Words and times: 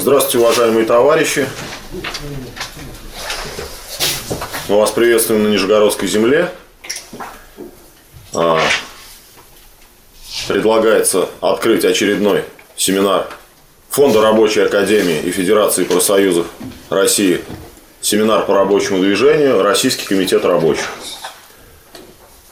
Здравствуйте, 0.00 0.38
уважаемые 0.38 0.86
товарищи. 0.86 1.48
Мы 4.68 4.76
вас 4.76 4.92
приветствуем 4.92 5.42
на 5.42 5.48
Нижегородской 5.48 6.06
земле. 6.06 6.52
А, 8.32 8.60
предлагается 10.46 11.28
открыть 11.40 11.84
очередной 11.84 12.44
семинар 12.76 13.26
Фонда 13.90 14.22
Рабочей 14.22 14.60
Академии 14.60 15.18
и 15.18 15.32
Федерации 15.32 15.82
профсоюзов 15.82 16.46
России. 16.90 17.40
Семинар 18.00 18.46
по 18.46 18.54
рабочему 18.54 19.00
движению 19.00 19.62
Российский 19.64 20.06
комитет 20.06 20.44
рабочих. 20.44 20.86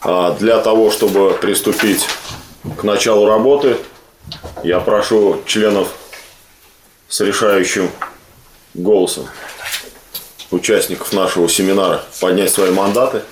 А, 0.00 0.32
для 0.32 0.58
того, 0.58 0.90
чтобы 0.90 1.34
приступить 1.40 2.08
к 2.76 2.82
началу 2.82 3.28
работы, 3.28 3.76
я 4.64 4.80
прошу 4.80 5.42
членов 5.46 5.88
с 7.08 7.20
решающим 7.20 7.90
голосом 8.74 9.28
участников 10.50 11.12
нашего 11.12 11.48
семинара 11.48 12.04
поднять 12.20 12.50
свои 12.50 12.70
мандаты. 12.70 13.22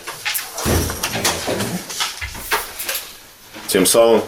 Тем 3.68 3.86
самым 3.86 4.22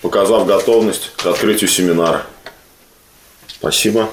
показав 0.00 0.46
готовность 0.46 1.12
к 1.16 1.26
открытию 1.26 1.68
семинара. 1.68 2.26
Спасибо. 3.46 4.08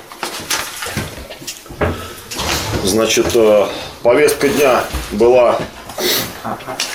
Значит, 2.84 3.36
э, 3.36 3.68
повестка 4.04 4.48
дня 4.50 4.84
была 5.12 5.60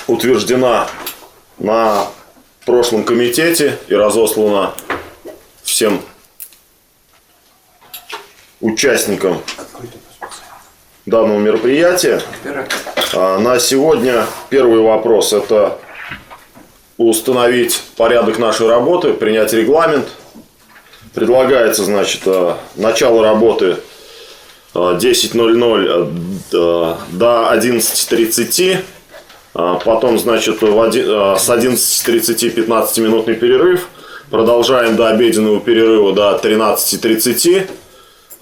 утверждена 0.07 0.89
на 1.57 2.07
прошлом 2.65 3.03
комитете 3.03 3.79
и 3.87 3.93
разослана 3.93 4.73
всем 5.63 6.01
участникам 8.65 9.41
данного 11.05 11.39
мероприятия. 11.39 12.21
А, 13.13 13.37
На 13.37 13.59
сегодня 13.59 14.25
первый 14.49 14.81
вопрос– 14.81 15.33
это 15.33 15.77
установить 16.97 17.81
порядок 17.95 18.39
нашей 18.39 18.67
работы, 18.67 19.13
принять 19.13 19.53
регламент. 19.53 20.07
Предлагается, 21.13 21.83
значит, 21.83 22.21
э, 22.25 22.55
начало 22.75 23.23
работы 23.23 23.77
э, 24.73 24.77
10.00 24.79 26.11
э, 26.51 26.95
до 27.11 27.49
11.30. 27.53 28.77
А, 29.53 29.75
Потом, 29.75 30.17
значит, 30.17 30.61
в 30.61 30.67
с 30.67 31.49
11.30 31.49 32.55
15-минутный 32.55 33.35
перерыв. 33.35 33.87
Продолжаем 34.31 34.95
до 34.95 35.09
обеденного 35.09 35.59
перерыва 35.59 36.13
до 36.13 36.39
13.30. 36.43 37.69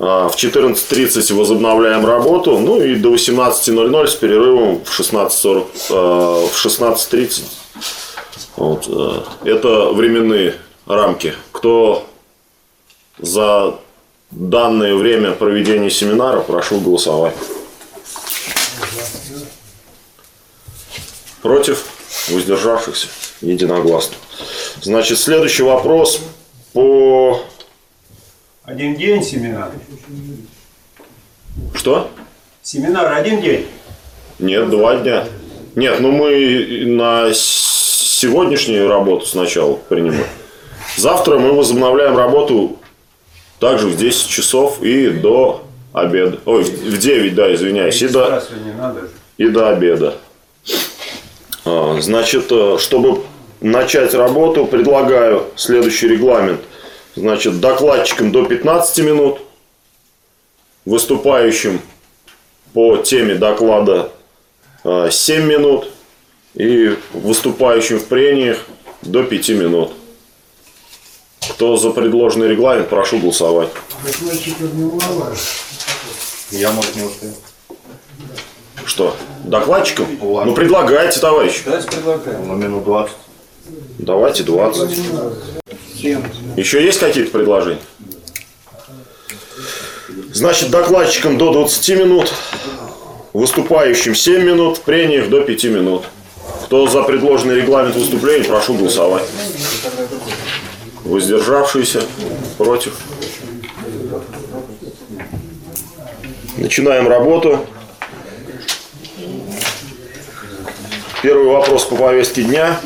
А, 0.05 0.27
В 0.27 0.35
14.30 0.35 1.33
возобновляем 1.33 2.05
работу. 2.05 2.57
Ну 2.59 2.81
и 2.81 2.95
до 2.95 3.13
18.00 3.13 4.07
с 4.07 4.15
перерывом 4.15 4.83
в 4.83 4.99
16.40, 4.99 5.67
э, 5.89 6.47
в 6.47 6.65
16.30. 6.65 7.43
Вот, 8.57 8.85
э, 8.87 9.49
это 9.49 9.93
временные 9.93 10.55
рамки. 10.85 11.33
Кто 11.53 12.05
за 13.17 13.75
данное 14.29 14.95
время 14.95 15.31
проведения 15.31 15.89
семинара, 15.89 16.41
прошу 16.41 16.79
голосовать. 16.81 17.35
Против? 21.41 21.85
Воздержавшихся? 22.29 23.07
Единогласно. 23.41 24.15
Значит, 24.81 25.19
следующий 25.19 25.63
вопрос 25.63 26.19
по... 26.73 27.41
Один 28.66 28.95
день 28.95 29.22
семинар. 29.22 29.72
Что? 31.73 32.09
Семинар 32.61 33.11
один 33.11 33.42
день. 33.42 33.67
Нет, 34.39 34.70
два 34.70 34.95
дня. 34.95 35.28
Нет, 35.75 36.00
ну 36.00 36.11
мы 36.11 36.86
на 36.86 37.33
сегодняшнюю 37.33 38.87
работу 38.87 39.26
сначала 39.26 39.73
принимаем. 39.73 40.27
Завтра 40.95 41.39
мы 41.39 41.52
возобновляем 41.52 42.15
работу 42.15 42.77
также 43.60 43.87
в 43.87 43.98
10 43.98 44.30
часов 44.30 44.82
и 44.82 45.10
до 45.10 45.66
обеда. 45.92 46.39
Ой, 46.45 46.64
в 46.64 46.70
в 46.70 46.98
9, 46.98 47.36
да, 47.36 47.54
извиняюсь, 47.54 48.02
и 48.02 48.08
до, 48.08 48.42
и 49.37 49.48
до 49.48 49.70
обеда. 49.71 50.16
А, 51.66 51.98
Значит, 51.99 52.45
э, 52.49 52.77
чтобы 52.80 53.23
начать 53.60 54.14
работу, 54.14 54.66
предлагаю 54.66 55.48
следующий 55.58 56.08
регламент. 56.08 56.61
Значит, 57.15 57.59
докладчикам 57.59 58.31
до 58.31 58.45
15 58.45 59.05
минут, 59.05 59.39
выступающим 60.85 61.79
по 62.73 62.97
теме 62.97 63.35
доклада 63.35 64.11
э, 64.83 65.09
7 65.11 65.45
минут 65.45 65.89
и 66.55 66.97
выступающим 67.13 67.99
в 67.99 68.05
прениях 68.05 68.59
до 69.03 69.23
5 69.23 69.49
минут. 69.49 69.91
Кто 71.51 71.77
за 71.77 71.91
предложенный 71.91 72.47
регламент, 72.47 72.89
прошу 72.89 73.19
голосовать. 73.19 73.69
Я, 76.51 76.71
может, 76.71 76.95
не 76.95 77.03
успею. 77.03 77.33
Что, 78.85 79.15
докладчикам? 79.43 80.07
Ладно. 80.21 80.51
Ну, 80.51 80.55
предлагайте, 80.55 81.19
товарищ. 81.19 81.61
Давайте 81.65 81.87
предлагаем. 81.89 82.47
На 82.47 82.53
минут 82.53 82.83
20. 82.83 83.15
Давайте 83.99 84.43
20. 84.43 85.62
Еще 86.03 86.83
есть 86.83 86.99
какие-то 86.99 87.31
предложения? 87.31 87.80
Значит, 90.33 90.69
докладчикам 90.69 91.37
до 91.37 91.53
20 91.53 91.89
минут, 91.97 92.33
выступающим 93.31 94.13
7 94.13 94.43
минут, 94.43 94.77
в 94.80 94.81
прениях 94.81 95.30
до 95.30 95.42
5 95.42 95.63
минут. 95.65 96.03
Кто 96.65 96.87
за 96.87 97.03
предложенный 97.03 97.55
регламент 97.55 97.95
выступления, 97.95 98.45
прошу 98.45 98.73
голосовать. 98.73 99.23
Воздержавшиеся, 101.03 102.02
против. 102.58 102.97
Начинаем 106.58 107.08
работу. 107.08 107.65
Первый 111.21 111.47
вопрос 111.47 111.86
по 111.86 111.95
повестке 111.95 112.43
дня. 112.43 112.80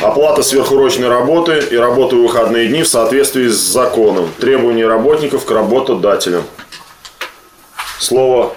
Оплата 0.00 0.44
сверхурочной 0.44 1.08
работы 1.08 1.58
и 1.58 1.76
работы 1.76 2.14
в 2.14 2.22
выходные 2.22 2.68
дни 2.68 2.82
в 2.84 2.88
соответствии 2.88 3.48
с 3.48 3.56
законом. 3.56 4.30
Требования 4.38 4.86
работников 4.86 5.44
к 5.44 5.50
работодателям. 5.50 6.44
Слово 7.98 8.54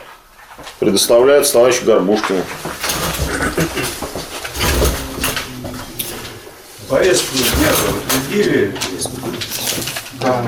предоставляется 0.79 1.53
товарищу 1.53 1.85
Горбушкину. 1.85 2.44
Повестку 6.88 7.38
дня 7.38 7.72
утвердили. 7.90 8.75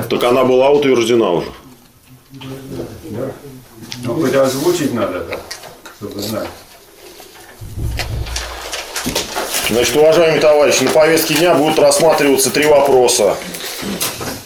Так 0.10 0.24
она 0.24 0.44
была 0.44 0.70
утверждена 0.70 1.32
уже. 1.32 1.48
Ну, 4.04 4.14
хоть 4.16 4.36
озвучить 4.36 4.94
надо, 4.94 5.40
чтобы 5.98 6.20
знать. 6.20 6.50
Значит, 9.74 9.96
уважаемые 9.96 10.40
товарищи, 10.40 10.84
на 10.84 10.92
повестке 10.92 11.34
дня 11.34 11.56
будут 11.56 11.80
рассматриваться 11.80 12.52
три 12.52 12.68
вопроса. 12.68 13.36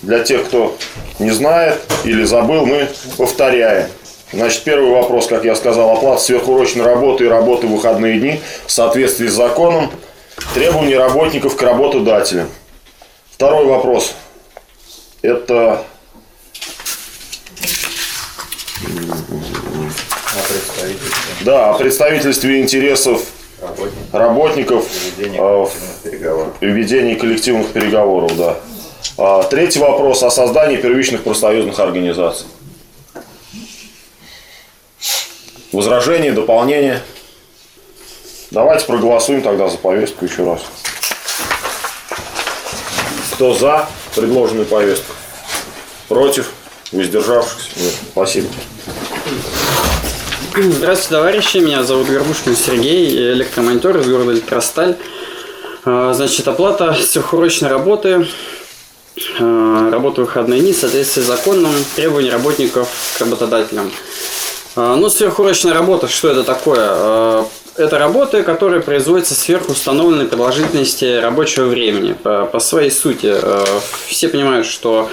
Для 0.01 0.23
тех, 0.23 0.45
кто 0.45 0.77
не 1.19 1.31
знает 1.31 1.81
или 2.05 2.23
забыл, 2.23 2.65
мы 2.65 2.87
повторяем. 3.17 3.89
Значит, 4.31 4.63
первый 4.63 4.89
вопрос, 4.89 5.27
как 5.27 5.43
я 5.43 5.57
сказал, 5.57 5.91
оплата 5.91 6.21
сверхурочной 6.21 6.85
работы 6.85 7.25
и 7.25 7.27
работы 7.27 7.67
в 7.67 7.71
выходные 7.71 8.21
дни 8.21 8.41
в 8.65 8.71
соответствии 8.71 9.27
с 9.27 9.33
законом, 9.33 9.91
требования 10.53 10.97
работников 10.97 11.57
к 11.57 11.61
работодателям. 11.61 12.49
Второй 13.29 13.65
вопрос. 13.65 14.13
Это 15.23 15.83
А 20.37 21.43
да, 21.43 21.71
о 21.71 21.73
представительстве 21.73 22.61
интересов 22.61 23.23
работник 23.61 23.93
работников 24.11 24.85
ведения 25.17 25.39
э, 25.39 25.41
в 25.41 25.71
коллективных 25.71 26.03
переговоров. 26.03 26.53
ведении 26.61 27.15
коллективных 27.15 27.71
переговоров, 27.71 28.37
да. 28.37 28.57
А, 29.17 29.43
Третий 29.43 29.79
вопрос 29.79 30.23
о 30.23 30.29
создании 30.29 30.77
первичных 30.77 31.23
профсоюзных 31.23 31.79
организаций. 31.79 32.47
Возражения, 35.71 36.31
дополнения? 36.31 37.01
Давайте 38.51 38.85
проголосуем 38.85 39.41
тогда 39.41 39.67
за 39.67 39.77
повестку 39.77 40.25
еще 40.25 40.45
раз. 40.45 40.61
Кто 43.33 43.53
за 43.53 43.87
предложенную 44.15 44.65
повестку? 44.65 45.13
Против? 46.07 46.51
Воздержавшихся? 46.91 47.69
Нет. 47.75 47.93
Спасибо. 48.13 48.47
Здравствуйте, 50.59 51.09
товарищи. 51.09 51.57
Меня 51.57 51.83
зовут 51.83 52.07
Горбушкин 52.07 52.55
Сергей, 52.55 53.11
я 53.11 53.33
электромонтер 53.33 53.95
из 53.99 54.07
города 54.09 54.31
Электросталь. 54.33 54.95
А, 55.85 56.13
Значит, 56.13 56.47
оплата 56.47 56.95
сверхурочной 56.95 57.69
работы 57.69 58.25
работу 59.37 60.23
в 60.23 60.25
выходные 60.25 60.61
дни 60.61 60.73
в 60.73 61.15
законным 61.15 61.71
требованиям 61.95 62.33
работников 62.33 62.89
к 63.15 63.21
работодателям. 63.21 63.91
Э, 64.75 64.95
Ну, 64.95 65.11
сверхурочная 65.11 65.75
работа, 65.75 66.07
что 66.07 66.29
это 66.29 66.43
такое? 66.43 67.45
Это 67.75 67.99
работы, 67.99 68.41
которые 68.41 68.81
производятся 68.81 69.35
сверх 69.35 69.69
установленной 69.69 70.25
продолжительности 70.25 71.19
рабочего 71.19 71.65
времени 71.65 72.13
по, 72.13 72.59
своей 72.59 72.89
сути. 72.89 73.35
Все 74.07 74.27
понимают, 74.27 74.65
что 74.65 75.07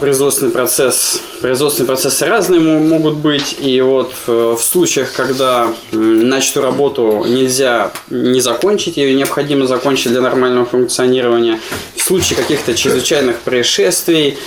производственный 0.00 0.52
процесс, 0.52 1.20
производственные 1.40 1.86
процессы 1.86 2.24
разные 2.26 2.60
мо- 2.60 2.78
могут 2.78 3.16
быть, 3.16 3.56
и 3.60 3.80
вот 3.80 4.12
э, 4.26 4.56
в 4.58 4.62
случаях, 4.62 5.12
когда 5.12 5.72
начатую 5.92 6.64
работу 6.64 7.24
нельзя 7.26 7.92
не 8.10 8.40
закончить, 8.40 8.96
ее 8.96 9.14
необходимо 9.14 9.66
закончить 9.66 10.12
для 10.12 10.20
нормального 10.20 10.66
функционирования, 10.66 11.60
в 11.96 12.02
случае 12.02 12.36
каких-то 12.36 12.74
чрезвычайных 12.74 13.40
происшествий, 13.40 14.38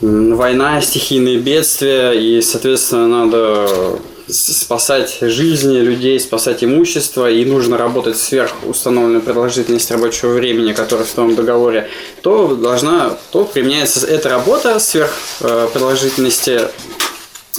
война, 0.00 0.80
стихийные 0.80 1.38
бедствия, 1.38 2.12
и, 2.12 2.40
соответственно, 2.42 3.06
надо 3.24 3.98
спасать 4.32 5.18
жизни 5.20 5.78
людей, 5.78 6.18
спасать 6.18 6.64
имущество, 6.64 7.30
и 7.30 7.44
нужно 7.44 7.78
работать 7.78 8.16
сверх 8.16 8.52
установленной 8.64 9.20
продолжительности 9.20 9.92
рабочего 9.92 10.32
времени, 10.32 10.72
которая 10.72 11.06
в 11.06 11.12
том 11.12 11.34
договоре, 11.34 11.88
то 12.22 12.54
должна, 12.56 13.16
то 13.30 13.44
применяется 13.44 14.06
эта 14.06 14.28
работа 14.28 14.78
сверх 14.78 15.12
э, 15.40 15.68
продолжительности 15.72 16.62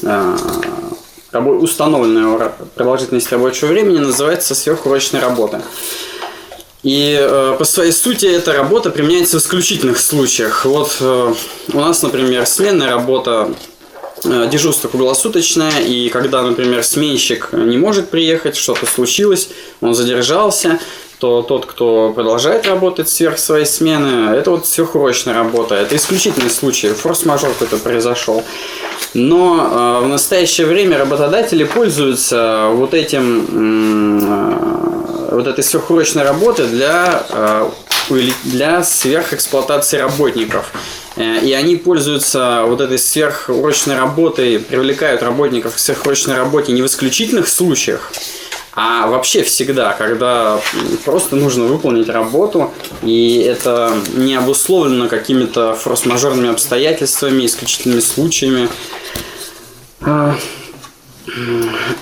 э, 0.01 0.37
установленная 1.33 2.51
продолжительность 2.75 3.31
рабочего 3.31 3.69
времени 3.69 3.99
называется 3.99 4.53
сверхурочной 4.53 5.19
работа. 5.19 5.61
И 6.83 7.17
э, 7.17 7.55
по 7.57 7.63
своей 7.63 7.93
сути 7.93 8.25
эта 8.25 8.51
работа 8.51 8.89
применяется 8.89 9.39
в 9.39 9.41
исключительных 9.41 9.99
случаях. 9.99 10.65
Вот 10.65 10.97
э, 10.99 11.33
у 11.71 11.79
нас, 11.79 12.01
например, 12.01 12.45
сменная 12.45 12.89
работа 12.89 13.49
дежурство 14.23 14.87
круглосуточное, 14.87 15.79
и 15.79 16.09
когда, 16.09 16.41
например, 16.41 16.83
сменщик 16.83 17.49
не 17.53 17.77
может 17.77 18.09
приехать, 18.09 18.55
что-то 18.55 18.85
случилось, 18.85 19.49
он 19.81 19.93
задержался, 19.93 20.79
то 21.23 21.41
тот, 21.41 21.65
кто 21.65 22.11
продолжает 22.13 22.67
работать 22.67 23.07
сверх 23.07 23.39
своей 23.39 23.65
смены, 23.65 24.35
это 24.35 24.51
вот 24.51 24.67
сверхурочная 24.67 25.33
работа. 25.33 25.75
Это 25.75 25.95
исключительный 25.95 26.49
случай, 26.49 26.89
форс-мажор 26.89 27.51
какой-то 27.51 27.77
произошел. 27.77 28.43
Но 29.13 30.01
э, 30.01 30.05
в 30.05 30.09
настоящее 30.09 30.67
время 30.67 30.97
работодатели 30.97 31.63
пользуются 31.63 32.67
вот 32.73 32.93
этим 32.93 33.45
э, 35.31 35.33
вот 35.35 35.47
этой 35.47 35.63
сверхурочной 35.63 36.23
работы 36.23 36.65
для, 36.67 37.23
э, 37.29 37.69
для 38.43 38.83
сверхэксплуатации 38.83 39.99
работников. 39.99 40.73
Э, 41.15 41.39
И 41.43 41.53
они 41.53 41.75
пользуются 41.75 42.63
вот 42.65 42.81
этой 42.81 42.97
сверхурочной 42.97 43.95
работой, 43.95 44.59
привлекают 44.59 45.21
работников 45.21 45.75
к 45.75 45.79
сверхурочной 45.79 46.35
работе 46.35 46.71
не 46.71 46.81
в 46.81 46.85
исключительных 46.85 47.47
случаях, 47.47 48.11
а 48.75 49.05
вообще 49.07 49.43
всегда, 49.43 49.93
когда 49.93 50.59
просто 51.05 51.35
нужно 51.35 51.65
выполнить 51.65 52.09
работу, 52.09 52.71
и 53.03 53.37
это 53.37 53.93
не 54.15 54.33
обусловлено 54.35 55.07
какими-то 55.07 55.75
форс-мажорными 55.75 56.49
обстоятельствами, 56.49 57.45
исключительными 57.45 57.99
случаями. 57.99 58.69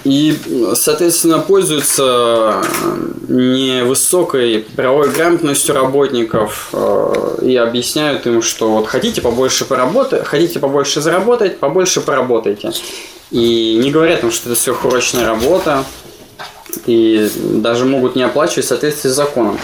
И, 0.04 0.38
соответственно, 0.74 1.40
пользуются 1.40 2.64
невысокой 3.28 4.66
правовой 4.76 5.12
грамотностью 5.12 5.76
работников 5.76 6.70
э, 6.74 7.38
и 7.44 7.56
объясняют 7.56 8.26
им, 8.26 8.42
что 8.42 8.72
вот 8.72 8.88
хотите 8.88 9.22
побольше 9.22 9.66
поработать, 9.66 10.26
хотите 10.26 10.60
побольше 10.60 11.02
заработать, 11.02 11.60
побольше 11.60 12.02
поработайте. 12.02 12.72
И 13.30 13.80
не 13.82 13.92
говорят 13.92 14.24
им, 14.24 14.32
что 14.32 14.50
это 14.50 14.60
сверхурочная 14.60 15.26
работа, 15.26 15.86
и 16.86 17.30
даже 17.36 17.86
могут 17.86 18.16
не 18.16 18.24
оплачивать 18.24 18.66
в 18.66 18.70
соответствии 18.70 19.10
с 19.10 19.14
законом. 19.14 19.60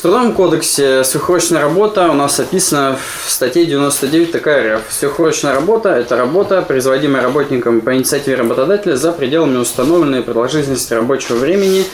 В 0.00 0.02
Трудовом 0.02 0.32
кодексе 0.32 1.04
сверхурочная 1.04 1.60
работа 1.60 2.08
у 2.08 2.14
нас 2.14 2.40
описана 2.40 2.98
в 3.26 3.30
статье 3.30 3.66
99 3.66 4.32
такая 4.32 4.78
РФ. 4.78 4.84
Сверхурочная 4.88 5.54
работа– 5.54 5.90
это 5.90 6.16
работа, 6.16 6.62
производимая 6.62 7.22
работником 7.22 7.82
по 7.82 7.94
инициативе 7.94 8.36
работодателя 8.36 8.96
за 8.96 9.12
пределами 9.12 9.58
установленной 9.58 10.22
продолжительности 10.22 10.94
рабочего 10.94 11.36
времени, 11.36 11.84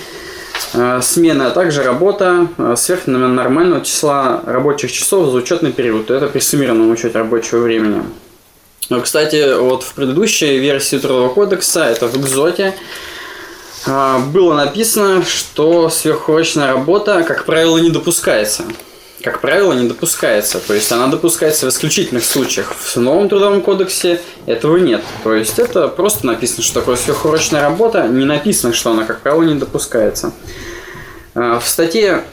э, 0.75 1.00
смены, 1.03 1.43
а 1.43 1.50
также 1.50 1.82
работа 1.82 2.47
э, 2.56 2.75
сверх 2.76 3.08
нормального 3.08 3.85
числа 3.85 4.41
рабочих 4.47 4.93
часов 4.93 5.32
за 5.32 5.38
учетный 5.38 5.73
период. 5.73 6.08
Это 6.08 6.29
при 6.29 6.38
суммированном 6.38 6.93
учете 6.93 7.19
рабочего 7.19 7.58
времени. 7.58 8.05
Ну, 8.88 9.00
Кстати, 9.00 9.58
вот 9.58 9.82
в 9.82 9.94
предыдущей 9.94 10.58
версии 10.58 10.99
Трудового 10.99 11.35
кодекса, 11.35 11.87
это 11.87 12.06
в 12.06 12.17
Экзоте, 12.17 12.67
а, 12.69 13.16
было 13.87 14.55
написано, 14.55 15.25
что 15.25 15.88
сверхурочная 15.91 16.69
работа, 16.69 17.23
как 17.23 17.44
правило, 17.44 17.79
не 17.79 17.91
допускается. 17.91 18.65
Как 19.23 19.41
правило, 19.41 19.73
не 19.73 19.88
допускается. 19.88 20.59
То 20.61 20.75
есть 20.75 20.91
она 20.93 21.06
допускается 21.06 21.67
в 21.67 21.69
исключительных 21.71 22.25
случаях. 22.25 22.73
В 22.73 22.97
новом 22.97 23.29
трудовом 23.29 23.62
кодексе 23.62 24.21
этого 24.47 24.77
нет. 24.77 25.03
То 25.25 25.35
есть 25.35 25.59
это 25.59 25.88
просто 25.88 26.27
написано, 26.27 26.62
что 26.62 26.81
такое 26.81 26.97
сверхурочная 26.97 27.62
работа. 27.62 28.06
Не 28.06 28.25
написано, 28.25 28.73
что 28.73 28.91
она, 28.91 29.05
как 29.05 29.21
правило, 29.21 29.43
не 29.43 29.55
допускается. 29.55 30.32
А, 31.35 31.59
В 31.59 31.67
статье 31.67 32.25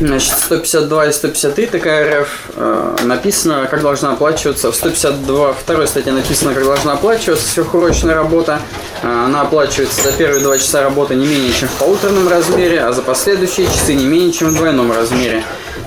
Значит, 0.00 0.32
152 0.32 1.06
и 1.06 1.12
153 1.12 1.66
такая 1.66 2.22
РФ 2.22 2.28
э, 2.56 2.96
написано, 3.04 3.68
как 3.70 3.80
должна 3.80 4.12
оплачиваться. 4.12 4.72
В 4.72 4.74
152 4.74 5.52
второй 5.52 5.86
статье 5.86 6.12
написано, 6.12 6.52
как 6.52 6.64
должна 6.64 6.94
оплачиваться 6.94 7.48
сверхурочная 7.48 8.14
работа. 8.14 8.58
Э, 9.02 9.24
она 9.26 9.42
оплачивается 9.42 10.02
за 10.02 10.12
первые 10.12 10.42
два 10.42 10.58
часа 10.58 10.82
работы 10.82 11.14
не 11.14 11.26
менее 11.26 11.52
чем 11.52 11.68
в 11.68 11.78
полуторном 11.78 12.28
размере, 12.28 12.80
а 12.80 12.92
за 12.92 13.02
последующие 13.02 13.66
часы 13.66 13.94
не 13.94 14.04
менее 14.04 14.32
чем 14.32 14.48
в 14.48 14.56
двойном 14.56 14.90
размере. 14.90 15.44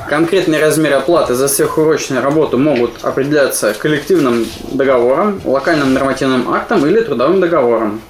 Конкретный 0.07 0.61
размер 0.61 0.93
оплаты 0.93 1.35
за 1.35 1.49
сверхурочную 1.49 2.23
работу 2.23 2.57
могут 2.57 3.03
определяться 3.03 3.73
коллективным 3.73 4.45
договором, 4.71 5.41
локальным 5.43 5.93
нормативным 5.93 6.49
актом 6.53 6.87
или 6.87 7.01
трудовым 7.01 7.41
договором. 7.41 8.01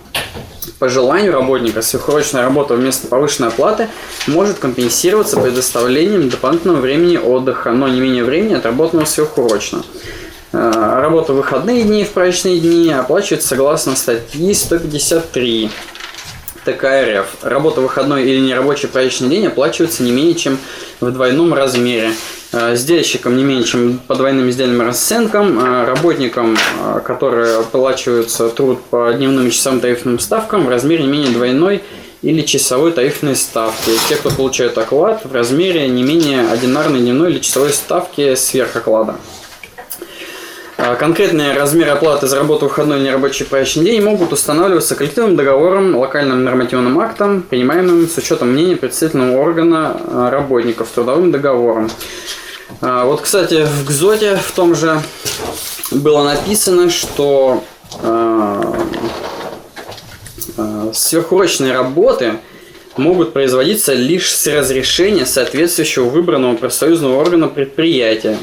По 0.80 0.90
желанию 0.90 1.34
работника 1.34 1.82
сверхурочная 1.82 2.44
работа 2.44 2.76
вместо 2.76 3.08
повышенной 3.08 3.50
оплаты 3.50 3.88
может 4.28 4.60
компенсироваться 4.60 5.40
предоставлением 5.40 6.30
дополнительного 6.30 6.82
времени 6.82 7.18
отдыха, 7.18 7.72
но 7.72 7.88
не 7.88 8.00
менее 8.00 8.24
времени 8.24 8.54
отработанного 8.54 9.06
сверхурочно. 9.06 9.84
Э, 10.54 11.00
Работа 11.02 11.34
в 11.34 11.38
выходные 11.38 11.84
дни 11.84 12.02
и 12.02 12.06
в 12.06 12.12
праздничные 12.12 12.60
дни 12.60 12.92
оплачивается 12.92 13.48
согласно 13.48 13.96
статьи 13.96 14.54
153 14.54 15.72
ТК 16.68 17.06
РФ. 17.06 17.28
Работа 17.44 17.80
выходной 17.80 18.26
или 18.26 18.40
нерабочий 18.40 18.90
праздничный 18.90 19.30
день 19.30 19.48
оплачивается 19.48 20.04
не 20.04 20.12
менее 20.12 20.36
чем 20.36 20.58
в 21.00 21.10
двойном 21.12 21.54
размере. 21.54 22.12
Э, 22.52 22.76
Сдельщикам 22.76 23.38
не 23.38 23.44
менее 23.44 23.64
чем 23.64 24.00
по 24.00 24.16
двойным 24.16 24.50
издельным 24.50 24.82
расценкам, 24.82 25.60
э, 25.60 25.86
работникам, 25.86 26.58
э, 26.58 27.00
которые 27.06 27.60
оплачиваются 27.60 28.50
труд 28.50 28.84
по 28.90 29.14
дневным 29.14 29.50
часам 29.50 29.80
тарифным 29.80 30.20
ставкам 30.20 30.66
в 30.66 30.70
размере 30.70 31.04
не 31.04 31.10
менее 31.10 31.32
двойной 31.32 31.84
или 32.22 32.42
часовой 32.42 32.92
тарифной 32.92 33.38
ставки. 33.38 33.92
Те, 34.10 34.16
кто 34.16 34.30
получают 34.30 34.78
оклад 34.78 35.24
в 35.24 35.34
размере 35.34 35.88
не 35.88 36.04
менее 36.04 36.50
одинарной 36.50 37.00
дневной 37.00 37.32
или 37.32 37.40
часовой 37.40 37.72
ставки 37.72 38.36
сверх 38.36 38.76
оклада. 38.76 39.16
А, 40.80 40.96
Конкретные 40.96 41.54
размеры 41.54 41.90
оплаты 41.90 42.28
за 42.28 42.36
работу 42.36 42.68
выходной 42.68 42.98
или 43.00 43.06
нерабочий 43.06 43.46
праздничный 43.46 43.86
день 43.86 44.02
могут 44.04 44.32
устанавливаться 44.32 44.96
коллективным 44.96 45.36
договором, 45.36 45.96
локальным 45.96 46.44
нормативным 46.44 47.00
актом, 47.00 47.42
принимаемым 47.42 48.08
с 48.08 48.16
учетом 48.18 48.52
мнения 48.52 48.76
представительного 48.76 49.42
органа 49.42 50.00
а, 50.00 50.30
работников, 50.30 50.90
трудовым 50.90 51.32
договором. 51.32 51.90
А, 52.82 53.06
Вот, 53.06 53.22
кстати, 53.22 53.66
в 53.66 53.86
ГЗОТе 53.86 54.36
в 54.36 54.52
том 54.52 54.76
же 54.76 55.02
было 55.90 56.24
написано, 56.24 56.90
что 56.90 57.64
сверхурочные 60.94 61.74
работы 61.74 62.34
могут 62.98 63.34
производиться 63.34 63.94
лишь 63.94 64.32
с 64.32 64.46
разрешения 64.48 65.26
соответствующего 65.26 66.06
выбранного 66.06 66.56
профсоюзного 66.56 67.20
органа 67.20 67.48
предприятия. 67.48 68.38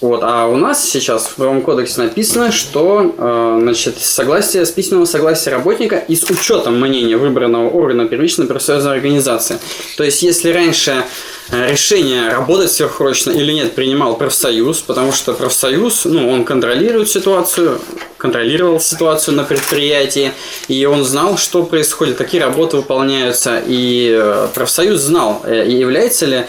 Вот, 0.00 0.20
а 0.22 0.46
у 0.46 0.56
нас 0.56 0.88
сейчас 0.88 1.26
в 1.26 1.34
Трудовом 1.34 1.60
кодексе 1.60 2.00
написано, 2.00 2.52
что 2.52 3.14
э, 3.16 3.58
значит, 3.60 3.98
согласие 3.98 4.64
с 4.64 4.70
письменного 4.70 5.04
согласия 5.04 5.50
работника 5.50 5.96
и 5.96 6.16
с 6.16 6.24
учетом 6.30 6.80
мнения 6.80 7.18
выбранного 7.18 7.68
органа 7.68 8.06
первичной 8.06 8.46
профсоюзной 8.46 8.94
организации. 8.94 9.58
То 9.98 10.04
есть, 10.04 10.22
если 10.22 10.52
раньше 10.52 11.04
э, 11.50 11.70
решение 11.70 12.30
работать 12.30 12.72
сверхурочно 12.72 13.30
или 13.30 13.52
нет 13.52 13.74
принимал 13.74 14.16
профсоюз, 14.16 14.80
потому 14.80 15.12
что 15.12 15.34
профсоюз, 15.34 16.06
ну, 16.06 16.30
он 16.30 16.44
контролирует 16.44 17.10
ситуацию, 17.10 17.78
контролировал 18.16 18.80
ситуацию 18.80 19.36
на 19.36 19.44
предприятии, 19.44 20.32
и 20.68 20.86
он 20.86 21.04
знал, 21.04 21.36
что 21.36 21.62
происходит, 21.62 22.16
какие 22.16 22.40
работы 22.40 22.78
выполняются, 22.78 23.62
и 23.66 24.16
э, 24.18 24.48
профсоюз 24.54 24.98
знал, 24.98 25.42
э, 25.44 25.68
является 25.68 26.24
ли 26.24 26.46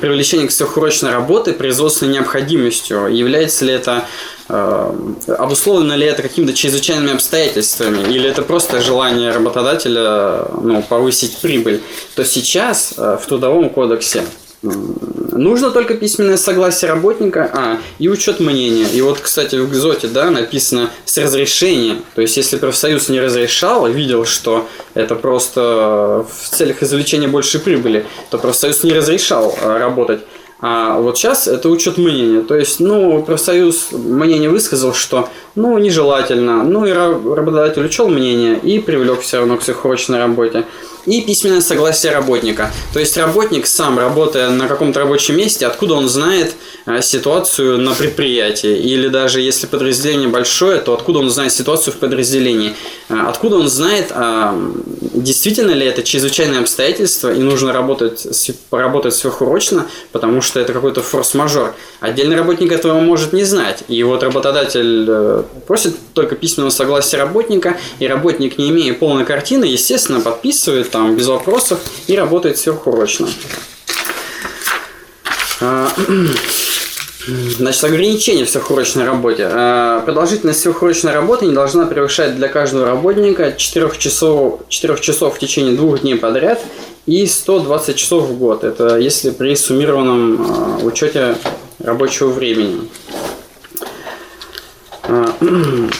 привлечение 0.00 0.48
к 0.48 0.50
сверхурочной 0.50 1.10
работы 1.10 1.52
производственной 1.52 2.14
необходимостью? 2.14 3.06
Является 3.06 3.64
ли 3.64 3.72
это 3.72 4.06
э, 4.48 4.94
обусловлено 5.38 5.96
ли 5.96 6.06
это 6.06 6.22
какими-то 6.22 6.52
чрезвычайными 6.54 7.12
обстоятельствами, 7.12 8.12
или 8.12 8.28
это 8.28 8.42
просто 8.42 8.80
желание 8.80 9.30
работодателя 9.30 10.46
ну, 10.62 10.82
повысить 10.82 11.38
прибыль, 11.38 11.82
то 12.14 12.24
сейчас 12.24 12.94
э, 12.96 13.18
в 13.22 13.26
Трудовом 13.26 13.70
кодексе 13.70 14.24
нужно 14.62 15.70
только 15.70 15.94
письменное 15.94 16.36
согласие 16.36 16.90
работника 16.90 17.50
а, 17.52 17.78
и 17.98 18.08
учет 18.08 18.40
мнения. 18.40 18.86
И 18.92 19.00
вот, 19.02 19.20
кстати, 19.20 19.56
в 19.56 19.70
ГЗОТе 19.70 20.08
да, 20.08 20.30
написано 20.30 20.90
с 21.04 21.16
разрешения. 21.18 21.96
То 22.14 22.22
есть, 22.22 22.36
если 22.36 22.56
профсоюз 22.56 23.08
не 23.08 23.20
разрешал, 23.20 23.86
видел, 23.88 24.24
что 24.24 24.66
это 24.94 25.14
просто 25.14 26.26
в 26.28 26.48
целях 26.56 26.82
извлечения 26.82 27.28
большей 27.28 27.60
прибыли, 27.60 28.06
то 28.30 28.38
профсоюз 28.38 28.82
не 28.82 28.92
разрешал 28.92 29.56
э, 29.60 29.78
работать. 29.78 30.20
А 30.58 30.98
вот 30.98 31.18
сейчас 31.18 31.46
это 31.46 31.68
учет 31.68 31.98
мнения. 31.98 32.40
То 32.40 32.54
есть, 32.56 32.80
ну, 32.80 33.22
профсоюз 33.22 33.88
мнение 33.92 34.48
высказал, 34.48 34.94
что, 34.94 35.28
ну, 35.54 35.76
нежелательно. 35.76 36.62
Ну, 36.62 36.86
и 36.86 36.90
ра- 36.90 37.34
работодатель 37.34 37.84
учел 37.84 38.08
мнение 38.08 38.58
и 38.58 38.78
привлек 38.78 39.20
все 39.20 39.38
равно 39.38 39.58
к 39.58 39.62
сверхурочной 39.62 40.18
работе. 40.18 40.64
И 41.06 41.20
письменное 41.22 41.60
согласие 41.60 42.12
работника. 42.12 42.72
То 42.92 42.98
есть, 42.98 43.16
работник 43.16 43.66
сам, 43.66 43.98
работая 43.98 44.50
на 44.50 44.66
каком-то 44.66 45.00
рабочем 45.00 45.36
месте, 45.36 45.66
откуда 45.66 45.94
он 45.94 46.08
знает 46.08 46.54
а, 46.84 47.00
ситуацию 47.00 47.78
на 47.78 47.94
предприятии. 47.94 48.76
Или 48.76 49.08
даже 49.08 49.40
если 49.40 49.66
подразделение 49.66 50.28
большое, 50.28 50.80
то 50.80 50.94
откуда 50.94 51.20
он 51.20 51.30
знает 51.30 51.52
ситуацию 51.52 51.94
в 51.94 51.96
подразделении. 51.96 52.74
А, 53.08 53.28
Откуда 53.36 53.56
он 53.56 53.68
знает, 53.68 54.12
а, 54.12 54.58
действительно 55.14 55.72
ли 55.72 55.86
это 55.86 56.02
чрезвычайные 56.02 56.60
обстоятельства 56.60 57.32
и 57.32 57.40
нужно 57.40 57.72
работать, 57.72 58.26
поработать 58.70 59.14
сверхурочно, 59.14 59.86
потому 60.12 60.40
что 60.40 60.58
это 60.58 60.72
какой-то 60.72 61.02
форс-мажор. 61.02 61.74
Отдельный 62.00 62.36
работник 62.36 62.72
этого 62.72 62.98
может 63.00 63.32
не 63.32 63.44
знать. 63.44 63.84
И 63.88 64.02
вот 64.02 64.22
работодатель 64.22 65.06
э, 65.08 65.42
просит 65.66 65.96
только 66.14 66.34
письменного 66.34 66.70
согласия 66.70 67.18
работника, 67.18 67.76
и 67.98 68.06
работник, 68.06 68.58
не 68.58 68.70
имея 68.70 68.94
полной 68.94 69.24
картины, 69.24 69.64
естественно, 69.64 70.20
подписывает 70.20 70.90
там 70.96 71.14
без 71.14 71.26
вопросов 71.26 71.78
и 72.06 72.16
работает 72.16 72.56
сверхурочно. 72.56 73.28
А, 75.60 75.88
Значит, 77.26 77.82
ограничения 77.84 78.44
в 78.44 78.50
сверхурочной 78.50 79.04
работе. 79.04 79.48
Э, 79.50 80.00
Продолжительность 80.04 80.60
сверхурочной 80.60 81.12
работы 81.12 81.46
не 81.46 81.52
должна 81.52 81.84
превышать 81.86 82.36
для 82.36 82.46
каждого 82.48 82.86
работника 82.86 83.52
4 83.52 83.90
часов, 83.98 84.60
4 84.68 84.96
часов 85.00 85.34
в 85.34 85.38
течение 85.40 85.74
двух 85.74 86.02
дней 86.02 86.14
подряд 86.14 86.62
и 87.04 87.26
120 87.26 87.96
часов 87.96 88.28
в 88.28 88.38
год. 88.38 88.62
Это 88.62 88.96
если 88.96 89.30
при 89.30 89.56
суммированном 89.56 90.80
э, 90.80 90.84
учете 90.84 91.36
рабочего 91.80 92.28
времени. 92.28 92.88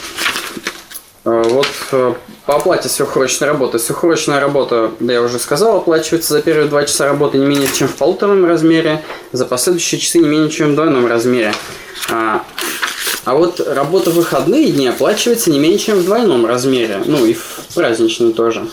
Вот 1.25 1.67
по 2.47 2.55
оплате 2.55 2.89
сверхурочной 2.89 3.49
работы. 3.49 3.79
Сверхурочная 3.79 4.41
работа, 4.41 4.93
да 5.01 5.13
я 5.13 5.21
уже 5.21 5.39
сказал, 5.39 5.79
оплачивается 5.79 6.33
за 6.33 6.43
первые 6.43 6.69
два 6.69 6.85
часа 6.85 7.05
работы 7.05 7.39
не 7.39 7.45
менее 7.45 7.69
чем 7.69 7.89
в 7.89 7.97
полуторном 7.97 8.47
размере, 8.47 9.03
за 9.33 9.45
последующие 9.45 10.01
часы 10.01 10.19
не 10.19 10.29
менее 10.29 10.49
чем 10.49 10.73
в 10.73 10.75
двойном 10.77 11.07
размере. 11.07 11.53
А, 12.11 12.45
а 13.25 13.35
вот 13.35 13.61
работа 13.61 14.11
в 14.11 14.15
выходные 14.15 14.71
дни 14.71 14.87
оплачивается 14.87 15.51
не 15.51 15.59
менее 15.59 15.79
чем 15.79 15.99
в 15.99 16.05
двойном 16.05 16.47
размере, 16.47 17.03
ну 17.05 17.27
и 17.27 17.35
в 17.35 17.67
праздничные 17.75 18.33
тоже. 18.33 18.67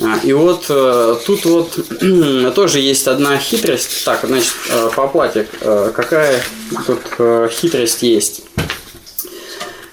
А, 0.00 0.20
И 0.22 0.32
вот 0.32 0.66
э, 0.68 1.16
тут 1.26 1.44
вот 1.44 1.76
тоже 2.54 2.78
есть 2.78 3.08
одна 3.08 3.36
хитрость. 3.36 4.04
Так, 4.04 4.20
значит, 4.22 4.54
э, 4.70 4.90
по 4.94 5.04
оплате 5.04 5.48
э, 5.60 5.90
какая 5.92 6.40
тут 6.86 7.00
хитрость 7.50 8.04
есть? 8.04 8.42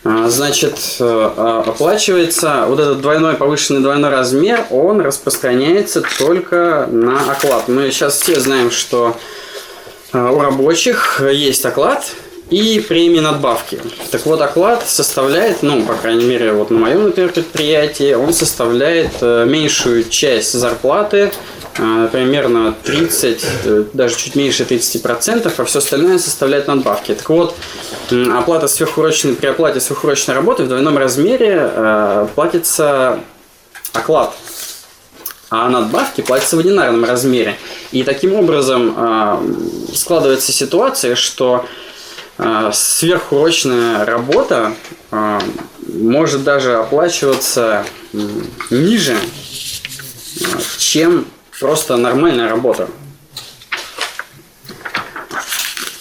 А, 0.07 0.29
Значит, 0.29 0.77
э, 0.99 1.03
а, 1.03 1.63
оплачивается 1.65 2.65
вот 2.67 2.79
этот 2.79 3.01
двойной 3.01 3.33
повышенный 3.33 3.81
двойной 3.81 4.11
размер, 4.11 4.67
он 4.69 5.01
распространяется 5.01 6.03
только 6.19 6.87
на 6.91 7.19
оклад. 7.31 7.67
Мы 7.67 7.89
сейчас 7.89 8.21
все 8.21 8.39
знаем, 8.39 8.69
что 8.69 9.17
э, 10.13 10.19
у 10.19 10.39
рабочих 10.39 11.21
есть 11.21 11.65
оклад 11.65 12.05
и 12.49 12.79
премии 12.79 13.19
надбавки. 13.19 13.79
Так 14.11 14.25
вот, 14.25 14.41
оклад 14.41 14.87
составляет, 14.87 15.63
ну, 15.63 15.83
по 15.83 15.95
крайней 15.95 16.25
мере, 16.25 16.51
вот 16.51 16.69
на 16.69 16.79
моем, 16.79 17.05
например, 17.05 17.31
предприятии, 17.31 18.13
он 18.13 18.33
составляет 18.33 19.13
э, 19.21 19.45
меньшую 19.45 20.03
часть 20.09 20.53
зарплаты, 20.53 21.31
э, 21.77 22.09
примерно 22.11 22.75
30, 22.83 23.45
э, 23.63 23.83
даже 23.93 24.15
чуть 24.15 24.35
меньше 24.35 24.63
30%, 24.63 25.51
а 25.57 25.65
все 25.65 25.79
остальное 25.79 26.19
составляет 26.19 26.67
надбавки. 26.67 27.15
Так 27.15 27.29
вот, 27.29 27.55
оплата 28.11 28.67
сверхурочной, 28.67 29.33
при 29.33 29.47
оплате 29.47 29.79
сверхурочной 29.79 30.35
работы 30.35 30.63
в 30.63 30.67
двойном 30.67 30.97
размере 30.97 32.27
платится 32.35 33.19
оклад 33.93 34.35
а 35.51 35.69
надбавки 35.69 36.21
платятся 36.21 36.57
в 36.57 36.59
одинарном 36.59 37.05
размере. 37.05 37.55
И 37.91 38.03
таким 38.03 38.33
образом 38.33 39.47
складывается 39.93 40.51
ситуация, 40.51 41.15
что 41.15 41.65
сверхурочная 42.73 44.05
работа 44.05 44.73
э, 45.11 45.39
может 45.87 46.43
даже 46.43 46.75
оплачиваться 46.75 47.85
ниже, 48.69 49.15
э, 49.15 50.45
чем 50.77 51.25
просто 51.59 51.97
нормальная 51.97 52.49
работа. 52.49 52.89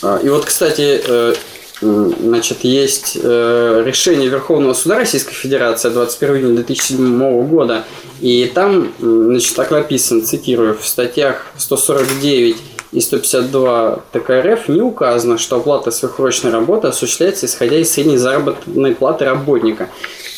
А, 0.03 0.19
И 0.23 0.29
вот, 0.29 0.45
кстати, 0.45 1.01
э, 1.07 1.35
значит, 1.81 2.59
есть 2.63 3.17
э, 3.23 3.83
решение 3.85 4.29
Верховного 4.29 4.75
суда 4.75 4.97
Российской 4.97 5.35
Федерации 5.35 5.89
21 5.89 6.37
июня 6.37 6.55
2007 6.57 7.47
года, 7.47 7.85
и 8.21 8.51
там, 8.55 8.93
значит, 8.99 9.55
так 9.55 9.71
написано, 9.71 10.23
цитирую, 10.23 10.77
в 10.79 10.87
статьях 10.87 11.47
149 11.57 12.57
и 12.95 13.01
152 13.01 13.99
ТК 14.13 14.41
РФ 14.41 14.69
не 14.69 14.81
указано, 14.81 15.37
что 15.37 15.57
оплата 15.57 15.91
сверхурочной 15.91 16.53
работы 16.53 16.87
осуществляется 16.89 17.47
исходя 17.47 17.77
из 17.77 17.91
средней 17.93 18.17
заработной 18.17 18.95
платы 18.95 19.25
работника. 19.25 19.91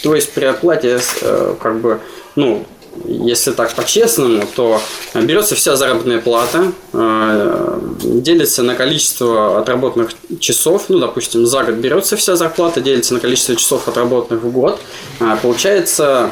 То 0.03 0.15
есть 0.15 0.33
при 0.33 0.47
оплате, 0.47 0.99
э, 1.21 1.55
как 1.61 1.81
бы, 1.81 2.01
ну, 2.35 2.65
если 3.05 3.53
так 3.53 3.75
по-честному, 3.75 4.45
то 4.55 4.81
берется 5.15 5.55
вся 5.55 5.77
заработная 5.77 6.21
плата, 6.21 6.73
э, 6.93 7.81
делится 8.03 8.63
на 8.63 8.75
количество 8.75 9.59
отработанных 9.61 10.11
часов, 10.41 10.85
ну, 10.89 10.99
допустим, 10.99 11.47
за 11.47 11.65
год 11.65 11.75
берется 11.77 12.17
вся 12.17 12.37
зарплата, 12.37 12.81
делится 12.81 13.15
на 13.15 13.21
количество 13.21 13.57
часов 13.57 13.89
отработанных 13.89 14.43
в 14.43 14.51
год, 14.51 14.81
а 15.21 15.37
получается 15.37 16.31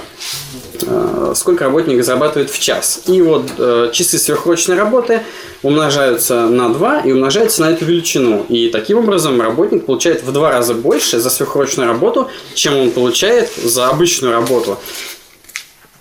э, 0.82 1.32
сколько 1.34 1.64
работник 1.64 2.04
зарабатывает 2.04 2.50
в 2.50 2.58
час. 2.58 3.02
И 3.06 3.22
вот 3.22 3.50
э, 3.58 3.90
часы 3.92 4.18
сверхурочной 4.18 4.76
работы 4.76 5.22
умножаются 5.62 6.46
на 6.46 6.72
2 6.72 7.00
и 7.00 7.12
умножаются 7.12 7.62
на 7.62 7.70
эту 7.70 7.84
величину. 7.84 8.44
И 8.48 8.68
таким 8.68 8.98
образом 8.98 9.40
работник 9.40 9.86
получает 9.86 10.22
в 10.22 10.32
два 10.32 10.50
раза 10.50 10.74
больше 10.74 11.20
за 11.20 11.30
сверхурочную 11.30 11.88
работу, 11.88 12.28
чем 12.54 12.76
он 12.76 12.90
получает 12.90 13.50
за 13.62 13.88
обычную 13.88 14.32
работу. 14.32 14.78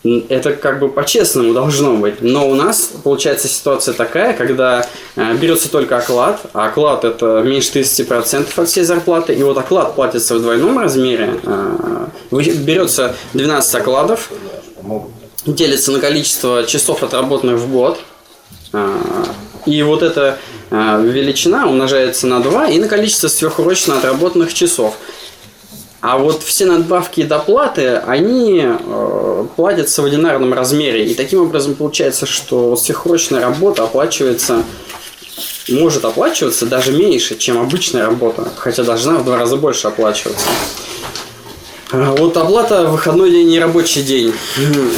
Это 0.03 0.51
как 0.51 0.79
бы 0.79 0.89
по-честному 0.89 1.53
должно 1.53 1.95
быть. 1.95 2.22
Но 2.22 2.50
у 2.50 2.55
нас 2.55 2.91
получается 3.03 3.48
ситуация 3.48 3.93
такая, 3.93 4.33
когда 4.33 4.86
э, 5.15 5.33
берется 5.36 5.72
только 5.72 5.98
оклад, 5.98 6.41
а 6.51 6.65
оклад 6.67 7.05
это 7.05 7.41
меньше 7.41 7.79
30% 7.79 8.48
от 8.62 8.67
всей 8.67 8.83
зарплаты, 8.83 9.33
и 9.33 9.41
вот 9.43 9.57
оклад 9.57 9.95
платится 9.95 10.36
в 10.36 10.41
двойном 10.41 10.77
размере. 10.77 11.39
э, 11.45 12.07
берется 12.31 13.15
12 13.33 13.75
окладов, 13.75 14.29
делится 15.45 15.93
на 15.93 16.00
количество 16.00 16.65
часов 16.65 17.01
отработанных 17.01 17.60
в 17.60 17.72
год, 17.72 18.00
а, 18.74 19.00
и 19.65 19.81
вот 19.83 20.03
эта 20.03 20.38
величина 20.72 21.67
умножается 21.67 22.25
на 22.25 22.41
2 22.41 22.69
и 22.69 22.79
на 22.79 22.88
количество 22.88 23.27
сверхурочно 23.27 23.98
отработанных 23.98 24.53
часов. 24.53 24.98
А 26.03 26.17
вот 26.17 26.43
все 26.43 26.65
надбавки 26.65 27.22
и 27.22 27.24
доплаты, 27.24 27.95
они 27.95 28.62
э, 28.62 29.45
платятся 29.55 30.01
в 30.01 30.05
одинарном 30.05 30.53
размере. 30.53 31.05
И 31.05 31.13
таким 31.13 31.43
образом 31.43 31.75
получается, 31.75 32.25
что 32.25 32.75
сверхурочная 32.75 33.39
работа 33.39 33.83
оплачивается, 33.83 34.63
может 35.69 36.03
оплачиваться 36.03 36.65
даже 36.65 36.91
меньше, 36.91 37.38
чем 37.38 37.57
обычная 37.57 38.05
работа. 38.05 38.51
Хотя 38.57 38.83
должна 38.83 39.13
в 39.13 39.24
два 39.24 39.38
раза 39.38 39.55
больше 39.55 39.88
оплачиваться. 39.88 40.45
А, 41.93 42.12
Вот 42.17 42.36
оплата 42.36 42.86
выходной 42.86 43.31
день 43.31 43.50
и 43.53 43.57
рабочий 43.57 44.03
день. 44.03 44.33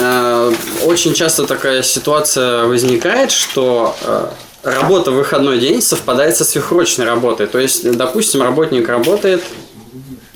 Э, 0.02 0.52
Очень 0.86 1.14
часто 1.14 1.46
такая 1.46 1.84
ситуация 1.84 2.66
возникает, 2.66 3.30
что 3.30 3.96
э, 4.02 4.26
работа 4.64 5.12
в 5.12 5.18
выходной 5.18 5.60
день 5.60 5.84
совпадает 5.84 6.36
со 6.36 6.44
сверхурочной 6.44 7.06
работой. 7.06 7.46
То 7.46 7.60
есть, 7.60 7.92
допустим, 7.96 8.42
работник 8.42 8.90
работает 8.90 9.44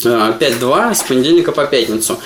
5-2 0.06 0.96
с 0.96 1.04
понедельника 1.04 1.52
по 1.52 1.66
пятницу. 1.66 2.20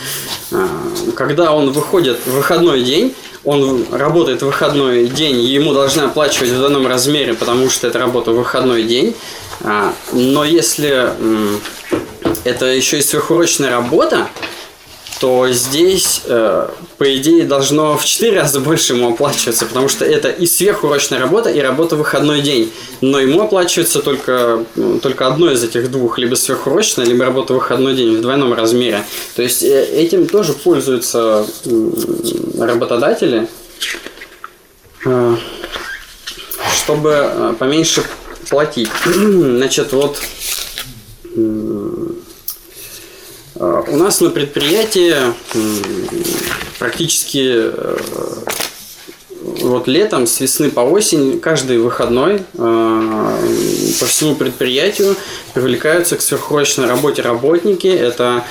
Э, 0.51 0.67
Когда 1.15 1.53
он 1.53 1.71
выходит 1.71 2.19
в 2.25 2.31
выходной 2.31 2.83
день, 2.83 3.15
он 3.43 3.85
работает 3.91 4.41
в 4.41 4.45
выходной 4.45 5.07
день, 5.07 5.41
ему 5.41 5.73
должны 5.73 6.01
оплачивать 6.03 6.51
в 6.51 6.61
данном 6.61 6.87
размере, 6.87 7.33
потому 7.33 7.69
что 7.69 7.87
это 7.87 7.99
работа 7.99 8.31
в 8.31 8.35
выходной 8.35 8.83
день. 8.83 9.15
А, 9.61 9.93
но 10.13 10.45
если 10.45 11.09
это 12.45 12.65
еще 12.65 12.99
и 12.99 13.01
сверхурочная 13.01 13.71
работа, 13.71 14.27
то 15.23 15.47
здесь, 15.51 16.23
э, 16.25 16.67
по 16.97 17.15
идее, 17.15 17.45
должно 17.45 17.97
в 17.97 18.03
4 18.03 18.41
раза 18.41 18.59
больше 18.59 18.91
ему 18.91 19.13
оплачиваться, 19.13 19.65
потому 19.65 19.87
что 19.87 20.03
это 20.03 20.27
и 20.27 20.45
сверхурочная 20.45 21.17
работа, 21.17 21.49
и 21.49 21.61
работа 21.61 21.95
в 21.95 21.99
выходной 21.99 22.41
день. 22.41 22.73
Но 22.99 23.21
ему 23.21 23.41
оплачивается 23.41 24.01
только, 24.01 24.65
ну, 24.75 24.99
только 24.99 25.27
одно 25.27 25.49
из 25.49 25.63
этих 25.63 25.89
двух, 25.89 26.17
либо 26.17 26.35
сверхурочная, 26.35 27.05
либо 27.05 27.23
работа 27.23 27.53
в 27.53 27.55
выходной 27.55 27.95
день 27.95 28.17
в 28.17 28.21
двойном 28.21 28.53
размере. 28.53 29.05
То 29.37 29.43
есть 29.43 29.63
э, 29.63 29.85
этим 29.95 30.27
тоже 30.27 30.51
пользуются 30.51 31.45
м, 31.67 31.95
работодатели, 32.59 33.47
э, 35.05 35.35
чтобы 36.75 37.11
э, 37.11 37.55
поменьше 37.57 38.03
платить. 38.49 38.89
Значит, 39.05 39.93
вот 39.93 40.19
э, 41.33 42.09
у 43.87 43.95
нас 43.95 44.21
на 44.21 44.29
предприятии 44.29 45.15
практически 46.79 47.51
э, 47.55 47.97
вот 49.61 49.87
летом, 49.87 50.27
с 50.27 50.39
весны 50.39 50.69
по 50.69 50.81
осень, 50.81 51.39
каждый 51.39 51.77
выходной 51.77 52.35
э, 52.35 53.37
по 53.99 54.05
всему 54.05 54.35
предприятию 54.35 55.15
привлекаются 55.53 56.15
к 56.17 56.21
сверхурочной 56.21 56.87
работе 56.87 57.21
работники. 57.21 57.87
Это 57.87 58.43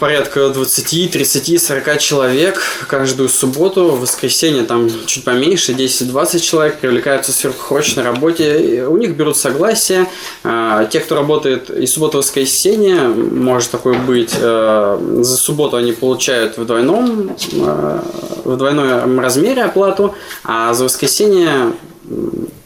порядка 0.00 0.48
20, 0.48 1.12
30, 1.12 1.62
40 1.62 1.98
человек 1.98 2.60
каждую 2.88 3.28
субботу, 3.28 3.90
в 3.90 4.00
воскресенье 4.00 4.64
там 4.64 4.88
чуть 5.06 5.24
поменьше, 5.24 5.72
10-20 5.72 6.40
человек 6.40 6.78
привлекаются 6.78 7.32
сверхурочной 7.32 8.02
работе. 8.02 8.86
У 8.88 8.96
них 8.96 9.14
берут 9.14 9.36
согласие. 9.36 10.06
А, 10.42 10.84
Те, 10.86 11.00
кто 11.00 11.14
работает 11.14 11.70
и 11.70 11.86
суббота, 11.86 12.18
и 12.18 12.20
воскресенье, 12.20 13.02
может 13.02 13.70
такое 13.70 13.98
быть, 13.98 14.34
э, 14.34 15.18
за 15.20 15.36
субботу 15.36 15.76
они 15.76 15.92
получают 15.92 16.58
в 16.58 16.64
двойном, 16.64 17.36
э, 17.52 18.00
в 18.44 18.56
двойном 18.56 19.20
размере 19.20 19.62
оплату, 19.62 20.14
а 20.42 20.74
за 20.74 20.84
воскресенье 20.84 21.72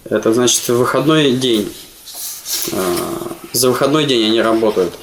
это 0.08 0.32
значит 0.32 0.68
выходной 0.68 1.32
день. 1.32 1.70
Э, 2.72 2.76
За 3.52 3.68
выходной 3.68 4.06
день 4.06 4.24
они 4.28 4.40
работают. 4.40 4.94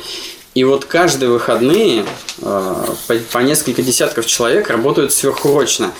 И 0.56 0.64
вот 0.64 0.86
каждые 0.86 1.30
выходные 1.30 2.06
э, 2.42 2.86
по, 3.08 3.14
по 3.32 3.38
несколько 3.40 3.82
десятков 3.82 4.26
человек 4.26 4.70
работают 4.70 5.14
сверхурочно. 5.14 5.92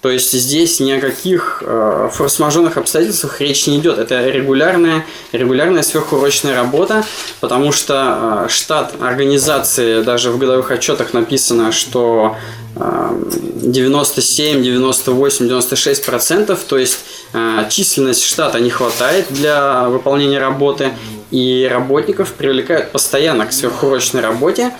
То 0.00 0.10
есть 0.10 0.32
здесь 0.32 0.78
ни 0.78 0.92
о 0.92 1.00
каких 1.00 1.62
э, 1.66 2.08
форс-мажорных 2.12 2.76
обстоятельствах 2.76 3.40
речи 3.40 3.68
не 3.68 3.78
идет. 3.78 3.98
Это 3.98 4.28
регулярная, 4.28 5.04
регулярная 5.32 5.82
сверхурочная 5.82 6.54
работа, 6.54 7.04
потому 7.40 7.72
что 7.72 8.44
э, 8.46 8.48
штат 8.48 8.94
организации 9.00 10.02
даже 10.02 10.30
в 10.30 10.38
годовых 10.38 10.70
отчетах 10.70 11.14
написано, 11.14 11.72
что 11.72 12.36
э, 12.76 13.22
97, 13.56 14.62
98, 14.62 15.48
96 15.48 16.06
процентов, 16.06 16.60
то 16.60 16.78
есть 16.78 17.00
э, 17.32 17.66
численность 17.68 18.22
штата 18.22 18.60
не 18.60 18.70
хватает 18.70 19.26
для 19.30 19.88
выполнения 19.88 20.38
работы, 20.38 20.92
и 21.30 21.68
работников 21.70 22.32
привлекают 22.32 22.90
постоянно 22.90 23.46
к 23.46 23.52
сверхурочной 23.52 24.22
работе. 24.22 24.72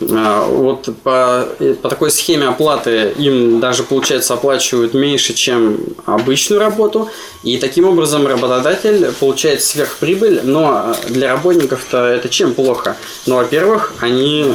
А, 0.00 0.46
Вот 0.46 0.88
по, 1.02 1.48
по 1.82 1.88
такой 1.88 2.10
схеме 2.10 2.48
оплаты 2.48 3.12
им 3.16 3.60
даже, 3.60 3.82
получается, 3.82 4.34
оплачивают 4.34 4.94
меньше, 4.94 5.34
чем 5.34 5.78
обычную 6.06 6.60
работу. 6.60 7.08
И 7.42 7.58
таким 7.58 7.86
образом 7.88 8.26
работодатель 8.26 9.12
получает 9.20 9.62
сверхприбыль. 9.62 10.40
Но 10.44 10.94
для 11.08 11.32
работников-то 11.32 12.04
это 12.06 12.28
чем 12.28 12.54
плохо? 12.54 12.96
Ну, 13.26 13.36
во-первых, 13.36 13.94
они 14.00 14.54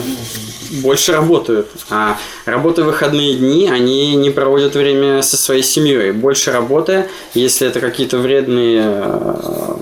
больше 0.82 1.13
работают. 1.13 1.67
А 1.89 2.17
работая 2.45 2.84
в 2.84 2.88
выходные 2.88 3.36
дни, 3.36 3.69
они 3.69 4.15
не 4.15 4.30
проводят 4.30 4.76
время 4.76 5.21
со 5.21 5.38
своей 5.38 5.63
семьей. 5.63 6.12
Больше 6.12 6.52
работая, 6.52 7.08
если 7.34 7.67
это 7.67 7.80
какие-то 7.80 8.17
вредные 8.17 8.84
э, 8.86 9.76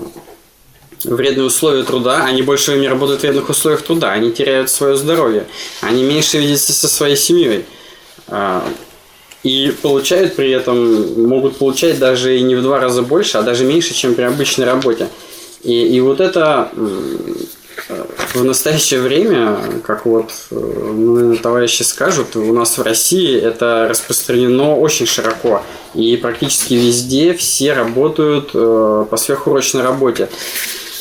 вредные 1.04 1.46
условия 1.46 1.82
труда, 1.84 2.24
они 2.24 2.42
больше 2.42 2.76
не 2.76 2.88
работают 2.88 3.20
в 3.20 3.22
вредных 3.22 3.48
условиях 3.48 3.82
труда, 3.82 4.12
они 4.12 4.32
теряют 4.32 4.70
свое 4.70 4.96
здоровье, 4.96 5.46
они 5.80 6.02
меньше 6.02 6.38
видятся 6.38 6.72
со 6.72 6.88
своей 6.88 7.16
семьей. 7.16 7.64
А, 8.28 8.64
И 9.44 9.72
получают 9.82 10.34
при 10.36 10.50
этом, 10.50 11.26
могут 11.28 11.58
получать 11.58 11.98
даже 11.98 12.36
и 12.36 12.42
не 12.42 12.56
в 12.56 12.62
два 12.62 12.80
раза 12.80 13.02
больше, 13.02 13.38
а 13.38 13.42
даже 13.42 13.64
меньше, 13.64 13.94
чем 13.94 14.14
при 14.14 14.24
обычной 14.24 14.66
работе. 14.66 15.08
И, 15.62 15.96
и 15.96 16.00
вот 16.00 16.20
это 16.20 16.70
в 18.34 18.44
настоящее 18.44 19.00
время, 19.00 19.56
как 19.84 20.04
вот 20.06 20.32
ну, 20.50 21.36
товарищи 21.36 21.82
скажут, 21.84 22.36
у 22.36 22.52
нас 22.52 22.76
в 22.76 22.82
России 22.82 23.40
это 23.40 23.86
распространено 23.88 24.76
очень 24.76 25.06
широко. 25.06 25.62
И 25.94 26.16
практически 26.16 26.74
везде 26.74 27.32
все 27.32 27.72
работают 27.72 28.50
э, 28.52 29.06
по 29.08 29.16
сверхурочной 29.16 29.82
работе. 29.82 30.28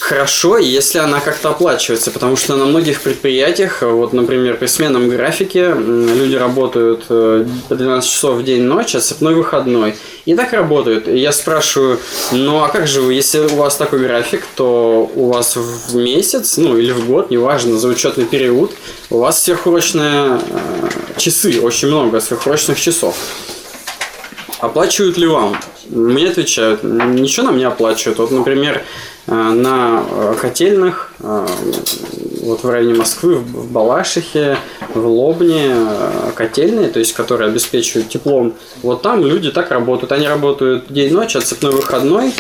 Хорошо, 0.08 0.58
если 0.58 1.00
она 1.00 1.20
как-то 1.20 1.50
оплачивается, 1.50 2.12
потому 2.12 2.38
что 2.38 2.56
на 2.56 2.64
многих 2.64 3.02
предприятиях, 3.02 3.82
вот, 3.82 4.14
например, 4.14 4.56
при 4.56 4.68
сменном 4.68 5.10
графике 5.10 5.74
люди 5.78 6.34
работают 6.38 7.04
э, 7.10 7.46
по 7.68 7.76
12 7.76 8.10
часов 8.10 8.38
в 8.38 8.44
день 8.46 8.64
ночь, 8.64 8.96
а 8.96 9.02
цепной 9.02 9.36
выходной. 9.36 9.98
И 10.24 10.34
так 10.34 10.54
работают. 10.54 11.10
И 11.10 11.18
я 11.18 11.34
спрашиваю, 11.34 12.00
ну 12.32 12.64
а 12.64 12.70
как 12.70 12.88
же 12.88 13.02
вы, 13.02 13.16
если 13.16 13.40
у 13.40 13.56
вас 13.58 13.76
такой 13.76 14.00
график, 14.00 14.46
то 14.56 15.12
у 15.14 15.30
вас 15.30 15.58
в 15.58 15.94
месяц, 15.98 16.56
ну 16.56 16.78
или 16.78 16.94
в 16.94 17.06
год, 17.06 17.30
неважно, 17.30 17.78
за 17.78 17.90
учетный 17.90 18.24
период, 18.24 18.72
у 19.10 19.18
вас 19.18 19.44
сверхурочные 19.44 20.40
э, 20.40 21.20
часы, 21.20 21.60
очень 21.60 21.90
много 21.90 22.22
сверхурочных 22.22 22.80
часов. 22.80 23.18
Оплачивают 24.60 25.18
ли 25.18 25.28
вам? 25.28 25.56
Мне 25.90 26.30
отвечают, 26.30 26.84
ничего 26.84 27.48
нам 27.48 27.58
не 27.58 27.64
оплачивают. 27.64 28.18
Вот, 28.18 28.32
например, 28.32 28.84
э, 29.28 29.32
на 29.32 30.04
э, 30.10 30.36
котельных, 30.40 31.14
э, 31.20 31.48
вот 32.42 32.64
в 32.64 32.70
районе 32.70 32.96
Москвы, 32.96 33.36
в 33.36 33.72
Балашихе, 33.72 34.58
в 34.94 35.06
Лобне, 35.06 35.68
э, 35.70 36.32
котельные, 36.34 36.90
то 36.90 37.00
есть 37.00 37.14
которые 37.14 37.50
обеспечивают 37.50 38.10
теплом, 38.10 38.56
вот 38.82 39.04
там 39.04 39.24
люди 39.24 39.52
так 39.52 39.70
работают. 39.70 40.12
Они 40.12 40.28
работают 40.28 40.86
день-ночь, 40.90 41.36
а 41.36 41.42
цепной 41.42 41.74
выходной, 41.74 42.34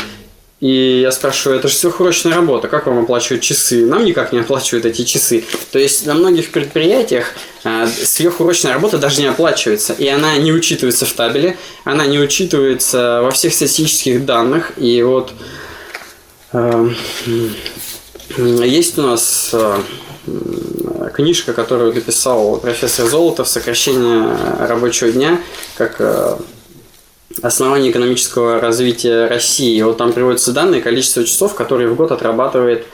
и 0.59 1.01
я 1.01 1.11
спрашиваю, 1.11 1.59
это 1.59 1.67
же 1.67 1.75
сверхурочная 1.75 2.33
работа, 2.33 2.67
как 2.67 2.87
вам 2.87 2.99
оплачивают 2.99 3.43
часы? 3.43 3.85
Нам 3.85 4.05
никак 4.05 4.33
не 4.33 4.39
оплачивают 4.39 4.85
эти 4.85 5.03
часы. 5.03 5.43
То 5.71 5.77
есть 5.77 6.07
на 6.07 6.15
многих 6.15 6.51
предприятиях 6.51 7.33
э, 7.63 7.87
сверхурочная 7.87 8.73
работа 8.73 8.97
даже 8.97 9.21
не 9.21 9.27
оплачивается, 9.27 9.93
и 9.93 10.07
она 10.07 10.35
не 10.37 10.51
учитывается 10.51 11.05
в 11.05 11.13
табеле, 11.13 11.57
она 11.83 12.07
не 12.07 12.19
учитывается 12.19 13.21
во 13.21 13.29
всех 13.29 13.53
статистических 13.53 14.25
данных, 14.25 14.71
и 14.77 15.03
вот 15.03 15.31
э, 16.53 16.89
есть 18.37 18.97
у 18.97 19.03
нас 19.03 19.51
э, 19.53 19.81
книжка, 21.13 21.53
которую 21.53 21.93
написал 21.93 22.57
профессор 22.57 23.05
Золотов 23.05 23.47
«Сокращение 23.47 24.27
рабочего 24.59 25.11
дня», 25.11 25.39
как 25.75 26.01
основание 27.41 27.91
экономического 27.91 28.59
развития 28.59 29.27
России. 29.27 29.81
Вот 29.81 29.97
там 29.97 30.13
приводятся 30.13 30.51
данные, 30.51 30.81
количество 30.81 31.23
часов, 31.23 31.55
которые 31.55 31.89
в 31.89 31.95
год 31.95 32.11
отрабатывает 32.11 32.85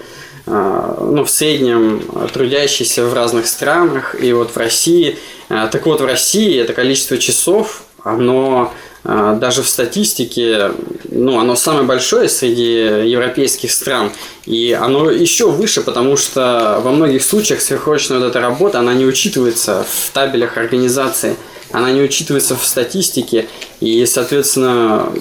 а, 0.46 0.98
ну, 1.00 1.24
в 1.24 1.30
среднем 1.30 2.02
трудящийся 2.34 3.06
в 3.06 3.14
разных 3.14 3.48
странах 3.48 4.16
и 4.22 4.34
вот 4.34 4.52
в 4.52 4.58
России. 4.58 5.18
А, 5.50 5.68
Так 5.68 5.86
вот, 5.86 6.02
в 6.02 6.06
России 6.06 6.60
это 6.60 6.74
количество 6.74 7.18
часов, 7.18 7.84
оно 8.04 8.74
а, 9.06 9.36
даже 9.36 9.64
в 9.64 9.70
статистике, 9.70 10.72
ну, 11.10 11.40
оно 11.40 11.56
самое 11.56 11.86
большое 11.86 12.28
среди 12.28 13.10
европейских 13.10 13.72
стран. 13.72 14.12
И 14.46 14.78
оно 14.78 15.10
еще 15.10 15.50
выше, 15.50 15.82
потому 15.82 16.18
что 16.18 16.82
во 16.84 16.92
многих 16.92 17.24
случаях 17.24 17.62
сверхурочная 17.62 18.20
вот 18.20 18.28
эта 18.28 18.42
работа, 18.42 18.80
она 18.80 18.94
не 18.94 19.06
учитывается 19.06 19.86
в 19.90 20.12
табелях 20.12 20.58
организации 20.58 21.38
она 21.74 21.92
не 21.92 22.02
учитывается 22.02 22.56
в 22.56 22.64
статистике, 22.64 23.48
и, 23.82 24.06
соответственно, 24.06 25.12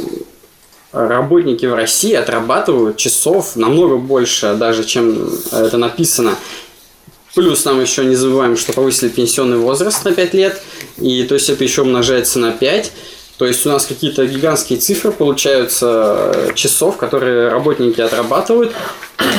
работники 0.93 1.67
в 1.67 1.75
России 1.75 2.13
отрабатывают 2.13 2.99
часов 2.99 3.57
намного 3.57 3.97
больше 3.97 4.55
даже, 4.55 4.85
чем 4.85 5.29
это 5.51 5.79
написано. 5.79 6.37
Плюс 7.35 7.65
нам 7.65 7.81
еще 7.81 8.05
не 8.05 8.15
забываем, 8.15 8.59
что 8.59 8.75
повысили 8.75 9.09
пенсионный 9.09 9.57
возраст 9.57 10.05
на 10.05 10.13
5 10.13 10.35
лет, 10.35 10.63
и 10.99 11.25
то 11.25 11.35
есть 11.35 11.49
это 11.49 11.65
еще 11.65 11.83
умножается 11.83 12.39
на 12.39 12.53
5. 12.53 12.93
То 13.39 13.47
есть 13.47 13.65
у 13.67 13.71
нас 13.71 13.87
какие-то 13.87 14.27
гигантские 14.27 14.79
цифры 14.79 15.11
получаются 15.11 16.53
часов, 16.55 16.99
которые 16.99 17.49
работники 17.49 18.01
отрабатывают. 18.01 18.73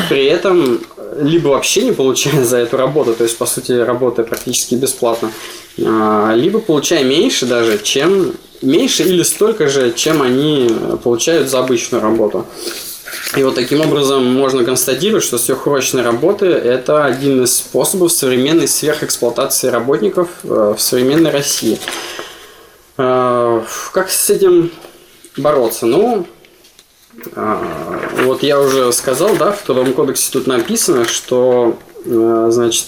При 0.10 0.26
этом 0.26 0.82
либо 1.20 1.50
вообще 1.50 1.84
не 1.84 1.92
получая 1.92 2.44
за 2.46 2.58
эту 2.58 2.78
работу, 2.78 3.14
то 3.14 3.24
есть, 3.24 3.38
по 3.38 3.46
сути, 3.46 3.72
работая 3.72 4.26
практически 4.26 4.76
бесплатно, 4.76 5.32
а, 5.84 6.34
либо 6.36 6.60
получая 6.60 7.04
меньше 7.04 7.46
даже, 7.46 7.80
чем 7.80 8.34
меньше 8.62 9.04
или 9.04 9.24
столько 9.24 9.68
же, 9.68 9.92
чем 9.94 10.22
они 10.22 10.70
получают 11.04 11.50
за 11.50 11.60
обычную 11.60 12.02
работу. 12.02 12.46
И 13.36 13.44
вот 13.44 13.56
таким 13.56 13.82
образом 13.82 14.26
можно 14.26 14.64
констатировать, 14.64 15.24
что 15.24 15.38
сверхурочные 15.38 16.04
работы– 16.04 16.46
это 16.48 17.06
один 17.06 17.44
из 17.44 17.58
способов 17.58 18.12
современной 18.12 18.68
сверхэксплуатации 18.68 19.68
работников 19.68 20.30
э, 20.44 20.76
в 20.78 20.82
современной 20.82 21.32
России. 21.32 21.80
Э, 22.98 23.62
как 23.92 24.10
с 24.10 24.30
этим 24.30 24.72
бороться? 25.38 25.86
Ну, 25.86 26.28
вот 27.36 28.44
я 28.44 28.60
уже 28.60 28.92
сказал, 28.92 29.36
да, 29.36 29.52
в 29.52 29.62
Трудовом 29.62 29.94
кодексе 29.94 30.32
тут 30.32 30.48
написано, 30.48 31.06
что, 31.06 31.78
значит, 32.06 32.88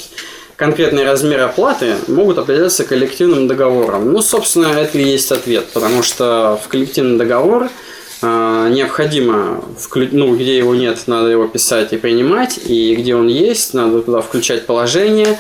конкретные 0.56 1.06
размеры 1.06 1.44
оплаты 1.44 1.96
могут 2.08 2.38
определяться 2.38 2.84
коллективным 2.84 3.48
договором. 3.48 4.12
Ну, 4.12 4.22
собственно, 4.22 4.68
это 4.68 4.98
и 4.98 5.04
есть 5.04 5.32
ответ, 5.32 5.68
потому 5.74 6.04
что 6.04 6.60
в 6.64 6.68
коллективный 6.68 7.18
договор– 7.18 7.70
а, 8.22 8.70
необходимо, 8.70 9.64
ну, 9.94 10.36
где 10.36 10.58
его 10.58 10.74
нет, 10.74 11.04
надо 11.06 11.30
его 11.30 11.48
писать 11.48 11.94
и 11.94 11.98
принимать, 11.98 12.60
и 12.66 12.96
где 12.96 13.16
он 13.16 13.28
есть, 13.28 13.74
надо 13.74 14.02
туда 14.02 14.22
включать 14.22 14.66
положения, 14.66 15.40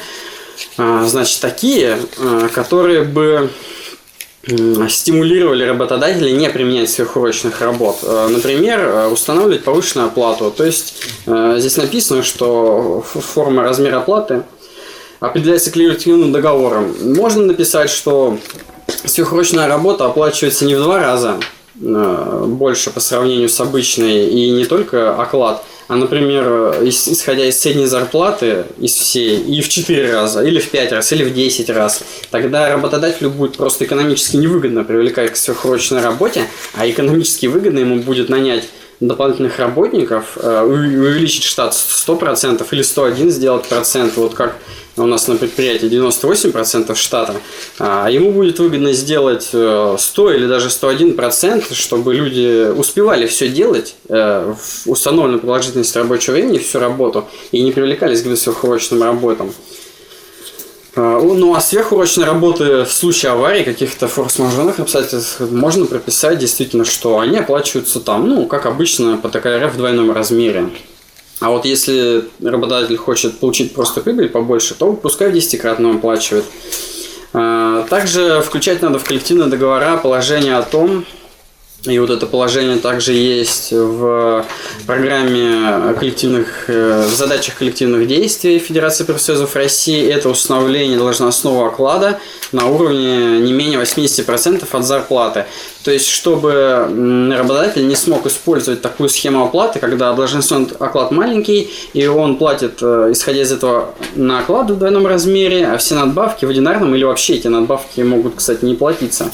а, 0.78 1.06
значит, 1.06 1.42
такие, 1.42 1.98
а, 2.20 2.48
которые 2.50 3.04
бы 3.04 3.50
стимулировали 4.90 5.64
работодателей 5.64 6.34
не 6.34 6.50
применять 6.50 6.90
сверхурочных 6.90 7.62
работ. 7.62 7.98
Например, 8.04 9.12
устанавливать 9.12 9.64
повышенную 9.64 10.08
оплату. 10.08 10.52
То 10.56 10.66
есть 10.66 11.04
здесь 11.26 11.78
написано, 11.78 12.22
что 12.22 13.04
форма 13.04 13.64
размера 13.64 13.98
оплаты 13.98 14.44
определяется 15.20 15.72
коллективным 15.72 16.32
договором. 16.32 16.96
Можно 17.02 17.46
написать, 17.46 17.90
что 17.90 18.38
сверхурочная 19.06 19.68
работа 19.68 20.06
оплачивается 20.06 20.66
не 20.66 20.76
в 20.76 20.84
два 20.84 21.00
раза, 21.00 21.40
Э, 21.82 22.46
больше 22.48 22.90
по 22.90 23.00
сравнению 23.00 23.50
с 23.50 23.60
обычной 23.60 24.28
и 24.28 24.52
не 24.52 24.66
только 24.66 25.14
оклад, 25.22 25.64
а, 25.88 25.96
например, 25.96 26.80
исходя 26.84 27.46
из 27.46 27.60
средней 27.60 27.86
зарплаты, 27.86 28.66
из 28.80 28.94
всей, 28.94 29.40
и 29.40 29.62
в 29.62 29.70
4 29.70 30.12
раза, 30.12 30.44
или 30.44 30.60
в 30.60 30.70
5 30.70 30.92
раз, 30.94 31.12
или 31.14 31.24
в 31.24 31.34
10 31.34 31.70
раз, 31.70 32.04
тогда 32.32 32.70
работодателю 32.70 33.30
будет 33.30 33.58
просто 33.58 33.86
экономически 33.86 34.38
невыгодно 34.38 34.84
привлекать 34.84 35.34
к 35.34 35.36
сверхурочной 35.36 36.02
работе, 36.02 36.48
а 36.74 36.90
экономически 36.90 37.46
выгодно 37.46 37.80
ему 37.80 37.98
будет 37.98 38.30
нанять 38.30 38.68
дополнительных 39.00 39.60
работников, 39.60 40.38
э, 40.38 40.62
увеличить 40.62 41.44
штат 41.44 41.74
100% 41.74 42.66
или 42.72 42.82
101 42.82 43.30
сделать 43.30 43.66
процент, 43.66 44.16
вот 44.16 44.34
как 44.34 44.58
у 44.98 45.06
нас 45.06 45.28
на 45.28 45.36
предприятии 45.36 45.90
98% 45.90 46.96
штата, 46.96 47.36
а 47.80 48.10
ему 48.10 48.32
будет 48.32 48.60
выгодно 48.60 48.94
сделать 48.94 49.44
100 49.44 49.58
э, 49.58 50.36
или 50.36 50.48
даже 50.48 50.70
101%, 50.70 51.74
чтобы 51.74 52.14
люди 52.14 52.70
успевали 52.72 53.28
все 53.28 53.50
делать 53.50 53.96
э, 54.08 54.54
в 54.58 54.90
установленную 54.90 55.42
продолжительность 55.42 55.96
рабочего 55.96 56.34
времени, 56.34 56.58
всю 56.58 56.80
работу, 56.80 57.26
и 57.52 57.62
не 57.62 57.72
привлекались 57.72 58.22
к 58.22 58.36
сверхурочным 58.36 59.04
работам. 59.04 59.54
А, 60.96 61.20
ну, 61.20 61.54
а 61.54 61.60
сверхурочные 61.60 62.26
работы 62.26 62.86
в 62.86 62.92
случае 62.92 63.34
аварии, 63.34 63.64
каких-то 63.64 64.08
форс-мажорных 64.08 64.80
обстоятельств 64.80 65.42
можно 65.42 65.86
прописать 65.86 66.40
действительно, 66.40 66.86
что 66.86 67.20
они 67.20 67.38
оплачиваются 67.38 68.00
там, 68.00 68.30
ну, 68.30 68.46
как 68.46 68.66
обычно, 68.66 69.18
по 69.18 69.28
ТКРФ 69.28 69.74
в 69.74 69.78
двойном 69.78 70.12
размере. 70.12 70.70
А 71.40 71.50
вот 71.50 71.66
если 71.66 72.26
работодатель 72.42 72.96
хочет 72.96 73.40
получить 73.40 73.74
просто 73.74 74.02
прибыль 74.02 74.30
побольше, 74.30 74.74
то 74.74 74.94
пускай 74.94 75.32
десятикратно 75.32 75.96
оплачивает. 75.96 76.46
А, 77.34 77.84
также 77.90 78.42
включать 78.42 78.82
надо 78.82 79.00
в 79.00 79.04
коллективные 79.04 79.50
договора 79.50 79.98
положение 79.98 80.56
о 80.56 80.64
том, 80.64 81.06
и 81.86 82.00
вот 82.00 82.10
это 82.10 82.26
положение 82.26 82.78
также 82.78 83.14
есть 83.14 83.72
в 83.72 84.46
программе 84.86 85.94
коллективных, 86.00 86.70
э, 86.70 87.06
в 87.08 87.14
задачах 87.14 87.56
коллективных 87.56 88.08
действий 88.08 88.60
Федерации 88.60 89.04
профсоюзов 89.04 89.56
России. 89.56 90.08
Это 90.08 90.30
установление 90.30 90.98
должностного 90.98 91.68
оклада 91.68 92.20
на 92.52 92.68
уровне 92.68 93.40
не 93.40 93.54
менее 93.54 93.80
80% 93.80 94.74
от 94.74 94.84
зарплаты. 94.84 95.46
То 95.84 95.92
есть, 95.92 96.08
чтобы 96.08 96.88
работодатель 97.36 97.88
не 97.88 97.96
смог 97.96 98.26
использовать 98.26 98.82
такую 98.82 99.10
схему 99.10 99.44
оплаты, 99.44 99.80
когда 99.80 100.14
должностной 100.14 100.68
оклад 100.80 101.12
маленький, 101.12 101.70
и 101.94 102.08
он 102.08 102.38
платит, 102.38 102.80
э, 102.82 103.10
исходя 103.12 103.42
из 103.42 103.52
этого, 103.52 103.94
на 104.16 104.40
оклад 104.40 104.72
в 104.72 104.78
двойном 104.78 105.06
размере, 105.06 105.68
а 105.68 105.78
все 105.78 105.96
надбавки 105.96 106.46
в 106.46 106.50
одинарном 106.50 106.96
или 106.96 107.04
вообще 107.04 107.36
эти 107.36 107.48
надбавки 107.48 108.02
могут, 108.02 108.36
кстати, 108.36 108.66
не 108.66 108.74
платиться. 108.74 109.30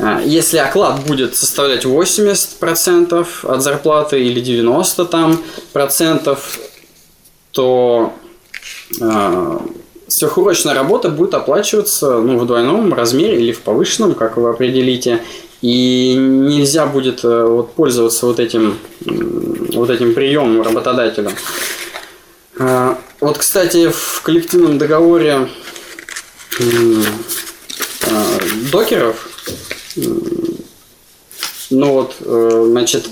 А, 0.00 0.20
если 0.20 0.58
оклад 0.58 1.04
будет 1.06 1.36
составлять 1.36 1.84
80% 1.84 3.26
от 3.42 3.62
зарплаты 3.62 4.24
или 4.24 4.42
90% 4.42 5.06
там, 5.06 5.42
процентов, 5.72 6.58
то 7.52 8.12
э, 9.00 9.58
сверхурочная 10.06 10.74
работа 10.74 11.08
будет 11.08 11.34
оплачиваться 11.34 12.18
ну, 12.18 12.38
в 12.38 12.46
двойном 12.46 12.94
размере 12.94 13.40
или 13.40 13.52
в 13.52 13.60
повышенном, 13.60 14.14
как 14.14 14.36
вы 14.36 14.50
определите. 14.50 15.22
И 15.60 16.14
нельзя 16.16 16.86
будет 16.86 17.24
э, 17.24 17.44
вот, 17.44 17.72
пользоваться 17.72 18.26
вот 18.26 18.38
этим, 18.38 18.78
вот 19.04 19.90
этим 19.90 20.14
приемом 20.14 20.62
работодателя. 20.62 21.32
Э, 22.58 22.94
вот, 23.20 23.38
кстати, 23.38 23.90
в 23.90 24.22
коллективном 24.22 24.78
договоре 24.78 25.48
э, 26.60 27.02
докеров 28.70 29.37
ну 31.70 31.92
вот, 31.92 32.16
э, 32.20 32.64
значит, 32.70 33.08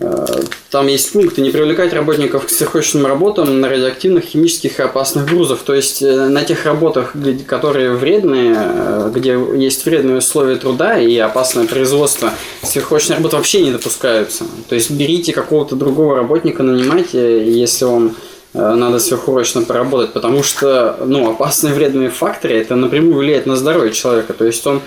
э, 0.00 0.26
там 0.70 0.86
есть 0.86 1.12
пункты 1.12 1.42
не 1.42 1.50
привлекать 1.50 1.92
работников 1.92 2.46
к 2.46 2.50
сверхурочным 2.50 3.06
работам 3.06 3.60
на 3.60 3.68
радиоактивных, 3.68 4.24
химических 4.24 4.80
и 4.80 4.82
опасных 4.82 5.26
грузов. 5.26 5.60
То 5.64 5.74
есть 5.74 6.02
э, 6.02 6.28
на 6.28 6.44
тех 6.44 6.64
работах, 6.64 7.14
которые 7.46 7.92
вредные, 7.92 9.10
где 9.14 9.38
есть 9.56 9.84
вредные 9.84 10.18
условия 10.18 10.56
труда 10.56 10.98
и 10.98 11.16
опасное 11.18 11.66
производство, 11.66 12.32
сверхурочные 12.62 13.16
работы 13.16 13.36
вообще 13.36 13.62
не 13.62 13.70
допускаются. 13.70 14.44
То 14.68 14.74
есть 14.74 14.90
берите 14.90 15.32
какого-то 15.32 15.76
другого 15.76 16.16
работника, 16.16 16.62
нанимайте, 16.62 17.46
если 17.50 17.84
он 17.84 18.12
Э, 18.12 18.27
надо 18.58 18.98
сверхурочно 18.98 19.62
поработать, 19.62 20.12
потому 20.12 20.42
что 20.42 20.98
ну, 21.04 21.30
опасные 21.30 21.74
вредные 21.74 22.10
факторы 22.10 22.58
это 22.58 22.74
напрямую 22.74 23.16
влияет 23.16 23.46
на 23.46 23.56
здоровье 23.56 23.92
человека. 23.92 24.32
То 24.32 24.44
есть 24.44 24.66
он 24.66 24.82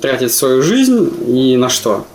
тратит 0.00 0.32
свою 0.32 0.62
жизнь 0.62 1.10
и 1.26 1.56
на 1.56 1.68
что? 1.68 2.06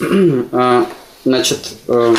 А, 0.52 0.86
значит, 1.24 1.58
э, 1.86 2.14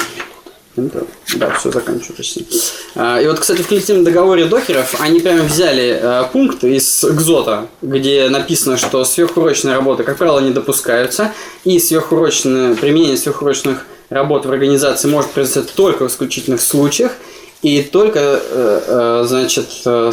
да, 0.76 1.50
все, 1.58 1.72
заканчиваю 1.72 2.16
почти. 2.16 2.48
А, 2.96 3.20
и 3.20 3.28
вот, 3.28 3.40
кстати, 3.40 3.62
в 3.62 3.68
коллективном 3.68 4.06
договоре 4.06 4.46
докеров 4.46 4.96
они 5.00 5.20
прямо 5.20 5.44
взяли 5.44 6.00
э, 6.02 6.24
пункт 6.32 6.64
из 6.64 7.04
ГЗОТа, 7.04 7.68
где 7.82 8.30
написано, 8.30 8.78
что 8.78 9.04
сверхурочные 9.04 9.76
работы, 9.76 10.04
как 10.04 10.18
правило, 10.18 10.40
не 10.40 10.52
допускаются, 10.52 11.34
и 11.66 11.80
сверхурочное, 11.80 12.76
применение 12.76 13.18
сверхурочных 13.18 13.86
работа 14.12 14.50
в 14.50 14.52
организации 14.52 15.08
может 15.08 15.32
произойти 15.32 15.72
только 15.76 16.08
в 16.08 16.12
исключительных 16.12 16.62
случаях 16.62 17.14
и 17.64 17.82
только, 17.82 18.20
э, 18.20 18.82
э, 18.88 19.24
значит, 19.26 19.70
э, 19.86 20.12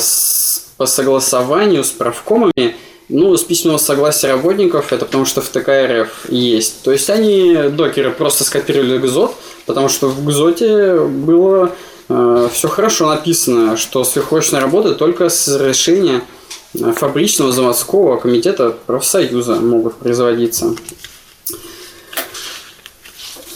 по 0.76 0.86
согласованию 0.86 1.82
с 1.82 1.90
правкомами, 1.90 2.76
ну, 3.08 3.36
с 3.36 3.42
письменного 3.42 3.78
согласия 3.78 4.28
работников, 4.28 4.92
это 4.92 5.04
потому 5.04 5.24
что 5.24 5.40
в 5.40 5.48
ТКРФ 5.48 6.26
есть. 6.28 6.82
То 6.82 6.92
есть 6.92 7.10
они, 7.10 7.56
докеры, 7.70 8.12
просто 8.12 8.44
скопировали 8.44 8.98
ГЗОТ, 8.98 9.34
потому 9.66 9.88
что 9.88 10.08
в 10.08 10.24
ГЗОТе 10.24 11.00
было 11.00 11.72
э, 12.08 12.48
все 12.52 12.68
хорошо 12.68 13.08
написано, 13.08 13.76
что 13.76 14.04
сверхурочная 14.04 14.60
работа 14.60 14.94
только 14.94 15.28
с 15.28 15.48
разрешения 15.48 16.22
фабричного 16.74 17.50
заводского 17.50 18.18
комитета 18.18 18.76
профсоюза 18.86 19.56
могут 19.56 19.96
производиться. 19.96 20.76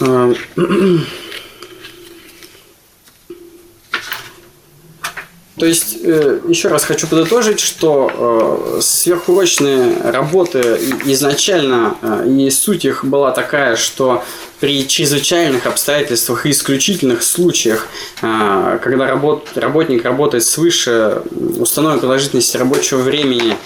А, 0.04 0.32
то 5.58 5.66
есть, 5.66 5.98
э, 6.02 6.40
еще 6.48 6.68
раз 6.68 6.82
хочу 6.82 7.06
подытожить, 7.06 7.60
что 7.60 8.10
э, 8.78 8.80
сверхурочные 8.80 9.96
работы 10.02 10.58
изначально, 11.04 11.96
э, 12.02 12.28
и 12.28 12.50
суть 12.50 12.84
их 12.84 13.04
была 13.04 13.30
такая, 13.30 13.76
что 13.76 14.24
при 14.58 14.88
чрезвычайных 14.88 15.66
обстоятельствах 15.66 16.46
и 16.46 16.50
исключительных 16.50 17.22
случаях, 17.24 17.88
когда 18.20 19.08
работник 19.56 20.04
работает 20.04 20.44
свыше 20.44 21.22
установленной 21.58 22.00
продолжительности 22.00 22.56
рабочего 22.56 22.98
времени, 22.98 23.56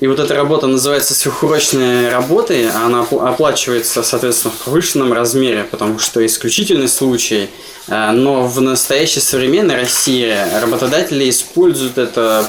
и 0.00 0.06
вот 0.06 0.18
эта 0.18 0.34
работа 0.34 0.66
называется 0.66 1.14
сверхурочной 1.14 2.10
работой, 2.10 2.70
она 2.70 3.02
опл- 3.02 3.26
оплачивается, 3.26 4.02
соответственно, 4.02 4.52
в 4.54 4.64
повышенном 4.64 5.12
размере, 5.12 5.64
потому 5.64 5.98
что 5.98 6.24
исключительный 6.24 6.88
случай. 6.88 7.50
Э, 7.88 8.10
Но 8.12 8.46
в 8.46 8.60
настоящей 8.60 9.20
современной 9.20 9.76
России 9.76 10.34
работодатели 10.60 11.28
используют 11.28 11.98
это 11.98 12.46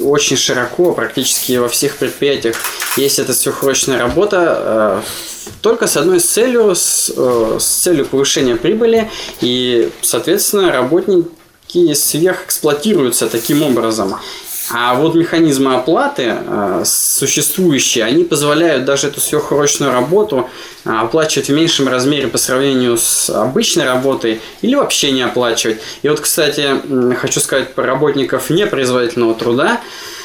очень 0.00 0.36
широко, 0.36 0.92
практически 0.92 1.56
во 1.56 1.68
всех 1.68 1.96
предприятиях. 1.96 2.56
Есть 2.96 3.18
эта 3.18 3.34
сверхурочная 3.34 3.98
работа 3.98 4.56
э, 4.58 5.02
только 5.62 5.86
с 5.86 5.96
одной 5.96 6.20
целью, 6.20 6.74
с, 6.74 7.12
э, 7.14 7.56
с 7.60 7.64
целью 7.64 8.06
повышения 8.06 8.56
прибыли, 8.56 9.10
и, 9.40 9.90
соответственно, 10.02 10.72
работники 10.72 11.94
сверхэксплуатируются 11.94 13.28
таким 13.28 13.62
образом. 13.62 14.16
А 14.70 14.94
вот 14.94 15.14
механизмы 15.14 15.74
оплаты 15.74 16.36
э, 16.38 16.82
существующие, 16.84 18.04
они 18.04 18.24
позволяют 18.24 18.84
даже 18.84 19.08
эту 19.08 19.20
сверхурочную 19.20 19.92
работу 19.92 20.48
э, 20.84 20.90
оплачивать 20.90 21.48
в 21.48 21.52
меньшем 21.52 21.88
размере 21.88 22.26
по 22.26 22.38
сравнению 22.38 22.96
с 22.96 23.30
обычной 23.30 23.84
работой 23.84 24.40
или 24.62 24.74
вообще 24.74 25.12
не 25.12 25.22
оплачивать. 25.22 25.80
И 26.02 26.08
вот, 26.08 26.20
кстати, 26.20 26.80
хочу 27.16 27.40
сказать 27.40 27.74
про 27.74 27.86
работников 27.86 28.50
непроизводительного 28.50 29.34
труда. 29.34 29.80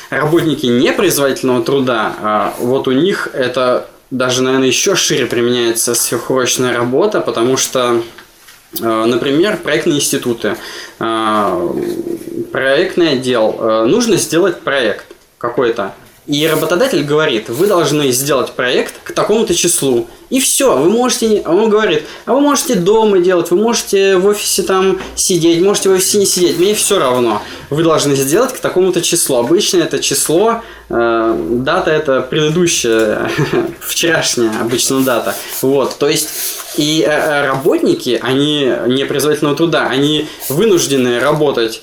Работники 0.09 0.65
непроизводительного 0.65 1.63
труда, 1.63 2.13
а, 2.21 2.53
вот 2.59 2.87
у 2.87 2.91
них 2.91 3.29
это 3.33 3.87
даже, 4.09 4.43
наверное, 4.43 4.67
еще 4.67 4.95
шире 4.95 5.25
применяется 5.25 5.95
сверхурочная 5.95 6.75
работа, 6.75 7.21
потому 7.21 7.55
что 7.55 8.01
Э, 8.01 8.20
Например, 8.79 9.57
проектные 9.57 9.97
институты. 9.97 10.55
Э, 10.99 11.73
Проектный 12.51 13.11
отдел. 13.11 13.55
Э, 13.59 13.85
Нужно 13.85 14.15
сделать 14.17 14.61
проект 14.61 15.05
какой-то. 15.37 15.93
И 16.27 16.45
работодатель 16.45 17.03
говорит, 17.03 17.49
вы 17.49 17.65
должны 17.65 18.11
сделать 18.11 18.51
проект 18.51 18.93
к 19.03 19.11
такому-то 19.11 19.55
числу. 19.55 20.07
И 20.29 20.39
все, 20.39 20.77
вы 20.77 20.89
можете, 20.89 21.41
а 21.43 21.51
он 21.51 21.69
говорит, 21.69 22.03
а 22.25 22.33
вы 22.33 22.41
можете 22.41 22.75
дома 22.75 23.19
делать, 23.19 23.49
вы 23.49 23.57
можете 23.57 24.17
в 24.17 24.27
офисе 24.27 24.61
там 24.61 24.99
сидеть, 25.15 25.61
можете 25.61 25.89
в 25.89 25.93
офисе 25.93 26.19
не 26.19 26.27
сидеть, 26.27 26.59
мне 26.59 26.75
все 26.75 26.99
равно. 26.99 27.41
Вы 27.71 27.83
должны 27.83 28.15
сделать 28.15 28.53
к 28.53 28.59
такому-то 28.59 29.01
числу. 29.01 29.37
Обычно 29.37 29.79
это 29.79 29.99
число, 29.99 30.61
э, 30.89 31.45
дата 31.49 31.89
это 31.89 32.21
предыдущая, 32.21 33.29
вчерашняя 33.81 34.51
обычно 34.61 35.01
дата. 35.01 35.35
Вот, 35.61 35.97
то 35.97 36.07
есть 36.07 36.29
и 36.77 37.03
э, 37.05 37.11
э, 37.11 37.47
работники, 37.47 38.19
они 38.21 38.71
не 38.87 39.05
производительного 39.05 39.57
труда, 39.57 39.87
они 39.89 40.27
вынуждены 40.49 41.19
работать 41.19 41.81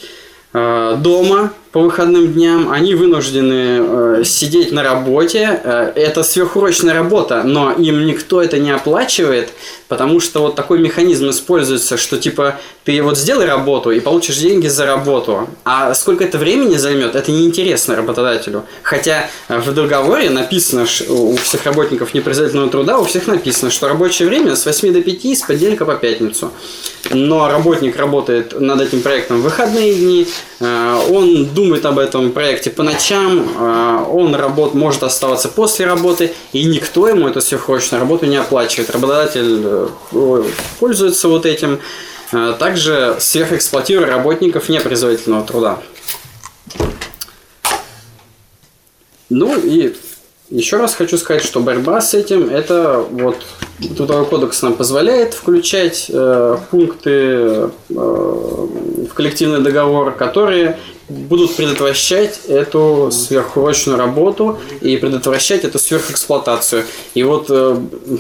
э, 0.55 0.97
дома 0.99 1.53
по 1.73 1.81
выходным 1.81 2.33
дням, 2.33 2.71
они 2.71 2.95
вынуждены 2.95 4.21
э, 4.21 4.23
сидеть 4.25 4.73
на 4.73 4.83
работе. 4.83 5.61
Э, 5.63 5.93
это 5.95 6.23
сверхурочная 6.23 6.95
работа, 6.95 7.43
но 7.45 7.73
им 7.73 8.07
никто 8.07 8.43
это 8.43 8.59
не 8.59 8.71
оплачивает, 8.71 9.51
потому 9.87 10.21
что 10.21 10.41
вот 10.41 10.55
такой 10.55 10.79
механизм 10.79 11.29
используется, 11.29 11.99
что 11.99 12.17
типа 12.17 12.59
ты 12.85 13.03
вот 13.03 13.19
сделай 13.19 13.45
работу 13.45 13.91
и 13.91 14.01
получишь 14.01 14.39
деньги 14.39 14.67
за 14.67 14.87
работу. 14.87 15.47
А 15.65 15.93
сколько 15.93 16.25
это 16.25 16.39
времени 16.39 16.77
займет, 16.77 17.15
это 17.15 17.31
неинтересно 17.31 17.97
работодателю. 17.97 18.65
Хотя 18.83 19.29
э, 19.49 19.59
в 19.59 19.75
договоре 19.75 20.31
написано, 20.31 20.87
у 21.11 21.37
всех 21.37 21.67
работников 21.67 22.15
непроизводительного 22.15 22.71
труда, 22.71 22.99
у 22.99 23.05
всех 23.05 23.27
написано, 23.27 23.71
что 23.71 23.89
рабочее 23.89 24.27
время 24.27 24.57
с 24.57 24.65
8 24.65 24.93
до 24.95 25.03
5, 25.03 25.39
с 25.39 25.43
понедельника 25.43 25.85
по 25.85 25.97
пятницу. 25.97 26.51
Но 27.11 27.49
работник 27.49 27.97
работает 27.97 28.59
над 28.59 28.81
этим 28.81 29.03
проектом 29.03 29.41
в 29.41 29.43
выходные 29.43 29.95
дни, 29.95 30.27
э, 30.61 31.01
он 31.11 31.47
думает 31.59 31.85
об 31.87 31.99
этом 31.99 32.31
проекте 32.31 32.71
по 32.71 32.85
ночам, 32.85 33.41
э, 33.41 34.05
он 34.09 34.33
работ, 34.37 34.75
может 34.75 35.03
оставаться 35.03 35.49
после 35.49 35.87
работы, 35.87 36.33
и 36.53 36.65
никто 36.65 37.09
ему 37.09 37.27
эту 37.27 37.41
сверхурочную 37.41 38.01
работу 38.01 38.27
не 38.27 38.37
оплачивает. 38.37 38.91
Работодатель 38.91 39.61
э, 39.65 40.45
пользуется 40.79 41.27
вот 41.27 41.47
этим. 41.47 41.81
Э, 42.33 42.55
Также 42.57 43.17
сверхэксплуатируя 43.19 44.07
работников 44.07 44.69
непроизводительного 44.69 45.45
труда. 45.45 45.81
Ну 49.29 49.59
и 49.59 49.97
еще 50.49 50.77
раз 50.77 50.95
хочу 50.95 51.19
сказать, 51.19 51.43
что 51.43 51.59
борьба 51.59 52.01
с 52.01 52.15
этим 52.15 52.49
это 52.49 53.05
вот 53.11 53.37
трудовой 53.97 54.27
кодекс 54.27 54.63
нам 54.63 54.75
позволяет 54.75 55.35
включать 55.35 56.07
э, 56.09 56.57
пункты 56.71 57.11
э, 57.11 57.71
в 57.89 59.13
коллективный 59.13 59.61
договор, 59.61 60.13
которые 60.13 60.79
будут 61.09 61.57
предотвращать 61.57 62.41
эту 62.49 63.11
сверхурочную 63.11 63.99
работу 63.99 64.59
и 64.81 64.97
предотвращать 64.97 65.65
эту 65.65 65.79
сверхэксплуатацию. 65.79 66.85
И 67.15 67.23
вот 67.23 67.47
э, 67.51 67.77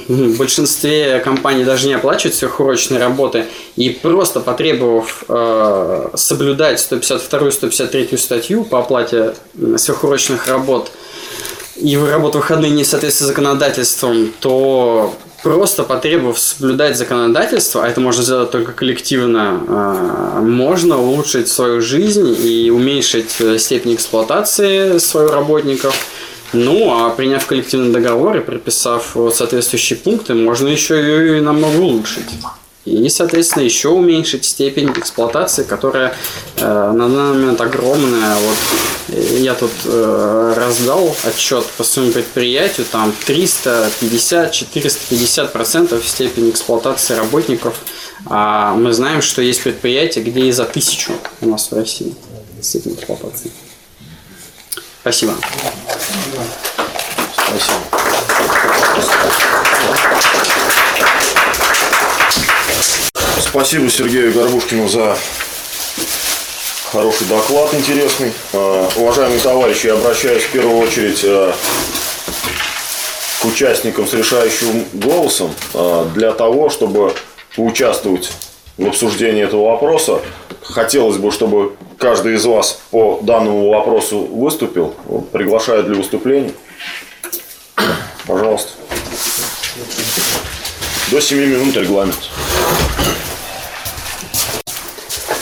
в 0.08 0.38
большинстве 0.38 1.20
компаний 1.20 1.64
даже 1.64 1.86
не 1.86 1.94
оплачивают 1.94 2.34
сверхурочные 2.34 3.00
работы, 3.00 3.46
и 3.76 3.90
просто 3.90 4.40
потребовав 4.40 5.24
э, 5.28 6.08
соблюдать 6.14 6.78
152-153 6.78 8.16
статью 8.16 8.64
по 8.64 8.80
оплате 8.80 9.34
м, 9.56 9.76
сверхурочных 9.78 10.46
работ, 10.46 10.90
и 11.76 11.96
работа 11.96 12.38
в 12.38 12.40
выходные 12.40 12.72
не 12.72 12.84
соответствует 12.84 13.28
законодательствам, 13.28 14.32
то 14.40 15.14
просто 15.42 15.84
потребовав 15.84 16.38
соблюдать 16.38 16.96
законодательство, 16.96 17.84
а 17.84 17.88
это 17.88 18.00
можно 18.00 18.22
сделать 18.22 18.50
только 18.50 18.72
коллективно, 18.72 19.60
э, 19.68 20.40
можно 20.40 20.98
улучшить 20.98 21.48
свою 21.48 21.80
жизнь 21.80 22.36
и 22.42 22.70
уменьшить 22.70 23.36
э, 23.40 23.58
степень 23.58 23.94
эксплуатации 23.94 24.98
своих 24.98 25.32
работников. 25.32 25.94
Ну, 26.54 26.90
а 26.94 27.10
приняв 27.10 27.46
коллективный 27.46 27.92
договор 27.92 28.38
и 28.38 28.40
прописав 28.40 29.14
вот 29.14 29.36
соответствующие 29.36 29.98
пункты, 29.98 30.34
можно 30.34 30.68
еще 30.68 31.38
и 31.38 31.40
намного 31.40 31.76
улучшить. 31.76 32.24
И, 32.88 33.08
соответственно, 33.10 33.64
еще 33.64 33.90
уменьшить 33.90 34.46
степень 34.46 34.90
эксплуатации, 34.90 35.64
которая 35.64 36.14
э, 36.56 36.92
на 36.92 37.08
данный 37.08 37.34
момент 37.34 37.60
огромная. 37.60 38.34
Вот 38.36 38.56
э, 39.08 39.40
я 39.40 39.52
тут 39.54 39.72
э, 39.84 40.54
раздал 40.56 41.14
отчет 41.24 41.66
по 41.76 41.84
своему 41.84 42.12
предприятию, 42.12 42.86
там 42.90 43.12
350-450% 43.26 45.48
процентов 45.48 46.08
степень 46.08 46.48
эксплуатации 46.50 47.12
работников. 47.14 47.78
А 48.26 48.74
мы 48.74 48.94
знаем, 48.94 49.20
что 49.20 49.42
есть 49.42 49.62
предприятия, 49.62 50.22
где 50.22 50.46
и 50.46 50.52
за 50.52 50.64
тысячу 50.64 51.12
у 51.42 51.48
нас 51.48 51.70
в 51.70 51.74
России 51.74 52.14
степень 52.62 52.94
эксплуатации. 52.94 53.50
Спасибо. 55.02 55.34
Спасибо. 57.34 57.74
Спасибо 63.40 63.88
Сергею 63.88 64.32
Горбушкину 64.32 64.88
за 64.88 65.16
хороший 66.92 67.26
доклад 67.26 67.72
интересный. 67.74 68.32
Э, 68.52 68.88
Уважаемые 68.96 69.40
товарищи, 69.40 69.86
я 69.86 69.94
обращаюсь 69.94 70.42
в 70.42 70.50
первую 70.50 70.78
очередь 70.78 71.20
э, 71.22 71.52
к 73.40 73.44
участникам 73.44 74.06
с 74.06 74.14
решающим 74.14 74.84
голосом 74.92 75.54
э, 75.74 76.06
для 76.14 76.32
того, 76.32 76.70
чтобы 76.70 77.14
поучаствовать 77.56 78.32
в 78.76 78.86
обсуждении 78.86 79.42
этого 79.42 79.70
вопроса. 79.70 80.20
Хотелось 80.62 81.16
бы, 81.16 81.30
чтобы 81.30 81.74
каждый 81.98 82.34
из 82.34 82.44
вас 82.44 82.80
по 82.90 83.18
данному 83.22 83.70
вопросу 83.70 84.20
выступил. 84.20 84.94
Приглашаю 85.32 85.84
для 85.84 85.94
выступления. 85.94 86.52
Пожалуйста. 88.26 88.72
До 91.10 91.20
7 91.20 91.38
минут 91.38 91.74
регламент. 91.76 92.18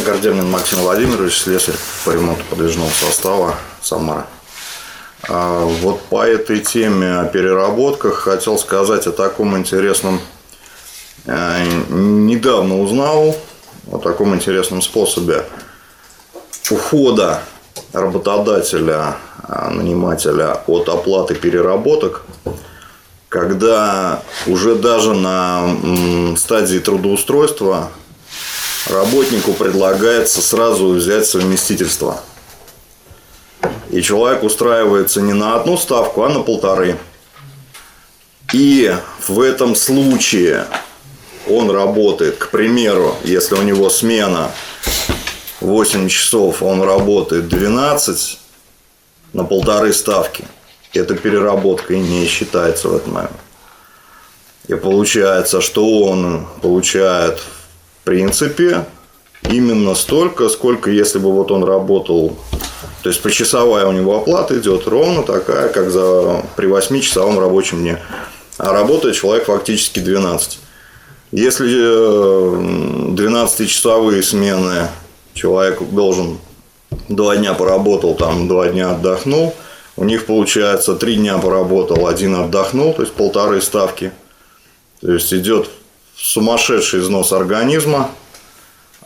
Гордемин 0.05 0.49
Максим 0.49 0.79
Владимирович, 0.79 1.39
слесарь 1.39 1.75
по 2.05 2.11
ремонту 2.11 2.45
подвижного 2.49 2.89
состава 2.91 3.57
Самара. 3.83 4.27
А 5.29 5.65
Вот 5.65 6.03
по 6.03 6.25
этой 6.25 6.61
теме 6.61 7.19
о 7.19 7.25
переработках 7.25 8.15
хотел 8.15 8.59
сказать 8.59 9.09
о 9.09 9.13
таком 9.13 9.57
интересном. 9.57 10.21
э, 11.25 11.65
Недавно 11.89 12.81
узнал 12.81 13.35
о 13.91 13.99
таком 13.99 14.37
интересном 14.37 14.83
способе 14.83 15.45
ухода 16.71 17.41
работодателя, 17.93 19.17
а, 19.43 19.71
нанимателя 19.71 20.61
от 20.67 20.89
оплаты 20.89 21.35
переработок, 21.35 22.23
когда 23.37 24.23
уже 24.47 24.77
даже 24.77 25.13
на 25.13 25.77
стадии 26.39 26.79
трудоустройства 26.79 27.91
работнику 28.89 29.53
предлагается 29.53 30.41
сразу 30.41 30.89
взять 30.89 31.27
совместительство. 31.27 32.23
И 33.91 34.01
человек 34.01 34.43
устраивается 34.43 35.21
не 35.21 35.35
на 35.35 35.55
одну 35.55 35.77
ставку, 35.77 36.23
а 36.23 36.31
на 36.31 36.41
полторы. 36.41 36.97
И 38.55 38.97
в 39.29 39.41
этом 39.41 39.75
случае 39.75 40.67
он 41.47 41.71
работает, 41.71 42.39
к 42.39 42.49
примеру, 42.49 43.17
если 43.23 43.55
у 43.55 43.63
него 43.63 43.91
смена 43.91 44.51
8 45.61 46.09
часов, 46.09 46.63
он 46.63 46.81
работает 46.81 47.49
12 47.49 48.39
на 49.35 49.45
полторы 49.45 49.93
ставки. 49.93 50.47
Это 50.97 51.15
переработкой 51.15 52.01
не 52.01 52.27
считается 52.27 52.89
в 52.89 52.97
этот 52.97 53.09
момент. 53.09 53.33
И 54.69 54.75
получается, 54.75 55.61
что 55.61 56.03
он 56.05 56.47
получает 56.61 57.39
в 57.39 58.05
принципе 58.05 58.85
именно 59.51 59.95
столько, 59.95 60.49
сколько 60.49 60.91
если 60.91 61.19
бы 61.19 61.33
вот 61.33 61.51
он 61.51 61.65
работал, 61.65 62.37
то 63.03 63.09
есть 63.09 63.23
почасовая 63.23 63.87
у 63.87 63.93
него 63.93 64.17
оплата 64.17 64.59
идет 64.59 64.87
ровно 64.89 65.23
такая, 65.23 65.69
как 65.69 65.91
за, 65.91 66.43
при 66.57 66.69
8-часовом 66.69 67.39
рабочем 67.39 67.79
дне. 67.79 68.01
А 68.59 68.73
работает 68.73 69.15
человек 69.15 69.45
фактически 69.45 70.01
12. 70.01 70.59
Если 71.33 71.69
12-часовые 73.15 74.23
смены 74.23 74.89
человек 75.35 75.83
должен 75.91 76.39
два 77.09 77.37
дня 77.37 77.55
поработал, 77.55 78.15
там 78.15 78.49
два 78.49 78.69
дня 78.69 78.93
отдохнул, 78.93 79.55
у 79.97 80.05
них 80.05 80.27
получается 80.27 80.95
три 80.95 81.17
дня 81.17 81.39
поработал, 81.39 82.07
один 82.07 82.35
отдохнул, 82.35 82.93
то 82.93 83.03
есть 83.03 83.15
полторы 83.15 83.63
ставки. 83.63 84.13
То 85.01 85.13
есть 85.13 85.33
идет 85.33 85.71
сумасшедший 86.17 87.01
износ 87.01 87.33
организма, 87.33 88.11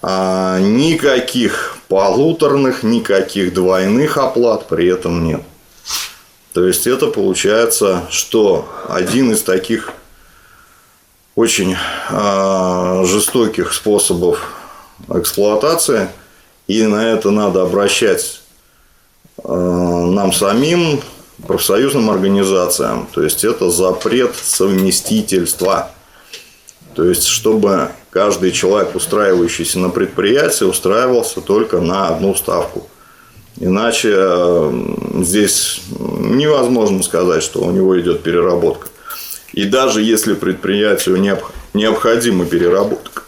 а 0.03 0.59
никаких 0.59 1.79
полуторных, 1.89 2.83
никаких 2.83 3.55
двойных 3.55 4.17
оплат 4.17 4.67
при 4.67 4.89
этом 4.89 5.25
нет. 5.25 5.43
То 6.53 6.67
есть 6.67 6.87
это 6.87 7.07
получается, 7.07 8.07
что 8.11 8.69
один 8.89 9.33
из 9.33 9.43
таких 9.43 9.93
очень 11.37 11.77
э, 12.11 13.05
жестоких 13.07 13.73
способов 13.73 14.53
эксплуатации, 15.09 16.09
и 16.67 16.83
на 16.83 17.13
это 17.13 17.31
надо 17.31 17.63
обращать 17.63 18.40
нам 19.45 20.33
самим, 20.33 21.01
профсоюзным 21.47 22.11
организациям. 22.11 23.09
То 23.13 23.23
есть 23.23 23.45
это 23.45 23.71
запрет 23.71 24.35
совместительства. 24.37 25.91
То 26.95 27.05
есть, 27.05 27.27
чтобы 27.27 27.91
каждый 28.11 28.51
человек, 28.53 28.95
устраивающийся 28.95 29.79
на 29.79 29.91
предприятие, 29.91 30.69
устраивался 30.69 31.41
только 31.41 31.81
на 31.81 32.09
одну 32.09 32.35
ставку. 32.35 32.89
Иначе 33.59 34.15
здесь 35.23 35.83
невозможно 35.99 37.03
сказать, 37.03 37.43
что 37.43 37.63
у 37.63 37.71
него 37.71 37.99
идет 38.01 38.23
переработка. 38.23 38.89
И 39.53 39.65
даже 39.65 40.03
если 40.03 40.35
предприятию 40.35 41.41
необходима 41.75 42.45
переработка, 42.45 43.23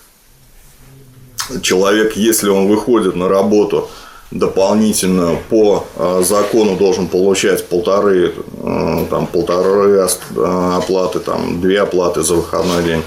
человек, 1.62 2.16
если 2.16 2.48
он 2.48 2.68
выходит 2.68 3.16
на 3.16 3.28
работу 3.28 3.90
дополнительно 4.32 5.36
по 5.48 5.86
а, 5.96 6.22
закону 6.22 6.76
должен 6.76 7.06
получать 7.06 7.66
полторы, 7.68 8.34
а, 8.62 9.06
там, 9.10 9.26
полторы 9.26 10.06
а, 10.36 10.78
оплаты, 10.78 11.20
там, 11.20 11.60
две 11.60 11.80
оплаты 11.80 12.22
за 12.22 12.34
выходной 12.34 12.82
день. 12.82 13.02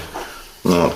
Вот. 0.64 0.92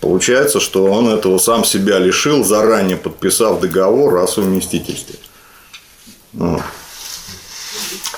Получается, 0.00 0.60
что 0.60 0.84
он 0.84 1.08
этого 1.08 1.38
сам 1.38 1.64
себя 1.64 1.98
лишил, 1.98 2.44
заранее 2.44 2.96
подписав 2.96 3.60
договор 3.60 4.18
о 4.18 4.26
совместительстве. 4.26 5.16
Вот 6.32 6.60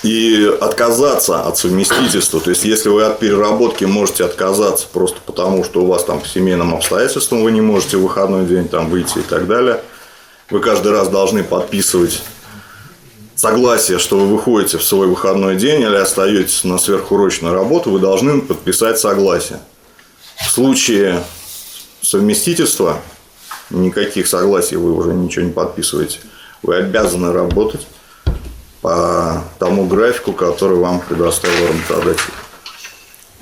и 0.02 0.56
отказаться 0.60 1.42
от 1.42 1.58
совместительства. 1.58 2.40
То 2.40 2.50
есть, 2.50 2.64
если 2.64 2.88
вы 2.88 3.04
от 3.04 3.18
переработки 3.18 3.84
можете 3.84 4.24
отказаться 4.24 4.86
просто 4.92 5.18
потому, 5.24 5.64
что 5.64 5.82
у 5.82 5.86
вас 5.86 6.04
там 6.04 6.20
по 6.20 6.28
семейным 6.28 6.74
обстоятельствам 6.74 7.42
вы 7.42 7.50
не 7.50 7.60
можете 7.60 7.96
в 7.96 8.02
выходной 8.02 8.46
день 8.46 8.68
там 8.68 8.88
выйти 8.88 9.18
и 9.18 9.22
так 9.22 9.46
далее, 9.46 9.82
вы 10.50 10.60
каждый 10.60 10.92
раз 10.92 11.08
должны 11.08 11.42
подписывать 11.42 12.22
согласие, 13.34 13.98
что 13.98 14.18
вы 14.18 14.36
выходите 14.36 14.78
в 14.78 14.84
свой 14.84 15.06
выходной 15.06 15.56
день 15.56 15.82
или 15.82 15.96
остаетесь 15.96 16.64
на 16.64 16.78
сверхурочную 16.78 17.54
работу, 17.54 17.90
вы 17.90 17.98
должны 17.98 18.40
подписать 18.40 18.98
согласие. 18.98 19.60
В 20.36 20.50
случае 20.50 21.22
совместительства 22.02 23.00
никаких 23.70 24.26
согласий 24.26 24.76
вы 24.76 24.92
уже 24.92 25.12
ничего 25.12 25.44
не 25.44 25.52
подписываете. 25.52 26.20
Вы 26.62 26.76
обязаны 26.76 27.32
работать 27.32 27.86
по 28.80 29.44
тому 29.58 29.86
графику, 29.86 30.32
который 30.32 30.78
вам 30.78 31.00
предоставил 31.00 31.68
работодатель. 31.68 32.32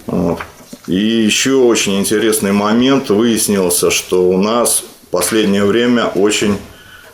Вот. 0.06 0.40
И 0.86 0.96
еще 0.96 1.54
очень 1.54 1.98
интересный 1.98 2.52
момент. 2.52 3.10
Выяснился, 3.10 3.90
что 3.90 4.28
у 4.28 4.36
нас 4.36 4.84
в 5.04 5.08
последнее 5.08 5.64
время 5.64 6.06
очень 6.06 6.58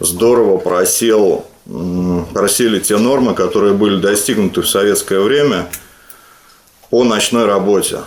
здорово 0.00 0.56
просел, 0.58 1.46
просели 2.32 2.80
те 2.80 2.96
нормы, 2.96 3.34
которые 3.34 3.74
были 3.74 4.00
достигнуты 4.00 4.62
в 4.62 4.68
советское 4.68 5.20
время 5.20 5.68
по 6.88 7.04
ночной 7.04 7.44
работе. 7.46 8.00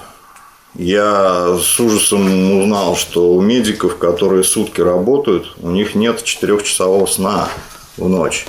Я 0.75 1.60
с 1.62 1.79
ужасом 1.79 2.62
узнал, 2.62 2.97
что 2.97 3.34
у 3.34 3.41
медиков, 3.41 3.97
которые 3.97 4.43
сутки 4.43 4.82
работают, 4.82 5.56
у 5.62 5.69
них 5.69 5.93
нет 5.93 6.23
четырехчасового 6.23 7.06
сна 7.06 7.47
в 7.95 8.10
ночь. 8.10 8.47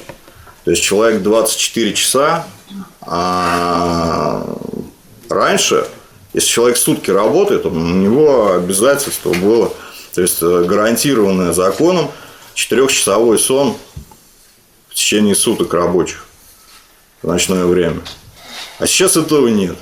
То 0.64 0.70
есть 0.70 0.83
человек 0.83 1.22
24 1.22 1.92
часа, 1.92 2.46
а 3.02 4.42
раньше, 5.28 5.87
если 6.33 6.48
человек 6.48 6.78
сутки 6.78 7.11
работает, 7.11 7.66
у 7.66 7.70
него 7.70 8.54
обязательство 8.54 9.35
было, 9.35 9.70
то 10.14 10.22
есть 10.22 10.38
э, 10.40 10.64
гарантированное 10.64 11.52
законом, 11.52 12.11
четырехчасовой 12.55 13.38
сон 13.38 13.77
в 14.88 14.95
течение 14.95 15.35
суток 15.35 15.75
рабочих 15.75 16.27
в 17.23 17.27
ночное 17.27 17.64
время. 17.64 18.01
А 18.79 18.87
сейчас 18.87 19.17
этого 19.17 19.49
нет. 19.49 19.77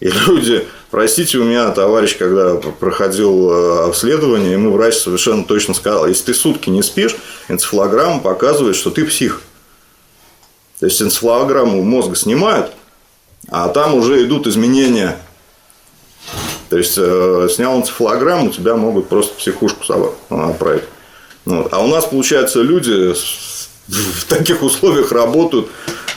И 0.00 0.08
люди, 0.08 0.66
простите, 0.90 1.38
у 1.38 1.44
меня 1.44 1.70
товарищ, 1.70 2.16
когда 2.18 2.56
проходил 2.56 3.50
э, 3.50 3.84
обследование, 3.86 4.52
ему 4.52 4.72
врач 4.72 4.96
совершенно 4.96 5.44
точно 5.44 5.74
сказал, 5.74 6.08
если 6.08 6.24
ты 6.24 6.34
сутки 6.34 6.70
не 6.70 6.82
спишь, 6.82 7.16
энцефалограмма 7.48 8.20
показывает, 8.20 8.74
что 8.74 8.90
ты 8.90 9.04
псих. 9.04 9.42
То 10.80 10.86
есть 10.86 11.00
энцефалограмму 11.00 11.82
мозга 11.82 12.16
снимают, 12.16 12.72
а 13.48 13.68
там 13.68 13.94
уже 13.94 14.24
идут 14.24 14.48
изменения. 14.48 15.18
То 16.68 16.78
есть 16.78 16.94
э, 16.96 17.48
снял 17.54 17.78
энцефалограмму, 17.78 18.50
тебя 18.50 18.74
могут 18.74 19.08
просто 19.08 19.34
психушку 19.34 19.84
отправить. 20.30 20.82
Вот. 21.44 21.72
А 21.72 21.82
у 21.82 21.88
нас, 21.88 22.06
получается, 22.06 22.62
люди 22.62 23.14
в 23.88 24.24
таких 24.28 24.62
условиях 24.62 25.12
работают, 25.12 25.68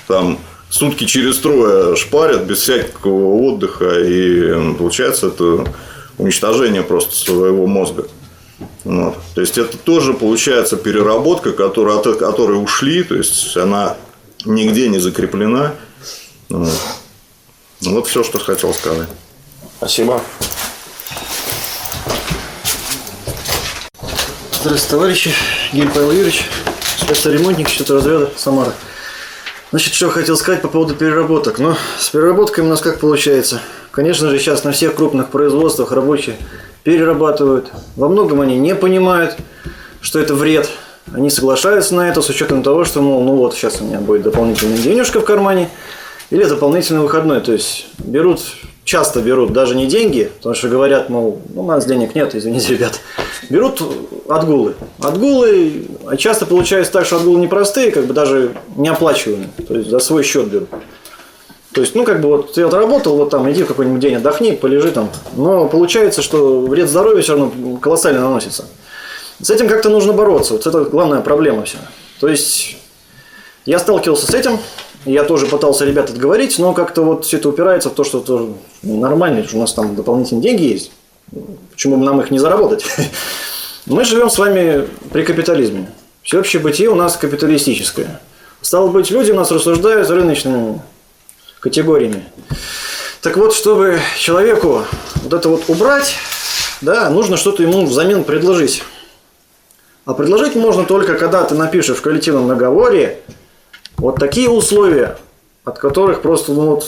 там, 0.07 0.39
сутки 0.69 1.05
через 1.05 1.39
трое 1.39 1.95
шпарят 1.95 2.43
без 2.43 2.59
всякого 2.59 3.41
отдыха, 3.41 3.99
и 4.01 4.73
получается 4.75 5.27
это 5.27 5.65
уничтожение 6.17 6.83
просто 6.83 7.15
своего 7.15 7.65
мозга. 7.65 8.07
Вот. 8.83 9.15
То 9.33 9.41
есть 9.41 9.57
это 9.57 9.77
тоже 9.77 10.13
получается 10.13 10.77
переработка, 10.77 11.51
которая, 11.51 11.97
от 11.97 12.17
которой 12.17 12.61
ушли, 12.61 13.03
то 13.03 13.15
есть 13.15 13.57
она 13.57 13.97
нигде 14.45 14.88
не 14.89 14.99
закреплена. 14.99 15.73
Вот. 16.49 16.69
вот 17.81 18.07
все, 18.07 18.23
что 18.23 18.39
хотел 18.39 18.73
сказать. 18.73 19.09
Спасибо. 19.77 20.21
Здравствуйте, 24.65 24.95
товарищи. 24.95 25.32
Гель 25.73 25.89
Павел 25.93 26.12
Юрьевич, 26.12 26.43
счета 27.69 27.93
разряда 27.93 28.32
Самара. 28.36 28.73
Значит, 29.69 29.93
что 29.93 30.10
хотел 30.10 30.36
сказать 30.38 30.63
по 30.63 30.69
поводу 30.69 30.95
переработок. 30.95 31.60
Ну, 31.60 31.75
с 31.99 32.10
переработками 32.10 32.65
у 32.65 32.69
нас 32.69 32.82
как 32.82 32.99
получается? 32.99 33.62
Конечно 33.91 34.28
же, 34.28 34.39
сейчас 34.39 34.63
на 34.63 34.71
всех 34.71 34.95
крупных 34.95 35.30
производствах 35.30 35.91
рабочие 35.91 36.38
перерабатывают. 36.82 37.71
Во 37.95 38.10
многом 38.10 38.41
они 38.41 38.58
не 38.58 38.73
понимают, 38.73 39.38
что 40.01 40.17
это 40.17 40.34
вред. 40.34 40.67
Они 41.13 41.30
соглашаются 41.30 41.93
на 41.93 42.10
это 42.10 42.23
с 42.23 42.30
учетом 42.30 42.63
того, 42.63 42.86
что, 42.86 43.04
мол, 43.04 43.23
ну 43.23 43.36
вот, 43.36 43.54
сейчас 43.54 43.82
у 43.82 43.84
меня 43.84 43.99
будет 43.99 44.23
дополнительная 44.23 44.80
денежка 44.80 45.19
в 45.19 45.25
кармане 45.25 45.69
или 46.32 46.43
дополнительный 46.43 47.01
выходной. 47.01 47.39
То 47.39 47.51
есть 47.51 47.86
берут, 47.99 48.41
часто 48.86 49.19
берут 49.21 49.52
даже 49.52 49.76
не 49.76 49.88
деньги, 49.88 50.32
потому 50.38 50.56
что 50.56 50.69
говорят, 50.69 51.10
мол, 51.10 51.41
ну, 51.54 51.63
у 51.63 51.65
нас 51.65 51.86
денег 51.86 52.15
нет, 52.15 52.34
извините, 52.36 52.74
ребят 52.74 53.02
берут 53.50 53.82
отгулы. 54.28 54.76
Отгулы, 55.00 55.88
а 56.08 56.15
часто 56.17 56.45
получается 56.45 56.91
так, 56.91 57.06
что 57.06 57.17
отгулы 57.17 57.39
непростые, 57.39 57.91
как 57.91 58.06
бы 58.06 58.13
даже 58.13 58.54
не 58.76 58.89
оплачиваемые. 58.89 59.50
То 59.67 59.76
есть 59.76 59.89
за 59.89 60.00
свой 60.00 60.24
счет 60.24 60.48
берут. 60.48 60.69
То 61.74 61.82
есть, 61.82 61.93
ну, 61.93 62.06
как 62.06 62.21
бы 62.21 62.30
вот 62.30 62.54
ты 62.54 62.62
отработал, 62.62 63.17
вот 63.17 63.29
там, 63.31 63.52
иди 63.52 63.63
в 63.63 63.67
какой-нибудь 63.67 64.00
день 64.00 64.15
отдохни, 64.15 64.52
полежи 64.52 64.92
там. 64.92 65.10
Но 65.36 65.67
получается, 65.67 66.21
что 66.21 66.62
вред 66.62 66.90
здоровью 66.90 67.21
все 67.21 67.33
равно 67.36 67.77
колоссально 67.77 68.21
наносится. 68.21 68.65
С 69.42 69.50
этим 69.50 69.67
как-то 69.67 69.90
нужно 69.90 70.13
бороться. 70.13 70.54
Вот 70.54 70.65
это 70.65 70.86
главная 70.86 71.19
проблема 71.19 71.65
вся. 71.65 71.79
То 72.21 72.29
есть, 72.29 72.77
я 73.65 73.79
сталкивался 73.79 74.25
с 74.25 74.33
этим, 74.33 74.58
я 75.06 75.23
тоже 75.23 75.45
пытался 75.45 75.85
ребят 75.85 76.10
отговорить, 76.10 76.58
но 76.60 76.73
как-то 76.73 77.03
вот 77.03 77.25
все 77.25 77.37
это 77.37 77.49
упирается 77.49 77.89
в 77.89 77.93
то, 77.93 78.03
что 78.03 78.19
это 78.19 78.47
нормально, 78.81 79.43
что 79.47 79.58
у 79.58 79.60
нас 79.60 79.73
там 79.73 79.95
дополнительные 79.95 80.43
деньги 80.43 80.63
есть. 80.63 80.91
Почему 81.71 81.97
бы 81.97 82.06
нам 82.06 82.19
их 82.21 82.31
не 82.31 82.39
заработать? 82.39 82.85
Мы 83.85 84.03
живем 84.03 84.29
с 84.29 84.37
вами 84.37 84.87
при 85.12 85.23
капитализме. 85.23 85.91
Всеобщее 86.23 86.62
бытие 86.62 86.89
у 86.89 86.95
нас 86.95 87.17
капиталистическое. 87.17 88.19
Стало 88.62 88.87
быть, 88.87 89.12
люди 89.12 89.31
у 89.31 89.35
нас 89.35 89.51
рассуждают 89.51 90.10
рыночными 90.10 90.81
категориями. 91.60 92.23
Так 93.21 93.37
вот, 93.37 93.53
чтобы 93.53 93.99
человеку 94.17 94.83
вот 95.23 95.33
это 95.33 95.49
вот 95.49 95.63
убрать, 95.67 96.15
да, 96.81 97.10
нужно 97.12 97.37
что-то 97.37 97.62
ему 97.62 97.85
взамен 97.85 98.23
предложить. 98.23 98.83
А 100.06 100.13
предложить 100.13 100.56
можно 100.56 100.83
только, 100.83 101.15
когда 101.15 101.43
ты 101.43 101.56
напишешь 101.56 101.97
в 101.97 102.01
коллективном 102.01 102.47
договоре 102.47 103.21
вот 103.98 104.17
такие 104.17 104.50
условия, 104.50 105.17
от 105.63 105.79
которых 105.79 106.21
просто, 106.21 106.52
ну 106.52 106.71
вот, 106.71 106.85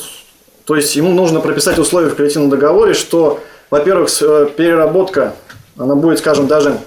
то 0.65 0.75
есть 0.75 0.95
ему 0.95 1.11
нужно 1.11 1.39
прописать 1.39 1.79
условия 1.79 2.09
в 2.09 2.15
коллективном 2.15 2.49
договоре, 2.49 2.93
что, 2.93 3.39
во-первых, 3.69 4.09
э, 4.21 4.49
переработка, 4.55 5.33
она 5.77 5.95
будет, 5.95 6.19
скажем, 6.19 6.47
даже 6.47 6.77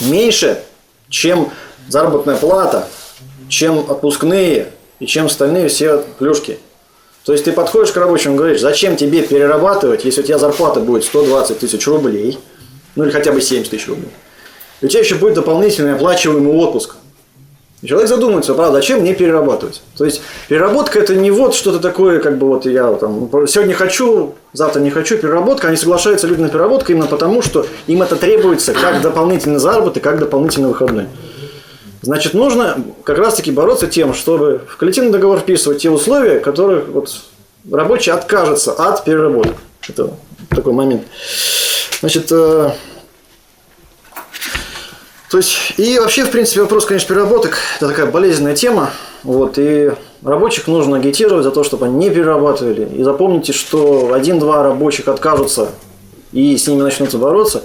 меньше, 0.00 0.62
чем 1.08 1.50
заработная 1.88 2.36
плата, 2.36 2.88
чем 3.48 3.90
отпускные 3.90 4.72
и 5.00 5.06
чем 5.06 5.26
остальные 5.26 5.68
все 5.68 6.04
плюшки. 6.18 6.58
То 7.24 7.32
есть 7.32 7.44
ты 7.44 7.52
подходишь 7.52 7.92
к 7.92 7.96
рабочему 7.96 8.34
и 8.34 8.38
говоришь, 8.38 8.60
зачем 8.60 8.96
тебе 8.96 9.22
перерабатывать, 9.22 10.04
если 10.04 10.22
у 10.22 10.24
тебя 10.24 10.38
зарплата 10.38 10.80
будет 10.80 11.04
120 11.04 11.58
тысяч 11.58 11.86
рублей, 11.86 12.38
ну 12.96 13.04
или 13.04 13.10
хотя 13.10 13.32
бы 13.32 13.40
70 13.40 13.70
тысяч 13.70 13.86
рублей. 13.88 14.10
У 14.80 14.88
тебя 14.88 15.00
еще 15.00 15.14
будет 15.14 15.34
дополнительный 15.34 15.94
оплачиваемый 15.94 16.52
отпуск. 16.52 16.96
Человек 17.84 18.08
задумается, 18.08 18.54
правда, 18.54 18.76
зачем 18.76 19.00
мне 19.00 19.12
перерабатывать? 19.12 19.82
То 19.96 20.04
есть 20.04 20.22
переработка 20.48 21.00
это 21.00 21.16
не 21.16 21.32
вот 21.32 21.54
что-то 21.54 21.80
такое, 21.80 22.20
как 22.20 22.38
бы 22.38 22.46
вот 22.46 22.64
я 22.64 22.92
там 22.92 23.28
сегодня 23.48 23.74
хочу, 23.74 24.34
завтра 24.52 24.78
не 24.78 24.90
хочу, 24.90 25.18
переработка. 25.18 25.66
Они 25.66 25.76
соглашаются 25.76 26.28
люди 26.28 26.40
на 26.40 26.48
переработку 26.48 26.92
именно 26.92 27.08
потому, 27.08 27.42
что 27.42 27.66
им 27.88 28.02
это 28.02 28.14
требуется 28.14 28.72
как 28.72 29.00
дополнительный 29.00 29.58
заработок, 29.58 30.00
как 30.00 30.20
дополнительный 30.20 30.68
выходной. 30.68 31.06
Значит, 32.02 32.34
нужно 32.34 32.78
как 33.02 33.18
раз-таки 33.18 33.50
бороться 33.50 33.88
тем, 33.88 34.14
чтобы 34.14 34.60
в 34.68 34.76
коллективный 34.76 35.10
договор 35.10 35.40
вписывать 35.40 35.82
те 35.82 35.90
условия, 35.90 36.38
которых 36.38 36.88
вот 36.88 37.10
рабочий 37.68 38.12
откажется 38.12 38.72
от 38.72 39.04
переработок. 39.04 39.56
Это 39.88 40.12
такой 40.50 40.72
момент. 40.72 41.02
Значит, 42.00 42.30
э, 42.30 42.70
то 45.32 45.38
есть, 45.38 45.72
и 45.78 45.98
вообще, 45.98 46.26
в 46.26 46.30
принципе, 46.30 46.60
вопрос, 46.60 46.84
конечно, 46.84 47.08
переработок– 47.08 47.56
это 47.78 47.88
такая 47.88 48.04
болезненная 48.04 48.54
тема. 48.54 48.90
Вот, 49.22 49.54
и 49.56 49.90
рабочих 50.22 50.66
нужно 50.66 50.98
агитировать 50.98 51.44
за 51.44 51.50
то, 51.50 51.64
чтобы 51.64 51.86
они 51.86 51.94
не 51.94 52.10
перерабатывали. 52.10 52.86
И 52.94 53.02
запомните, 53.02 53.54
что 53.54 54.12
один-два 54.12 54.62
рабочих 54.62 55.08
откажутся 55.08 55.70
и 56.32 56.54
с 56.58 56.68
ними 56.68 56.82
начнутся 56.82 57.16
бороться. 57.16 57.62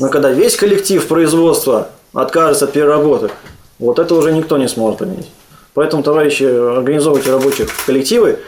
Но 0.00 0.08
когда 0.08 0.32
весь 0.32 0.56
коллектив 0.56 1.06
производства 1.06 1.90
откажется 2.12 2.64
от 2.64 2.72
переработок, 2.72 3.30
вот 3.78 4.00
это 4.00 4.12
уже 4.16 4.32
никто 4.32 4.58
не 4.58 4.66
сможет 4.66 4.98
поменять. 4.98 5.30
Поэтому, 5.72 6.02
товарищи, 6.02 6.42
организовывайте 6.42 7.30
рабочих 7.30 7.68
коллективы 7.86 8.40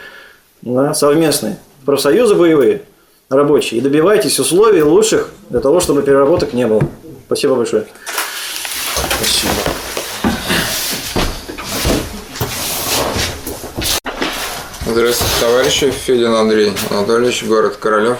да, 0.61 0.93
совместные, 0.93 1.57
профсоюзы 1.85 2.35
боевые, 2.35 2.81
рабочие, 3.29 3.79
и 3.79 3.81
добивайтесь 3.81 4.37
условий 4.41 4.83
лучших 4.83 5.29
для 5.49 5.61
того, 5.61 5.79
чтобы 5.79 6.01
переработок 6.01 6.51
не 6.51 6.67
было. 6.67 6.81
Спасибо 7.27 7.55
большое. 7.55 7.85
Спасибо. 9.27 9.53
Здравствуйте, 14.85 15.33
товарищи. 15.41 15.91
Федин 15.91 16.33
Андрей 16.33 16.73
Анатольевич, 16.89 17.43
город 17.43 17.77
Королев. 17.77 18.19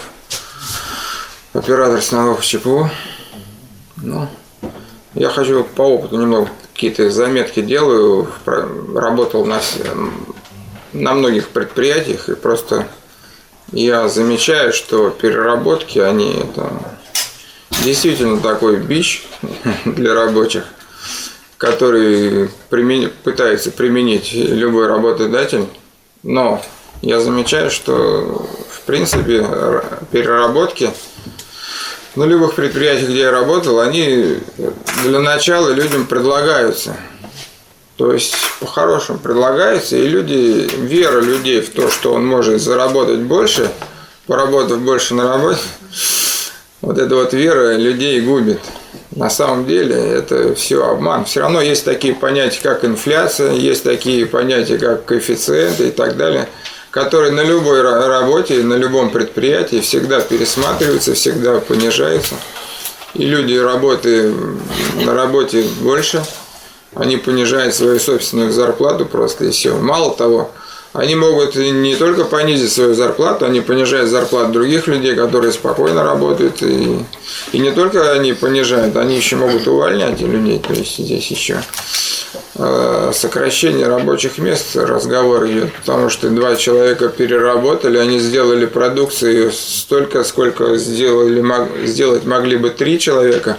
Оператор 1.54 2.02
снарядов 2.02 2.44
ЧПУ. 2.44 2.90
Ну, 3.96 4.28
я 5.14 5.30
хочу 5.30 5.64
по 5.64 5.82
опыту 5.82 6.18
немного 6.18 6.50
какие-то 6.74 7.10
заметки 7.10 7.62
делаю. 7.62 8.30
Работал 8.44 9.46
на, 9.46 9.60
на 10.92 11.14
многих 11.14 11.48
предприятиях 11.48 12.28
и 12.28 12.34
просто 12.34 12.86
я 13.72 14.08
замечаю, 14.08 14.72
что 14.72 15.10
переработки, 15.10 15.98
они 15.98 16.34
это 16.34 16.70
действительно 17.82 18.40
такой 18.40 18.76
бич 18.76 19.26
для 19.84 20.14
рабочих, 20.14 20.64
который 21.58 22.48
примен... 22.70 23.10
пытается 23.24 23.70
применить 23.70 24.32
любой 24.32 24.86
работодатель. 24.86 25.66
Но 26.22 26.62
я 27.02 27.20
замечаю, 27.20 27.70
что 27.70 28.48
в 28.70 28.80
принципе 28.86 29.46
переработки 30.10 30.90
на 32.14 32.24
любых 32.24 32.54
предприятиях, 32.54 33.10
где 33.10 33.20
я 33.20 33.30
работал, 33.30 33.80
они 33.80 34.38
для 35.04 35.20
начала 35.20 35.70
людям 35.70 36.06
предлагаются. 36.06 36.96
То 37.96 38.12
есть, 38.12 38.34
по-хорошему 38.60 39.18
предлагаются, 39.18 39.96
и 39.96 40.06
люди, 40.06 40.70
вера 40.76 41.20
людей 41.20 41.60
в 41.60 41.70
то, 41.70 41.90
что 41.90 42.14
он 42.14 42.24
может 42.24 42.62
заработать 42.62 43.18
больше, 43.18 43.70
поработав 44.26 44.78
больше 44.78 45.14
на 45.14 45.28
работе, 45.28 45.60
вот 46.80 46.96
эта 46.96 47.14
вот 47.16 47.32
вера 47.32 47.74
людей 47.74 48.20
губит. 48.20 48.60
На 49.14 49.30
самом 49.30 49.66
деле 49.66 49.96
это 49.96 50.54
все 50.54 50.84
обман. 50.86 51.24
Все 51.24 51.40
равно 51.40 51.60
есть 51.60 51.84
такие 51.84 52.14
понятия, 52.14 52.60
как 52.62 52.84
инфляция, 52.84 53.52
есть 53.52 53.84
такие 53.84 54.26
понятия, 54.26 54.78
как 54.78 55.04
коэффициенты 55.04 55.88
и 55.88 55.90
так 55.90 56.16
далее– 56.16 56.48
которые 56.90 57.32
на 57.32 57.42
любой 57.42 57.82
работе, 57.82 58.62
на 58.62 58.74
любом 58.74 59.10
предприятии 59.10 59.80
всегда 59.80 60.20
пересматриваются, 60.20 61.14
всегда 61.14 61.60
понижаются. 61.60 62.34
И 63.14 63.24
люди 63.24 63.54
работы 63.54 64.34
на 65.04 65.14
работе 65.14 65.64
больше, 65.80 66.24
они 66.94 67.16
понижают 67.16 67.74
свою 67.74 67.98
собственную 67.98 68.52
зарплату 68.52 69.06
просто 69.06 69.46
и 69.46 69.50
все. 69.50 69.76
Мало 69.76 70.14
того, 70.14 70.50
они 70.94 71.14
могут 71.14 71.54
не 71.54 71.96
только 71.96 72.24
понизить 72.24 72.72
свою 72.72 72.94
зарплату, 72.94 73.44
они 73.44 73.60
понижают 73.60 74.08
зарплату 74.08 74.52
других 74.52 74.86
людей, 74.86 75.14
которые 75.14 75.52
спокойно 75.52 76.02
работают. 76.02 76.62
И, 76.62 76.98
и 77.52 77.58
не 77.58 77.70
только 77.72 78.12
они 78.12 78.32
понижают, 78.32 78.96
они 78.96 79.16
еще 79.16 79.36
могут 79.36 79.66
увольнять 79.68 80.20
людей. 80.20 80.58
То 80.66 80.72
есть 80.72 80.96
здесь 80.96 81.30
еще 81.30 81.62
э, 82.56 83.10
сокращение 83.14 83.86
рабочих 83.86 84.38
мест 84.38 84.76
разговор 84.76 85.46
идет, 85.46 85.74
потому 85.74 86.08
что 86.08 86.30
два 86.30 86.56
человека 86.56 87.08
переработали, 87.10 87.98
они 87.98 88.18
сделали 88.18 88.64
продукцию 88.64 89.52
столько, 89.52 90.24
сколько 90.24 90.78
сделали, 90.78 91.42
мог, 91.42 91.68
сделать 91.84 92.24
могли 92.24 92.56
бы 92.56 92.70
три 92.70 92.98
человека. 92.98 93.58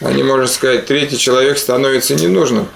Они, 0.00 0.22
можно 0.22 0.46
сказать, 0.46 0.84
третий 0.84 1.16
человек 1.16 1.56
становится 1.56 2.14
ненужным. 2.14 2.68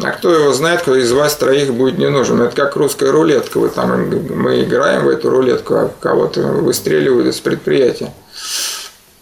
А 0.00 0.10
кто 0.10 0.32
его 0.32 0.52
знает, 0.52 0.82
кто 0.82 0.96
из 0.96 1.12
вас 1.12 1.36
троих 1.36 1.72
будет 1.74 1.98
не 1.98 2.08
нужен. 2.08 2.40
Это 2.40 2.56
как 2.56 2.76
русская 2.76 3.10
рулетка. 3.10 3.58
Вы 3.58 3.68
там, 3.68 4.08
мы 4.10 4.62
играем 4.62 5.04
в 5.04 5.08
эту 5.08 5.30
рулетку, 5.30 5.74
а 5.74 5.90
кого-то 6.00 6.40
выстреливают 6.40 7.26
из 7.26 7.40
предприятия. 7.40 8.12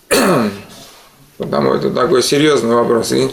Потому 1.39 1.75
это 1.75 1.91
такой 1.91 2.23
серьезный 2.23 2.75
вопрос. 2.75 3.13
И, 3.13 3.31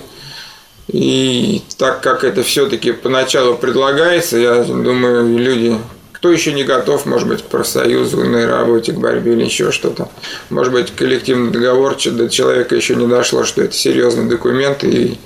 и 0.87 1.63
так 1.77 2.01
как 2.01 2.23
это 2.23 2.41
все-таки 2.43 2.91
поначалу 2.91 3.55
предлагается, 3.55 4.37
я 4.37 4.63
думаю, 4.63 5.37
люди 5.37 5.77
кто 6.17 6.31
еще 6.31 6.51
не 6.51 6.63
готов, 6.63 7.05
может 7.05 7.27
быть, 7.27 7.43
к 7.43 7.45
профсоюзу, 7.45 8.23
на 8.23 8.47
работе, 8.47 8.91
к 8.91 8.97
борьбе 8.97 9.33
или 9.33 9.45
еще 9.45 9.71
что-то. 9.71 10.09
Может 10.49 10.73
быть, 10.73 10.95
коллективный 10.95 11.51
договор 11.51 11.95
до 11.95 12.27
человека 12.27 12.75
еще 12.75 12.95
не 12.95 13.05
дошло, 13.05 13.43
что 13.43 13.61
это 13.61 13.75
серьезный 13.75 14.27
документ, 14.27 14.83
и 14.83 15.19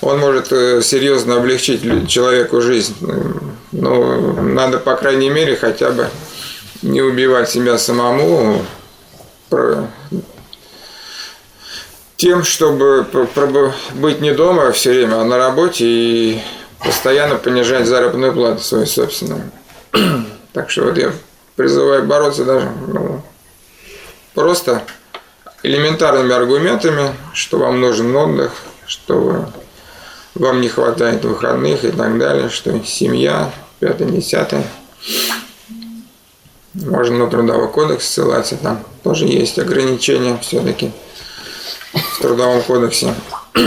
он 0.00 0.18
может 0.20 0.50
э, 0.50 0.80
серьезно 0.80 1.36
облегчить 1.36 2.08
человеку 2.08 2.62
жизнь. 2.62 2.94
Но 3.72 4.32
надо, 4.40 4.78
по 4.78 4.96
крайней 4.96 5.28
мере, 5.28 5.56
хотя 5.56 5.90
бы 5.90 6.08
не 6.80 7.02
убивать 7.02 7.50
себя 7.50 7.76
самому, 7.76 8.64
тем, 12.16 12.44
чтобы 12.44 13.06
быть 13.92 14.22
не 14.22 14.32
дома 14.32 14.72
все 14.72 14.90
время, 14.90 15.20
а 15.20 15.24
на 15.24 15.36
работе 15.36 15.84
и 15.84 16.40
постоянно 16.82 17.34
понижать 17.36 17.86
заработную 17.86 18.32
плату 18.32 18.62
свою 18.62 18.86
собственную. 18.86 19.50
Так 20.52 20.70
что 20.70 20.84
вот 20.84 20.96
я 20.98 21.12
призываю 21.56 22.04
бороться 22.04 22.44
даже 22.44 22.70
ну, 22.88 23.22
просто 24.34 24.82
элементарными 25.62 26.32
аргументами, 26.32 27.14
что 27.32 27.58
вам 27.58 27.80
нужен 27.80 28.14
отдых, 28.14 28.52
что 28.86 29.48
вам 30.34 30.60
не 30.60 30.68
хватает 30.68 31.24
выходных 31.24 31.84
и 31.84 31.90
так 31.90 32.18
далее, 32.18 32.50
что 32.50 32.78
семья, 32.84 33.52
пятое, 33.80 34.08
десятое. 34.08 34.64
Можно 36.74 37.18
на 37.18 37.30
трудовой 37.30 37.68
кодекс 37.68 38.08
ссылаться, 38.08 38.56
там 38.56 38.84
тоже 39.02 39.26
есть 39.26 39.58
ограничения 39.58 40.38
все-таки 40.42 40.90
в 41.92 42.20
трудовом 42.20 42.62
кодексе. 42.62 43.14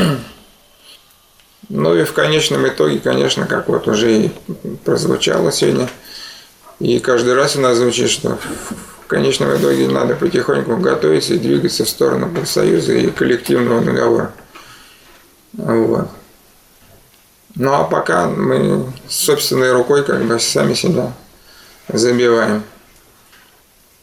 Ну 1.69 1.93
и 1.93 2.05
в 2.05 2.13
конечном 2.13 2.65
итоге, 2.65 2.97
конечно, 2.97 3.45
как 3.45 3.67
вот 3.67 3.89
уже 3.89 4.27
и 4.27 4.31
прозвучало 4.85 5.51
сегодня, 5.51 5.89
и 6.79 6.99
каждый 6.99 7.33
раз 7.33 7.55
у 7.55 7.61
нас 7.61 7.77
звучит, 7.77 8.09
что 8.09 8.37
в 9.03 9.07
конечном 9.07 9.55
итоге 9.55 9.87
надо 9.87 10.15
потихоньку 10.15 10.77
готовиться 10.77 11.33
и 11.33 11.39
двигаться 11.39 11.85
в 11.85 11.89
сторону 11.89 12.29
профсоюза 12.29 12.93
и 12.93 13.09
коллективного 13.09 13.81
договора. 13.81 14.33
Вот. 15.53 16.09
Ну 17.55 17.73
а 17.73 17.83
пока 17.85 18.27
мы 18.27 18.85
собственной 19.07 19.71
рукой 19.71 20.03
как 20.03 20.23
бы 20.23 20.39
сами 20.39 20.73
себя 20.75 21.13
забиваем. 21.87 22.63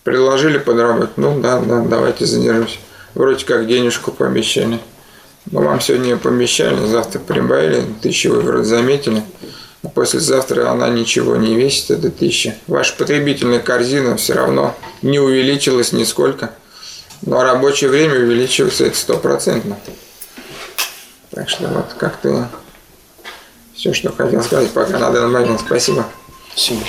Предложили 0.02 0.58
подработать. 0.58 1.16
Ну 1.16 1.40
да, 1.40 1.60
да, 1.60 1.80
давайте 1.80 2.26
задержусь. 2.26 2.80
Вроде 3.14 3.44
как 3.44 3.66
денежку 3.66 4.10
пообещали. 4.10 4.80
Но 5.50 5.60
вам 5.60 5.80
сегодня 5.80 6.16
помещали, 6.16 6.86
завтра 6.86 7.20
прибавили, 7.20 7.84
тысячу 8.02 8.32
вы 8.32 8.40
вроде 8.40 8.64
заметили. 8.64 9.22
Послезавтра 9.92 10.70
она 10.70 10.88
ничего 10.88 11.36
не 11.36 11.54
весит, 11.54 11.90
эта 11.90 12.10
тысяча. 12.10 12.56
Ваша 12.66 12.94
потребительная 12.96 13.60
корзина 13.60 14.16
все 14.16 14.34
равно 14.34 14.74
не 15.02 15.18
увеличилась 15.18 15.92
нисколько. 15.92 16.52
Но 17.22 17.42
рабочее 17.42 17.90
время 17.90 18.14
увеличивается 18.14 18.86
это 18.86 18.96
стопроцентно. 18.96 19.78
Так 21.30 21.48
что 21.48 21.66
вот 21.68 21.94
как-то 21.98 22.48
все, 23.74 23.92
что 23.92 24.12
хотел 24.12 24.42
сказать 24.42 24.70
пока 24.70 24.98
на 24.98 25.10
данный 25.10 25.32
момент. 25.32 25.60
Спасибо. 25.60 26.06
Спасибо. 26.54 26.80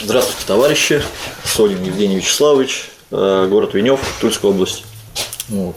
Здравствуйте, 0.00 0.46
товарищи. 0.46 1.02
Солин 1.44 1.82
Евгений 1.82 2.16
Вячеславович, 2.16 2.90
э, 3.10 3.46
город 3.48 3.74
Венев, 3.74 4.00
Тульская 4.20 4.50
область. 4.50 4.84
Вот. 5.48 5.76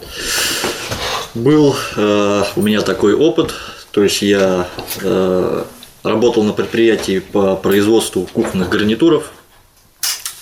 Был 1.35 1.75
э, 1.97 2.43
у 2.55 2.61
меня 2.61 2.79
такой 2.79 3.13
опыт, 3.13 3.53
то 3.91 4.01
есть 4.01 4.21
я 4.21 4.69
э, 5.01 5.63
работал 6.01 6.43
на 6.43 6.53
предприятии 6.53 7.19
по 7.19 7.57
производству 7.57 8.25
кухонных 8.31 8.69
гарнитуров, 8.69 9.33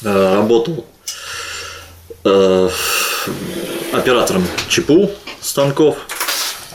э, 0.03 0.35
работал 0.35 0.85
э, 2.23 2.69
оператором 3.91 4.45
ЧПУ 4.69 5.09
станков, 5.41 5.97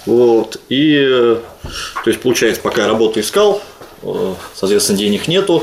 вот, 0.05 0.61
и, 0.69 0.97
э, 0.99 1.37
то 2.03 2.11
есть, 2.11 2.21
получается, 2.21 2.61
пока 2.61 2.83
я 2.83 2.89
работу 2.89 3.21
искал, 3.21 3.63
э, 4.03 4.35
соответственно, 4.53 4.99
денег 4.99 5.29
нету, 5.29 5.63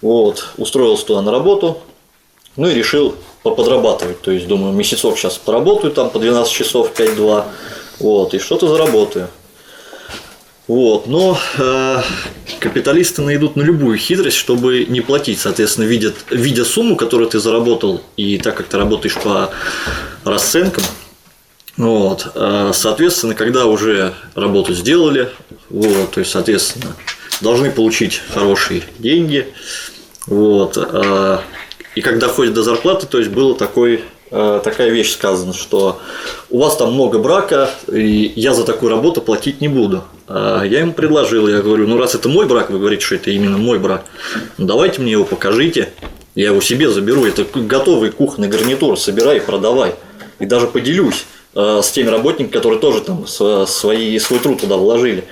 вот, 0.00 0.50
устроился 0.58 1.06
туда 1.06 1.22
на 1.22 1.32
работу, 1.32 1.82
ну 2.54 2.68
и 2.68 2.74
решил 2.74 3.16
подрабатывать. 3.50 4.20
То 4.22 4.30
есть, 4.30 4.46
думаю, 4.46 4.72
месяцок 4.72 5.18
сейчас 5.18 5.36
поработаю 5.38 5.92
там 5.92 6.10
по 6.10 6.18
12 6.18 6.52
часов, 6.52 6.92
5-2, 6.98 7.44
вот, 8.00 8.34
и 8.34 8.38
что-то 8.38 8.68
заработаю. 8.68 9.28
Вот, 10.66 11.06
но 11.06 11.38
э, 11.58 12.00
капиталисты 12.58 13.20
найдут 13.20 13.54
на 13.54 13.60
любую 13.60 13.98
хитрость, 13.98 14.38
чтобы 14.38 14.86
не 14.86 15.02
платить, 15.02 15.38
соответственно, 15.38 15.84
видят, 15.84 16.14
видя 16.30 16.64
сумму, 16.64 16.96
которую 16.96 17.28
ты 17.28 17.38
заработал, 17.38 18.00
и 18.16 18.38
так 18.38 18.56
как 18.56 18.68
ты 18.68 18.78
работаешь 18.78 19.14
по 19.22 19.50
расценкам, 20.24 20.84
вот, 21.76 22.28
э, 22.34 22.70
соответственно, 22.72 23.34
когда 23.34 23.66
уже 23.66 24.14
работу 24.34 24.72
сделали, 24.72 25.28
вот, 25.68 26.12
то 26.12 26.20
есть, 26.20 26.32
соответственно, 26.32 26.96
должны 27.42 27.70
получить 27.70 28.22
хорошие 28.32 28.84
деньги, 28.98 29.52
вот, 30.26 30.78
э, 30.78 31.38
и 31.94 32.00
когда 32.00 32.26
доходит 32.26 32.54
до 32.54 32.62
зарплаты, 32.62 33.06
то 33.06 33.18
есть 33.18 33.30
было 33.30 33.54
такой, 33.54 34.02
э, 34.30 34.60
такая 34.64 34.90
вещь 34.90 35.12
сказана, 35.12 35.52
что 35.52 36.00
у 36.50 36.58
вас 36.58 36.76
там 36.76 36.92
много 36.92 37.18
брака, 37.18 37.70
и 37.90 38.32
я 38.34 38.54
за 38.54 38.64
такую 38.64 38.90
работу 38.90 39.20
платить 39.20 39.60
не 39.60 39.68
буду. 39.68 40.04
А 40.26 40.64
я 40.64 40.80
ему 40.80 40.92
предложил, 40.92 41.48
я 41.48 41.62
говорю, 41.62 41.86
ну 41.86 41.98
раз 41.98 42.14
это 42.14 42.28
мой 42.28 42.46
брак, 42.46 42.70
вы 42.70 42.78
говорите, 42.78 43.04
что 43.04 43.14
это 43.14 43.30
именно 43.30 43.58
мой 43.58 43.78
брак, 43.78 44.04
ну 44.58 44.66
давайте 44.66 45.00
мне 45.00 45.12
его 45.12 45.24
покажите, 45.24 45.90
я 46.34 46.46
его 46.46 46.60
себе 46.60 46.90
заберу, 46.90 47.24
это 47.26 47.44
готовый 47.54 48.10
кухонный 48.10 48.48
гарнитур, 48.48 48.98
собирай 48.98 49.40
продавай. 49.40 49.94
И 50.40 50.46
даже 50.46 50.66
поделюсь 50.66 51.26
э, 51.54 51.80
с 51.80 51.90
теми 51.92 52.08
работниками, 52.08 52.52
которые 52.52 52.80
тоже 52.80 53.02
там 53.02 53.26
свои, 53.28 54.18
свой 54.18 54.40
труд 54.40 54.60
туда 54.60 54.76
вложили. 54.76 55.24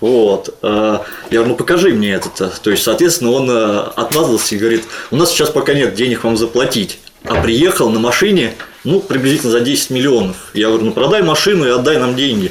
Вот. 0.00 0.56
Э, 0.62 1.00
я 1.30 1.38
говорю, 1.38 1.50
ну 1.50 1.56
покажи 1.56 1.90
мне 1.90 2.12
это. 2.12 2.30
То 2.48 2.70
есть, 2.70 2.82
соответственно, 2.82 3.32
он 3.32 3.50
э, 3.50 3.78
отмазался 3.96 4.54
и 4.54 4.58
говорит, 4.58 4.84
у 5.10 5.16
нас 5.16 5.30
сейчас 5.30 5.50
пока 5.50 5.74
нет 5.74 5.94
денег 5.94 6.24
вам 6.24 6.36
заплатить. 6.36 6.98
А 7.24 7.34
приехал 7.42 7.90
на 7.90 8.00
машине, 8.00 8.54
ну, 8.84 9.00
приблизительно 9.00 9.52
за 9.52 9.60
10 9.60 9.90
миллионов. 9.90 10.36
Я 10.54 10.68
говорю, 10.68 10.86
ну 10.86 10.92
продай 10.92 11.22
машину 11.22 11.66
и 11.66 11.70
отдай 11.70 11.98
нам 11.98 12.16
деньги. 12.16 12.50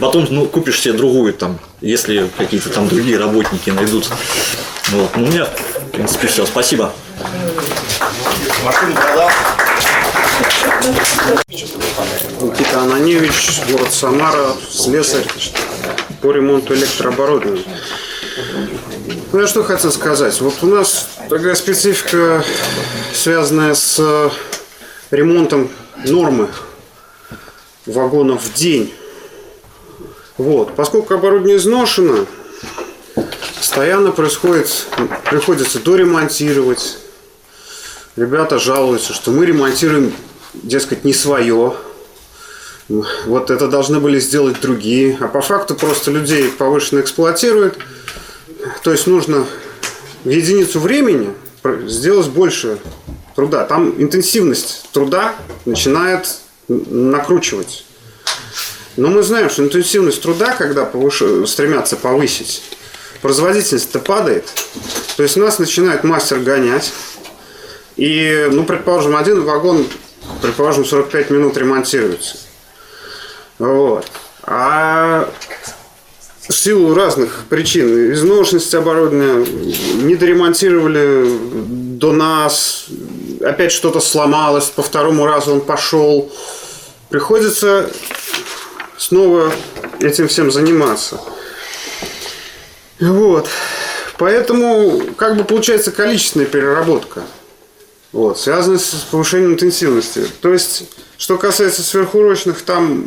Потом 0.00 0.26
ну, 0.30 0.46
купишь 0.46 0.80
себе 0.80 0.94
другую, 0.94 1.34
там, 1.34 1.60
если 1.80 2.28
какие-то 2.36 2.70
там 2.70 2.88
другие 2.88 3.18
работники 3.18 3.70
найдутся. 3.70 4.16
Вот. 4.88 5.10
Ну, 5.16 5.24
у 5.24 5.26
меня, 5.26 5.44
в 5.44 5.90
принципе, 5.90 6.26
все. 6.26 6.46
Спасибо. 6.46 6.92
Машину 8.64 8.94
продал. 8.94 9.30
Никита 12.40 12.80
Ананевич, 12.80 13.60
город 13.70 13.92
Самара, 13.92 14.56
слесарь 14.68 15.26
по 16.22 16.30
ремонту 16.30 16.74
электрооборудования. 16.74 17.64
Ну, 19.32 19.40
я 19.40 19.46
что 19.46 19.64
хотел 19.64 19.90
сказать. 19.90 20.40
Вот 20.40 20.54
у 20.62 20.66
нас 20.66 21.08
такая 21.28 21.54
специфика, 21.56 22.44
связанная 23.12 23.74
с 23.74 24.30
ремонтом 25.10 25.68
нормы 26.06 26.48
вагонов 27.86 28.44
в 28.44 28.54
день. 28.54 28.94
Вот. 30.38 30.74
Поскольку 30.76 31.14
оборудование 31.14 31.56
изношено, 31.56 32.26
постоянно 33.56 34.12
происходит, 34.12 34.86
приходится 35.24 35.80
доремонтировать. 35.80 36.98
Ребята 38.14 38.58
жалуются, 38.58 39.12
что 39.12 39.30
мы 39.30 39.44
ремонтируем, 39.46 40.12
дескать, 40.54 41.04
не 41.04 41.14
свое. 41.14 41.74
Вот 42.88 43.50
это 43.50 43.68
должны 43.68 44.00
были 44.00 44.18
сделать 44.18 44.60
другие. 44.60 45.16
А 45.20 45.28
по 45.28 45.40
факту 45.40 45.74
просто 45.74 46.10
людей 46.10 46.48
повышенно 46.50 47.00
эксплуатируют. 47.00 47.78
То 48.82 48.92
есть 48.92 49.06
нужно 49.06 49.46
в 50.24 50.28
единицу 50.28 50.80
времени 50.80 51.30
сделать 51.86 52.28
больше 52.28 52.78
труда. 53.34 53.64
Там 53.64 53.94
интенсивность 53.98 54.88
труда 54.92 55.34
начинает 55.64 56.28
накручивать. 56.68 57.84
Но 58.96 59.08
мы 59.08 59.22
знаем, 59.22 59.48
что 59.48 59.64
интенсивность 59.64 60.20
труда, 60.22 60.54
когда 60.54 60.84
повыш... 60.84 61.22
стремятся 61.48 61.96
повысить, 61.96 62.62
производительность-то 63.22 64.00
падает. 64.00 64.44
То 65.16 65.22
есть 65.22 65.36
нас 65.36 65.58
начинает 65.58 66.04
мастер 66.04 66.40
гонять. 66.40 66.92
И, 67.96 68.48
ну, 68.50 68.64
предположим, 68.64 69.16
один 69.16 69.42
вагон, 69.44 69.86
предположим, 70.40 70.84
45 70.84 71.30
минут 71.30 71.56
ремонтируется. 71.56 72.36
Вот. 73.62 74.04
А 74.42 75.28
в 76.48 76.52
силу 76.52 76.94
разных 76.94 77.44
причин, 77.48 78.12
изношенность 78.12 78.74
оборудования, 78.74 79.46
не 80.02 80.16
доремонтировали 80.16 81.38
до 81.96 82.10
нас, 82.10 82.86
опять 83.40 83.70
что-то 83.70 84.00
сломалось, 84.00 84.64
по 84.64 84.82
второму 84.82 85.26
разу 85.26 85.52
он 85.52 85.60
пошел. 85.60 86.28
Приходится 87.08 87.88
снова 88.98 89.52
этим 90.00 90.26
всем 90.26 90.50
заниматься. 90.50 91.20
Вот. 92.98 93.48
Поэтому, 94.18 95.02
как 95.16 95.36
бы 95.36 95.44
получается 95.44 95.92
количественная 95.92 96.46
переработка. 96.48 97.22
Вот, 98.10 98.40
связанная 98.40 98.80
с 98.80 99.06
повышением 99.08 99.52
интенсивности. 99.52 100.26
То 100.40 100.52
есть, 100.52 100.82
что 101.22 101.38
касается 101.38 101.84
сверхурочных, 101.84 102.62
там 102.62 103.04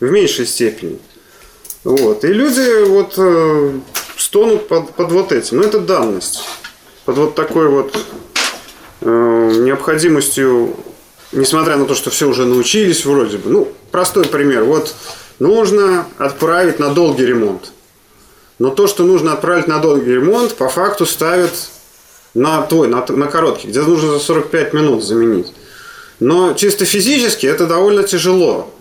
в 0.00 0.10
меньшей 0.10 0.46
степени. 0.48 0.98
Вот. 1.84 2.24
И 2.24 2.26
люди 2.26 2.86
вот 2.88 3.14
э, 3.16 3.78
стонут 4.16 4.66
под, 4.66 4.90
под 4.94 5.12
вот 5.12 5.30
этим. 5.30 5.58
Но 5.58 5.62
это 5.62 5.78
данность. 5.78 6.40
Под 7.04 7.16
вот 7.18 7.34
такой 7.36 7.68
вот 7.68 7.96
э, 9.02 9.60
необходимостью 9.60 10.74
несмотря 11.30 11.76
на 11.76 11.84
то, 11.84 11.94
что 11.94 12.10
все 12.10 12.28
уже 12.28 12.44
научились 12.44 13.04
вроде 13.04 13.38
бы. 13.38 13.48
Ну, 13.48 13.72
простой 13.92 14.24
пример. 14.24 14.64
Вот 14.64 14.92
нужно 15.38 16.04
отправить 16.18 16.80
на 16.80 16.88
долгий 16.88 17.26
ремонт. 17.26 17.70
Но 18.58 18.70
то, 18.70 18.88
что 18.88 19.04
нужно 19.04 19.34
отправить 19.34 19.68
на 19.68 19.78
долгий 19.78 20.14
ремонт, 20.14 20.56
по 20.56 20.68
факту 20.68 21.06
ставят 21.06 21.52
на 22.34 22.60
твой, 22.62 22.88
на, 22.88 23.06
на 23.06 23.26
короткий, 23.28 23.68
где 23.68 23.82
нужно 23.82 24.14
за 24.14 24.18
45 24.18 24.72
минут 24.72 25.04
заменить. 25.04 25.52
Но 26.20 26.54
чисто 26.54 26.84
физически 26.84 27.46
это 27.46 27.66
довольно 27.66 28.02
тяжело. 28.02 28.72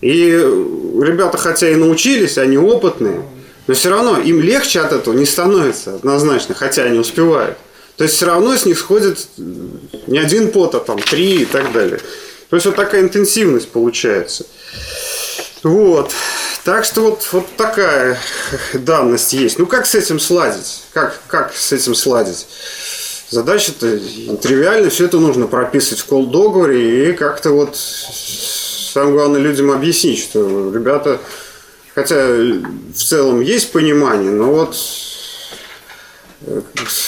И 0.00 0.30
ребята, 0.30 1.36
хотя 1.36 1.68
и 1.68 1.74
научились, 1.74 2.38
они 2.38 2.56
опытные, 2.56 3.22
но 3.66 3.74
все 3.74 3.90
равно 3.90 4.18
им 4.18 4.40
легче 4.40 4.80
от 4.80 4.92
этого 4.92 5.14
не 5.14 5.26
становится 5.26 5.94
однозначно, 5.94 6.54
хотя 6.54 6.84
они 6.84 6.98
успевают. 6.98 7.58
То 7.96 8.04
есть 8.04 8.16
все 8.16 8.26
равно 8.26 8.56
с 8.56 8.64
них 8.64 8.78
сходит 8.78 9.28
не 9.36 10.18
один 10.18 10.52
пот, 10.52 10.74
а 10.74 10.80
там 10.80 10.98
три 10.98 11.42
и 11.42 11.44
так 11.44 11.72
далее. 11.72 12.00
То 12.48 12.56
есть 12.56 12.66
вот 12.66 12.76
такая 12.76 13.02
интенсивность 13.02 13.68
получается. 13.68 14.46
Вот. 15.62 16.12
Так 16.64 16.84
что 16.84 17.02
вот, 17.02 17.26
вот 17.32 17.46
такая 17.56 18.18
данность 18.72 19.32
есть. 19.32 19.58
Ну 19.58 19.66
как 19.66 19.86
с 19.86 19.94
этим 19.94 20.18
сладить? 20.18 20.82
Как, 20.92 21.20
как 21.26 21.54
с 21.54 21.72
этим 21.72 21.94
сладить? 21.94 22.46
Задача-то 23.30 23.98
тривиальная, 24.42 24.90
все 24.90 25.04
это 25.04 25.20
нужно 25.20 25.46
прописывать 25.46 26.00
в 26.00 26.06
колл-договоре 26.06 27.10
и 27.10 27.12
как-то 27.12 27.50
вот 27.50 27.76
самое 27.76 29.14
главное 29.14 29.40
людям 29.40 29.70
объяснить, 29.70 30.18
что 30.18 30.72
ребята 30.74 31.20
хотя 31.94 32.26
в 32.26 32.96
целом 32.96 33.40
есть 33.40 33.72
понимание, 33.72 34.30
но 34.30 34.52
вот 34.52 34.76
э, 36.46 36.60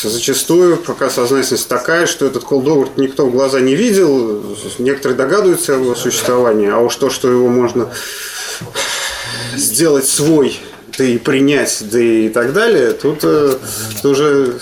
зачастую 0.03 0.77
пока 0.77 1.11
сознательность 1.11 1.69
такая, 1.69 2.07
что 2.07 2.27
этот 2.27 2.45
колдовар 2.45 2.89
никто 2.97 3.27
в 3.27 3.33
глаза 3.33 3.61
не 3.61 3.75
видел, 3.75 4.45
некоторые 4.79 5.17
догадываются 5.17 5.75
о 5.75 5.79
его 5.79 5.95
существовании, 5.95 6.71
а 6.71 6.79
уж 6.79 6.95
то, 6.97 7.11
что 7.11 7.31
его 7.31 7.49
можно 7.49 7.93
сделать 9.57 10.07
свой, 10.07 10.61
да 10.99 11.05
и 11.05 11.19
принять, 11.19 11.83
да 11.91 11.99
и 12.01 12.29
так 12.29 12.53
далее, 12.53 12.93
тут 12.93 13.21
э, 13.23 13.57
это 13.99 14.09
уже 14.09 14.61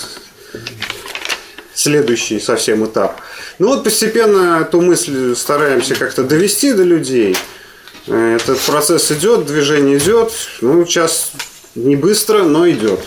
следующий 1.81 2.39
совсем 2.41 2.85
этап. 2.85 3.21
Ну 3.59 3.69
вот 3.69 3.85
постепенно 3.85 4.61
эту 4.61 4.81
мысль 4.81 5.35
стараемся 5.35 5.95
как-то 5.95 6.23
довести 6.25 6.73
до 6.73 6.83
людей. 6.83 7.37
Э, 8.07 8.37
Этот 8.37 8.59
процесс 8.61 9.11
идет, 9.11 9.47
движение 9.47 9.99
идет. 9.99 10.33
Ну, 10.61 10.85
сейчас 10.85 11.33
не 11.75 11.97
быстро, 11.97 12.43
но 12.43 12.69
идет. 12.69 13.01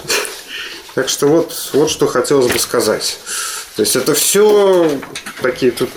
Так 0.95 1.09
что 1.09 1.27
вот, 1.27 1.53
вот 1.73 1.89
что 1.89 2.07
хотелось 2.07 2.51
бы 2.51 2.59
сказать. 2.59 3.17
То 3.75 3.81
есть 3.83 3.95
это 3.95 4.13
все 4.13 4.89
такие 5.41 5.71
тут 5.71 5.89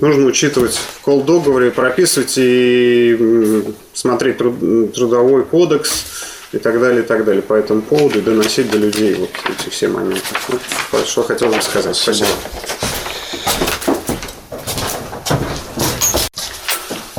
нужно 0.00 0.26
учитывать 0.26 0.74
в 0.76 1.00
колл-договоре, 1.04 1.70
прописывать 1.70 2.34
и 2.36 3.64
смотреть 3.92 4.38
труд- 4.38 4.92
трудовой 4.94 5.44
кодекс 5.44 6.04
и 6.54 6.58
так 6.58 6.80
далее, 6.80 7.02
и 7.02 7.06
так 7.06 7.24
далее 7.24 7.42
по 7.42 7.54
этому 7.54 7.82
поводу 7.82 8.20
и 8.20 8.22
доносить 8.22 8.70
до 8.70 8.78
людей 8.78 9.14
вот 9.14 9.30
эти 9.50 9.68
все 9.70 9.88
моменты. 9.88 10.22
Вот 10.92 11.06
что 11.06 11.24
хотелось 11.24 11.56
бы 11.56 11.62
сказать. 11.62 11.96
Спасибо. 11.96 12.28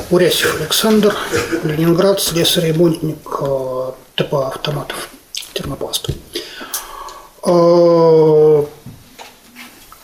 Урясев 0.09 0.55
Александр, 0.61 1.13
Ленинград, 1.63 2.21
слесарь-ремонтник 2.21 3.27
э, 3.41 3.91
ТПА 4.15 4.47
автоматов, 4.47 5.09
термопласт. 5.51 6.09
Э, 7.43 8.63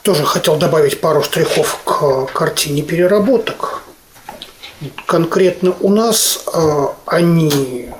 Тоже 0.03 0.25
хотел 0.25 0.57
добавить 0.57 0.99
пару 0.99 1.23
штрихов 1.23 1.79
к 1.85 2.25
картине 2.33 2.81
переработок. 2.81 3.83
Конкретно 5.05 5.73
у 5.79 5.89
нас 5.89 6.43
э, 6.53 6.85
они 7.05 7.91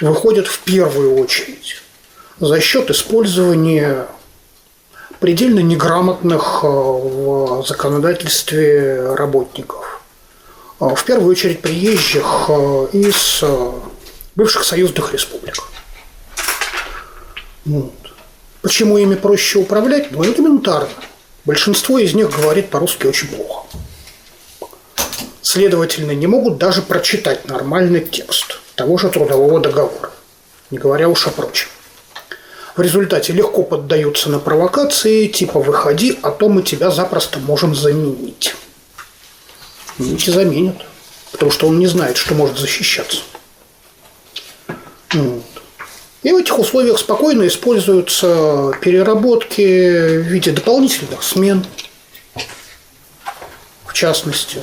выходят 0.00 0.46
в 0.46 0.60
первую 0.60 1.16
очередь 1.16 1.82
за 2.40 2.60
счет 2.60 2.90
использования 2.90 4.06
предельно 5.20 5.60
неграмотных 5.60 6.60
э, 6.62 6.66
в 6.66 7.64
законодательстве 7.66 9.14
работников. 9.14 10.02
А, 10.78 10.94
В 10.94 11.04
первую 11.04 11.30
очередь 11.30 11.60
приезжих 11.60 12.46
э, 12.48 12.86
из 12.92 13.40
э, 13.42 13.72
бывших 14.36 14.62
союзных 14.62 15.12
республик. 15.12 15.56
Вот. 17.64 17.92
Почему 18.62 18.98
ими 18.98 19.16
проще 19.16 19.58
управлять? 19.58 20.12
Ну, 20.12 20.24
элементарно. 20.24 20.88
Большинство 21.44 21.98
из 21.98 22.14
них 22.14 22.30
говорит 22.30 22.70
по-русски 22.70 23.06
очень 23.06 23.28
плохо. 23.28 23.66
Следовательно, 25.42 26.12
не 26.12 26.26
могут 26.26 26.58
даже 26.58 26.82
прочитать 26.82 27.48
нормальный 27.48 28.00
текст 28.00 28.60
того 28.78 28.96
же 28.96 29.08
трудового 29.08 29.58
договора, 29.60 30.12
не 30.70 30.78
говоря 30.78 31.08
уж 31.08 31.26
о 31.26 31.30
прочем. 31.30 31.68
В 32.76 32.80
результате 32.80 33.32
легко 33.32 33.64
поддаются 33.64 34.30
на 34.30 34.38
провокации, 34.38 35.26
типа 35.26 35.58
«выходи, 35.58 36.16
а 36.22 36.30
то 36.30 36.48
мы 36.48 36.62
тебя 36.62 36.92
запросто 36.92 37.40
можем 37.40 37.74
заменить». 37.74 38.54
Заменить 39.98 40.28
и 40.28 40.30
заменят, 40.30 40.76
потому 41.32 41.50
что 41.50 41.66
он 41.66 41.80
не 41.80 41.88
знает, 41.88 42.16
что 42.16 42.34
может 42.34 42.56
защищаться. 42.56 43.22
Вот. 45.12 45.42
И 46.22 46.30
в 46.30 46.36
этих 46.36 46.56
условиях 46.56 47.00
спокойно 47.00 47.48
используются 47.48 48.70
переработки 48.80 50.18
в 50.18 50.22
виде 50.22 50.52
дополнительных 50.52 51.24
смен, 51.24 51.66
в 53.86 53.92
частности. 53.92 54.62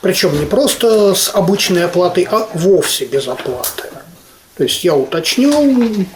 Причем 0.00 0.38
не 0.38 0.46
просто 0.46 1.14
с 1.14 1.34
обычной 1.34 1.84
оплатой, 1.84 2.28
а 2.30 2.48
вовсе 2.54 3.04
без 3.04 3.26
оплаты. 3.26 3.84
То 4.56 4.62
есть 4.64 4.84
я 4.84 4.94
уточнил, 4.94 6.06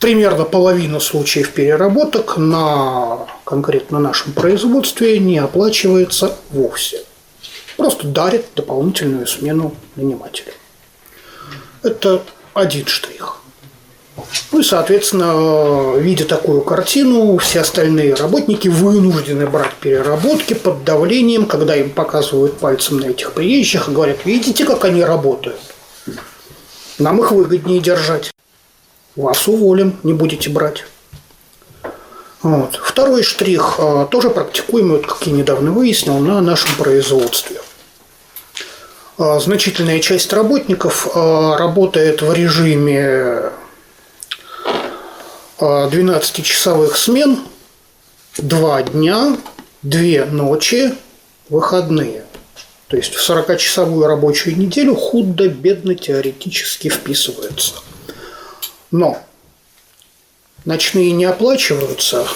примерно 0.00 0.44
половина 0.44 1.00
случаев 1.00 1.50
переработок 1.50 2.36
на 2.36 3.26
конкретно 3.44 3.98
нашем 3.98 4.32
производстве 4.32 5.18
не 5.18 5.38
оплачивается 5.38 6.36
вовсе. 6.50 7.04
Просто 7.76 8.06
дарит 8.06 8.46
дополнительную 8.54 9.26
смену 9.26 9.74
нанимателю. 9.96 10.52
Это 11.82 12.22
один 12.54 12.86
штрих. 12.86 13.41
Ну 14.50 14.60
и, 14.60 14.62
соответственно, 14.62 15.96
видя 15.98 16.26
такую 16.26 16.60
картину, 16.60 17.38
все 17.38 17.60
остальные 17.60 18.14
работники 18.14 18.68
вынуждены 18.68 19.46
брать 19.46 19.74
переработки 19.74 20.52
под 20.52 20.84
давлением, 20.84 21.46
когда 21.46 21.74
им 21.74 21.90
показывают 21.90 22.58
пальцем 22.58 23.00
на 23.00 23.06
этих 23.06 23.32
приезжих 23.32 23.88
и 23.88 23.92
говорят, 23.92 24.18
видите, 24.26 24.64
как 24.64 24.84
они 24.84 25.02
работают. 25.02 25.58
Нам 26.98 27.20
их 27.20 27.32
выгоднее 27.32 27.80
держать. 27.80 28.30
Вас 29.16 29.48
уволим, 29.48 29.98
не 30.02 30.12
будете 30.12 30.50
брать. 30.50 30.84
Вот. 32.42 32.78
Второй 32.82 33.22
штрих, 33.22 33.76
а, 33.78 34.06
тоже 34.06 34.28
практикуемый, 34.30 34.98
вот 34.98 35.06
как 35.06 35.26
я 35.26 35.32
недавно 35.32 35.70
выяснил, 35.70 36.18
на 36.18 36.40
нашем 36.40 36.74
производстве. 36.76 37.60
А, 39.16 39.38
Значительная 39.38 40.00
часть 40.00 40.32
работников 40.32 41.08
а, 41.14 41.56
работает 41.56 42.22
в 42.22 42.32
режиме 42.32 43.52
12-часовых 45.62 46.96
смен, 46.96 47.38
два 48.36 48.82
дня, 48.82 49.36
две 49.82 50.24
ночи, 50.24 50.94
выходные. 51.48 52.24
То 52.88 52.96
есть 52.96 53.14
в 53.14 53.30
40-часовую 53.30 54.06
рабочую 54.06 54.58
неделю 54.58 54.94
худо-бедно 54.94 55.94
теоретически 55.94 56.88
вписывается. 56.88 57.74
Но 58.90 59.22
ночные 60.64 61.12
не 61.12 61.24
оплачиваются, 61.24 62.26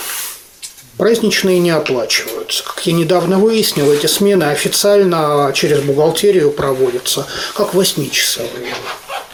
праздничные 0.96 1.58
не 1.58 1.70
оплачиваются. 1.70 2.64
Как 2.64 2.86
я 2.86 2.92
недавно 2.92 3.38
выяснил, 3.38 3.92
эти 3.92 4.06
смены 4.06 4.44
официально 4.44 5.50
через 5.54 5.80
бухгалтерию 5.82 6.52
проводятся 6.52 7.26
как 7.54 7.74
8-часовые 7.74 8.72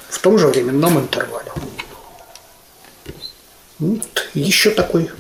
в 0.09 0.19
том 0.19 0.39
же 0.39 0.49
временном 0.49 0.99
интервале. 0.99 1.53
Вот 3.83 4.29
еще 4.35 4.71
такой 4.71 5.11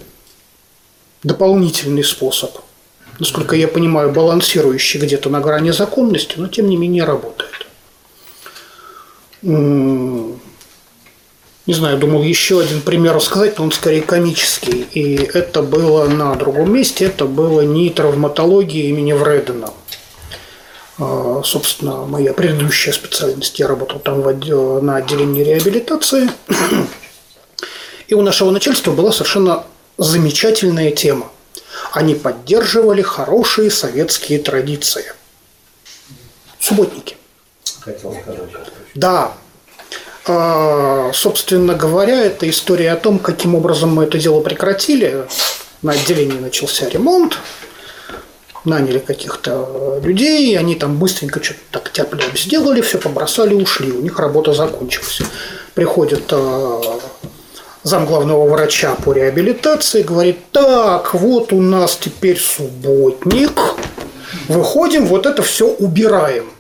дополнительный 1.25 2.05
способ, 2.05 2.59
насколько 3.19 3.57
я 3.57 3.67
понимаю, 3.67 4.13
балансирующий 4.13 5.01
где-то 5.01 5.31
на 5.31 5.41
грани 5.41 5.73
законности, 5.73 6.35
но 6.37 6.47
тем 6.47 6.69
не 6.69 6.77
менее 6.77 7.03
работает. 7.03 7.67
М, 9.43 10.41
Не 11.67 11.75
знаю, 11.75 11.99
думал 11.99 12.23
еще 12.23 12.61
один 12.61 12.81
пример 12.83 13.15
рассказать, 13.15 13.59
но 13.59 13.65
он 13.65 13.73
скорее 13.73 14.03
комический. 14.03 14.87
И 14.93 15.15
это 15.17 15.63
было 15.63 16.09
на 16.09 16.35
другом 16.37 16.73
месте, 16.73 17.07
это 17.07 17.25
было 17.25 17.63
не 17.63 17.91
травматология 17.91 18.85
имени 18.89 19.13
Вредена. 19.13 19.71
А, 20.99 21.43
Собственно, 21.45 22.05
моя 22.07 22.33
предыдущая 22.33 22.93
специальность, 22.93 23.59
я 23.59 23.67
работал 23.67 23.99
там 23.99 24.23
на 24.23 24.97
отделении 24.97 25.43
реабилитации. 25.43 26.31
И 28.13 28.15
у 28.15 28.21
нашего 28.21 28.51
начальства 28.51 28.93
была 28.93 29.11
совершенно 29.11 29.65
замечательная 29.97 30.91
тема. 30.91 31.33
Они 31.93 32.15
поддерживали 32.15 33.01
хорошие 33.01 33.71
советские 33.71 34.39
традиции. 34.39 35.15
Субботники. 36.61 37.17
Да. 38.95 39.33
А, 40.27 41.11
Собственно 41.15 41.73
говоря, 41.73 42.21
это 42.27 42.51
история 42.51 42.93
о 42.93 42.97
том, 42.97 43.19
каким 43.19 43.55
образом 43.55 43.95
мы 43.95 44.05
это 44.05 44.19
дело 44.19 44.43
прекратили. 44.43 45.27
На 45.81 45.93
отделении 45.93 46.39
начался 46.39 46.91
ремонт, 46.91 47.39
наняли 48.67 48.99
каких-то 48.99 50.01
людей, 50.05 50.59
они 50.59 50.75
там 50.75 50.99
быстренько 50.99 51.43
что-то 51.43 51.61
так 51.71 51.91
тяп 51.93 52.15
сделали, 52.35 52.83
все 52.83 52.99
побросали, 52.99 53.55
ушли. 53.55 53.91
У 53.91 54.03
них 54.03 54.19
работа 54.19 54.53
закончилась. 54.53 55.23
Приходит 55.75 56.25
э, 56.31 56.81
зам 57.83 58.07
главного 58.07 58.49
врача 58.49 58.95
по 58.95 59.13
реабилитации, 59.13 60.03
говорит, 60.03 60.39
так, 60.53 61.15
вот 61.15 61.53
у 61.53 61.61
нас 61.61 61.97
теперь 61.97 62.39
субботник, 62.39 63.53
выходим, 64.49 65.07
вот 65.07 65.27
это 65.27 65.43
все 65.43 65.67
убираем. 65.67 66.51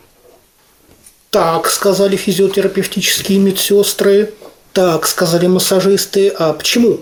Так, 1.31 1.70
сказали 1.70 2.16
физиотерапевтические 2.16 3.39
медсестры, 3.39 4.35
так, 4.73 5.07
сказали 5.07 5.47
массажисты, 5.47 6.29
а 6.29 6.53
почему? 6.53 7.01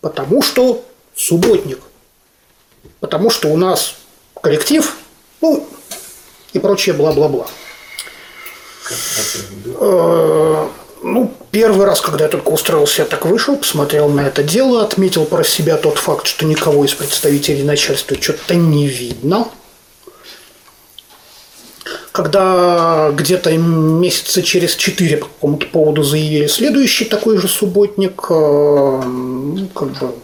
Потому 0.00 0.42
что 0.42 0.84
субботник. 1.14 1.78
Потому 3.00 3.30
что 3.30 3.48
у 3.48 3.56
нас 3.56 3.94
коллектив, 4.40 4.96
ну, 5.40 5.66
и 6.52 6.58
прочее 6.58 6.94
бла-бла-бла. 6.94 7.46
Ну, 11.02 11.34
первый 11.50 11.84
раз, 11.86 12.00
когда 12.00 12.24
я 12.24 12.30
только 12.30 12.50
устроился, 12.50 13.02
я 13.02 13.08
так 13.08 13.26
вышел, 13.26 13.56
посмотрел 13.56 14.08
на 14.08 14.20
это 14.20 14.44
дело, 14.44 14.84
отметил 14.84 15.24
про 15.24 15.42
себя 15.42 15.76
тот 15.76 15.98
факт, 15.98 16.28
что 16.28 16.46
никого 16.46 16.84
из 16.84 16.94
представителей 16.94 17.64
начальства 17.64 18.16
что-то 18.20 18.54
не 18.54 18.86
видно. 18.86 19.48
Когда 22.12 23.10
где-то 23.12 23.56
месяца 23.56 24.42
через 24.42 24.76
четыре 24.76 25.16
по 25.16 25.26
какому-то 25.26 25.66
поводу 25.66 26.04
заявили 26.04 26.46
следующий 26.46 27.06
такой 27.06 27.38
же 27.38 27.48
субботник, 27.48 28.26
э, 28.30 28.34
ну, 28.34 29.68
как 29.74 29.88
бы 29.98 30.14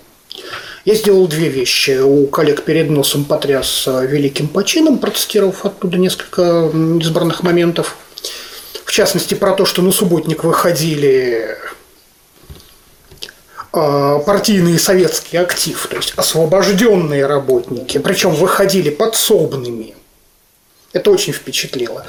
я 0.85 0.95
сделал 0.95 1.27
две 1.27 1.49
вещи. 1.49 1.99
У 2.01 2.27
коллег 2.29 2.63
перед 2.63 2.89
носом 2.89 3.25
потряс 3.25 3.85
э, 3.89 4.07
великим 4.07 4.47
почином, 4.47 4.99
протестировав 4.99 5.65
оттуда 5.65 5.99
несколько 5.99 6.71
избранных 7.01 7.43
моментов. 7.43 7.97
В 8.89 8.91
частности, 8.91 9.35
про 9.35 9.53
то, 9.53 9.67
что 9.67 9.83
на 9.83 9.93
субботник 9.93 10.45
выходили 10.45 11.59
э, 13.75 14.19
партийный 14.25 14.79
советский 14.79 15.37
актив, 15.37 15.87
то 15.91 15.97
есть 15.97 16.15
освобожденные 16.17 17.27
работники, 17.27 17.99
причем 17.99 18.35
выходили 18.35 18.89
подсобными. 18.89 19.95
Это 20.95 21.11
очень 21.11 21.35
впечатлило. 21.35 22.07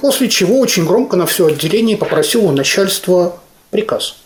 После 0.00 0.30
чего 0.30 0.60
очень 0.60 0.86
громко 0.86 1.18
на 1.18 1.26
все 1.26 1.48
отделение 1.48 1.98
попросил 1.98 2.46
у 2.46 2.52
начальства 2.52 3.38
приказ. 3.70 4.16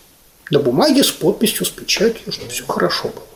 На 0.49 0.59
бумаге 0.59 1.03
с 1.03 1.11
подписью, 1.11 1.65
с 1.65 1.69
печатью, 1.69 2.31
чтобы 2.31 2.49
все 2.49 2.65
хорошо 2.65 3.09
было. 3.09 3.26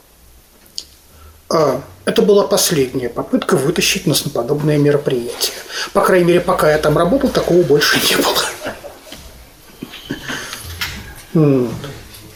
А, 1.53 1.81
Это 2.05 2.21
была 2.23 2.47
последняя 2.47 3.09
попытка 3.09 3.55
вытащить 3.55 4.07
нас 4.07 4.25
на 4.25 4.31
подобное 4.31 4.77
мероприятие. 4.77 5.53
По 5.93 6.01
крайней 6.01 6.25
мере, 6.25 6.39
пока 6.41 6.71
я 6.71 6.77
там 6.77 6.97
работал, 6.97 7.29
такого 7.29 7.61
больше 7.61 7.99
не 8.09 8.15
было. 8.15 8.35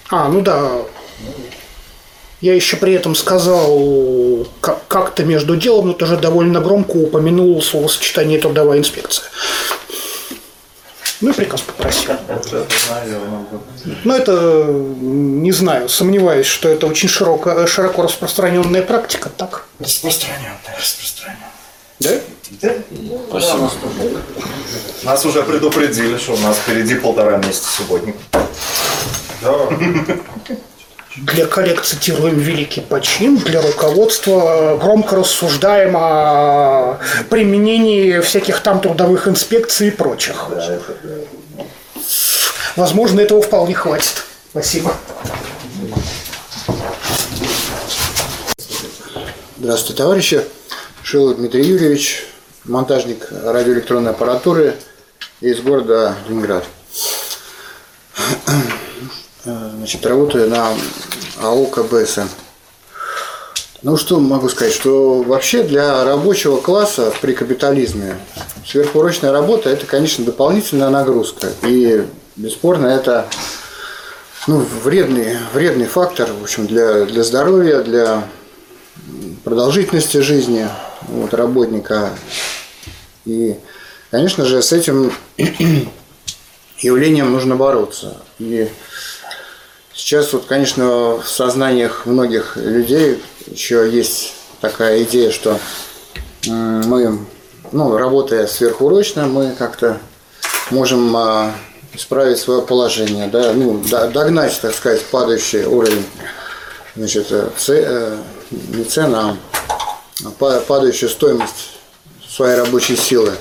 А, 0.09 0.27
ну 0.29 0.41
да. 0.41 0.71
Я 2.41 2.53
еще 2.53 2.77
при 2.77 2.93
этом 2.93 3.15
сказал 3.15 4.45
как- 4.61 4.87
как-то 4.87 5.23
между 5.23 5.55
делом, 5.55 5.87
но 5.87 5.93
тоже 5.93 6.17
довольно 6.17 6.61
громко 6.61 6.97
упомянул 6.97 7.59
словосочетание 7.61 8.39
трудовая 8.39 8.77
инспекция. 8.77 9.25
Ну 11.25 11.31
и 11.31 11.33
приказ 11.33 11.61
попросил. 11.61 12.11
Но 14.03 14.15
это, 14.15 14.63
не 14.69 15.51
знаю, 15.51 15.89
сомневаюсь, 15.89 16.45
что 16.45 16.69
это 16.69 16.85
очень 16.85 17.09
широко, 17.09 17.65
широко 17.65 18.03
распространенная 18.03 18.83
практика, 18.83 19.29
так? 19.35 19.65
Распространенная, 19.79 20.59
распространенная. 20.79 21.49
Да? 21.99 22.11
Спасибо. 23.29 23.71
Нас 25.01 25.25
уже 25.25 25.41
предупредили, 25.41 26.15
что 26.19 26.33
у 26.33 26.37
нас 26.37 26.57
впереди 26.57 26.93
полтора 26.93 27.37
месяца 27.37 27.71
субботник. 27.71 28.15
Для 31.17 31.45
коллег 31.45 31.81
цитируем 31.81 32.37
великий 32.37 32.81
почин, 32.81 33.37
для 33.37 33.61
руководства 33.61 34.77
громко 34.77 35.15
рассуждаем 35.15 35.95
о 35.95 36.99
применении 37.29 38.19
всяких 38.19 38.59
там 38.59 38.81
трудовых 38.81 39.27
инспекций 39.27 39.87
и 39.87 39.91
прочих. 39.91 40.47
Возможно, 42.75 43.21
этого 43.21 43.41
вполне 43.41 43.73
хватит. 43.73 44.25
Спасибо. 44.51 44.93
Здравствуйте, 49.57 49.97
товарищи. 49.97 50.41
Шилов 51.01 51.37
Дмитрий 51.37 51.63
Юрьевич, 51.63 52.25
монтажник 52.65 53.27
радиоэлектронной 53.31 54.11
аппаратуры 54.11 54.75
из 55.39 55.61
города 55.61 56.15
Ленинград. 56.27 56.65
Значит, 59.45 60.03
работаю 60.07 60.49
на 60.49 60.73
АО 61.39 61.67
КБСМ. 61.67 62.27
Ну, 63.83 63.95
что 63.95 64.19
могу 64.19 64.49
сказать, 64.49 64.73
что 64.73 65.21
вообще 65.21 65.61
для 65.61 66.03
рабочего 66.03 66.57
класса 66.59 67.13
при 67.21 67.33
капитализме 67.33 68.17
сверхурочная 68.65 69.31
работа– 69.31 69.69
это, 69.71 69.85
конечно, 69.85 70.25
дополнительная 70.25 70.89
нагрузка. 70.89 71.51
И, 71.61 72.07
бесспорно, 72.35 72.87
это 72.87 73.27
ну, 74.47 74.65
вредный, 74.83 75.37
вредный 75.53 75.85
фактор 75.85 76.31
в 76.33 76.41
общем, 76.41 76.65
для, 76.65 77.05
для 77.05 77.23
здоровья, 77.23 77.81
для 77.81 78.27
продолжительности 79.43 80.17
жизни 80.17 80.67
вот, 81.01 81.35
работника. 81.35 82.09
И, 83.25 83.59
конечно 84.09 84.45
же, 84.45 84.63
с 84.63 84.73
этим 84.73 85.13
явлением 86.79 87.31
нужно 87.31 87.55
бороться. 87.55 88.17
И 88.39 88.67
сейчас, 89.95 90.33
вот, 90.33 90.45
конечно, 90.45 91.17
в 91.17 91.23
сознаниях 91.27 92.05
многих 92.05 92.57
людей 92.57 93.21
еще 93.47 93.89
есть 93.89 94.33
такая 94.61 95.03
идея, 95.03 95.31
что 95.31 95.59
мы, 96.47 97.19
ну, 97.71 97.97
работая 97.97 98.47
сверхурочно, 98.47 99.25
мы 99.27 99.51
как-то 99.57 99.97
можем 100.71 101.15
а, 101.15 101.51
исправить 101.93 102.37
свое 102.39 102.61
положение, 102.61 103.27
да, 103.27 103.53
ну, 103.53 103.79
до- 103.89 104.07
догнать, 104.09 104.59
так 104.61 104.73
сказать, 104.73 105.03
падающий 105.05 105.65
уровень 105.65 106.05
значит, 106.95 107.31
э, 107.31 107.49
це- 107.57 107.83
э, 107.87 108.17
не 108.51 108.83
цена, 108.83 109.37
а 110.25 110.29
па- 110.39 110.59
падающую 110.61 111.09
стоимость 111.09 111.77
своей 112.27 112.55
рабочей 112.57 112.95
силы 112.95 113.31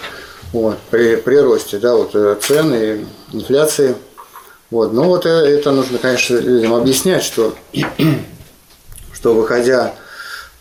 вот, 0.52 0.78
при, 0.90 1.16
при 1.16 1.36
росте 1.36 1.78
да, 1.78 1.94
вот, 1.94 2.14
э, 2.14 2.36
цен 2.40 2.74
и 2.74 3.04
инфляции. 3.32 3.94
Вот. 4.74 4.92
Но 4.92 5.04
вот 5.04 5.24
э, 5.24 5.28
это 5.28 5.70
нужно, 5.70 5.98
конечно, 5.98 6.34
людям 6.34 6.74
объяснять, 6.74 7.22
что, 7.22 7.54
что 9.12 9.32
выходя 9.32 9.94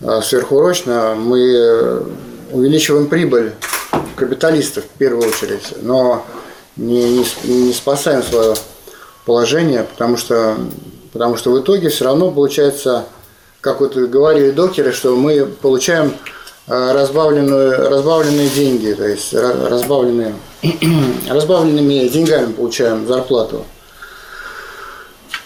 э, 0.02 0.22
сверхурочно, 0.22 1.16
мы 1.16 1.40
э, 1.40 2.04
увеличиваем 2.52 3.08
прибыль 3.08 3.54
капиталистов 4.16 4.84
в 4.84 5.00
первую 5.00 5.28
очередь, 5.28 5.82
но 5.82 6.24
не, 6.78 7.22
не, 7.22 7.26
не 7.44 7.74
спасаем 7.74 8.22
свое 8.22 8.54
положение, 9.26 9.84
потому 9.84 10.16
что, 10.18 10.58
потому 11.12 11.36
что 11.36 11.50
в 11.50 11.60
итоге 11.60 11.90
все 11.90 12.06
равно 12.06 12.30
получается, 12.30 13.06
как 13.62 13.80
вот 13.80 13.96
говорили 13.96 14.52
докеры, 14.52 14.92
что 14.92 15.16
мы 15.16 15.48
получаем 15.48 16.14
разбавленную, 16.68 17.90
разбавленные 17.90 18.50
деньги, 18.50 18.94
то 18.94 19.08
есть 19.08 19.34
ра- 19.34 19.70
разбавленные, 19.70 20.36
разбавленными 21.28 22.08
деньгами 22.10 22.52
получаем 22.52 23.08
зарплату. 23.08 23.66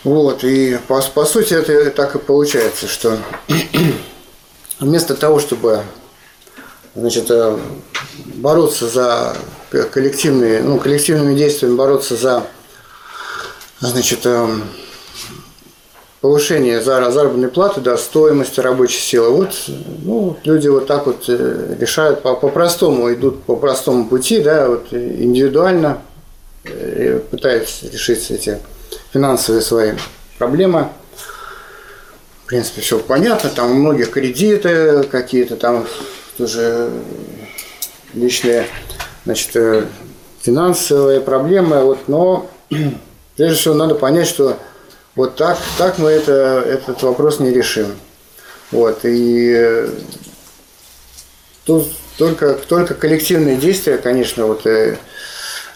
Вот, 0.07 0.45
и 0.45 0.79
по, 0.87 1.01
по 1.01 1.25
сути 1.25 1.53
это 1.53 1.91
так 1.91 2.15
и 2.15 2.19
получается, 2.19 2.87
что 2.87 3.17
вместо 4.79 5.15
того, 5.15 5.37
чтобы 5.37 5.83
значит, 6.95 7.29
э, 7.29 7.57
бороться 8.35 8.87
за 8.87 9.35
коллективные, 9.91 10.63
ну, 10.63 10.79
коллективными 10.79 11.35
действиями 11.35 11.75
бороться 11.75 12.15
за 12.15 12.43
значит, 13.81 14.21
э, 14.23 14.47
повышение 16.21 16.79
зар- 16.79 17.11
заработной 17.11 17.49
платы, 17.49 17.81
да, 17.81 17.97
стоимости 17.97 18.61
рабочей 18.61 19.01
силы. 19.01 19.31
Вот 19.31 19.55
ну, 20.05 20.37
люди 20.45 20.69
вот 20.69 20.87
так 20.87 21.05
вот 21.05 21.25
э, 21.27 21.75
решают 21.77 22.21
по- 22.21 22.35
по-простому, 22.35 23.13
идут 23.13 23.43
по 23.43 23.57
простому 23.57 24.07
пути, 24.07 24.39
да, 24.39 24.69
вот 24.69 24.87
индивидуально 24.93 26.01
пытаются 27.29 27.89
решить 27.89 28.31
эти 28.31 28.61
финансовые 29.11 29.61
свои 29.61 29.93
проблемы. 30.37 30.89
В 32.43 32.47
принципе, 32.47 32.81
все 32.81 32.99
понятно, 32.99 33.49
там 33.49 33.71
у 33.71 33.73
многих 33.73 34.11
кредиты 34.11 35.03
какие-то, 35.03 35.57
там 35.57 35.85
тоже 36.37 36.89
личные, 38.13 38.67
значит, 39.25 39.55
э, 39.55 39.85
финансовые 40.41 41.19
проблемы, 41.19 41.83
вот, 41.83 42.07
но 42.07 42.49
прежде 43.35 43.57
всего 43.57 43.73
надо 43.73 43.95
понять, 43.95 44.27
что 44.27 44.57
вот 45.15 45.35
так, 45.35 45.57
так 45.77 45.97
мы 45.97 46.09
это, 46.09 46.63
этот 46.65 47.03
вопрос 47.03 47.39
не 47.39 47.51
решим. 47.51 47.87
Вот, 48.71 48.99
и 49.03 49.53
э, 49.53 49.89
тут 51.65 51.87
только, 52.17 52.53
только 52.53 52.93
коллективные 52.93 53.57
действия, 53.57 53.97
конечно, 53.97 54.45
вот, 54.45 54.65
э, 54.65 54.97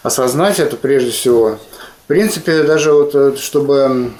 осознать 0.02 0.58
это 0.58 0.76
прежде 0.76 1.10
всего. 1.10 1.58
В 2.04 2.06
принципе, 2.08 2.62
даже 2.62 2.92
вот, 2.92 3.14
э, 3.14 3.36
чтобы 3.36 4.12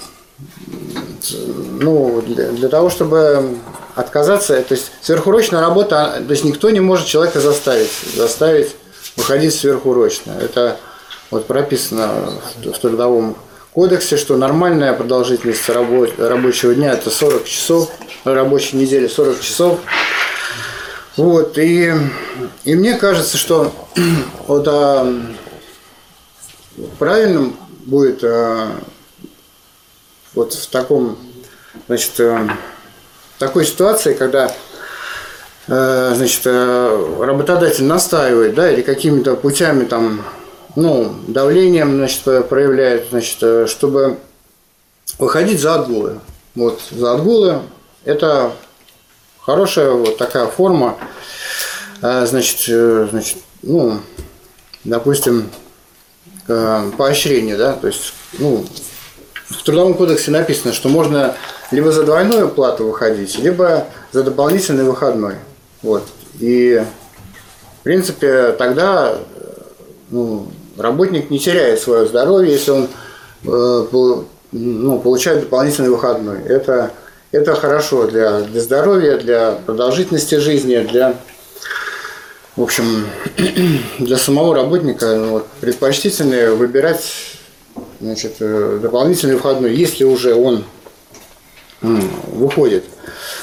ну, 1.79 2.21
для, 2.21 2.51
для 2.51 2.69
того, 2.69 2.89
чтобы 2.89 3.57
отказаться, 3.95 4.61
то 4.61 4.73
есть 4.73 4.91
сверхурочная 5.01 5.61
работа, 5.61 6.15
а, 6.15 6.21
то 6.21 6.31
есть 6.31 6.43
никто 6.43 6.69
не 6.69 6.79
может 6.79 7.07
человека 7.07 7.39
заставить, 7.39 7.91
заставить 8.15 8.75
выходить 9.15 9.53
сверхурочно. 9.53 10.31
Это 10.31 10.77
вот 11.29 11.45
прописано 11.45 12.09
в, 12.63 12.71
в 12.71 12.79
трудовом 12.79 13.35
кодексе, 13.73 14.17
что 14.17 14.37
нормальная 14.37 14.93
продолжительность 14.93 15.67
рабо- 15.69 16.11
рабочего 16.17 16.73
дня 16.73 16.93
это 16.93 17.09
40 17.09 17.45
часов, 17.45 17.91
рабочей 18.23 18.77
недели 18.77 19.07
40 19.07 19.39
часов. 19.41 19.79
Вот, 21.15 21.59
и, 21.59 21.93
и 22.63 22.75
мне 22.75 22.95
кажется, 22.95 23.37
что 23.37 23.71
вот, 24.47 24.67
а, 24.67 25.21
правильным 26.97 27.55
будет 27.85 28.23
э, 28.23 28.67
вот 30.33 30.53
в 30.53 30.69
таком, 30.69 31.17
значит, 31.87 32.19
э, 32.19 32.49
такой 33.39 33.65
ситуации, 33.65 34.13
когда 34.13 34.53
э, 35.67 36.13
значит, 36.15 36.45
работодатель 36.45 37.85
настаивает, 37.85 38.55
да, 38.55 38.71
или 38.71 38.81
какими-то 38.81 39.35
путями 39.35 39.85
там, 39.85 40.23
ну, 40.75 41.15
давлением, 41.27 41.97
значит, 41.97 42.23
проявляет, 42.49 43.09
значит, 43.09 43.69
чтобы 43.69 44.17
выходить 45.19 45.59
за 45.59 45.75
отгулы. 45.75 46.19
Вот, 46.55 46.81
за 46.91 47.13
отгулы 47.13 47.61
это 48.05 48.53
хорошая 49.41 49.91
вот 49.91 50.17
такая 50.17 50.47
форма, 50.47 50.97
значит, 52.01 53.09
значит, 53.09 53.37
ну, 53.61 53.99
допустим, 54.83 55.49
э, 56.47 56.91
поощрение, 56.97 57.57
да, 57.57 57.73
то 57.73 57.87
есть, 57.87 58.13
ну, 58.39 58.65
в 59.49 59.63
Трудовом 59.63 59.93
кодексе 59.93 60.31
написано, 60.31 60.73
что 60.73 60.89
можно 60.89 61.35
либо 61.71 61.91
за 61.91 62.03
двойную 62.03 62.49
плату 62.49 62.85
выходить, 62.85 63.37
либо 63.39 63.87
за 64.11 64.23
дополнительный 64.23 64.83
выходной. 64.83 65.35
Вот. 65.81 66.03
И, 66.39 66.83
в 67.79 67.83
принципе, 67.83 68.53
тогда 68.53 69.17
ну, 70.09 70.47
работник 70.77 71.29
не 71.29 71.39
теряет 71.39 71.79
свое 71.79 72.05
здоровье, 72.05 72.53
если 72.53 72.71
он 72.71 72.87
э, 73.45 74.17
ну, 74.51 74.99
получает 74.99 75.41
дополнительный 75.41 75.89
выходной. 75.89 76.43
Это, 76.43 76.91
это 77.31 77.55
хорошо 77.55 78.07
для, 78.07 78.41
для 78.41 78.61
здоровья, 78.61 79.17
для 79.17 79.53
продолжительности 79.65 80.35
жизни, 80.35 80.77
для 80.77 81.15
в 82.55 82.61
общем, 82.61 83.07
для 83.99 84.17
самого 84.17 84.55
работника 84.55 85.15
ну, 85.15 85.29
вот, 85.29 85.47
предпочтительнее 85.59 86.51
выбирать 86.51 87.03
значит, 87.99 88.35
э, 88.39 88.79
дополнительный 88.81 89.35
выходной, 89.35 89.75
если 89.75 90.03
уже 90.03 90.35
он 90.35 90.63
выходит. 91.81 92.85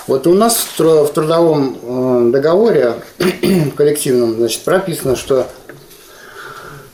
Вот 0.07 0.27
у 0.27 0.33
нас 0.33 0.57
в 0.57 1.13
трудовом 1.13 1.79
э, 1.83 2.31
договоре 2.33 2.95
коллективном 3.77 4.37
значит, 4.37 4.63
прописано, 4.63 5.15
что 5.15 5.47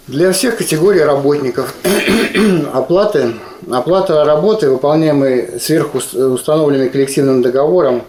для 0.08 0.32
всех 0.32 0.56
категорий 0.56 1.02
работников 1.02 1.74
оплаты, 2.72 3.34
оплата 3.70 4.24
работы, 4.24 4.70
выполняемой 4.70 5.60
сверху 5.60 5.98
установленной 5.98 6.88
коллективным 6.88 7.42
договором, 7.42 8.02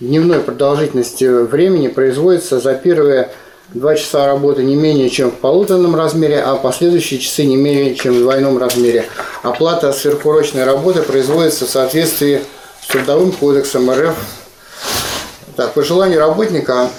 дневной 0.00 0.40
продолжительности 0.40 1.24
времени 1.24 1.88
производится 1.88 2.60
за 2.60 2.74
первые 2.74 3.30
Два 3.72 3.96
часа 3.96 4.26
работы 4.26 4.62
не 4.62 4.76
менее 4.76 5.08
чем 5.08 5.30
в 5.30 5.36
полуторном 5.36 5.96
размере, 5.96 6.40
а 6.40 6.56
последующие 6.56 7.18
часы 7.18 7.44
не 7.44 7.56
менее 7.56 7.94
чем 7.94 8.14
в 8.14 8.20
двойном 8.20 8.58
размере. 8.58 9.06
Оплата 9.42 9.92
сверхурочной 9.92 10.64
работы 10.64 11.02
производится 11.02 11.66
в 11.66 11.70
соответствии 11.70 12.42
с 12.82 12.86
Трудовым 12.88 13.32
кодексом 13.32 13.90
РФ. 13.90 14.14
Так, 15.56 15.72
по 15.72 15.82
желанию 15.82 16.18
работника 16.18 16.90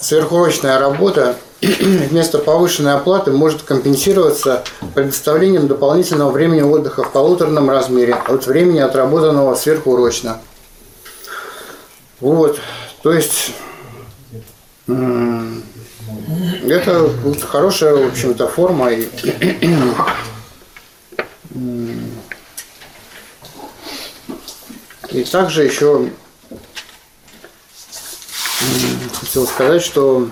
сверхурочная 0.00 0.78
работа 0.78 1.34
вместо 1.60 2.38
повышенной 2.38 2.94
оплаты 2.94 3.32
может 3.32 3.62
компенсироваться 3.62 4.62
предоставлением 4.94 5.66
дополнительного 5.66 6.30
времени 6.30 6.62
отдыха 6.62 7.02
в 7.02 7.12
полуторном 7.12 7.68
размере 7.68 8.14
от 8.14 8.46
времени 8.46 8.78
отработанного 8.78 9.56
сверхурочно. 9.56 10.38
Вот, 12.20 12.60
то 13.02 13.12
есть 13.12 13.52
это 16.68 17.10
хорошая, 17.46 17.94
в 17.94 18.08
общем-то, 18.08 18.48
форма. 18.48 18.90
И, 18.92 19.08
и 25.10 25.24
также 25.24 25.64
еще 25.64 26.10
хотел 29.20 29.46
сказать, 29.46 29.82
что 29.82 30.28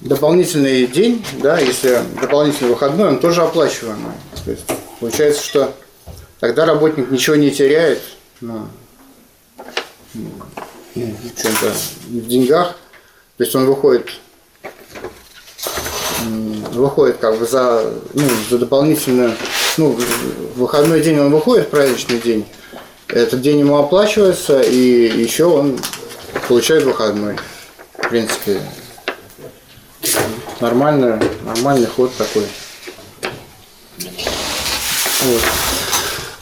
дополнительный 0.00 0.86
день, 0.86 1.24
да, 1.42 1.58
если 1.58 2.02
дополнительный 2.20 2.70
выходной, 2.70 3.08
он 3.08 3.20
тоже 3.20 3.42
оплачиваемый. 3.42 4.12
То 4.44 4.50
есть 4.50 4.64
получается, 5.00 5.44
что 5.44 5.74
тогда 6.40 6.64
работник 6.66 7.10
ничего 7.10 7.36
не 7.36 7.50
теряет 7.50 8.00
ну, 8.40 8.68
в 10.94 12.28
деньгах. 12.28 12.78
То 13.36 13.44
есть 13.44 13.54
он 13.54 13.66
выходит 13.66 14.10
выходит 16.72 17.18
как 17.18 17.38
бы 17.38 17.46
за, 17.46 17.92
ну, 18.14 18.22
за 18.50 18.58
дополнительную, 18.58 19.34
ну, 19.76 19.98
выходной 20.56 21.00
день 21.00 21.18
он 21.18 21.30
выходит, 21.30 21.70
праздничный 21.70 22.18
день, 22.18 22.46
этот 23.08 23.40
день 23.40 23.60
ему 23.60 23.78
оплачивается, 23.78 24.60
и 24.60 24.76
еще 24.76 25.44
он 25.44 25.78
получает 26.46 26.84
выходной. 26.84 27.36
В 27.94 28.08
принципе, 28.08 28.60
нормальный, 30.60 31.18
нормальный 31.44 31.86
ход 31.86 32.12
такой. 32.16 32.46
Вот. 33.98 35.42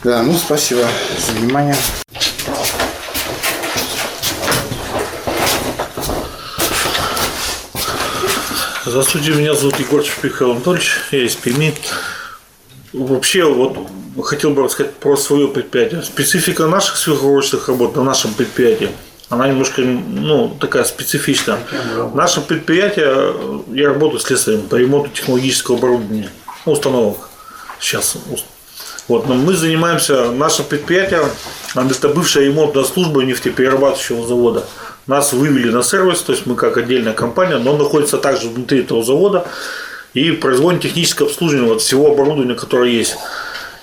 Да, 0.04 0.22
ну 0.22 0.34
спасибо 0.34 0.86
за 1.26 1.32
внимание. 1.32 1.74
Здравствуйте, 8.88 9.32
меня 9.32 9.52
зовут 9.54 9.80
Егор 9.80 10.00
Михаил 10.22 10.52
Анатольевич, 10.52 10.92
я 11.10 11.24
из 11.24 11.34
Перми. 11.34 11.74
Вообще, 12.92 13.42
вот 13.42 13.76
хотел 14.22 14.52
бы 14.52 14.62
рассказать 14.62 14.94
про 14.94 15.16
свое 15.16 15.48
предприятие. 15.48 16.04
Специфика 16.04 16.68
наших 16.68 16.96
сверхурочных 16.96 17.66
работ 17.66 17.96
на 17.96 18.04
нашем 18.04 18.32
предприятии, 18.32 18.90
она 19.28 19.48
немножко, 19.48 19.82
ну, 19.82 20.56
такая 20.60 20.84
специфичная. 20.84 21.58
Наше 22.14 22.40
предприятие, 22.40 23.34
я 23.72 23.88
работаю 23.88 24.20
слесарем 24.20 24.68
по 24.68 24.76
ремонту 24.76 25.10
технологического 25.10 25.78
оборудования, 25.78 26.30
ну, 26.64 26.70
установок 26.70 27.28
сейчас. 27.80 28.16
Вот, 29.08 29.26
но 29.26 29.34
мы 29.34 29.54
занимаемся, 29.54 30.30
наше 30.30 30.62
предприятие, 30.62 31.24
это 31.74 32.08
бывшая 32.08 32.44
ремонтная 32.44 32.84
служба 32.84 33.24
нефтеперерабатывающего 33.24 34.24
завода– 34.28 34.64
нас 35.06 35.32
вывели 35.32 35.70
на 35.70 35.82
сервис, 35.82 36.22
то 36.22 36.32
есть 36.32 36.46
мы 36.46 36.56
как 36.56 36.76
отдельная 36.76 37.12
компания, 37.12 37.58
но 37.58 37.76
находится 37.76 38.18
также 38.18 38.48
внутри 38.48 38.80
этого 38.80 39.04
завода 39.04 39.46
и 40.14 40.32
производим 40.32 40.80
техническое 40.80 41.26
обслуживание 41.26 41.68
вот 41.68 41.82
всего 41.82 42.12
оборудования, 42.12 42.54
которое 42.54 42.90
есть. 42.90 43.16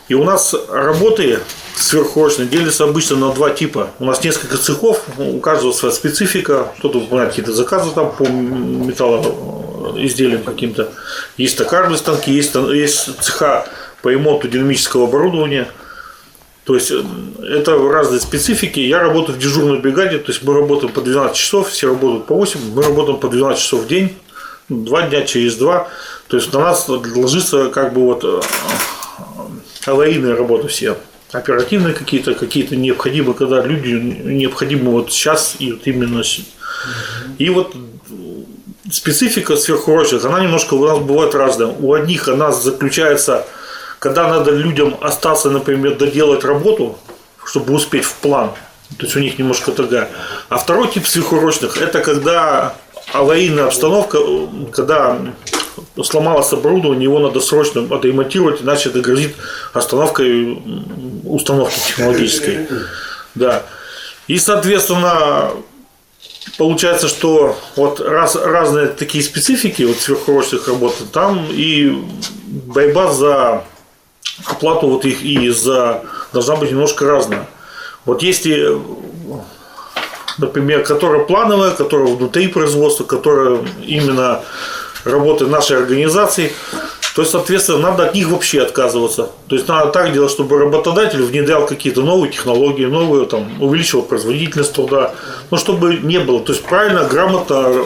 И 0.10 0.16
у 0.16 0.24
нас 0.24 0.54
работы 0.70 1.40
сверхурочные 1.76 2.48
делятся 2.48 2.84
обычно 2.84 3.16
на 3.16 3.32
два 3.32 3.52
типа. 3.52 3.92
У 4.00 4.06
нас 4.06 4.24
несколько 4.24 4.58
цехов, 4.58 5.02
у 5.18 5.40
каждого 5.40 5.72
своя 5.72 5.94
специфика. 5.94 6.74
Кто-то 6.80 7.00
выполняет 7.00 7.32
какие-то 7.32 7.54
заказы 7.54 7.92
там 7.92 8.12
по 8.12 8.24
металлоизделиям 8.24 10.44
каким-то. 10.44 10.90
Есть 11.38 11.58
токарные 11.58 11.98
станки, 11.98 12.34
есть, 12.34 12.54
есть 12.56 13.22
цеха 13.22 13.66
по 14.02 14.10
ремонту 14.10 14.50
динамического 14.50 15.08
оборудования– 15.08 15.70
то 16.64 16.76
есть 16.76 16.92
э, 16.92 17.04
это 17.44 17.78
разные 17.78 18.20
специфики. 18.22 18.80
Я 18.80 19.00
работаю 19.00 19.38
в 19.38 19.42
дежурной 19.42 19.80
бригаде, 19.80 20.18
то 20.18 20.32
есть 20.32 20.44
мы 20.44 20.54
работаем 20.54 20.94
по 20.94 21.02
12 21.02 21.36
часов, 21.36 21.70
все 21.70 21.88
работают 21.88 22.26
по 22.26 22.36
8, 22.36 22.60
мы 22.74 22.84
работаем 22.84 23.20
по 23.20 23.28
12 23.28 23.62
часов 23.62 23.82
в 23.82 23.88
день, 23.88 24.16
два 24.70 25.04
дня 25.04 25.24
через 25.24 25.56
два. 25.56 25.90
То 26.28 26.38
есть 26.38 26.54
на 26.54 26.60
нас 26.60 26.88
ложится 26.88 27.70
как 27.70 27.94
бы 27.94 28.02
вот 28.06 28.24
э, 28.24 28.40
аварийные 29.86 30.36
работы 30.36 30.68
все. 30.68 30.98
Оперативные 31.32 31.94
какие-то, 31.94 32.36
какие-то 32.36 32.76
необходимые, 32.76 33.34
когда 33.34 33.62
люди 33.62 33.90
необходимы 33.90 34.92
вот 34.92 35.12
сейчас 35.12 35.56
и 35.60 35.72
вот 35.72 35.82
именно. 35.86 36.24
И 37.40 37.50
вот 37.50 37.76
специфика 38.92 39.58
сверхурочных, 39.58 40.24
она 40.26 40.42
немножко 40.42 40.76
у 40.76 40.86
нас 40.86 41.00
бывает 41.00 41.34
разная. 41.34 41.68
У 41.68 41.94
одних 41.94 42.28
она 42.28 42.52
заключается 42.52 43.48
когда 44.04 44.28
надо 44.28 44.52
людям 44.52 44.98
остаться, 45.00 45.50
например, 45.50 45.96
доделать 45.96 46.44
работу, 46.44 46.98
чтобы 47.46 47.74
успеть 47.74 48.04
в 48.04 48.16
план, 48.16 48.50
то 48.98 49.06
есть 49.06 49.16
у 49.16 49.20
них 49.20 49.40
немножко 49.40 49.72
другая. 49.72 50.10
А 50.50 50.58
второй 50.58 50.90
тип 50.90 51.08
сверхурочных– 51.08 51.78
это 51.82 52.02
когда 52.02 52.76
аварийная 53.14 53.68
обстановка, 53.68 54.18
когда 54.74 55.22
сломалось 56.04 56.52
оборудование, 56.52 57.04
его 57.06 57.20
надо 57.20 57.40
срочно 57.40 57.88
отремонтировать, 57.96 58.62
иначе 58.62 58.90
это 58.90 59.00
грозит 59.00 59.38
остановкой 59.72 60.62
установки 61.24 61.80
технологической. 61.88 62.68
Да. 63.36 63.64
И, 64.28 64.38
соответственно, 64.38 65.52
получается, 66.58 67.08
что 67.08 67.58
вот 67.78 68.02
раз, 68.02 68.36
разные 68.36 68.88
такие 68.88 69.24
специфики 69.24 69.84
вот 69.84 69.96
сверхурочных 69.96 70.68
работ, 70.68 70.94
там 71.14 71.48
и 71.50 72.04
борьба 72.68 73.10
за 73.14 73.64
оплату 74.46 74.88
вот 74.88 75.06
их 75.06 75.24
и 75.24 75.50
за 75.50 76.02
должна 76.32 76.56
быть 76.56 76.72
немножко 76.72 77.06
разная. 77.06 77.48
Вот 78.06 78.24
если, 78.24 78.78
например, 80.38 80.84
которая 80.84 81.24
плановая, 81.24 81.72
которая 81.72 82.08
внутри 82.08 82.48
производства, 82.48 83.04
которая 83.04 83.60
именно 83.86 84.42
работает 85.06 85.52
нашей 85.52 85.78
организации, 85.78 86.52
то 87.16 87.22
есть, 87.22 87.32
соответственно, 87.32 87.78
надо 87.78 88.08
от 88.08 88.16
них 88.16 88.30
вообще 88.30 88.64
отказываться. 88.64 89.30
То 89.48 89.56
есть 89.56 89.68
надо 89.68 89.92
так 89.92 90.14
делать, 90.14 90.32
чтобы 90.32 90.58
работодатель 90.58 91.22
внедрял 91.22 91.68
какие-то 91.68 92.02
новые 92.02 92.32
технологии, 92.32 92.86
новые, 92.86 93.28
там, 93.28 93.62
увеличивал 93.62 94.02
производительность 94.02 94.74
труда, 94.74 95.14
ну, 95.52 95.58
чтобы 95.58 95.98
не 95.98 96.20
было. 96.20 96.40
То 96.40 96.54
есть 96.54 96.66
правильно, 96.66 97.04
грамотно 97.04 97.66
э, 97.68 97.86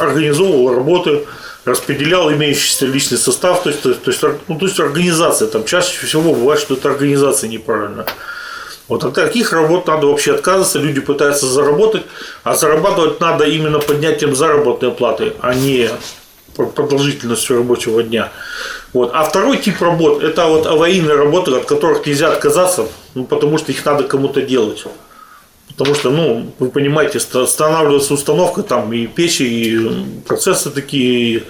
организовывал 0.00 0.76
работы, 0.76 1.26
распределял 1.64 2.32
имеющийся 2.32 2.86
личный 2.86 3.18
состав, 3.18 3.62
то 3.62 3.70
есть, 3.70 3.82
то 3.82 3.90
есть, 3.90 4.22
ну, 4.48 4.58
то 4.58 4.66
есть 4.66 4.80
организация. 4.80 5.48
Там 5.48 5.64
чаще 5.64 6.06
всего 6.06 6.34
бывает, 6.34 6.60
что 6.60 6.74
это 6.74 6.90
организация 6.90 7.48
неправильно. 7.48 8.06
Вот 8.88 9.04
от 9.04 9.14
таких 9.14 9.52
работ 9.52 9.86
надо 9.86 10.06
вообще 10.08 10.34
отказываться, 10.34 10.78
люди 10.78 11.00
пытаются 11.00 11.46
заработать, 11.46 12.02
а 12.42 12.54
зарабатывать 12.54 13.20
надо 13.20 13.44
именно 13.44 13.78
поднятием 13.78 14.34
заработной 14.34 14.90
платы, 14.90 15.34
а 15.40 15.54
не 15.54 15.88
продолжительностью 16.56 17.58
рабочего 17.58 18.02
дня. 18.02 18.30
Вот. 18.92 19.10
А 19.14 19.24
второй 19.24 19.56
тип 19.58 19.80
работ– 19.80 20.22
это 20.24 20.46
вот 20.46 20.66
аварийные 20.66 21.16
работы, 21.16 21.52
от 21.52 21.64
которых 21.64 22.04
нельзя 22.04 22.30
отказаться, 22.30 22.86
ну, 23.14 23.24
потому 23.24 23.56
что 23.56 23.72
их 23.72 23.82
надо 23.84 24.04
кому-то 24.04 24.42
делать. 24.42 24.84
Потому 25.76 25.94
что, 25.94 26.10
ну, 26.10 26.52
вы 26.58 26.70
понимаете, 26.70 27.18
останавливается 27.18 28.14
установка, 28.14 28.62
там 28.62 28.92
и 28.92 29.06
печи, 29.06 29.42
и 29.42 30.22
процессы 30.26 30.70
такие, 30.70 31.38
и, 31.38 31.44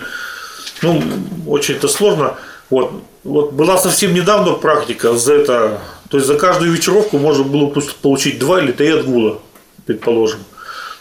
ну, 0.83 1.03
очень 1.47 1.75
это 1.75 1.89
сложно. 1.89 2.37
Вот. 2.71 2.93
вот 3.25 3.53
была 3.53 3.77
совсем 3.79 4.15
недавно 4.15 4.53
практика 4.53 5.15
за 5.17 5.35
это, 5.35 5.81
то 6.09 6.17
есть 6.17 6.27
за 6.27 6.37
каждую 6.37 6.73
вечеровку 6.73 7.19
можно 7.19 7.45
было 7.45 7.73
получить 8.01 8.39
два 8.39 8.63
или 8.63 8.73
три 8.73 8.91
отгула, 8.91 9.41
предположим. 9.87 10.41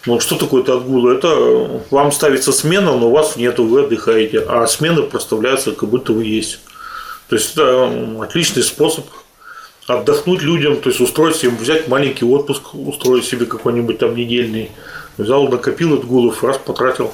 Ну, 0.07 0.19
что 0.19 0.35
такое 0.35 0.63
это 0.63 0.73
отгул? 0.73 1.07
Это 1.07 1.81
вам 1.91 2.11
ставится 2.11 2.51
смена, 2.51 2.97
но 2.97 3.09
у 3.09 3.11
вас 3.11 3.35
нету, 3.35 3.65
вы 3.65 3.83
отдыхаете, 3.83 4.39
а 4.39 4.65
смены 4.65 5.03
проставляются, 5.03 5.73
как 5.73 5.89
будто 5.89 6.11
вы 6.11 6.25
есть. 6.25 6.59
То 7.29 7.35
есть 7.35 7.53
это 7.53 7.89
отличный 8.19 8.63
способ 8.63 9.05
отдохнуть 9.99 10.41
людям, 10.41 10.77
то 10.77 10.89
есть 10.89 11.01
устроить 11.01 11.43
им, 11.43 11.57
взять 11.57 11.87
маленький 11.87 12.25
отпуск, 12.25 12.73
устроить 12.73 13.25
себе 13.25 13.45
какой-нибудь 13.45 13.99
там 13.99 14.15
недельный. 14.15 14.71
Взял, 15.17 15.47
накопил 15.47 15.93
отгулов, 15.93 16.43
раз 16.43 16.57
потратил. 16.57 17.13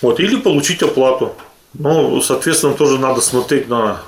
Вот, 0.00 0.20
или 0.20 0.36
получить 0.36 0.82
оплату. 0.82 1.34
Ну, 1.74 2.20
соответственно, 2.20 2.74
тоже 2.74 2.98
надо 2.98 3.20
смотреть 3.20 3.68
на 3.68 4.02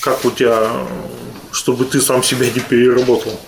как 0.00 0.24
у 0.24 0.30
тебя, 0.30 0.70
чтобы 1.50 1.84
ты 1.84 2.00
сам 2.00 2.22
себя 2.22 2.46
не 2.46 2.60
переработал. 2.60 3.38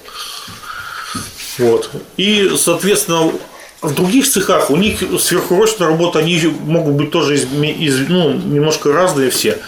Вот. 1.58 1.90
И, 2.16 2.50
соответственно, 2.56 3.32
в 3.80 3.94
других 3.94 4.28
цехах 4.28 4.70
у 4.70 4.76
них 4.76 5.02
сверхурочная 5.20 5.88
работа, 5.88 6.18
они 6.18 6.40
могут 6.64 6.94
быть 6.94 7.10
тоже 7.12 7.36
из, 7.36 7.44
из, 7.44 8.08
ну, 8.08 8.32
немножко 8.32 8.92
разные 8.92 9.30
все. 9.30 9.58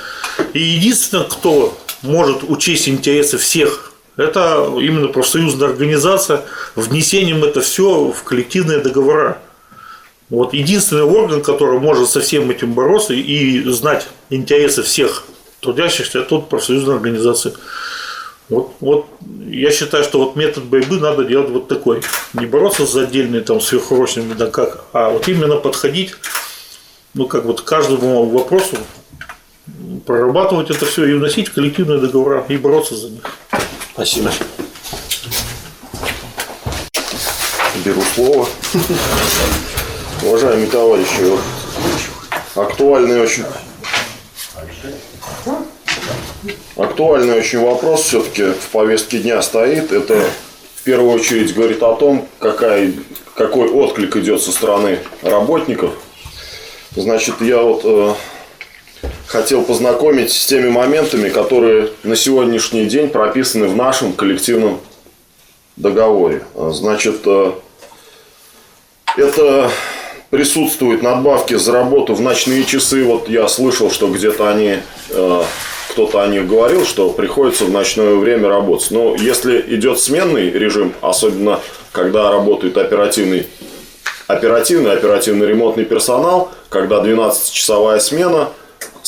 И 0.53 0.61
единственное, 0.61 1.25
кто 1.25 1.79
может 2.03 2.43
учесть 2.49 2.89
интересы 2.89 3.39
всех, 3.39 3.93
это 4.17 4.71
именно 4.81 5.09
профсоюзная 5.09 5.69
организация, 5.69 6.43
внесением 6.75 7.45
это 7.45 7.61
все 7.61 8.11
в 8.11 8.23
коллективные 8.23 8.79
договора. 8.79 9.39
Вот 10.29 10.55
единственный 10.55 11.03
орган, 11.03 11.43
который 11.43 11.79
может 11.81 12.09
со 12.11 12.21
всем 12.21 12.51
этим 12.51 12.75
бороться 12.75 13.15
и 13.15 13.63
знать 13.71 14.09
интересы 14.29 14.83
всех 14.83 15.25
трудящихся, 15.61 16.21
это 16.21 16.37
вот 16.37 16.49
профсоюзная 16.49 16.97
организация. 16.97 17.53
Вот, 18.49 18.73
вот 18.81 19.07
я 19.49 19.71
считаю, 19.71 20.03
что 20.03 20.19
вот 20.19 20.37
метод 20.37 20.65
борьбы 20.65 20.99
надо 20.99 21.25
делать 21.25 21.51
вот 21.51 21.69
такой. 21.69 22.03
Не 22.33 22.47
бороться 22.47 22.85
за 22.85 23.03
отдельные 23.03 23.43
там 23.43 23.61
сверхурочными, 23.61 24.35
да 24.35 24.47
как, 24.49 24.85
а 24.93 25.11
вот 25.11 25.29
именно 25.29 25.57
подходить, 25.57 26.15
ну 27.15 27.27
как 27.27 27.45
вот 27.45 27.61
каждому 27.61 28.25
вопросу, 28.29 28.77
прорабатывать 30.07 30.71
это 30.71 30.87
все 30.87 31.05
и 31.05 31.15
вносить 31.15 31.49
в 31.49 31.55
коллективные 31.55 32.01
договора 32.01 32.45
и 32.49 32.57
бороться 32.57 32.97
за 32.97 33.11
них. 33.11 33.23
Спасибо. 33.93 34.31
Беру 37.85 38.03
слово. 38.15 38.49
Уважаемые 40.23 40.69
товарищи, 40.69 41.39
актуальный 42.55 43.21
очень 43.21 43.45
Актуальный 46.77 47.39
очень 47.39 47.61
вопрос 47.61 48.03
все-таки 48.03 48.53
в 48.53 48.69
повестке 48.73 49.19
дня 49.19 49.43
стоит. 49.43 49.93
Это 49.93 50.25
в 50.77 50.83
первую 50.83 51.13
очередь 51.13 51.55
говорит 51.55 51.83
о 51.83 51.95
том, 51.95 52.27
какая, 52.39 52.93
какой 53.35 53.69
отклик 53.69 54.17
идет 54.17 54.43
со 54.43 54.51
стороны 54.51 54.99
работников. 55.23 55.93
Значит, 56.97 57.41
я 57.41 57.61
вот 57.61 57.83
э, 57.85 58.15
хотел 59.31 59.63
познакомить 59.63 60.33
с 60.33 60.47
теми 60.47 60.69
моментами, 60.71 61.29
которые 61.29 61.91
на 62.03 62.17
сегодняшний 62.17 62.87
день 62.87 63.09
прописаны 63.09 63.69
в 63.69 63.77
нашем 63.77 64.13
коллективном 64.13 64.81
договоре. 65.77 66.43
Значит, 66.57 67.21
э, 67.27 67.53
это 69.17 69.71
присутствуют 70.31 71.03
надбавки 71.03 71.55
за 71.55 71.71
работу 71.71 72.15
в 72.15 72.21
ночные 72.21 72.65
часы. 72.65 73.05
Вот 73.05 73.29
я 73.29 73.47
слышал, 73.47 73.93
что 73.93 74.09
где-то 74.09 74.51
они 74.51 74.79
э, 75.11 75.43
кто-то 75.91 76.23
о 76.23 76.27
них 76.27 76.49
говорил, 76.49 76.85
что 76.85 77.11
приходится 77.11 77.67
в 77.67 77.71
ночное 77.71 78.17
время 78.17 78.49
работать. 78.49 78.91
Но 78.91 79.15
если 79.15 79.65
идет 79.77 80.01
сменный 80.01 80.51
режим, 80.51 80.93
особенно 81.03 81.61
когда 81.93 82.33
работает 82.33 82.77
оперативный, 82.77 83.47
оперативный, 84.27 84.93
оперативно-ремонтный 84.93 85.85
персонал, 85.85 86.51
когда 86.69 86.97
12-часовая 86.97 88.01
смена, 88.01 88.49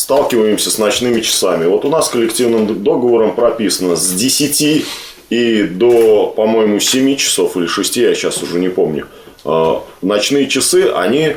сталкиваемся 0.02 0.68
с 0.68 0.78
ночными 0.78 1.20
часами. 1.20 1.66
Вот 1.66 1.84
у 1.84 1.88
нас 1.88 2.08
коллективным 2.08 2.82
договором 2.82 3.36
прописано 3.36 3.94
с 3.94 4.12
10 4.12 4.84
и 5.30 5.62
до, 5.62 6.26
по-моему, 6.26 6.80
7 6.80 7.16
часов 7.16 7.56
или 7.56 7.66
6, 7.66 7.96
я 7.98 8.14
сейчас 8.16 8.42
уже 8.42 8.58
не 8.58 8.68
помню. 8.68 9.06
Э, 9.44 9.76
ночные 10.02 10.48
часы, 10.48 10.90
они 10.92 11.36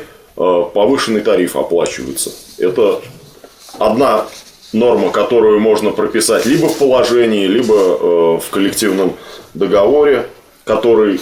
повышенный 0.74 1.20
тариф 1.20 1.54
оплачиваются. 1.54 2.32
Это 2.58 3.00
одна 3.78 4.26
норма, 4.72 5.10
которую 5.10 5.60
можно 5.60 5.92
прописать 5.92 6.44
либо 6.44 6.66
в 6.66 6.76
положении, 6.76 7.46
либо 7.46 7.72
э, 7.72 8.40
в 8.44 8.50
коллективном 8.50 9.14
договоре, 9.54 10.26
который 10.64 11.20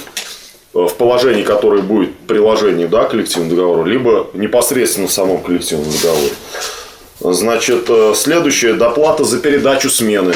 в 0.72 0.94
положении, 0.94 1.42
которое 1.42 1.82
будет 1.82 2.16
приложение 2.26 2.88
да, 2.88 3.04
к 3.04 3.10
коллективному 3.10 3.50
договору, 3.50 3.84
либо 3.84 4.28
непосредственно 4.32 5.08
в 5.08 5.12
самом 5.12 5.42
коллективном 5.42 5.90
договоре. 5.92 6.32
Значит, 7.20 7.86
э, 7.88 8.12
следующее– 8.14 8.74
доплата 8.74 9.24
за 9.24 9.38
передачу 9.38 9.90
смены. 9.90 10.34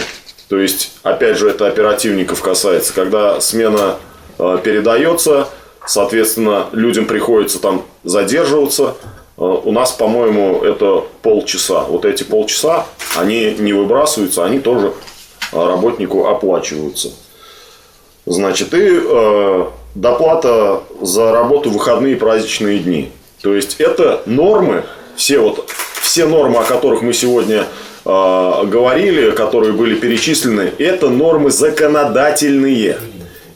То 0.49 0.59
есть, 0.59 0.93
опять 1.03 1.37
же, 1.37 1.51
это 1.51 1.67
оперативников 1.67 2.41
касается. 2.41 2.95
Когда 2.95 3.41
смена 3.41 3.97
передается, 4.39 5.49
соответственно, 5.87 6.67
людям 6.73 7.07
приходится 7.07 7.59
там 7.61 7.85
задерживаться– 8.05 8.95
Э, 9.39 9.61
у 9.65 9.73
нас, 9.73 9.93
по-моему, 9.93 10.63
это 10.63 11.05
полчаса. 11.23 11.83
Вот 11.83 12.05
эти 12.05 12.25
полчаса, 12.25 12.87
они 13.17 13.55
не 13.59 13.73
выбрасываются, 13.73 14.45
они 14.45 14.59
тоже 14.59 14.93
э, 15.53 15.57
работнику 15.57 16.27
оплачиваются. 16.27 17.11
Значит, 18.27 18.75
и 18.75 19.01
э, 19.01 19.67
доплата 19.95 20.83
за 21.01 21.33
работу 21.33 21.71
в 21.71 21.75
выходные 21.75 22.15
и 22.15 22.19
праздничные 22.19 22.81
дни. 22.81 23.13
То 23.41 23.55
есть 23.55 23.77
это 23.79 24.23
нормы, 24.27 24.85
все 25.17 25.39
вот 25.39 25.71
все 26.09 26.27
нормы, 26.27 26.61
о 26.61 26.65
которых 26.65 27.03
мы 27.03 27.13
сегодня 27.13 27.67
э, 28.05 28.65
говорили, 28.65 29.31
которые 29.33 29.75
были 29.75 29.95
перечислены, 29.95 30.73
это 30.79 31.11
нормы 31.11 31.51
законодательные. 31.51 32.97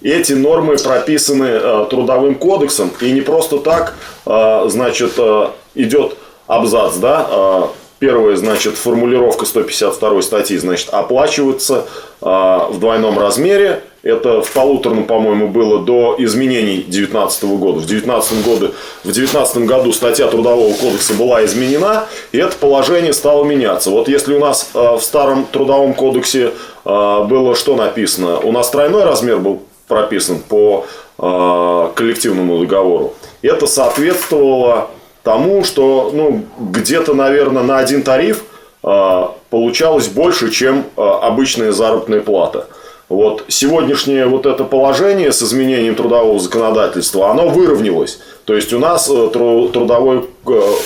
Эти 0.03 0.35
нормы 0.35 0.77
прописаны 0.77 1.47
э, 1.47 1.87
трудовым 1.89 2.35
кодексом 2.35 2.91
и 3.01 3.11
не 3.11 3.23
просто 3.23 3.57
так, 3.57 3.95
э, 4.27 4.65
значит, 4.69 5.13
э, 5.17 5.47
идет 5.75 6.17
абзац, 6.47 6.97
да, 6.97 7.27
а, 7.31 7.71
Первое, 7.99 8.35
значит, 8.35 8.75
формулировка 8.75 9.47
152 9.47 10.23
статьи, 10.23 10.57
значит, 10.59 10.89
оплачивается 10.89 11.87
а, 12.21 12.67
в 12.69 12.81
двойном 12.81 13.17
размере. 13.17 13.85
Это 14.03 14.43
в 14.43 14.53
полуторном, 14.53 15.05
по-моему, 15.05 15.49
было 15.49 15.81
до 15.81 16.17
изменений 16.19 16.79
2019 16.79 17.45
года. 17.45 17.79
В 17.79 17.87
2019 17.87 18.45
году, 18.45 18.75
в 19.05 19.13
19 19.13 19.59
году 19.59 19.93
статья 19.93 20.27
Трудового 20.27 20.73
кодекса 20.75 21.15
была 21.15 21.45
изменена, 21.45 22.07
и 22.33 22.39
это 22.39 22.57
положение 22.57 23.13
стало 23.13 23.45
меняться. 23.45 23.91
Вот 23.91 24.09
если 24.09 24.35
у 24.35 24.41
нас 24.41 24.71
а, 24.75 24.97
в 24.97 25.03
старом 25.03 25.45
Трудовом 25.45 25.95
кодексе 25.95 26.53
было 26.85 27.55
что 27.55 27.77
написано? 27.77 28.41
У 28.41 28.51
нас 28.51 28.69
тройной 28.71 29.05
размер 29.05 29.39
был 29.39 29.63
прописан 29.87 30.41
по 30.41 30.85
коллективному 31.17 32.59
договору. 32.59 33.15
Это 33.43 33.69
соответствовало 33.69 34.89
тому, 35.23 35.65
что 35.65 36.11
ну, 36.13 36.45
где-то, 36.59 37.15
наверное, 37.15 37.63
на 37.63 37.79
один 37.79 38.03
тариф 38.03 38.45
э, 38.83 39.23
получалось 39.51 40.09
больше, 40.09 40.51
чем 40.51 40.85
э, 40.97 41.03
обычная 41.03 41.73
заработная 41.73 42.21
плата. 42.21 42.67
Вот 43.13 43.45
сегодняшнее 43.49 44.27
вот 44.27 44.47
это 44.47 44.65
положение 44.65 45.33
с 45.33 45.43
изменением 45.43 45.95
трудового 45.95 46.39
законодательства, 46.39 47.31
оно 47.31 47.49
выровнялось. 47.49 48.19
То 48.47 48.55
есть 48.55 48.73
у 48.73 48.79
нас 48.79 49.09
э, 49.11 49.29
трудовое 49.33 50.25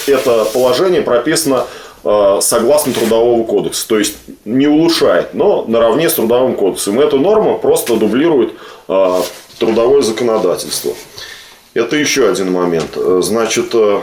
это 0.07 0.45
положение 0.53 1.03
прописано 1.03 1.67
э, 2.05 2.39
согласно 2.41 2.93
Трудового 2.93 3.45
кодекса. 3.45 3.87
То 3.87 3.99
есть 3.99 4.17
не 4.45 4.67
улучшает, 4.67 5.35
но 5.35 5.65
наравне 5.69 6.11
с 6.11 6.15
Трудовым 6.15 6.57
кодексом. 6.57 6.99
Эта 6.99 7.17
норма 7.17 7.59
просто 7.59 7.97
дублирует 7.97 8.55
э, 8.89 9.21
трудовое 9.61 10.03
законодательство. 10.03 10.93
Это 11.75 11.95
еще 11.97 12.29
один 12.29 12.51
момент. 12.51 12.97
Э, 12.97 13.21
Значит, 13.23 13.75
э, 13.75 13.77
э, 13.77 14.01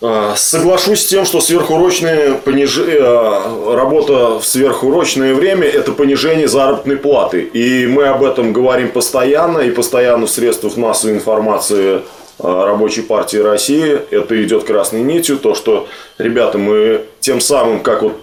Соглашусь 0.00 1.00
с 1.00 1.06
тем, 1.06 1.24
что 1.24 1.40
сверхурочные 1.40 2.34
пониж... 2.34 2.78
э, 2.78 3.74
работа 3.74 4.38
в 4.38 4.44
сверхурочное 4.44 5.34
время– 5.34 5.66
это 5.66 5.90
понижение 5.90 6.46
заработной 6.46 6.96
платы. 6.96 7.40
И 7.40 7.84
мы 7.88 8.04
об 8.04 8.22
этом 8.22 8.52
говорим 8.52 8.90
постоянно, 8.90 9.58
и 9.58 9.72
постоянно 9.72 10.26
в 10.26 10.30
средствах 10.30 10.76
массовой 10.76 11.14
информации 11.14 11.96
э, 11.96 12.00
Рабочей 12.38 13.02
партии 13.02 13.38
России. 13.38 13.98
Это 14.12 14.40
идет 14.40 14.62
красной 14.62 15.00
нитью, 15.00 15.36
то, 15.36 15.56
что, 15.56 15.88
ребята, 16.18 16.58
мы 16.58 17.02
тем 17.18 17.40
самым, 17.40 17.80
как 17.80 18.02
вот 18.02 18.20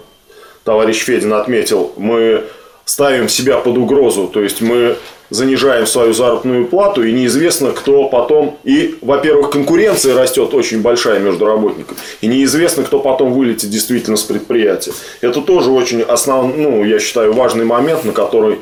товарищ 0.64 1.04
Федин 1.04 1.34
отметил, 1.34 1.92
мы 1.96 2.44
ставим 2.86 3.28
себя 3.28 3.58
под 3.58 3.76
угрозу, 3.76 4.28
то 4.28 4.40
есть 4.40 4.60
мы 4.62 4.96
занижаем 5.28 5.88
свою 5.88 6.14
заработную 6.14 6.68
плату, 6.68 7.02
и 7.02 7.12
неизвестно, 7.12 7.72
кто 7.72 8.08
потом... 8.08 8.58
И, 8.62 8.96
во-первых, 9.02 9.50
конкуренция 9.50 10.14
растет 10.14 10.54
очень 10.54 10.82
большая 10.82 11.18
между 11.18 11.46
работниками, 11.46 11.98
и 12.20 12.28
неизвестно, 12.28 12.84
кто 12.84 13.00
потом 13.00 13.32
вылетит 13.32 13.70
действительно 13.70 14.16
с 14.16 14.22
предприятия. 14.22 14.92
Это 15.20 15.42
тоже 15.42 15.72
очень 15.72 16.00
основной, 16.00 16.56
ну, 16.56 16.84
я 16.84 17.00
считаю, 17.00 17.32
важный 17.32 17.64
момент, 17.64 18.04
на 18.04 18.12
который 18.12 18.60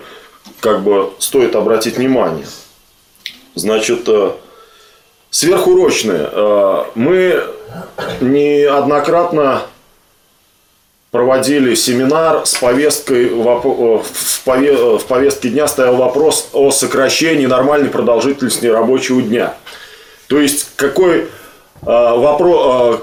как 0.60 0.82
бы 0.82 1.10
стоит 1.18 1.54
обратить 1.54 1.98
внимание. 1.98 2.46
Значит, 3.54 4.08
э, 4.08 4.30
сверхурочные. 5.28 6.30
Э, 6.32 6.84
Мы 6.94 7.42
неоднократно 8.22 9.62
проводили 11.14 11.76
семинар 11.76 12.44
с 12.44 12.56
повесткой, 12.56 13.28
воп- 13.28 14.00
э, 14.00 14.02
в 14.02 14.42
пове- 14.44 14.98
в 14.98 15.04
повестке 15.04 15.48
дня 15.48 15.68
стоял 15.68 15.94
вопрос 15.94 16.48
о 16.52 16.72
сокращении 16.72 17.46
нормальной 17.46 17.88
продолжительности 17.88 18.66
рабочего 18.66 19.22
дня. 19.22 19.54
То 20.26 20.40
есть, 20.40 20.70
какой 20.74 21.28
вопрос, 21.82 23.02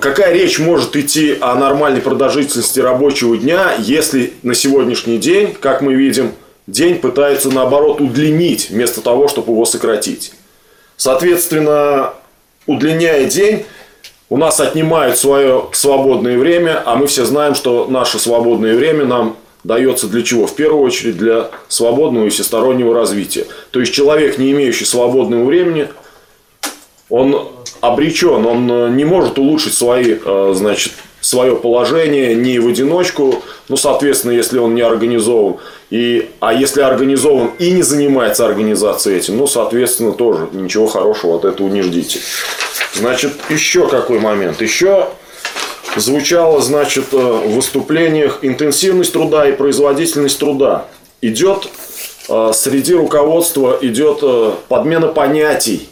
какая 0.00 0.32
речь 0.32 0.58
может 0.58 0.96
идти 0.96 1.38
о 1.40 1.54
нормальной 1.54 2.00
продолжительности 2.00 2.80
рабочего 2.80 3.36
дня, 3.36 3.74
если 3.78 4.32
на 4.42 4.56
сегодняшний 4.56 5.18
день, 5.18 5.54
как 5.54 5.82
мы 5.82 5.94
видим, 5.94 6.32
день 6.66 6.98
пытается 6.98 7.50
наоборот 7.50 8.00
удлинить, 8.00 8.70
вместо 8.70 9.02
того, 9.02 9.28
чтобы 9.28 9.52
его 9.52 9.64
сократить. 9.64 10.32
Соответственно, 10.96 12.14
удлиняя 12.66 13.24
день, 13.26 13.66
у 14.30 14.36
нас 14.36 14.60
отнимают 14.60 15.18
свое 15.18 15.66
свободное 15.72 16.38
время, 16.38 16.82
а 16.84 16.96
мы 16.96 17.06
все 17.06 17.24
знаем, 17.24 17.54
что 17.54 17.86
наше 17.88 18.18
свободное 18.18 18.76
время 18.76 19.04
нам 19.04 19.36
дается 19.64 20.06
для 20.06 20.22
чего? 20.22 20.46
В 20.46 20.54
первую 20.54 20.82
очередь 20.82 21.16
для 21.16 21.50
свободного 21.68 22.26
и 22.26 22.28
всестороннего 22.28 22.94
развития. 22.94 23.46
То 23.70 23.80
есть 23.80 23.94
человек, 23.94 24.38
не 24.38 24.52
имеющий 24.52 24.84
свободного 24.84 25.44
времени, 25.44 25.88
он 27.08 27.48
обречен, 27.80 28.44
он 28.44 28.96
не 28.96 29.04
может 29.04 29.38
улучшить 29.38 29.74
свои, 29.74 30.18
э, 30.22 30.52
значит, 30.54 30.92
свое 31.28 31.56
положение 31.56 32.34
ни 32.34 32.56
в 32.56 32.66
одиночку, 32.68 33.42
ну, 33.68 33.76
соответственно, 33.76 34.32
если 34.32 34.58
он 34.58 34.74
не 34.74 34.80
организован, 34.80 35.56
и, 35.90 36.30
а 36.40 36.54
если 36.54 36.80
организован 36.80 37.50
и 37.58 37.70
не 37.70 37.82
занимается 37.82 38.46
организацией 38.46 39.18
этим, 39.18 39.36
ну, 39.36 39.46
соответственно, 39.46 40.12
тоже 40.12 40.48
ничего 40.52 40.86
хорошего 40.86 41.36
от 41.36 41.44
этого 41.44 41.68
не 41.68 41.82
ждите. 41.82 42.20
Значит, 42.94 43.32
еще 43.50 43.88
какой 43.88 44.20
момент? 44.20 44.62
Еще 44.62 45.06
звучало, 45.96 46.62
значит, 46.62 47.12
э, 47.12 47.16
в 47.16 47.56
выступлениях 47.56 48.38
интенсивность 48.40 49.12
труда 49.12 49.46
и 49.46 49.52
производительность 49.52 50.38
труда. 50.38 50.86
Идет 51.20 51.68
э, 52.30 52.52
среди 52.54 52.94
руководства 52.94 53.76
идет 53.82 54.20
э, 54.22 54.52
подмена 54.68 55.08
понятий. 55.08 55.90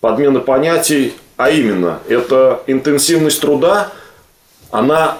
Подмена 0.00 0.40
понятий, 0.40 1.12
а 1.36 1.50
именно, 1.50 2.00
это 2.08 2.64
интенсивность 2.66 3.40
труда, 3.40 3.92
она 4.72 5.18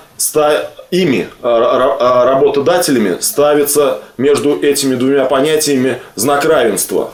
ими, 0.91 1.29
ра- 1.43 1.99
ра- 2.01 2.25
работодателями, 2.25 3.19
ставится 3.21 4.01
между 4.19 4.61
этими 4.61 4.97
двумя 4.97 5.25
понятиями 5.27 5.99
знак 6.17 6.45
равенства. 6.45 7.11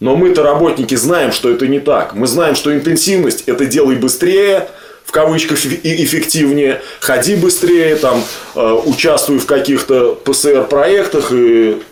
Но 0.00 0.16
мы-то, 0.16 0.42
работники, 0.42 0.94
знаем, 0.94 1.30
что 1.30 1.50
это 1.50 1.66
не 1.66 1.78
так. 1.78 2.14
Мы 2.14 2.26
знаем, 2.26 2.54
что 2.54 2.74
интенсивность– 2.74 3.44
это 3.46 3.66
делай 3.66 3.96
быстрее, 3.96 4.68
в 5.04 5.12
кавычках 5.12 5.58
эффективнее, 5.58 6.80
ходи 7.00 7.34
быстрее, 7.36 7.96
там, 7.96 8.22
э, 8.54 8.80
участвуй 8.86 9.38
в 9.38 9.46
каких-то 9.46 10.14
ПСР-проектах 10.24 11.32
и 11.32 11.82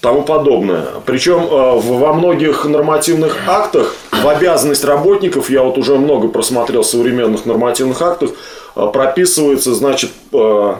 тому 0.00 0.22
подобное. 0.22 0.84
Причем 1.04 1.42
э, 1.42 1.46
во 1.80 2.12
многих 2.14 2.64
нормативных 2.64 3.36
актах 3.46 3.94
в 4.10 4.28
обязанность 4.28 4.84
работников, 4.84 5.50
я 5.50 5.62
вот 5.62 5.76
уже 5.78 5.96
много 5.96 6.28
просмотрел 6.28 6.84
современных 6.84 7.46
нормативных 7.46 8.00
актов, 8.00 8.30
прописывается, 8.74 9.74
значит, 9.74 10.10
э, 10.32 10.74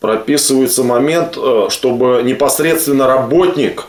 прописывается 0.00 0.84
момент, 0.84 1.36
э, 1.36 1.66
чтобы 1.70 2.22
непосредственно 2.24 3.06
работник 3.06 3.86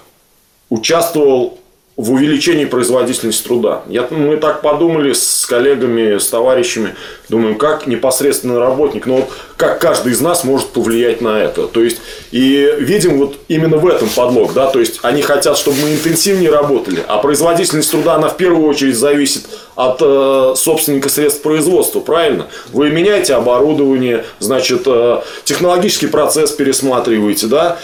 участвовал 0.69 1.58
в 1.99 2.13
увеличении 2.13 2.63
производительности 2.63 3.43
труда. 3.43 3.81
Я, 3.89 4.07
мы 4.09 4.37
так 4.37 4.61
подумали 4.61 5.11
с 5.11 5.45
коллегами, 5.45 6.17
с 6.17 6.29
товарищами, 6.29 6.95
думаем, 7.27 7.57
как 7.57 7.87
непосредственно 7.87 8.57
работник, 8.57 9.05
но 9.05 9.17
вот 9.17 9.29
как 9.57 9.81
каждый 9.81 10.13
из 10.13 10.21
нас 10.21 10.45
может 10.45 10.69
повлиять 10.69 11.19
на 11.19 11.37
это. 11.37 11.67
То 11.67 11.83
есть, 11.83 11.97
и 12.31 12.73
видим 12.79 13.17
вот 13.17 13.35
именно 13.49 13.75
в 13.75 13.85
этом 13.85 14.07
подлог, 14.07 14.53
да, 14.53 14.67
то 14.67 14.79
есть, 14.79 14.99
они 15.01 15.21
хотят, 15.21 15.57
чтобы 15.57 15.75
мы 15.81 15.91
интенсивнее 15.91 16.49
работали, 16.49 17.03
а 17.05 17.17
производительность 17.17 17.91
труда, 17.91 18.15
она 18.15 18.29
в 18.29 18.37
первую 18.37 18.65
очередь 18.65 18.95
зависит 18.95 19.43
от 19.75 19.97
э, 19.99 20.53
собственника 20.55 21.09
средств 21.09 21.41
производства, 21.41 21.99
правильно? 21.99 22.47
Вы 22.71 22.91
меняете 22.91 23.33
оборудование, 23.33 24.23
значит, 24.39 24.83
э, 24.85 25.19
технологический 25.43 26.07
процесс 26.07 26.51
пересматриваете, 26.51 27.47
да, 27.47 27.77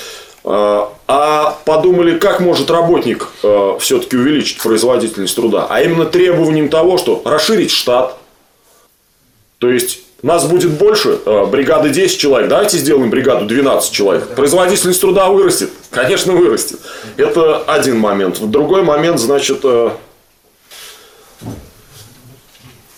а 0.47 1.57
подумали, 1.65 2.19
как 2.19 2.39
может 2.39 2.69
работник 2.69 3.27
э, 3.41 3.77
все-таки 3.79 4.15
увеличить 4.15 4.61
производительность 4.61 5.35
труда, 5.35 5.65
а 5.69 5.81
именно 5.81 6.05
требованием 6.05 6.69
того, 6.69 6.97
что 6.97 7.21
расширить 7.25 7.71
штат. 7.71 8.15
То 9.57 9.69
есть 9.69 10.01
нас 10.21 10.47
будет 10.47 10.71
больше, 10.71 11.19
э, 11.25 11.45
бригады 11.45 11.89
10 11.89 12.19
человек, 12.19 12.49
давайте 12.49 12.77
сделаем 12.77 13.09
бригаду 13.09 13.45
12 13.45 13.91
человек. 13.91 14.27
Производительность 14.35 15.01
труда 15.01 15.29
вырастет, 15.29 15.69
конечно 15.91 16.33
вырастет. 16.33 16.79
Это 17.17 17.59
один 17.59 17.99
момент. 17.99 18.39
Другой 18.39 18.83
момент, 18.83 19.19
значит, 19.19 19.59
э, 19.63 19.91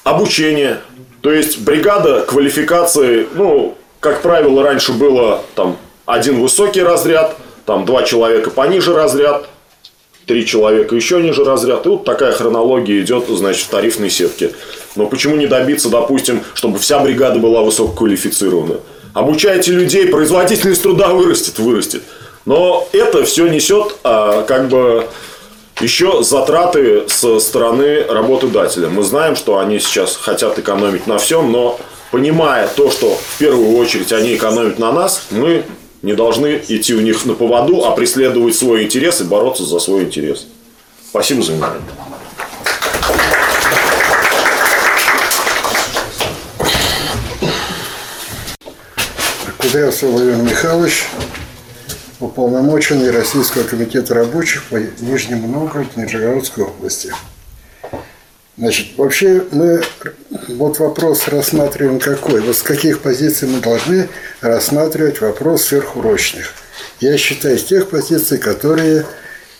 обучение. 0.03 0.79
То 1.21 1.31
есть 1.31 1.59
бригада 1.59 2.21
квалификации, 2.21 3.27
ну, 3.33 3.77
как 3.99 4.21
правило, 4.21 4.63
раньше 4.63 4.93
было 4.93 5.43
там 5.55 5.77
один 6.07 6.41
высокий 6.41 6.81
разряд, 6.81 7.35
там 7.65 7.85
два 7.85 8.01
человека 8.03 8.49
пониже 8.49 8.95
разряд, 8.95 9.47
три 10.25 10.45
человека 10.45 10.95
еще 10.95 11.21
ниже 11.21 11.43
разряд. 11.43 11.85
И 11.85 11.89
вот 11.89 12.05
такая 12.05 12.31
хронология 12.31 13.01
идет, 13.01 13.25
значит, 13.27 13.65
в 13.65 13.69
тарифной 13.69 14.09
сетке. 14.09 14.53
Но 14.95 15.07
почему 15.07 15.35
не 15.35 15.47
добиться, 15.47 15.89
допустим, 15.89 16.43
чтобы 16.53 16.79
вся 16.79 16.99
бригада 16.99 17.39
была 17.39 17.61
высококвалифицирована? 17.61 18.79
Обучайте 19.13 19.73
людей, 19.73 20.07
производительность 20.07 20.81
труда 20.81 21.09
вырастет, 21.09 21.59
вырастет. 21.59 22.03
Но 22.45 22.87
это 22.93 23.25
все 23.25 23.47
несет 23.47 23.95
а, 24.03 24.43
как 24.43 24.69
бы 24.69 25.07
еще 25.81 26.23
затраты 26.23 27.03
со 27.09 27.41
стороны 27.41 28.03
работодателя. 28.03 28.87
Мы 28.87 29.03
знаем, 29.03 29.35
что 29.35 29.59
они 29.59 29.79
сейчас 29.79 30.15
хотят 30.15 30.57
экономить 30.57 31.05
на 31.05 31.17
всем, 31.17 31.51
но 31.51 31.77
понимая 32.11 32.69
то, 32.69 32.89
что 32.89 33.13
в 33.15 33.39
первую 33.39 33.75
очередь 33.75 34.13
они 34.13 34.35
экономят 34.35 34.79
на 34.79 34.93
нас, 34.93 35.23
мы 35.31 35.65
не 36.07 36.15
должны 36.15 36.63
идти 36.69 36.95
у 36.95 37.01
них 37.01 37.25
на 37.25 37.33
поводу, 37.33 37.83
а 37.83 37.91
преследовать 37.91 38.55
свой 38.55 38.85
интерес 38.85 39.19
и 39.19 39.25
бороться 39.25 39.65
за 39.65 39.77
свой 39.77 40.05
интерес. 40.05 40.47
Спасибо 41.09 41.43
за 41.43 41.51
внимание. 41.51 41.81
Кудрявцев 49.57 50.09
Владимир 50.09 50.37
Михайлович, 50.37 51.07
уполномоченный 52.21 53.11
Российского 53.11 53.63
комитета 53.63 54.13
рабочих 54.13 54.63
по 54.69 54.77
Нижнему 54.77 55.49
Новгороду 55.49 55.89
Нижегородской 55.97 56.63
области. 56.63 57.13
Значит, 58.57 58.97
вообще 58.97 59.43
мы 59.51 59.83
вот 60.47 60.79
вопрос 60.79 61.27
рассматриваем 61.27 61.99
какой? 61.99 62.41
Вот 62.41 62.57
с 62.57 62.63
каких 62.63 63.01
позиций 63.01 63.47
мы 63.47 63.59
должны 63.59 64.09
рассматривать 64.41 65.21
вопрос 65.21 65.65
сверхурочных? 65.65 66.53
Я 66.99 67.17
считаю, 67.19 67.59
с 67.59 67.63
тех 67.63 67.87
позиций, 67.89 68.39
которые 68.39 69.05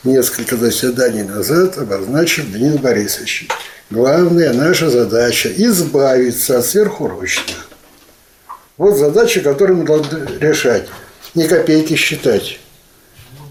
несколько 0.03 0.57
заседаний 0.57 1.21
назад 1.21 1.77
обозначил 1.77 2.43
Денис 2.45 2.79
Борисович. 2.79 3.47
главная 3.91 4.51
наша 4.51 4.89
задача– 4.89 5.51
избавиться 5.55 6.57
от 6.57 6.65
сверхурочных. 6.65 7.69
Вот 8.77 8.97
задача, 8.97 9.41
которую 9.41 9.77
мы 9.77 9.85
должны 9.85 10.27
решать. 10.39 10.87
Не 11.35 11.47
копейки 11.47 11.95
считать, 11.95 12.59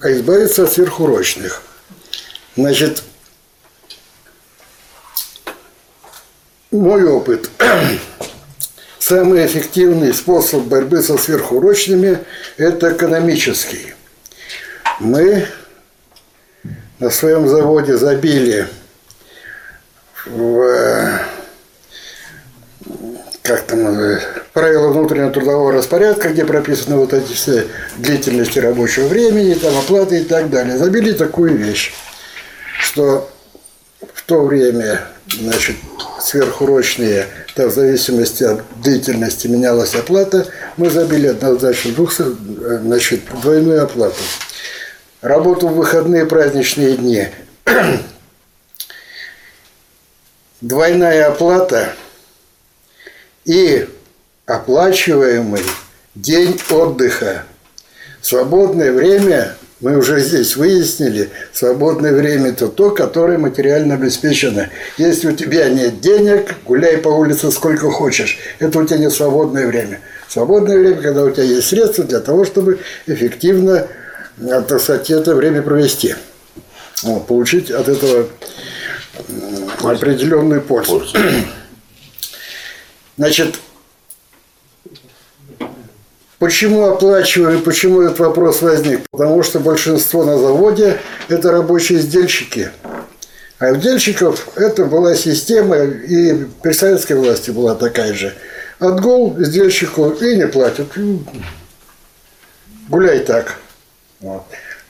а 0.01 0.11
избавиться 0.11 0.65
от 0.65 0.73
сверхурочных. 0.73 1.63
Значит, 2.57 3.05
мой 6.71 7.05
опыт. 7.05 7.51
Самый 8.99 9.47
эффективный 9.47 10.13
способ 10.13 10.65
борьбы 10.65 11.03
со 11.03 11.17
сверхурочными– 11.17 12.19
это 12.57 12.93
экономический. 12.93 13.95
Мы 14.99 15.47
на 16.99 17.11
своем 17.11 17.47
заводе 17.47 17.97
забили 17.97 18.67
в 20.25 21.21
как 23.47 23.63
там, 23.63 23.87
э, 23.87 24.21
правила 24.53 24.89
внутреннего 24.89 25.31
трудового 25.31 25.73
распорядка, 25.73 26.31
где 26.31 26.45
прописаны 26.45 26.97
вот 26.97 27.13
эти 27.13 27.33
все 27.33 27.67
длительности 27.97 28.59
рабочего 28.59 29.07
времени, 29.07 29.55
там, 29.55 29.77
оплаты 29.79 30.19
и 30.21 30.25
так 30.25 30.51
далее. 30.51 30.77
Забили 30.77 31.13
такую 31.13 31.57
вещь, 31.57 31.93
что 32.81 33.31
то 34.27 34.45
время 34.45 35.07
значит, 35.31 35.77
сверхурочные, 36.21 37.27
да, 37.55 37.69
в 37.69 37.73
зависимости 37.73 38.45
от 38.45 38.63
длительности 38.83 39.47
менялась 39.47 39.95
оплата, 39.95 40.47
мы 40.77 40.91
забили 40.91 41.29
однозначно 41.29 41.93
двух, 41.93 42.13
значит, 42.13 43.23
двойную 43.43 43.85
оплату. 43.85 44.21
Работу 45.23 45.69
в 45.69 45.77
выходные 45.77 46.27
праздничные 46.27 46.97
дни. 46.97 47.29
Двойная 50.61 51.29
оплата 51.29 51.93
и 53.45 53.89
оплачиваемый 54.47 55.63
день 56.15 56.59
отдыха. 56.71 57.45
Свободное 58.23 58.93
время 58.93 59.57
мы 59.81 59.99
уже 59.99 60.21
здесь 60.21 60.57
выяснили, 60.57 61.31
свободное 61.53 62.13
время– 62.13 62.49
это 62.51 62.69
то, 62.69 62.91
которое 62.91 63.37
материально 63.37 63.95
обеспечено. 63.95 64.71
Если 64.97 65.29
у 65.29 65.33
тебя 65.33 65.69
нет 65.69 66.01
денег, 66.01 66.55
гуляй 66.65 66.97
по 66.97 67.09
улице 67.09 67.51
сколько 67.51 67.91
хочешь. 67.91 68.39
Это 68.59 68.79
у 68.79 68.87
тебя 68.87 68.99
не 68.99 69.11
свободное 69.11 69.67
время. 69.67 70.01
Свободное 70.29 70.79
время, 70.79 71.03
когда 71.03 71.25
у 71.25 71.31
тебя 71.31 71.45
есть 71.45 71.69
средства 71.69 72.05
для 72.05 72.21
того, 72.21 72.47
чтобы 72.47 72.81
эффективно, 73.07 73.87
так 74.39 74.81
сказать, 74.81 75.11
это 75.11 75.35
время 75.35 75.61
провести. 75.61 76.15
Вот, 77.03 77.27
получить 77.27 77.71
от 77.71 77.89
этого 77.89 78.29
определенную 79.83 80.63
пользу. 80.63 81.07
Значит, 83.19 83.57
Почему 86.39 86.87
оплачиваем, 86.87 87.63
почему 87.63 88.03
этот 88.03 88.19
вопрос 88.19 88.61
возник? 88.61 89.01
Потому 89.11 89.43
что 89.43 89.59
большинство 89.59 90.25
на 90.25 90.37
заводе– 90.37 90.99
это 91.29 91.51
рабочие 91.51 91.99
издельщики. 91.99 92.71
А 93.59 93.71
у 93.71 93.77
дельщиков 93.77 94.49
это 94.55 94.85
была 94.85 95.15
система, 95.15 95.77
и 95.77 96.45
при 96.63 96.73
советской 96.73 97.15
власти 97.15 97.51
была 97.51 97.75
такая 97.75 98.13
же. 98.13 98.35
Отгул 98.79 99.35
издельщику 99.41 100.11
и 100.11 100.37
не 100.37 100.47
платят. 100.47 100.89
Гуляй 102.91 103.21
так. 103.21 103.55
Вот. 104.21 104.43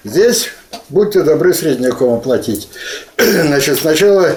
Здесь 0.02 0.50
будьте 0.88 1.22
добры 1.22 1.54
средняком 1.54 2.14
оплатить. 2.14 2.68
Значит, 3.18 3.78
сначала, 3.78 4.34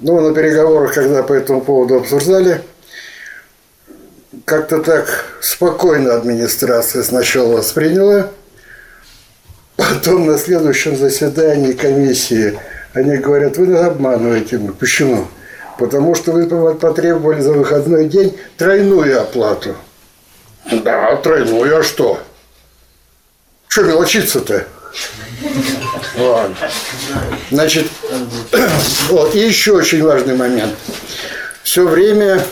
ну, 0.00 0.20
на 0.20 0.34
переговорах, 0.34 0.94
когда 0.94 1.22
по 1.22 1.32
этому 1.32 1.60
поводу 1.60 1.98
обсуждали, 1.98 2.62
как-то 4.44 4.80
так 4.82 5.24
спокойно 5.40 6.14
администрация 6.14 7.02
сначала 7.02 7.56
восприняла, 7.56 8.30
потом 9.76 10.26
на 10.26 10.38
следующем 10.38 10.96
заседании 10.96 11.72
комиссии 11.72 12.58
они 12.92 13.16
говорят, 13.16 13.56
вы 13.56 13.68
нас 13.68 13.86
обманываете. 13.86 14.58
Мы, 14.58 14.72
почему? 14.72 15.28
Потому 15.78 16.14
что 16.14 16.32
вы 16.32 16.74
потребовали 16.74 17.40
за 17.40 17.52
выходной 17.52 18.08
день 18.08 18.38
тройную 18.56 19.20
оплату. 19.20 19.76
Да, 20.70 21.16
тройную, 21.16 21.78
а 21.78 21.82
что? 21.82 22.20
Что 23.68 23.82
мелочиться-то? 23.82 24.66
Значит, 27.50 27.86
вот, 29.08 29.34
и 29.34 29.38
еще 29.38 29.72
очень 29.72 30.02
важный 30.02 30.36
момент. 30.36 30.74
Все 31.62 31.86
время 31.86 32.42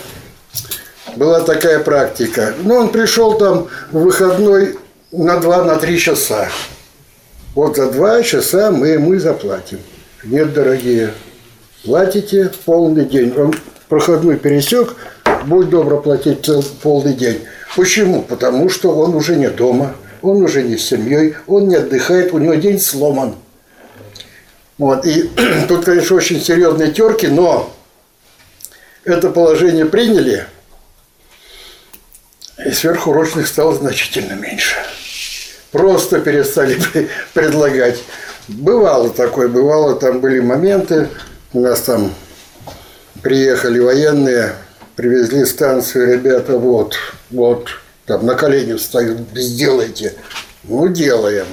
была 1.15 1.41
такая 1.41 1.79
практика. 1.79 2.53
Но 2.63 2.75
он 2.75 2.89
пришел 2.89 3.37
там 3.37 3.67
в 3.91 3.99
выходной 3.99 4.77
на 5.11 5.37
2-3 5.37 5.65
на 5.65 5.97
часа. 5.97 6.49
Вот 7.55 7.77
за 7.77 7.91
2 7.91 8.23
часа 8.23 8.71
мы 8.71 8.89
ему 8.89 9.17
заплатим. 9.19 9.79
Нет, 10.23 10.53
дорогие, 10.53 11.13
платите 11.83 12.51
полный 12.65 13.05
день. 13.05 13.33
Он 13.37 13.53
проходной 13.87 14.37
пересек, 14.37 14.95
будь 15.45 15.69
добро 15.69 15.99
платить 15.99 16.45
цел, 16.45 16.63
полный 16.81 17.13
день. 17.13 17.41
Почему? 17.75 18.21
Потому 18.21 18.69
что 18.69 18.91
он 18.95 19.15
уже 19.15 19.35
не 19.35 19.49
дома, 19.49 19.95
он 20.21 20.43
уже 20.43 20.63
не 20.63 20.77
с 20.77 20.85
семьей, 20.85 21.35
он 21.47 21.67
не 21.67 21.75
отдыхает, 21.75 22.33
у 22.33 22.37
него 22.37 22.55
день 22.55 22.79
сломан. 22.79 23.35
Вот. 24.77 25.05
И 25.05 25.29
тут, 25.67 25.85
конечно, 25.85 26.15
очень 26.15 26.41
серьезные 26.41 26.91
терки, 26.91 27.27
но 27.27 27.71
это 29.05 29.29
положение 29.29 29.85
приняли– 29.85 30.45
и 32.65 32.71
сверхурочных 32.71 33.47
стало 33.47 33.75
значительно 33.75 34.33
меньше. 34.33 34.75
Просто 35.71 36.19
перестали 36.19 36.77
предлагать. 37.33 37.99
Бывало 38.47 39.09
такое, 39.09 39.47
бывало, 39.47 39.95
там 39.95 40.19
были 40.19 40.39
моменты, 40.39 41.09
у 41.53 41.61
нас 41.61 41.81
там 41.81 42.13
приехали 43.21 43.79
военные, 43.79 44.53
привезли 44.95 45.45
станцию, 45.45 46.13
ребята, 46.13 46.57
вот, 46.57 46.95
вот, 47.29 47.69
там 48.05 48.25
на 48.25 48.33
колени 48.33 48.73
встают, 48.73 49.19
сделайте. 49.35 50.15
Ну, 50.63 50.87
делаем. 50.87 51.45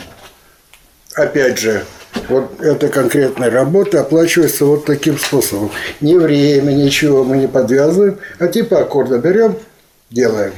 Опять 1.14 1.58
же, 1.58 1.84
вот 2.28 2.60
эта 2.60 2.88
конкретная 2.88 3.50
работа 3.50 4.00
оплачивается 4.00 4.64
вот 4.64 4.86
таким 4.86 5.18
способом. 5.18 5.70
Ни 6.00 6.14
время, 6.14 6.72
ничего 6.72 7.24
мы 7.24 7.36
не 7.36 7.46
подвязываем, 7.46 8.18
а 8.38 8.48
типа 8.48 8.80
аккорда 8.80 9.18
берем, 9.18 9.58
делаем. 10.10 10.52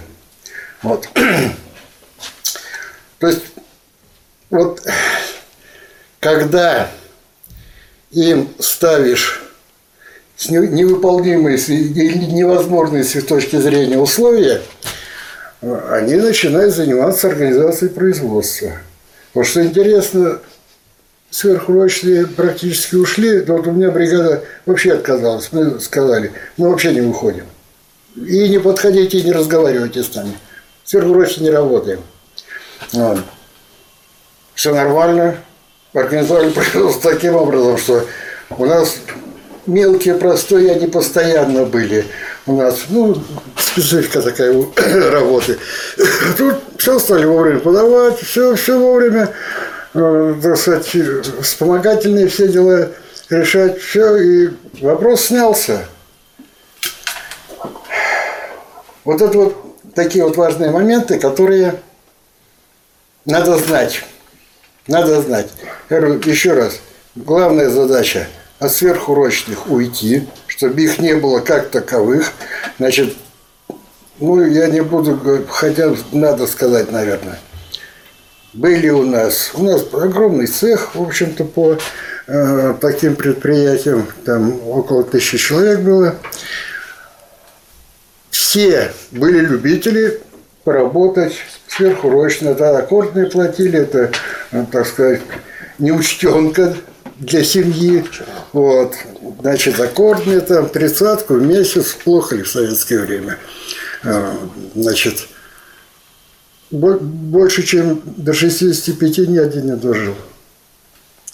Вот. 0.82 1.08
То 3.18 3.26
есть, 3.26 3.42
вот 4.50 4.80
когда 6.20 6.88
им 8.10 8.48
ставишь 8.58 9.42
невыполнимые 10.48 11.58
или 11.58 12.26
невозможные 12.26 13.04
с 13.04 13.22
точки 13.24 13.56
зрения 13.56 13.98
условия, 13.98 14.62
они 15.60 16.14
начинают 16.14 16.74
заниматься 16.74 17.26
организацией 17.26 17.90
производства. 17.90 18.72
Вот 19.34 19.46
что 19.46 19.64
интересно, 19.64 20.38
сверхурочные 21.30 22.26
практически 22.26 22.94
ушли, 22.94 23.40
вот 23.40 23.66
у 23.66 23.72
меня 23.72 23.90
бригада 23.90 24.44
вообще 24.64 24.92
отказалась. 24.92 25.48
Мы 25.50 25.80
сказали, 25.80 26.32
мы 26.56 26.70
вообще 26.70 26.94
не 26.94 27.00
выходим. 27.00 27.46
И 28.16 28.48
не 28.48 28.58
подходите, 28.58 29.18
и 29.18 29.22
не 29.24 29.32
разговаривайте 29.32 30.02
с 30.02 30.14
нами 30.14 30.38
сверхурочно 30.88 31.42
не 31.42 31.50
работаем. 31.50 32.00
Вот. 32.92 33.18
Все 34.54 34.74
нормально. 34.74 35.36
Организовали 35.92 36.50
производство 36.50 37.12
таким 37.12 37.36
образом, 37.36 37.76
что 37.78 38.06
у 38.50 38.64
нас 38.64 38.96
мелкие 39.66 40.14
простые, 40.14 40.72
они 40.72 40.86
постоянно 40.86 41.64
были. 41.64 42.06
У 42.46 42.56
нас, 42.56 42.86
ну, 42.88 43.14
специфика 43.58 44.22
такая 44.22 44.52
работы. 45.10 45.58
Тут 46.38 46.56
все 46.78 46.98
стали 46.98 47.26
вовремя 47.26 47.60
подавать, 47.60 48.18
все, 48.20 48.54
все 48.54 48.78
вовремя, 48.78 49.34
э, 49.92 50.34
так 50.42 50.56
сказать, 50.56 50.96
вспомогательные 51.42 52.28
все 52.28 52.48
дела 52.48 52.88
решать, 53.28 53.78
все, 53.78 54.16
и 54.16 54.48
вопрос 54.80 55.26
снялся. 55.26 55.86
Вот 59.04 59.20
это 59.20 59.38
вот 59.38 59.67
такие 59.98 60.22
вот 60.24 60.36
важные 60.36 60.70
моменты, 60.70 61.18
которые 61.18 61.80
надо 63.24 63.58
знать. 63.58 64.04
Надо 64.86 65.20
знать. 65.22 65.48
Я 65.90 66.00
говорю, 66.00 66.20
еще 66.24 66.52
раз, 66.52 66.78
главная 67.16 67.68
задача 67.68 68.28
от 68.60 68.70
сверхурочных 68.70 69.68
уйти, 69.68 70.28
чтобы 70.46 70.82
их 70.82 71.00
не 71.00 71.16
было 71.16 71.40
как 71.40 71.70
таковых. 71.70 72.30
Значит, 72.78 73.16
ну, 74.20 74.40
я 74.40 74.68
не 74.68 74.82
буду, 74.82 75.44
хотя 75.48 75.92
надо 76.12 76.46
сказать, 76.46 76.92
наверное. 76.92 77.40
Были 78.52 78.90
у 78.90 79.04
нас, 79.04 79.50
у 79.54 79.64
нас 79.64 79.82
огромный 79.92 80.46
цех, 80.46 80.94
в 80.94 81.02
общем-то, 81.02 81.44
по 81.44 81.76
э, 82.28 82.74
таким 82.80 83.16
предприятием, 83.16 84.06
там 84.24 84.64
около 84.68 85.02
тысячи 85.02 85.38
человек 85.38 85.80
было. 85.80 86.14
Все 88.48 88.92
были 89.10 89.40
любители 89.40 90.22
поработать 90.64 91.34
сверхурочно, 91.66 92.54
да, 92.54 92.78
аккордные 92.78 93.26
платили, 93.26 93.80
это, 93.80 94.10
э, 94.52 94.64
так 94.72 94.86
сказать, 94.86 95.20
неучтенка 95.78 96.74
для 97.18 97.44
семьи. 97.44 98.06
Вот. 98.54 98.94
Значит, 99.42 99.78
аккордные 99.78 100.40
там 100.40 100.70
тридцатку 100.70 101.34
в 101.34 101.42
месяц, 101.42 101.92
плохо 101.92 102.36
ли 102.36 102.42
в 102.42 102.48
советское 102.48 103.00
время. 103.00 103.36
Э, 104.02 104.32
Значит, 104.74 105.28
бо- 106.70 106.98
больше, 106.98 107.64
чем 107.64 108.00
до 108.16 108.32
65 108.32 109.28
ни 109.28 109.36
один 109.36 109.66
не 109.66 109.76
дожил. 109.76 110.14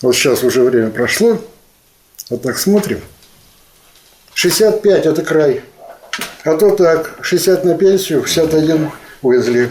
Вот 0.03 0.17
сейчас 0.17 0.43
уже 0.43 0.63
время 0.65 0.91
прошло, 0.91 1.41
вот 2.29 2.43
так 2.43 2.59
смотрим. 2.59 3.01
65– 4.35 5.07
это 5.07 5.23
край. 5.23 5.63
А 6.45 6.57
то 6.57 6.71
так, 6.71 7.19
60 7.23 7.65
на 7.65 7.75
пенсию, 7.75 8.25
61 8.25 8.91
увезли. 9.23 9.71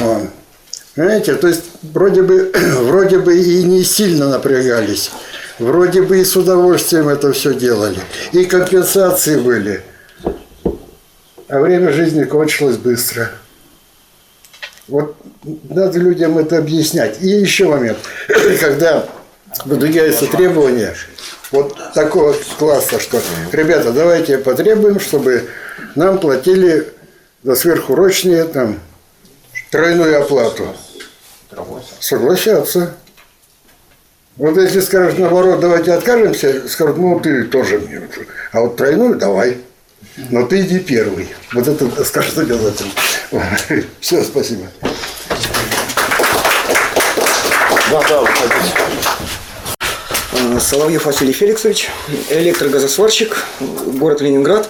Вот. 0.00 0.22
Понимаете, 0.94 1.34
то 1.34 1.48
есть 1.48 1.64
вроде 1.82 2.22
бы, 2.22 2.52
вроде 2.80 3.18
бы 3.18 3.36
и 3.36 3.62
не 3.64 3.84
сильно 3.84 4.30
напрягались. 4.30 5.10
Вроде 5.58 6.02
бы 6.02 6.20
и 6.20 6.24
с 6.24 6.36
удовольствием 6.36 7.08
это 7.08 7.32
все 7.32 7.54
делали. 7.54 7.98
И 8.32 8.44
компенсации 8.44 9.38
были. 9.38 9.82
А 11.48 11.60
время 11.60 11.92
жизни 11.92 12.24
кончилось 12.24 12.78
быстро. 12.78 13.30
Вот 14.88 15.16
надо 15.68 15.98
людям 15.98 16.38
это 16.38 16.58
объяснять. 16.58 17.22
И 17.22 17.28
еще 17.28 17.68
момент. 17.68 17.98
Когда 18.60 19.06
выдвигаются 19.64 20.26
требования 20.26 20.94
вот 21.50 21.76
такого 21.94 22.34
класса, 22.58 22.98
что, 22.98 23.20
ребята, 23.52 23.92
давайте 23.92 24.38
потребуем, 24.38 25.00
чтобы 25.00 25.48
нам 25.94 26.18
платили 26.18 26.88
за 27.42 27.54
сверхурочные 27.54 28.44
там 28.44 28.80
тройную 29.70 30.20
оплату. 30.20 30.74
Согласятся. 32.00 32.94
Вот 34.36 34.56
если 34.56 34.80
скажешь 34.80 35.16
наоборот, 35.16 35.60
давайте 35.60 35.92
откажемся, 35.92 36.68
скажут, 36.68 36.96
ну 36.96 37.20
ты 37.20 37.44
тоже 37.44 37.78
мне. 37.78 38.02
А 38.50 38.62
вот 38.62 38.76
тройную 38.76 39.14
давай. 39.14 39.58
Но 40.30 40.46
ты 40.46 40.60
иди 40.60 40.80
первый. 40.80 41.32
Вот 41.52 41.66
это 41.66 42.04
скажут 42.04 42.38
обязательно. 42.38 42.90
Все, 44.00 44.22
спасибо. 44.22 44.66
Да, 47.90 48.02
да, 48.08 48.20
выходите. 48.20 49.23
Э, 50.34 50.58
Соловьев 50.58 51.06
Василий 51.06 51.32
Феликсович, 51.32 51.88
электрогазосварщик, 52.28 53.36
город 53.60 54.20
Ленинград, 54.20 54.68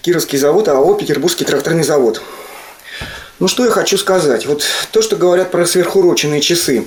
Кировский 0.00 0.38
завод, 0.38 0.68
АО 0.68 0.94
Петербургский 0.94 1.44
тракторный 1.44 1.84
завод. 1.84 2.22
Ну 3.38 3.48
что 3.48 3.64
я 3.64 3.70
хочу 3.70 3.98
сказать? 3.98 4.46
Вот 4.46 4.64
то, 4.90 5.02
что 5.02 5.16
говорят 5.16 5.50
про 5.50 5.66
сверхуроченные 5.66 6.40
часы. 6.40 6.86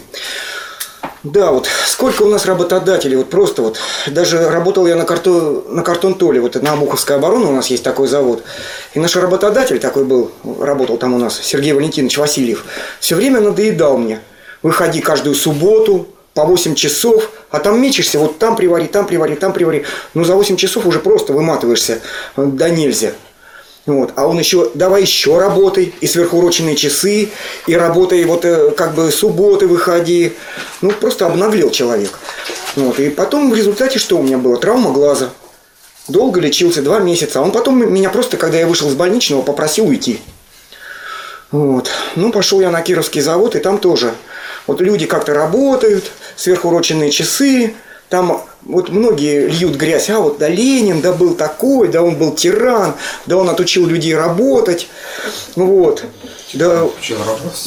Да, 1.23 1.51
вот 1.51 1.67
сколько 1.87 2.23
у 2.23 2.29
нас 2.29 2.45
работодателей, 2.45 3.17
вот 3.17 3.29
просто 3.29 3.61
вот, 3.61 3.79
даже 4.07 4.49
работал 4.49 4.85
я 4.85 4.95
на, 4.95 5.05
карто, 5.05 5.63
на 5.69 5.81
картон 5.81 6.15
Толе, 6.15 6.39
вот 6.39 6.61
на 6.61 6.73
Обуховской 6.73 7.15
обороне 7.15 7.45
у 7.45 7.51
нас 7.51 7.67
есть 7.67 7.83
такой 7.83 8.07
завод, 8.07 8.43
и 8.93 8.99
наш 8.99 9.15
работодатель 9.15 9.79
такой 9.79 10.05
был, 10.05 10.31
работал 10.59 10.97
там 10.97 11.15
у 11.15 11.17
нас, 11.17 11.39
Сергей 11.41 11.73
Валентинович 11.73 12.19
Васильев, 12.19 12.65
все 12.99 13.15
время 13.15 13.41
надоедал 13.41 13.97
мне, 13.97 14.19
выходи 14.61 15.01
каждую 15.01 15.33
субботу, 15.33 16.14
по 16.35 16.43
8 16.43 16.75
часов, 16.75 17.31
а 17.49 17.59
там 17.59 17.81
мечешься, 17.81 18.19
вот 18.19 18.37
там 18.37 18.57
привари, 18.57 18.87
там 18.87 19.07
привари, 19.07 19.35
там 19.35 19.53
привари. 19.53 19.85
Ну, 20.13 20.25
за 20.25 20.35
8 20.35 20.57
часов 20.57 20.85
уже 20.85 20.99
просто 20.99 21.31
выматываешься, 21.31 22.01
э, 22.35 22.45
да 22.45 22.69
нельзя. 22.69 23.13
Вот. 23.85 24.11
А 24.15 24.27
он 24.27 24.37
еще, 24.37 24.69
давай 24.73 25.03
еще 25.03 25.39
работай, 25.39 25.93
и 26.01 26.07
сверхуроченные 26.07 26.75
часы, 26.75 27.29
и 27.67 27.75
работай, 27.75 28.25
вот 28.25 28.43
э, 28.43 28.71
как 28.71 28.95
бы 28.95 29.11
субботы 29.11 29.65
выходи. 29.65 30.33
Ну, 30.81 30.91
просто 30.91 31.25
обнаглел 31.25 31.71
человек. 31.71 32.19
Вот. 32.75 32.99
И 32.99 33.09
потом 33.09 33.49
в 33.49 33.55
результате 33.55 33.97
что 33.97 34.17
у 34.17 34.21
меня 34.21 34.37
было? 34.37 34.57
Травма 34.57 34.91
глаза. 34.91 35.29
Долго 36.09 36.41
лечился, 36.41 36.81
два 36.81 36.99
месяца. 36.99 37.39
А 37.39 37.43
он 37.43 37.51
потом 37.51 37.93
меня 37.93 38.09
просто, 38.09 38.35
когда 38.35 38.57
я 38.57 38.67
вышел 38.67 38.89
из 38.89 38.95
больничного, 38.95 39.41
попросил 39.41 39.87
уйти. 39.87 40.19
Вот. 41.51 41.89
Ну, 42.17 42.33
пошел 42.33 42.59
я 42.59 42.71
на 42.71 42.81
Кировский 42.81 43.21
завод, 43.21 43.55
и 43.55 43.59
там 43.59 43.77
тоже. 43.77 44.13
Вот 44.67 44.81
люди 44.81 45.05
как-то 45.05 45.33
работают, 45.33 46.11
сверхуроченные 46.35 47.11
часы, 47.11 47.73
там 48.09 48.43
вот 48.65 48.89
многие 48.89 49.47
льют 49.47 49.75
грязь, 49.75 50.09
а 50.09 50.19
вот 50.19 50.37
да 50.37 50.47
Ленин, 50.47 51.01
да 51.01 51.11
был 51.11 51.35
такой, 51.35 51.87
да 51.87 52.01
он 52.01 52.15
был 52.15 52.33
тиран, 52.35 52.93
да 53.25 53.37
он 53.37 53.49
отучил 53.49 53.85
людей 53.85 54.15
работать, 54.15 54.87
вот, 55.55 56.03
да, 56.53 56.83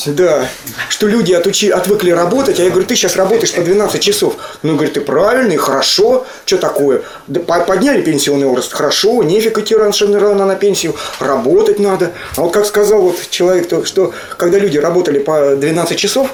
да, 0.06 0.48
что 0.88 1.06
люди 1.06 1.32
отучи, 1.32 1.70
отвыкли 1.70 2.10
работать, 2.10 2.58
а 2.58 2.64
я 2.64 2.70
говорю, 2.70 2.86
ты 2.86 2.96
сейчас 2.96 3.16
работаешь 3.16 3.52
по 3.52 3.62
12 3.62 4.00
часов, 4.00 4.36
ну, 4.62 4.74
говорит, 4.74 4.94
ты 4.94 5.00
правильный, 5.00 5.56
хорошо, 5.56 6.26
что 6.44 6.58
такое, 6.58 7.02
да, 7.26 7.40
по- 7.40 7.60
подняли 7.60 8.02
пенсионный 8.02 8.46
возраст, 8.46 8.72
хорошо, 8.72 9.22
нефиг 9.22 9.58
идти 9.58 9.76
раньше 9.76 10.06
рано 10.06 10.46
на 10.46 10.54
пенсию, 10.56 10.94
работать 11.20 11.78
надо, 11.78 12.12
а 12.36 12.42
вот 12.42 12.52
как 12.52 12.66
сказал 12.66 13.02
вот 13.02 13.16
человек, 13.30 13.68
то, 13.68 13.84
что 13.84 14.12
когда 14.36 14.58
люди 14.58 14.78
работали 14.78 15.18
по 15.18 15.54
12 15.56 15.98
часов, 15.98 16.30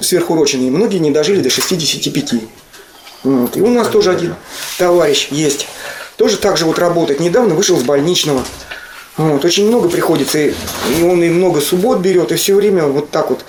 сверхуроченные, 0.00 0.70
многие 0.70 0.98
не 0.98 1.10
дожили 1.10 1.40
до 1.40 1.50
65. 1.50 2.34
Вот. 3.24 3.56
И 3.56 3.60
у 3.60 3.68
нас 3.68 3.88
тоже 3.88 4.10
один 4.10 4.34
товарищ 4.78 5.28
есть. 5.30 5.66
Тоже 6.16 6.36
так 6.36 6.56
же 6.56 6.64
вот 6.64 6.78
работает. 6.78 7.20
Недавно 7.20 7.54
вышел 7.54 7.78
с 7.78 7.82
больничного. 7.82 8.44
Вот. 9.16 9.44
Очень 9.44 9.68
много 9.68 9.88
приходится. 9.88 10.38
И 10.38 10.52
он 11.02 11.22
и 11.22 11.28
много 11.28 11.60
суббот 11.60 11.98
берет. 11.98 12.32
И 12.32 12.36
все 12.36 12.54
время 12.54 12.84
вот 12.84 13.10
так 13.10 13.30
вот 13.30 13.44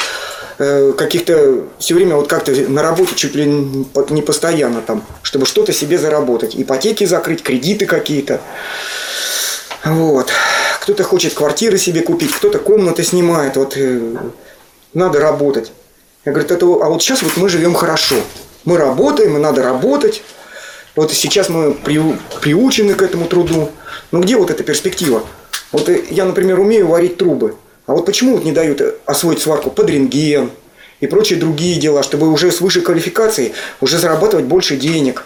э, 0.57 0.93
каких-то 0.97 1.65
все 1.80 1.95
время 1.95 2.15
вот 2.15 2.27
как-то 2.27 2.51
на 2.69 2.81
работе 2.81 3.15
чуть 3.15 3.35
ли 3.35 3.45
не 3.45 4.22
постоянно 4.22 4.81
там, 4.81 5.03
чтобы 5.22 5.45
что-то 5.45 5.73
себе 5.73 5.97
заработать. 5.97 6.56
Ипотеки 6.56 7.06
закрыть, 7.06 7.43
кредиты 7.43 7.85
какие-то. 7.85 8.41
Вот. 9.85 10.31
Кто-то 10.81 11.03
хочет 11.03 11.34
квартиры 11.34 11.77
себе 11.77 12.01
купить, 12.01 12.34
кто-то 12.34 12.60
комнаты 12.60 13.03
снимает. 13.03 13.56
Вот 13.56 13.77
э, 13.77 14.18
надо 14.93 15.19
работать. 15.19 15.72
Я 16.26 16.32
говорю, 16.34 16.50
это, 16.50 16.66
а 16.66 16.90
вот 16.90 17.02
сейчас 17.02 17.22
вот 17.22 17.38
мы 17.38 17.50
живем 17.50 17.74
хорошо. 17.74 18.16
Мы 18.66 18.78
работаем, 18.78 19.38
и 19.38 19.40
надо 19.40 19.64
работать. 19.64 20.22
Вот 20.96 21.14
сейчас 21.14 21.50
мы 21.50 21.72
приу- 21.72 22.18
приучены 22.41 22.94
к 22.94 23.02
этому 23.02 23.26
труду. 23.26 23.72
Но 24.12 24.20
где 24.20 24.36
вот 24.36 24.52
эта 24.52 24.64
перспектива? 24.64 25.24
Вот 25.72 25.90
я, 26.10 26.26
например, 26.26 26.60
умею 26.60 26.88
варить 26.88 27.18
трубы. 27.18 27.56
А 27.86 27.94
вот 27.94 28.06
почему 28.06 28.34
вот 28.36 28.44
не 28.44 28.52
дают 28.52 28.82
э, 28.82 28.96
освоить 29.06 29.41
сварку 29.41 29.72
под 29.72 29.90
рентген 29.90 30.52
и 31.00 31.08
прочие 31.08 31.40
другие 31.40 31.80
дела, 31.80 32.04
чтобы 32.04 32.30
уже 32.32 32.52
с 32.52 32.60
высшей 32.60 32.82
квалификацией 32.82 33.54
уже 33.80 33.98
зарабатывать 33.98 34.46
больше 34.46 34.76
денег? 34.76 35.24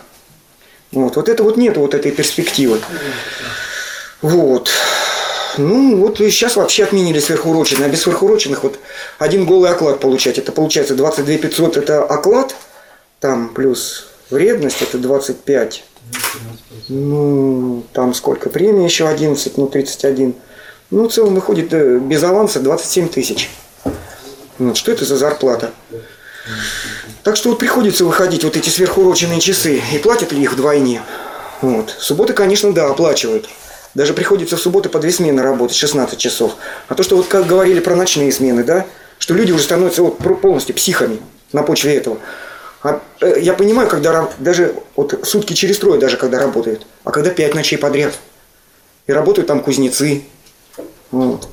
Вот, 0.92 1.16
вот 1.16 1.28
это 1.28 1.44
вот 1.44 1.58
нет 1.58 1.76
вот 1.78 1.96
этой 1.96 2.12
перспективы. 2.12 2.80
Вот. 4.22 4.70
Ну, 5.58 5.98
вот 5.98 6.18
сейчас 6.18 6.56
вообще 6.56 6.84
отменили 6.84 7.20
сверхуроченные. 7.20 7.86
А 7.86 7.90
без 7.90 8.02
сверхуроченных 8.02 8.64
вот 8.64 8.80
один 9.20 9.46
голый 9.46 9.72
оклад 9.72 10.00
получать. 10.00 10.38
Это 10.38 10.52
получается 10.52 10.96
22 10.96 11.38
500 11.38 11.78
это 11.78 12.04
оклад, 12.04 12.56
там 13.20 13.50
плюс 13.50 14.08
вредность 14.30 14.82
это 14.82 14.98
25. 14.98 15.84
Ну, 16.90 17.84
там 17.94 18.14
сколько? 18.14 18.50
Премия 18.50 18.86
еще 18.86 19.08
11, 19.08 19.58
ну 19.58 19.68
31. 19.68 20.36
Ну, 20.92 21.08
в 21.08 21.14
целом 21.14 21.36
выходит 21.36 21.74
э, 21.74 21.98
без 21.98 22.24
аванса 22.24 22.60
27 22.60 23.10
тысяч. 23.10 23.50
Вот, 24.60 24.78
что 24.78 24.92
это 24.92 25.06
за 25.06 25.18
зарплата? 25.18 25.72
Так 27.24 27.38
что 27.38 27.50
вот 27.50 27.60
приходится 27.60 28.06
выходить 28.06 28.44
вот 28.44 28.58
эти 28.58 28.70
сверхуроченные 28.70 29.40
часы. 29.40 29.82
И 29.94 29.98
платят 29.98 30.32
ли 30.34 30.44
их 30.44 30.54
вдвойне? 30.54 31.02
Вот. 31.62 31.96
Субботы, 31.98 32.34
конечно, 32.34 32.74
да, 32.74 32.90
оплачивают. 32.90 33.48
Даже 33.96 34.14
приходится 34.14 34.58
в 34.58 34.62
субботы 34.62 34.90
по 34.90 35.00
две 35.00 35.12
смены 35.12 35.44
работать, 35.44 35.76
16 35.76 36.18
часов. 36.18 36.56
А 36.88 36.96
то, 36.96 37.04
что 37.04 37.16
вот 37.16 37.28
как 37.28 37.46
говорили 37.46 37.80
про 37.80 37.96
ночные 37.96 38.32
смены, 38.32 38.64
да, 38.64 38.86
что 39.20 39.34
люди 39.34 39.52
уже 39.52 39.64
становятся 39.64 40.02
вот 40.02 40.18
полностью 40.42 40.76
психами 40.76 41.20
на 41.52 41.64
почве 41.64 41.96
этого. 41.96 42.18
А, 42.82 43.02
э, 43.22 43.40
я 43.40 43.54
понимаю, 43.54 43.88
когда 43.88 44.30
даже 44.40 44.76
вот 44.96 45.20
сутки 45.24 45.54
через 45.54 45.78
трое 45.78 46.00
даже 46.00 46.18
когда 46.18 46.40
работают, 46.40 46.86
а 47.04 47.12
когда 47.12 47.30
пять 47.30 47.56
ночей 47.56 47.78
подряд. 47.78 48.14
И 49.06 49.12
работают 49.12 49.48
там 49.48 49.62
кузнецы. 49.62 50.24
Вот. 51.12 51.48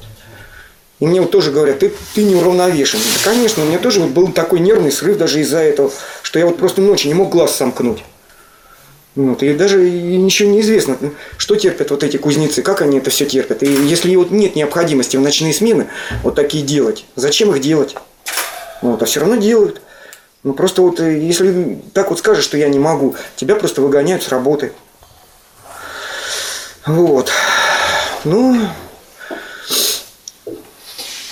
И 1.00 1.06
мне 1.06 1.20
вот 1.20 1.30
тоже 1.30 1.50
говорят, 1.50 1.78
ты, 1.80 1.92
ты 2.14 2.24
неуравновешен. 2.24 2.98
Да, 2.98 3.30
конечно, 3.30 3.62
у 3.62 3.66
меня 3.66 3.78
тоже 3.78 4.00
вот 4.00 4.10
был 4.10 4.32
такой 4.32 4.60
нервный 4.60 4.92
срыв 4.92 5.16
даже 5.16 5.40
из-за 5.40 5.58
этого, 5.58 5.90
что 6.22 6.38
я 6.38 6.46
вот 6.46 6.58
просто 6.58 6.80
ночью 6.80 7.08
не 7.08 7.14
мог 7.14 7.30
глаз 7.30 7.56
сомкнуть. 7.56 8.04
Вот, 9.16 9.42
и 9.42 9.54
даже 9.54 9.78
ничего 9.78 10.50
не 10.50 10.60
известно, 10.60 10.96
что 11.36 11.56
терпят 11.56 11.90
вот 11.90 12.04
эти 12.04 12.16
кузнецы, 12.16 12.62
как 12.62 12.80
они 12.80 12.98
это 12.98 13.10
все 13.10 13.26
терпят. 13.26 13.62
И 13.62 13.66
если 13.66 14.14
вот 14.14 14.30
нет 14.30 14.54
необходимости 14.54 15.16
в 15.16 15.20
ночные 15.20 15.52
смены 15.52 15.88
вот 16.22 16.36
такие 16.36 16.64
делать, 16.64 17.04
зачем 17.16 17.50
их 17.52 17.60
делать? 17.60 17.96
Вот, 18.82 19.02
а 19.02 19.06
все 19.06 19.20
равно 19.20 19.36
делают. 19.36 19.82
Ну 20.42 20.54
просто 20.54 20.80
вот 20.80 21.00
э, 21.00 21.18
если 21.18 21.82
так 21.92 22.10
вот 22.10 22.20
скажешь, 22.20 22.44
что 22.44 22.56
я 22.56 22.68
не 22.68 22.78
могу, 22.78 23.16
тебя 23.36 23.56
просто 23.56 23.82
выгоняют 23.82 24.22
с 24.22 24.28
работы. 24.28 24.72
Вот. 26.86 27.30
Ну, 28.24 28.58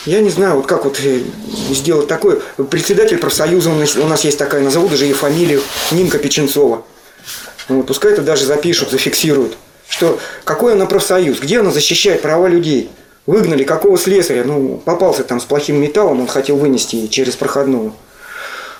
я 0.04 0.20
не 0.20 0.30
знаю, 0.30 0.56
вот 0.56 0.66
как 0.66 0.84
вот 0.84 1.00
э, 1.02 1.22
сделать 1.70 2.08
такое. 2.08 2.40
Председатель 2.70 3.18
профсоюза, 3.18 3.70
у 3.70 4.06
нас 4.06 4.24
есть 4.24 4.36
такая, 4.36 4.62
назову 4.62 4.88
даже 4.88 5.04
ее 5.04 5.14
фамилию, 5.14 5.62
Нинка 5.90 6.18
Печенцова. 6.18 6.84
Вот, 7.68 7.86
пускай 7.86 8.12
это 8.12 8.22
даже 8.22 8.44
запишут, 8.44 8.90
зафиксируют. 8.90 9.56
Что 9.88 10.18
какой 10.44 10.72
она 10.72 10.86
профсоюз, 10.86 11.38
где 11.40 11.60
она 11.60 11.70
защищает 11.70 12.22
права 12.22 12.46
людей. 12.46 12.90
Выгнали 13.26 13.62
какого 13.62 13.98
слесаря, 13.98 14.42
ну, 14.44 14.80
попался 14.82 15.22
там 15.22 15.38
с 15.38 15.44
плохим 15.44 15.80
металлом, 15.80 16.20
он 16.20 16.26
хотел 16.26 16.56
вынести 16.56 17.08
через 17.08 17.36
проходную. 17.36 17.92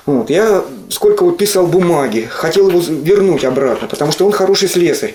Вот, 0.07 0.31
я 0.31 0.65
сколько 0.89 1.23
вот 1.23 1.37
писал 1.37 1.67
бумаги, 1.67 2.27
хотел 2.31 2.71
его 2.71 2.81
вернуть 2.81 3.45
обратно, 3.45 3.89
потому 3.89 4.11
что 4.11 4.25
он 4.25 4.33
хороший 4.33 4.69
слесарь. 4.69 5.15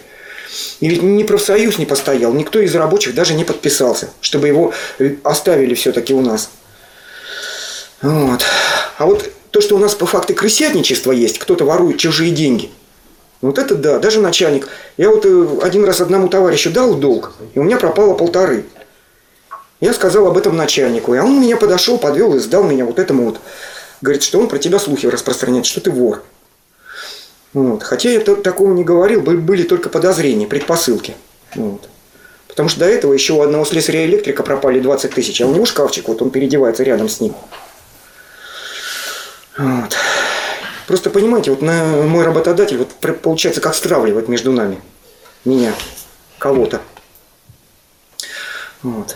И 0.82 0.88
ведь 0.88 1.02
ни 1.02 1.24
профсоюз 1.24 1.80
не 1.80 1.88
постоял, 1.88 2.32
никто 2.32 2.60
из 2.60 2.76
рабочих 2.76 3.16
даже 3.16 3.34
не 3.34 3.44
подписался, 3.44 4.12
чтобы 4.22 4.48
его 4.48 4.72
э, 5.00 5.16
оставили 5.24 5.74
все-таки 5.74 6.14
у 6.14 6.22
нас. 6.22 6.52
Вот. 8.04 8.44
А 9.00 9.08
вот 9.08 9.32
то, 9.50 9.62
что 9.62 9.78
у 9.78 9.80
нас 9.80 9.96
по 9.96 10.06
факту 10.06 10.36
крысятничества 10.36 11.12
есть, 11.12 11.40
кто-то 11.40 11.66
ворует 11.66 11.98
чужие 11.98 12.30
деньги. 12.30 12.70
Вот 13.44 13.60
это 13.60 13.76
да, 13.76 14.00
даже 14.00 14.22
начальник. 14.22 14.70
Я 14.96 15.10
вот 15.10 15.26
э, 15.26 15.48
один 15.62 15.84
раз 15.84 16.00
одному 16.00 16.30
товарищу 16.30 16.72
дал 16.72 16.94
долг, 16.94 17.34
и 17.54 17.60
у 17.60 17.64
меня 17.64 17.76
пропало 17.76 18.14
полторы. 18.14 18.64
Я 19.82 19.94
сказал 19.94 20.28
об 20.28 20.38
этом 20.38 20.56
начальнику, 20.56 21.14
и 21.14 21.20
он 21.20 21.42
меня 21.42 21.58
подошел, 21.58 21.98
подвел 21.98 22.34
и 22.36 22.40
сдал 22.40 22.64
меня 22.64 22.86
вот 22.86 23.00
этому 23.00 23.26
вот. 23.26 23.42
Говорит, 24.00 24.24
что 24.24 24.40
он 24.40 24.48
про 24.48 24.60
тебя 24.60 24.80
слухи 24.80 25.08
распространяет, 25.08 25.66
что 25.66 25.82
ты 25.82 25.92
вор. 25.92 26.24
Вот. 27.52 27.84
Хотя 27.84 28.12
я 28.12 28.22
такого 28.22 28.74
не 28.74 28.86
говорил, 28.86 29.20
бы- 29.20 29.36
были 29.36 29.64
только 29.64 29.90
подозрения, 29.90 30.48
предпосылки. 30.48 31.14
Вот. 31.56 31.90
Потому 32.48 32.70
что 32.70 32.80
до 32.80 32.86
этого 32.86 33.12
еще 33.12 33.34
у 33.34 33.42
одного 33.42 33.66
слесаря 33.66 34.06
электрика 34.06 34.44
пропали 34.44 34.80
20 34.80 35.12
тысяч, 35.12 35.42
а 35.42 35.48
у 35.48 35.54
него 35.54 35.66
шкафчик, 35.66 36.08
вот 36.08 36.22
он 36.22 36.30
переодевается 36.30 36.84
рядом 36.84 37.10
с 37.10 37.20
ним. 37.20 37.36
Вот. 39.58 39.98
Просто 40.88 41.10
понимаете, 41.10 41.52
вот 41.52 41.62
на 41.62 41.84
мой 42.04 42.26
работодатель 42.26 42.78
вот 42.78 42.90
получается 43.22 43.62
как 43.62 43.76
стравливает 43.76 44.28
между 44.28 44.52
нами. 44.52 44.82
Меня, 45.46 45.74
кого-то. 46.40 46.82
Вот. 48.82 49.16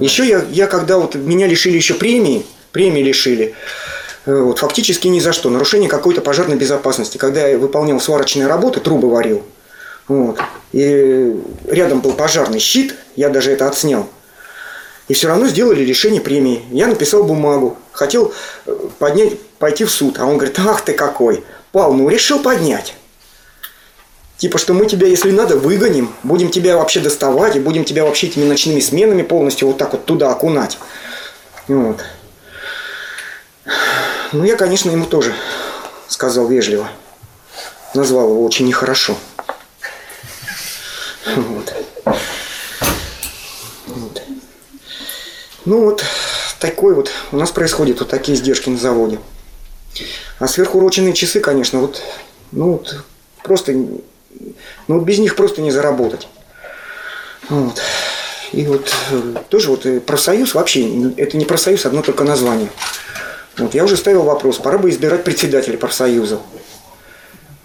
Еще 0.00 0.26
я, 0.26 0.44
я 0.50 0.66
когда 0.66 0.98
вот 0.98 1.14
меня 1.14 1.46
лишили 1.46 1.76
еще 1.76 1.94
премии, 1.94 2.44
премии 2.72 3.02
лишили, 3.02 3.54
э, 4.26 4.34
вот, 4.34 4.58
фактически 4.58 5.08
ни 5.08 5.20
за 5.20 5.32
что, 5.32 5.50
нарушение 5.50 5.88
какой-то 5.88 6.20
пожарной 6.20 6.56
безопасности. 6.56 7.16
Когда 7.18 7.46
я 7.46 7.58
выполнял 7.58 8.00
сварочные 8.00 8.46
работы, 8.46 8.80
трубы 8.80 9.08
варил, 9.10 9.44
вот, 10.08 10.40
и 10.72 11.36
рядом 11.66 12.00
был 12.00 12.12
пожарный 12.12 12.58
щит, 12.58 12.94
я 13.14 13.28
даже 13.28 13.52
это 13.52 13.68
отснял. 13.68 14.08
И 15.06 15.14
все 15.14 15.28
равно 15.28 15.46
сделали 15.48 15.82
лишение 15.82 16.20
премии. 16.20 16.62
Я 16.70 16.86
написал 16.86 17.24
бумагу, 17.24 17.78
хотел 17.92 18.34
э, 18.66 18.74
поднять, 18.98 19.34
пойти 19.58 19.84
в 19.84 19.90
суд. 19.90 20.18
А 20.18 20.26
он 20.26 20.36
говорит, 20.36 20.58
ах 20.58 20.82
ты 20.82 20.92
какой, 20.92 21.44
Пал, 21.72 21.92
ну 21.92 22.08
решил 22.08 22.40
поднять. 22.40 22.94
Типа, 24.38 24.56
что 24.56 24.72
мы 24.72 24.86
тебя, 24.86 25.08
если 25.08 25.32
надо, 25.32 25.56
выгоним, 25.56 26.14
будем 26.22 26.50
тебя 26.50 26.76
вообще 26.76 27.00
доставать, 27.00 27.56
и 27.56 27.60
будем 27.60 27.84
тебя 27.84 28.04
вообще 28.04 28.28
этими 28.28 28.44
ночными 28.44 28.78
сменами 28.78 29.22
полностью 29.22 29.66
вот 29.66 29.78
так 29.78 29.92
вот 29.92 30.04
туда 30.04 30.30
окунать. 30.30 30.78
Вот. 31.66 32.04
Ну, 34.32 34.44
я, 34.44 34.56
конечно, 34.56 34.90
ему 34.90 35.06
тоже 35.06 35.34
сказал 36.06 36.46
вежливо. 36.46 36.88
Назвал 37.94 38.30
его 38.30 38.44
очень 38.44 38.66
нехорошо. 38.66 39.16
Вот. 41.34 41.74
Вот. 43.86 44.22
Ну 45.64 45.84
вот, 45.84 46.04
такой 46.60 46.94
вот 46.94 47.10
у 47.32 47.36
нас 47.36 47.50
происходит 47.50 47.98
вот 47.98 48.08
такие 48.08 48.36
издержки 48.36 48.68
на 48.68 48.78
заводе. 48.78 49.18
А 50.38 50.48
сверхуроченные 50.48 51.12
часы, 51.14 51.40
конечно, 51.40 51.80
вот, 51.80 52.02
ну 52.52 52.72
вот, 52.72 53.04
просто, 53.42 53.72
ну 53.72 53.94
вот 54.86 55.02
без 55.04 55.18
них 55.18 55.36
просто 55.36 55.60
не 55.62 55.70
заработать. 55.70 56.28
Вот. 57.48 57.80
И 58.52 58.66
вот 58.66 58.90
э, 59.10 59.34
тоже 59.48 59.70
вот 59.70 59.84
э, 59.86 60.00
профсоюз 60.00 60.54
вообще, 60.54 61.12
это 61.16 61.36
не 61.36 61.44
профсоюз, 61.44 61.84
одно 61.86 62.02
только 62.02 62.24
название. 62.24 62.70
Вот, 63.58 63.74
я 63.74 63.84
уже 63.84 63.96
ставил 63.96 64.22
вопрос, 64.22 64.58
пора 64.58 64.78
бы 64.78 64.90
избирать 64.90 65.24
председателя 65.24 65.76
профсоюза. 65.76 66.38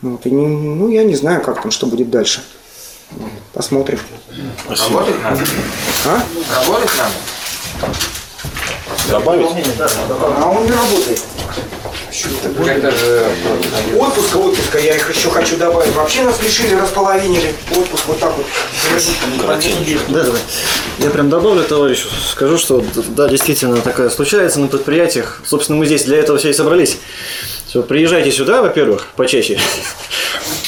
Вот, 0.01 0.25
и 0.25 0.31
не- 0.31 0.47
ну, 0.47 0.89
я 0.89 1.03
не 1.03 1.15
знаю, 1.15 1.41
как 1.41 1.61
там, 1.61 1.71
что 1.71 1.85
будет 1.85 2.09
дальше. 2.09 2.43
Посмотрим. 3.53 3.99
Работать 4.67 5.21
надо. 5.23 5.41
А? 6.07 6.23
Работать 6.65 6.91
надо. 6.97 7.93
Добавить? 9.09 9.47
А 10.39 10.49
он 10.49 10.65
не 10.65 10.71
работает. 10.71 11.21
Это 12.67 12.91
же... 12.91 13.25
Отпуска, 13.97 14.37
отпуска, 14.37 14.77
я 14.77 14.95
их 14.95 15.09
еще 15.15 15.29
хочу 15.29 15.57
добавить. 15.57 15.93
Вообще 15.95 16.23
нас 16.23 16.41
лишили, 16.43 16.75
располовинили. 16.75 17.55
Отпуск 17.75 18.07
вот 18.07 18.19
так 18.19 18.33
вот. 18.37 18.45
Да, 20.09 20.23
давай. 20.23 20.41
Я 20.99 21.09
прям 21.09 21.29
добавлю 21.29 21.63
товарищу, 21.63 22.07
скажу, 22.31 22.57
что 22.57 22.83
да, 23.09 23.27
действительно 23.27 23.81
такая 23.81 24.09
случается 24.09 24.59
на 24.59 24.67
предприятиях. 24.67 25.41
Собственно, 25.45 25.79
мы 25.79 25.87
здесь 25.87 26.03
для 26.03 26.17
этого 26.17 26.37
все 26.37 26.51
и 26.51 26.53
собрались. 26.53 26.99
Всё, 27.67 27.81
приезжайте 27.81 28.31
сюда, 28.31 28.61
во-первых, 28.61 29.07
почаще. 29.15 29.59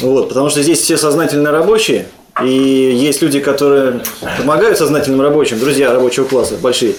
Вот, 0.01 0.27
потому 0.27 0.49
что 0.49 0.61
здесь 0.61 0.81
все 0.81 0.97
сознательные 0.97 1.51
рабочие, 1.53 2.09
и 2.43 2.49
есть 2.49 3.21
люди, 3.21 3.39
которые 3.39 4.01
помогают 4.37 4.77
сознательным 4.77 5.21
рабочим, 5.21 5.57
друзья 5.57 5.93
рабочего 5.93 6.25
класса, 6.25 6.55
большие. 6.61 6.95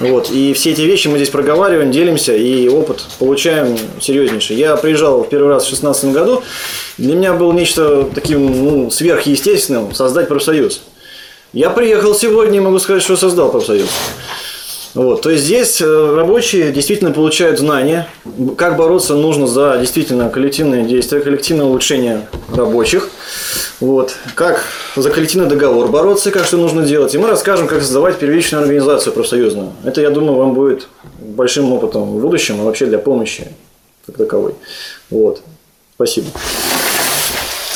Вот, 0.00 0.30
и 0.30 0.54
все 0.54 0.70
эти 0.70 0.80
вещи 0.80 1.08
мы 1.08 1.18
здесь 1.18 1.28
проговариваем, 1.28 1.90
делимся, 1.90 2.34
и 2.34 2.68
опыт 2.68 3.04
получаем 3.18 3.76
серьезнейший. 4.00 4.56
Я 4.56 4.76
приезжал 4.76 5.24
в 5.24 5.28
первый 5.28 5.48
раз 5.48 5.64
в 5.64 5.68
2016 5.68 6.12
году, 6.12 6.42
для 6.96 7.14
меня 7.14 7.34
было 7.34 7.52
нечто 7.52 8.08
таким 8.14 8.64
ну, 8.64 8.90
сверхъестественным 8.90 9.94
создать 9.94 10.28
профсоюз. 10.28 10.82
Я 11.52 11.68
приехал 11.68 12.14
сегодня 12.14 12.56
и 12.56 12.60
могу 12.60 12.78
сказать, 12.78 13.02
что 13.02 13.16
создал 13.16 13.50
профсоюз. 13.50 13.90
Вот, 14.94 15.22
то 15.22 15.30
есть 15.30 15.44
здесь 15.44 15.80
э, 15.80 16.14
рабочие 16.14 16.70
действительно 16.70 17.12
получают 17.12 17.58
знания, 17.58 18.08
как 18.58 18.76
бороться 18.76 19.14
нужно 19.14 19.46
за 19.46 19.78
действительно 19.80 20.28
коллективные 20.28 20.84
действия, 20.84 21.20
коллективное 21.20 21.64
улучшение 21.64 22.28
рабочих, 22.54 23.08
вот, 23.82 24.14
как 24.36 24.64
за 24.94 25.10
коллективный 25.10 25.48
договор 25.48 25.88
бороться, 25.88 26.30
как 26.30 26.46
что 26.46 26.56
нужно 26.56 26.86
делать. 26.86 27.14
И 27.16 27.18
мы 27.18 27.28
расскажем, 27.28 27.66
как 27.66 27.80
создавать 27.80 28.16
первичную 28.16 28.62
организацию 28.62 29.12
профсоюзную. 29.12 29.72
Это, 29.84 30.00
я 30.00 30.10
думаю, 30.10 30.38
вам 30.38 30.54
будет 30.54 30.86
большим 31.18 31.72
опытом 31.72 32.16
в 32.16 32.20
будущем, 32.20 32.60
а 32.60 32.64
вообще 32.64 32.86
для 32.86 32.98
помощи 33.00 33.48
как 34.06 34.16
таковой. 34.16 34.54
Вот. 35.10 35.42
Спасибо. 35.96 36.28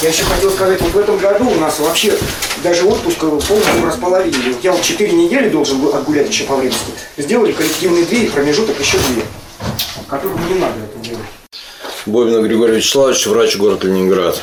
Я 0.00 0.10
еще 0.10 0.22
хотел 0.22 0.50
сказать, 0.52 0.80
вот 0.80 0.92
в 0.92 0.98
этом 0.98 1.18
году 1.18 1.50
у 1.50 1.58
нас 1.58 1.80
вообще 1.80 2.12
даже 2.62 2.84
отпуск 2.84 3.18
полностью 3.18 3.84
располовинили. 3.84 4.52
Вот 4.52 4.62
я 4.62 4.72
вот 4.72 4.82
4 4.82 5.10
недели 5.10 5.48
должен 5.48 5.80
был 5.80 5.92
отгулять 5.92 6.28
еще 6.28 6.44
по 6.44 6.54
времени. 6.54 6.78
Сделали 7.16 7.50
коллективные 7.50 8.04
две 8.04 8.26
и 8.26 8.28
промежуток 8.28 8.78
еще 8.78 8.98
две. 9.08 9.24
Которым 10.08 10.38
не 10.48 10.60
надо 10.60 10.74
это 10.78 11.04
делать. 11.04 11.26
Бобин 12.06 12.40
Григорий 12.44 12.76
Вячеславович, 12.76 13.26
врач 13.26 13.56
город 13.56 13.82
Ленинград. 13.82 14.40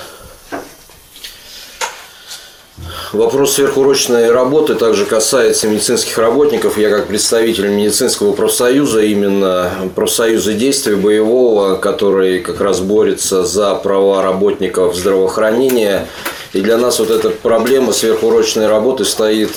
Вопрос 3.13 3.53
сверхурочной 3.53 4.31
работы 4.31 4.73
также 4.73 5.05
касается 5.05 5.67
медицинских 5.67 6.17
работников. 6.17 6.79
Я 6.79 6.89
как 6.89 7.05
представитель 7.05 7.67
медицинского 7.67 8.33
профсоюза, 8.33 9.03
именно 9.03 9.69
профсоюза 9.93 10.53
действия 10.53 10.95
боевого, 10.95 11.75
который 11.75 12.39
как 12.39 12.59
раз 12.59 12.79
борется 12.79 13.43
за 13.43 13.75
права 13.75 14.23
работников 14.23 14.95
здравоохранения. 14.95 16.07
И 16.53 16.61
для 16.61 16.79
нас 16.79 16.97
вот 16.97 17.11
эта 17.11 17.29
проблема 17.29 17.93
сверхурочной 17.93 18.65
работы 18.65 19.05
стоит 19.05 19.51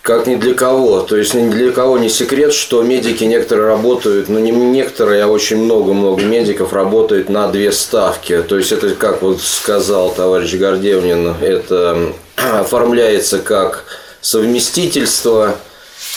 как 0.00 0.26
ни 0.26 0.36
для 0.36 0.54
кого. 0.54 1.00
То 1.00 1.18
есть 1.18 1.34
ни 1.34 1.50
для 1.50 1.70
кого 1.70 1.98
не 1.98 2.08
секрет, 2.08 2.54
что 2.54 2.82
медики 2.82 3.24
некоторые 3.24 3.66
работают, 3.66 4.30
ну 4.30 4.38
не 4.38 4.52
некоторые, 4.52 5.24
а 5.24 5.26
очень 5.26 5.58
много-много 5.58 6.22
медиков 6.22 6.72
работают 6.72 7.28
на 7.28 7.48
две 7.48 7.72
ставки. 7.72 8.40
То 8.40 8.56
есть 8.56 8.72
это, 8.72 8.94
как 8.94 9.20
вот 9.20 9.42
сказал 9.42 10.14
товарищ 10.14 10.54
Гордевнин, 10.54 11.34
это 11.42 12.14
оформляется 12.60 13.38
как 13.38 13.84
совместительство, 14.20 15.56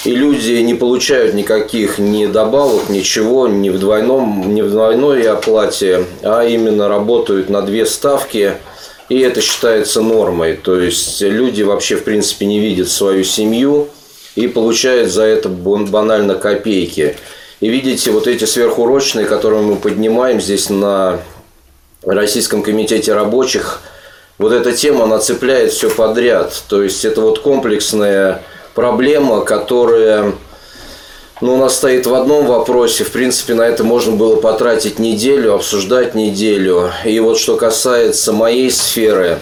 и 0.05 0.15
люди 0.15 0.53
не 0.53 0.73
получают 0.73 1.33
никаких 1.33 1.99
ни 1.99 2.25
добавок, 2.25 2.89
ничего, 2.89 3.47
ни 3.47 3.69
в 3.69 3.79
двойном, 3.79 4.53
ни 4.53 4.61
в 4.61 4.69
двойной 4.69 5.23
оплате, 5.23 6.05
а 6.23 6.43
именно 6.43 6.87
работают 6.87 7.49
на 7.49 7.61
две 7.61 7.85
ставки. 7.85 8.57
И 9.09 9.19
это 9.19 9.41
считается 9.41 10.01
нормой. 10.01 10.55
То 10.55 10.79
есть 10.79 11.21
люди 11.21 11.63
вообще 11.63 11.97
в 11.97 12.03
принципе 12.03 12.45
не 12.45 12.59
видят 12.59 12.89
свою 12.89 13.23
семью 13.23 13.89
и 14.35 14.47
получают 14.47 15.11
за 15.11 15.23
это 15.23 15.49
банально 15.49 16.35
копейки. 16.35 17.17
И 17.59 17.69
видите, 17.69 18.11
вот 18.11 18.27
эти 18.27 18.45
сверхурочные, 18.45 19.25
которые 19.25 19.61
мы 19.61 19.75
поднимаем 19.75 20.39
здесь 20.39 20.69
на 20.69 21.19
Российском 22.03 22.63
комитете 22.63 23.13
рабочих, 23.13 23.81
вот 24.41 24.53
эта 24.53 24.71
тема, 24.73 25.03
она 25.03 25.19
цепляет 25.19 25.71
все 25.71 25.89
подряд. 25.89 26.63
То 26.67 26.81
есть 26.81 27.05
это 27.05 27.21
вот 27.21 27.39
комплексная 27.39 28.41
проблема, 28.73 29.41
которая 29.41 30.33
ну, 31.41 31.55
у 31.55 31.57
нас 31.57 31.75
стоит 31.75 32.07
в 32.07 32.13
одном 32.13 32.47
вопросе. 32.47 33.03
В 33.03 33.11
принципе, 33.11 33.53
на 33.53 33.63
это 33.63 33.83
можно 33.83 34.15
было 34.15 34.35
потратить 34.37 34.99
неделю, 34.99 35.53
обсуждать 35.53 36.15
неделю. 36.15 36.91
И 37.05 37.19
вот 37.19 37.37
что 37.37 37.55
касается 37.55 38.33
моей 38.33 38.71
сферы, 38.71 39.37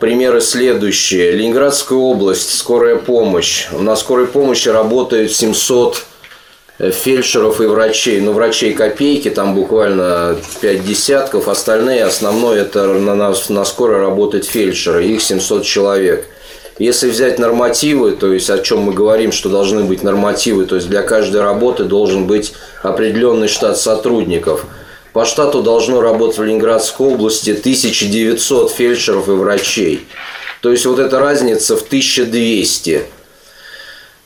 примеры 0.00 0.40
следующие. 0.40 1.32
Ленинградская 1.32 1.98
область, 1.98 2.58
скорая 2.58 2.96
помощь. 2.96 3.68
На 3.72 3.94
скорой 3.94 4.26
помощи 4.26 4.68
работают 4.68 5.32
700 5.32 6.02
фельдшеров 6.78 7.60
и 7.60 7.66
врачей. 7.66 8.20
Ну, 8.20 8.32
врачей 8.32 8.72
копейки, 8.72 9.30
там 9.30 9.54
буквально 9.54 10.36
5 10.60 10.84
десятков. 10.84 11.48
Остальные, 11.48 12.04
основное, 12.04 12.62
это 12.62 12.86
на, 12.94 13.14
на, 13.14 13.34
на 13.48 13.64
скорой 13.64 14.00
работают 14.00 14.44
фельдшеры. 14.44 15.06
Их 15.06 15.22
700 15.22 15.64
человек. 15.64 16.26
Если 16.78 17.08
взять 17.08 17.38
нормативы, 17.38 18.12
то 18.12 18.32
есть 18.32 18.50
о 18.50 18.58
чем 18.58 18.80
мы 18.80 18.92
говорим, 18.92 19.30
что 19.30 19.48
должны 19.48 19.84
быть 19.84 20.02
нормативы, 20.02 20.66
то 20.66 20.74
есть 20.74 20.88
для 20.88 21.02
каждой 21.02 21.40
работы 21.40 21.84
должен 21.84 22.26
быть 22.26 22.52
определенный 22.82 23.46
штат 23.46 23.78
сотрудников. 23.78 24.66
По 25.12 25.24
штату 25.24 25.62
должно 25.62 26.00
работать 26.00 26.38
в 26.38 26.42
Ленинградской 26.42 27.06
области 27.06 27.50
1900 27.50 28.72
фельдшеров 28.72 29.28
и 29.28 29.32
врачей. 29.32 30.04
То 30.60 30.72
есть 30.72 30.84
вот 30.86 30.98
эта 30.98 31.20
разница 31.20 31.76
в 31.76 31.82
1200. 31.82 33.04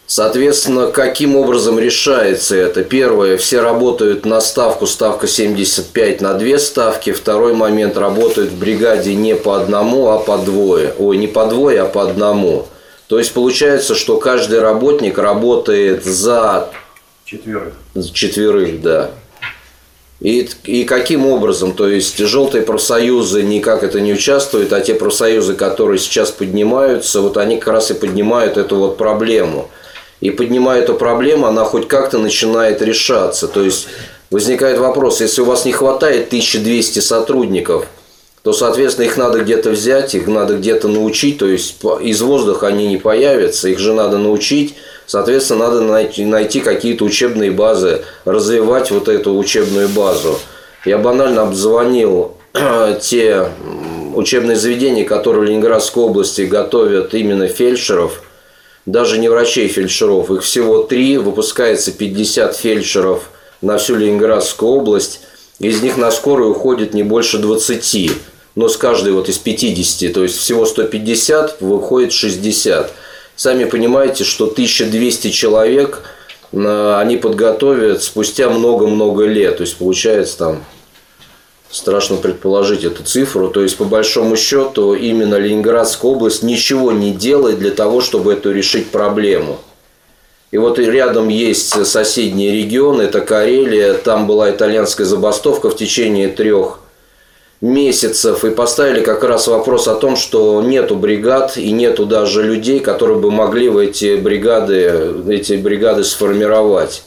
Соответственно, 0.08 0.86
каким 0.86 1.36
образом 1.36 1.78
решается 1.78 2.56
это? 2.56 2.82
Первое, 2.82 3.36
все 3.36 3.60
работают 3.60 4.24
на 4.24 4.40
ставку, 4.40 4.86
ставка 4.86 5.26
75 5.28 6.22
на 6.22 6.32
две 6.32 6.58
ставки. 6.58 7.12
Второй 7.12 7.52
момент, 7.52 7.98
работают 7.98 8.52
в 8.52 8.58
бригаде 8.58 9.14
не 9.14 9.36
по 9.36 9.60
одному, 9.60 10.08
а 10.08 10.18
по 10.18 10.38
двое. 10.38 10.94
Ой, 10.98 11.18
не 11.18 11.26
по 11.26 11.44
двое, 11.44 11.82
а 11.82 11.84
по 11.84 12.04
одному. 12.04 12.68
То 13.06 13.18
есть 13.18 13.34
получается, 13.34 13.94
что 13.94 14.16
каждый 14.16 14.60
работник 14.60 15.18
работает 15.18 16.06
за... 16.06 16.70
Четверых. 17.26 17.74
Четверых, 18.14 18.80
да. 18.80 19.10
И, 20.20 20.48
и 20.64 20.84
каким 20.84 21.26
образом? 21.26 21.74
То 21.74 21.86
есть 21.86 22.16
желтые 22.16 22.62
профсоюзы 22.62 23.42
никак 23.42 23.82
это 23.82 24.00
не 24.00 24.14
участвуют, 24.14 24.72
а 24.72 24.80
те 24.80 24.94
профсоюзы, 24.94 25.52
которые 25.52 25.98
сейчас 25.98 26.30
поднимаются, 26.30 27.20
вот 27.20 27.36
они 27.36 27.58
как 27.58 27.74
раз 27.74 27.90
и 27.90 27.94
поднимают 27.94 28.56
эту 28.56 28.76
вот 28.76 28.96
проблему– 28.96 29.70
и 30.20 30.30
поднимая 30.30 30.82
эту 30.82 30.94
проблему, 30.94 31.46
она 31.46 31.64
хоть 31.64 31.88
как-то 31.88 32.18
начинает 32.18 32.82
решаться. 32.82 33.48
То 33.48 33.62
есть 33.62 33.88
возникает 34.30 34.78
вопрос, 34.78 35.20
если 35.20 35.42
у 35.42 35.44
вас 35.44 35.64
не 35.64 35.72
хватает 35.72 36.28
1200 36.28 36.98
сотрудников, 37.00 37.86
то, 38.42 38.52
соответственно, 38.52 39.06
их 39.06 39.16
надо 39.16 39.40
где-то 39.40 39.70
взять, 39.70 40.14
их 40.14 40.26
надо 40.26 40.56
где-то 40.56 40.88
научить, 40.88 41.38
то 41.38 41.46
есть 41.46 41.76
из 42.00 42.22
воздуха 42.22 42.68
они 42.68 42.86
не 42.86 42.96
появятся, 42.96 43.68
их 43.68 43.78
же 43.78 43.92
надо 43.92 44.16
научить, 44.16 44.74
соответственно, 45.06 45.68
надо 45.68 45.80
найти, 45.80 46.24
найти 46.24 46.60
какие-то 46.60 47.04
учебные 47.04 47.50
базы, 47.50 48.02
развивать 48.24 48.90
вот 48.90 49.08
эту 49.08 49.36
учебную 49.36 49.88
базу. 49.88 50.38
Я 50.84 50.98
банально 50.98 51.42
обзвонил 51.42 52.36
те 53.00 53.48
учебные 54.14 54.56
заведения, 54.56 55.04
которые 55.04 55.42
в 55.42 55.44
Ленинградской 55.44 56.02
области 56.02 56.42
готовят 56.42 57.14
именно 57.14 57.46
фельдшеров– 57.46 58.22
даже 58.88 59.18
не 59.18 59.28
врачей, 59.28 59.68
фельдшеров, 59.68 60.30
их 60.30 60.42
всего 60.42 60.82
три, 60.82 61.18
выпускается 61.18 61.92
50 61.92 62.56
фельдшеров 62.56 63.30
на 63.60 63.76
всю 63.76 63.96
Ленинградскую 63.96 64.72
область, 64.72 65.20
из 65.58 65.82
них 65.82 65.98
на 65.98 66.10
скорую 66.10 66.52
уходит 66.52 66.94
не 66.94 67.02
больше 67.02 67.38
20, 67.38 68.12
но 68.54 68.68
с 68.68 68.78
каждой 68.78 69.12
вот 69.12 69.28
из 69.28 69.36
50, 69.36 70.12
то 70.12 70.22
есть 70.22 70.38
всего 70.38 70.64
150, 70.64 71.60
выходит 71.60 72.12
60. 72.12 72.90
Сами 73.36 73.64
понимаете, 73.64 74.24
что 74.24 74.46
1200 74.46 75.30
человек 75.30 76.02
э, 76.52 76.94
они 76.98 77.18
подготовят 77.18 78.02
спустя 78.02 78.48
много-много 78.48 79.26
лет, 79.26 79.58
то 79.58 79.64
есть 79.64 79.76
получается 79.76 80.38
там 80.38 80.64
страшно 81.70 82.16
предположить 82.16 82.84
эту 82.84 83.02
цифру. 83.02 83.48
То 83.48 83.62
есть, 83.62 83.76
по 83.76 83.84
большому 83.84 84.36
счету, 84.36 84.94
именно 84.94 85.36
Ленинградская 85.36 86.10
область 86.10 86.42
ничего 86.42 86.92
не 86.92 87.12
делает 87.12 87.58
для 87.58 87.70
того, 87.70 88.00
чтобы 88.00 88.32
эту 88.32 88.52
решить 88.52 88.90
проблему. 88.90 89.58
И 90.50 90.56
вот 90.56 90.78
рядом 90.78 91.28
есть 91.28 91.86
соседние 91.86 92.52
регионы, 92.52 93.02
это 93.02 93.20
Карелия, 93.20 93.92
там 93.92 94.26
была 94.26 94.50
итальянская 94.50 95.06
забастовка 95.06 95.68
в 95.68 95.76
течение 95.76 96.28
трех 96.28 96.80
месяцев, 97.60 98.44
и 98.44 98.50
поставили 98.50 99.02
как 99.02 99.24
раз 99.24 99.46
вопрос 99.46 99.88
о 99.88 99.94
том, 99.94 100.16
что 100.16 100.62
нету 100.62 100.96
бригад 100.96 101.58
и 101.58 101.70
нету 101.70 102.06
даже 102.06 102.42
людей, 102.42 102.80
которые 102.80 103.18
бы 103.18 103.30
могли 103.30 103.68
в 103.68 103.76
эти 103.76 104.16
бригады, 104.16 105.12
эти 105.28 105.54
бригады 105.54 106.04
сформировать. 106.04 107.02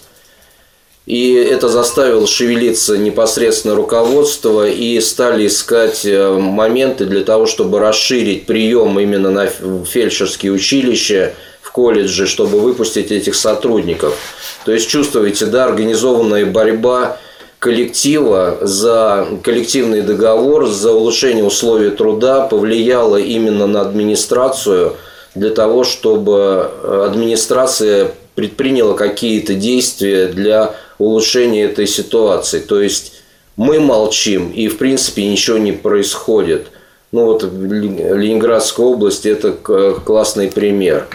И 1.08 1.34
это 1.34 1.68
заставило 1.68 2.28
шевелиться 2.28 2.98
непосредственно 2.98 3.76
руководство 3.76 4.68
и 4.68 5.00
стали 5.00 5.48
искать 5.48 6.06
э, 6.06 6.32
моменты 6.32 7.06
для 7.06 7.24
того, 7.24 7.48
чтобы 7.48 7.80
расширить 7.80 8.46
прием 8.46 9.00
именно 9.00 9.32
на 9.32 9.48
фельдшерские 9.48 10.52
училища, 10.52 11.34
в 11.62 11.72
колледже, 11.72 12.28
чтобы 12.28 12.60
выпустить 12.60 13.12
этих 13.12 13.34
сотрудников. 13.34 14.18
То 14.66 14.74
есть 14.74 14.90
чувствуете, 14.90 15.46
да, 15.46 15.66
организованная 15.66 16.46
борьба 16.46 17.18
коллектива 17.60 18.58
за 18.62 19.28
коллективный 19.42 20.02
договор, 20.02 20.68
за 20.68 20.92
улучшение 20.92 21.44
условий 21.44 21.92
труда 21.92 22.42
повлияла 22.42 23.18
именно 23.18 23.68
на 23.68 23.82
администрацию 23.82 24.98
для 25.34 25.52
того, 25.52 25.84
чтобы 25.84 26.72
э, 26.84 27.06
администрация 27.10 28.12
предприняла 28.36 28.94
какие-то 28.94 29.54
действия 29.54 30.28
для 30.28 30.74
улучшения 31.02 31.64
этой 31.64 31.88
ситуации. 31.88 32.60
То 32.60 32.82
есть 32.82 33.14
мы 33.56 33.80
молчим, 33.80 34.52
и 34.52 34.68
в 34.68 34.78
принципе 34.78 35.26
ничего 35.26 35.58
не 35.58 35.72
происходит. 35.72 36.68
Ну 37.12 37.26
вот 37.26 37.44
Ленинградская 37.44 38.86
область– 38.86 39.26
это 39.26 39.52
классный 39.52 40.50
пример. 40.50 41.08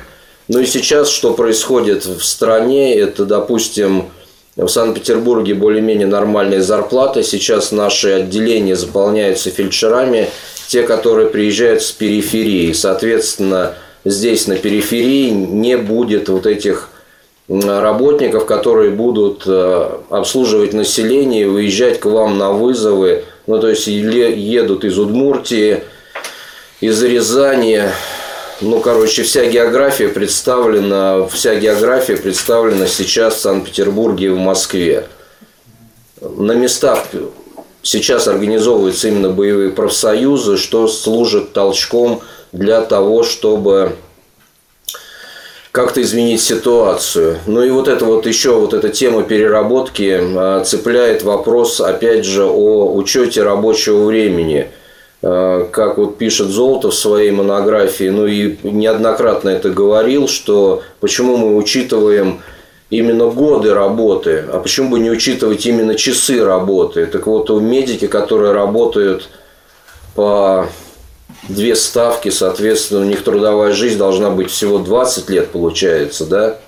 Ну 0.49 0.61
и 0.61 0.67
сейчас, 0.67 1.09
что 1.09 1.35
происходит 1.35 2.05
в 2.05 2.23
стране, 2.23 2.95
это, 2.95 3.25
допустим, 3.25 4.11
в 4.57 4.69
Санкт-Петербурге 4.69 5.55
более-менее 5.55 6.07
нормальные 6.07 6.63
зарплаты. 6.63 7.23
Сейчас 7.23 7.73
наши 7.73 8.11
отделения 8.11 8.77
заполняются 8.77 9.51
фельдшерами, 9.51 10.29
те, 10.69 10.83
которые 10.83 11.29
приезжают 11.29 11.83
с 11.83 11.93
периферии. 11.93 12.73
Соответственно, 12.73 13.75
здесь 14.05 14.47
на 14.47 14.57
периферии 14.57 15.31
не 15.31 15.77
будет 15.77 16.29
вот 16.29 16.47
этих 16.47 16.91
работников, 17.48 18.47
которые 18.47 18.90
будут 18.90 19.44
э, 19.47 19.90
обслуживать 20.10 20.73
население, 20.73 21.48
выезжать 21.48 22.01
к 22.01 22.06
вам 22.06 22.39
на 22.39 22.52
вызовы. 22.52 23.24
Ну, 23.47 23.60
то 23.60 23.68
есть 23.68 23.86
едут 23.86 24.85
из 24.85 24.98
Удмуртии, 24.98 25.82
из 26.81 27.02
Рязани. 27.02 27.85
Ну, 28.60 28.81
короче, 28.81 29.23
вся 29.23 29.44
география 29.44 30.09
представлена, 30.09 31.27
вся 31.28 31.55
география 31.55 32.16
представлена 32.16 32.86
сейчас 32.86 33.35
в 33.35 33.40
Санкт-Петербурге 33.40 34.27
и 34.27 34.31
в 34.31 34.39
Москве. 34.39 35.06
На 36.20 36.52
местах 36.52 37.05
сейчас 37.82 38.27
организовываются 38.27 39.09
именно 39.09 39.31
боевые 39.31 39.70
профсоюзы, 39.70 40.56
что 40.56 40.89
служит 40.89 41.52
толчком 41.52 42.23
для 42.51 42.81
того, 42.81 43.23
чтобы 43.23 43.93
как-то 45.77 46.01
изменить 46.01 46.40
ситуацию. 46.40 47.36
Ну 47.44 47.62
и 47.62 47.69
вот 47.69 47.86
это 47.86 48.07
вот 48.07 48.27
еще 48.27 48.55
вот 48.55 48.73
эта 48.73 48.89
тема 48.89 49.24
переработки 49.24 50.19
а, 50.19 50.65
цепляет 50.65 51.23
вопрос, 51.23 51.82
опять 51.82 52.24
же, 52.24 52.47
о 52.47 52.94
учете 52.94 53.43
рабочего 53.43 54.07
времени. 54.07 54.69
А, 55.20 55.69
как 55.70 55.98
вот 55.98 56.16
пишет 56.16 56.47
Золотов 56.47 56.94
в 56.94 56.97
своей 56.97 57.31
монографии, 57.31 58.09
ну 58.09 58.27
и 58.27 58.57
неоднократно 58.62 59.51
это 59.51 59.69
говорил, 59.69 60.28
что 60.28 60.82
почему 61.01 61.36
мы 61.36 61.55
учитываем 61.55 62.40
именно 62.89 63.27
годы 63.27 63.74
работы, 63.74 64.47
а 64.51 64.61
почему 64.61 64.93
бы 64.93 64.98
не 64.98 65.11
учитывать 65.11 65.66
именно 65.66 65.94
часы 65.94 66.43
работы. 66.43 67.05
Так 67.05 67.27
вот, 67.27 67.51
у 67.51 67.61
медики, 67.61 68.07
которые 68.07 68.53
работают 68.53 69.28
по 70.15 70.70
две 71.49 71.77
ставки, 71.77 72.31
соответственно, 72.31 73.01
у 73.01 73.05
них 73.05 73.23
трудовая 73.23 73.73
жизнь 73.73 73.99
должна 73.99 74.31
быть 74.31 74.51
всего 74.51 74.79
20 74.79 75.31
лет, 75.31 75.51
получается, 75.51 76.27
да? 76.27 76.59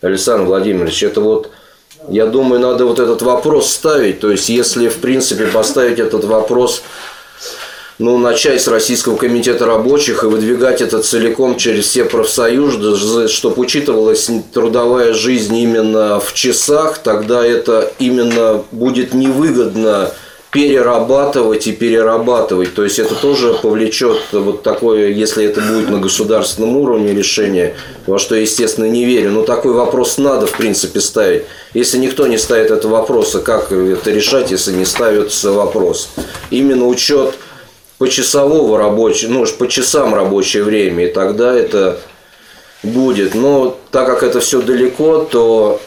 Александр 0.00 0.44
Владимирович, 0.44 1.02
это 1.02 1.20
вот, 1.20 1.50
я 2.08 2.26
думаю, 2.26 2.60
надо 2.60 2.86
вот 2.86 3.00
этот 3.00 3.22
вопрос 3.22 3.70
ставить. 3.70 4.20
То 4.20 4.30
есть, 4.30 4.48
если, 4.48 4.88
в 4.88 4.98
принципе, 4.98 5.46
поставить 5.46 5.98
этот 5.98 6.24
вопрос 6.24 6.82
ну, 7.98 8.16
начать 8.16 8.62
с 8.62 8.68
Российского 8.68 9.16
комитета 9.16 9.66
рабочих 9.66 10.22
и 10.22 10.26
выдвигать 10.26 10.80
это 10.80 11.02
целиком 11.02 11.56
через 11.56 11.86
все 11.86 12.04
профсоюзы, 12.04 13.26
чтобы 13.26 13.60
учитывалась 13.60 14.30
трудовая 14.52 15.14
жизнь 15.14 15.56
именно 15.56 16.20
в 16.20 16.32
часах, 16.32 16.98
тогда 16.98 17.44
это 17.44 17.92
именно 17.98 18.62
будет 18.70 19.14
невыгодно 19.14 20.12
перерабатывать 20.50 21.66
и 21.66 21.72
перерабатывать. 21.72 22.74
То 22.74 22.84
есть 22.84 22.98
это 22.98 23.14
тоже 23.14 23.54
повлечет 23.54 24.18
вот 24.32 24.62
такое, 24.62 25.08
если 25.08 25.44
это 25.44 25.60
будет 25.60 25.90
на 25.90 25.98
государственном 25.98 26.76
уровне 26.76 27.12
решение, 27.12 27.74
во 28.06 28.18
что 28.18 28.34
я, 28.34 28.42
естественно, 28.42 28.86
не 28.86 29.04
верю. 29.04 29.30
Но 29.32 29.42
такой 29.42 29.72
вопрос 29.72 30.16
надо, 30.16 30.46
в 30.46 30.52
принципе, 30.52 31.00
ставить. 31.00 31.44
Если 31.74 31.98
никто 31.98 32.26
не 32.26 32.38
ставит 32.38 32.70
этого 32.70 32.92
вопроса, 32.92 33.40
как 33.40 33.72
это 33.72 34.10
решать, 34.10 34.50
если 34.50 34.72
не 34.72 34.86
ставится 34.86 35.52
вопрос? 35.52 36.08
Именно 36.50 36.86
учет 36.86 37.34
почасового 37.98 38.78
рабочего, 38.78 39.30
ну, 39.30 39.46
по 39.58 39.68
часам 39.68 40.14
рабочее 40.14 40.62
время, 40.62 41.06
и 41.06 41.12
тогда 41.12 41.54
это 41.54 41.98
будет. 42.82 43.34
Но 43.34 43.76
так 43.90 44.06
как 44.06 44.22
это 44.22 44.40
все 44.40 44.62
далеко, 44.62 45.26
то 45.30 45.80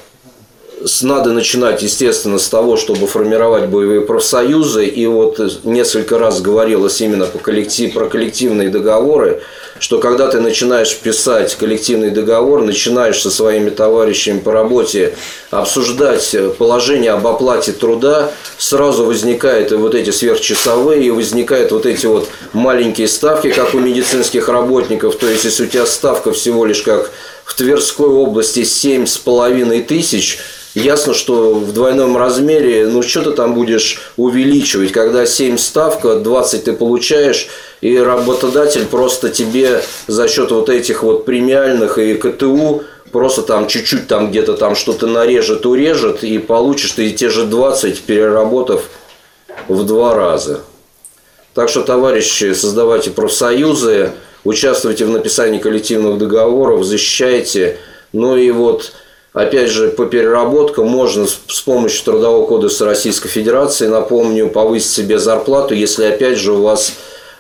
надо 1.02 1.32
начинать, 1.32 1.82
естественно, 1.82 2.40
с 2.40 2.48
того, 2.50 2.78
чтобы 2.78 3.08
формировать 3.08 3.68
боевые 3.68 4.02
профсоюзы. 4.02 4.86
И 4.86 5.06
вот 5.08 5.40
несколько 5.64 6.18
раз 6.18 6.42
говорилось 6.42 7.02
именно 7.02 7.26
по 7.26 7.40
коллектив, 7.40 7.94
про 7.94 8.06
коллективные 8.06 8.70
договоры, 8.70 9.42
что 9.80 10.00
когда 10.00 10.28
ты 10.28 10.40
начинаешь 10.40 10.96
писать 10.96 11.56
коллективный 11.56 12.12
договор, 12.12 12.62
начинаешь 12.62 13.22
со 13.22 13.32
своими 13.32 13.70
товарищами 13.70 14.40
по 14.40 14.52
работе 14.52 15.16
обсуждать 15.50 16.36
положение 16.58 17.12
об 17.12 17.26
оплате 17.26 17.72
труда, 17.72 18.32
сразу 18.58 19.06
возникают 19.06 19.72
и 19.72 19.76
вот 19.76 19.96
эти 19.96 20.12
сверхчасовые, 20.12 21.04
и 21.04 21.10
возникают 21.10 21.72
вот 21.72 21.86
эти 21.86 22.06
вот 22.06 22.28
маленькие 22.54 23.08
ставки, 23.08 23.52
как 23.52 23.74
у 23.74 23.80
медицинских 23.80 24.50
работников. 24.50 25.16
То 25.16 25.28
есть, 25.28 25.46
если 25.46 25.64
у 25.64 25.68
тебя 25.68 25.86
ставка 25.86 26.32
всего 26.32 26.66
лишь 26.66 26.84
как 26.84 27.12
в 27.44 27.54
Тверской 27.56 28.08
области 28.08 28.64
семь 28.64 29.06
с 29.06 29.18
половиной 29.18 29.82
тысяч, 29.82 30.40
Ясно, 30.74 31.14
что 31.14 31.54
в 31.56 31.74
двойном 31.74 32.16
размере, 32.16 32.88
ну 32.88 33.02
что 33.04 33.24
ты 33.24 33.32
там 33.32 33.54
будешь 33.54 34.02
увеличивать, 34.16 34.94
когда 34.94 35.26
7 35.26 35.58
ставка, 35.58 36.16
20 36.16 36.64
ты 36.64 36.74
получаешь, 36.74 37.48
и 37.82 37.98
работодатель 37.98 38.86
просто 38.86 39.30
тебе 39.30 39.84
за 40.08 40.30
счет 40.30 40.52
вот 40.52 40.70
этих 40.70 41.04
вот 41.04 41.26
премиальных 41.26 41.98
и 41.98 42.14
КТУ 42.14 42.84
просто 43.12 43.42
там 43.42 43.68
чуть-чуть 43.68 44.08
там 44.08 44.30
где-то 44.30 44.54
там 44.54 44.76
что-то 44.76 45.08
нарежет, 45.08 45.66
урежет, 45.66 46.24
и 46.24 46.38
получишь 46.38 46.92
ты 46.92 47.10
те 47.12 47.30
же 47.30 47.46
20, 47.46 48.02
переработав 48.04 48.86
в 49.68 49.84
два 49.84 50.16
раза. 50.16 50.62
Так 51.54 51.68
что, 51.68 51.82
товарищи, 51.82 52.54
создавайте 52.54 53.12
профсоюзы, 53.12 54.12
участвуйте 54.46 55.04
в 55.04 55.10
написании 55.10 55.60
коллективных 55.60 56.18
договоров, 56.18 56.86
защищайте. 56.86 57.78
Ну 58.14 58.38
и 58.38 58.52
вот 58.52 58.94
Опять 59.34 59.70
же, 59.70 59.88
по 59.90 60.06
переработкам 60.06 60.88
можно 60.88 61.26
с 61.26 61.62
помощью 61.62 62.04
Трудового 62.04 62.46
кодекса 62.46 62.86
Российской 62.86 63.30
Федерации, 63.30 63.88
напомню, 63.88 64.50
повысить 64.50 64.92
себе 64.92 65.20
зарплату, 65.20 65.74
если 65.74 66.04
опять 66.06 66.38
же 66.38 66.52
у 66.52 66.64
вас 66.64 66.94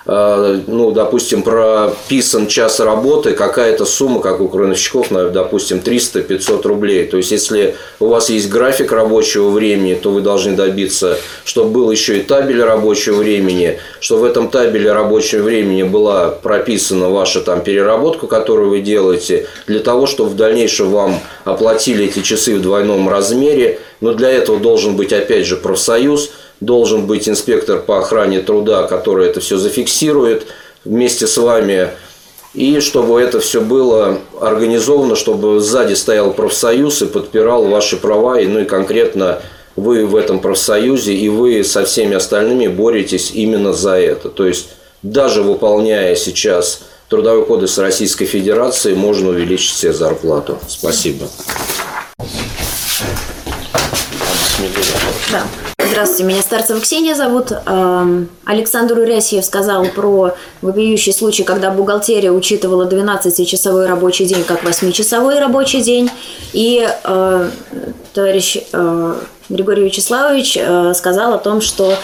ну, 0.06 0.92
допустим, 0.92 1.44
прописан 1.44 2.48
час 2.48 2.80
работы, 2.80 3.34
какая-то 3.34 3.86
сумма, 3.86 4.20
как 4.20 4.42
у 4.42 4.48
крановщиков, 4.48 5.10
допустим, 5.32 5.78
300-500 5.78 6.68
рублей. 6.68 7.06
То 7.06 7.18
есть, 7.18 7.32
если 7.32 7.76
у 8.00 8.08
вас 8.08 8.30
есть 8.30 8.50
график 8.50 8.92
рабочего 8.92 9.50
времени, 9.50 9.94
то 9.94 10.10
вы 10.10 10.22
должны 10.22 10.56
добиться, 10.56 11.18
чтобы 11.46 11.72
был 11.72 11.92
еще 11.92 12.18
и 12.18 12.24
табель 12.24 12.64
рабочего 12.64 13.18
времени, 13.18 13.80
что 14.00 14.18
в 14.18 14.24
этом 14.24 14.50
табеле 14.50 14.92
рабочего 14.92 15.44
времени 15.44 15.84
была 15.84 16.30
прописана 16.30 17.10
ваша 17.10 17.42
там 17.42 17.62
переработка, 17.62 18.26
которую 18.26 18.72
вы 18.72 18.82
делаете, 18.82 19.48
для 19.68 19.80
того, 19.80 20.08
чтобы 20.08 20.32
в 20.32 20.36
дальнейшем 20.36 20.90
вам 20.90 21.20
оплатили 21.46 22.06
эти 22.06 22.22
часы 22.22 22.56
в 22.56 22.62
двойном 22.62 23.08
размере. 23.08 23.80
Но 24.00 24.16
для 24.16 24.32
этого 24.32 24.60
должен 24.60 24.96
быть, 24.96 25.14
опять 25.14 25.46
же, 25.46 25.58
профсоюз– 25.58 26.32
должен 26.62 27.08
быть 27.08 27.28
инспектор 27.28 27.80
по 27.80 28.00
охране 28.00 28.40
труда, 28.40 28.84
который 28.84 29.28
это 29.28 29.42
все 29.42 29.58
зафиксирует 29.58 30.48
вместе 30.86 31.28
с 31.28 31.38
вами. 31.38 31.90
И 32.54 32.80
чтобы 32.80 33.20
это 33.22 33.40
все 33.40 33.62
было 33.62 34.20
организовано, 34.40 35.16
чтобы 35.16 35.60
сзади 35.60 35.94
стоял 35.94 36.32
профсоюз 36.34 37.02
и 37.02 37.06
подпирал 37.06 37.66
ваши 37.66 37.98
права, 37.98 38.40
и, 38.40 38.48
ну 38.48 38.60
и 38.60 38.66
конкретно 38.66 39.42
вы 39.76 40.06
в 40.06 40.16
этом 40.16 40.40
профсоюзе, 40.40 41.14
и 41.14 41.30
вы 41.30 41.64
со 41.64 41.86
всеми 41.86 42.16
остальными 42.16 42.68
боретесь 42.68 43.32
именно 43.34 43.74
за 43.74 43.98
это. 43.98 44.30
То 44.30 44.46
есть, 44.46 44.70
даже 45.02 45.44
выполняя 45.44 46.16
сейчас 46.16 46.82
Трудовой 47.12 47.46
кодекс 47.46 47.78
Российской 47.78 48.26
Федерации, 48.26 48.94
можно 48.94 49.32
увеличить 49.32 49.76
себе 49.76 49.92
зарплату. 49.92 50.60
Спасибо. 50.68 51.28
Да. 55.30 55.44
Здравствуйте, 55.90 56.24
меня 56.24 56.42
Старцева 56.42 56.80
Ксения 56.80 57.16
зовут. 57.16 57.52
Эм, 57.52 58.30
Александр 58.46 59.00
Урясьев 59.00 59.44
сказал 59.44 59.86
про 59.86 60.36
вопиющий 60.62 61.12
случай, 61.12 61.44
когда 61.44 61.72
бухгалтерия 61.72 62.32
учитывала 62.32 62.88
12-часовой 62.88 63.88
рабочий 63.88 64.26
день 64.26 64.44
как 64.44 64.64
8-часовой 64.64 65.40
рабочий 65.40 65.82
день. 65.82 66.10
И 66.54 66.88
э, 67.04 67.50
товарищ 68.14 68.58
э, 68.72 69.16
Григорий 69.50 69.84
Вячеславович 69.84 70.58
э, 70.58 70.94
сказал 70.94 71.34
о 71.34 71.38
том, 71.38 71.62
что, 71.62 71.96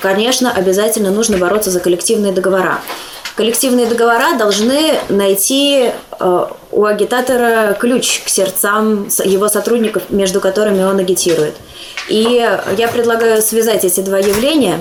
конечно, 0.00 0.52
обязательно 0.52 1.10
нужно 1.10 1.38
бороться 1.38 1.70
за 1.70 1.80
коллективные 1.80 2.32
договора. 2.32 2.80
Коллективные 3.36 3.86
договора 3.86 4.36
должны 4.38 4.94
найти 5.08 5.90
у 6.70 6.84
агитатора 6.84 7.76
ключ 7.78 8.22
к 8.24 8.28
сердцам 8.28 9.08
его 9.24 9.48
сотрудников, 9.48 10.04
между 10.10 10.40
которыми 10.40 10.84
он 10.84 10.98
агитирует. 10.98 11.54
И 12.08 12.22
я 12.76 12.88
предлагаю 12.88 13.40
связать 13.42 13.84
эти 13.84 14.00
два 14.00 14.18
явления. 14.18 14.80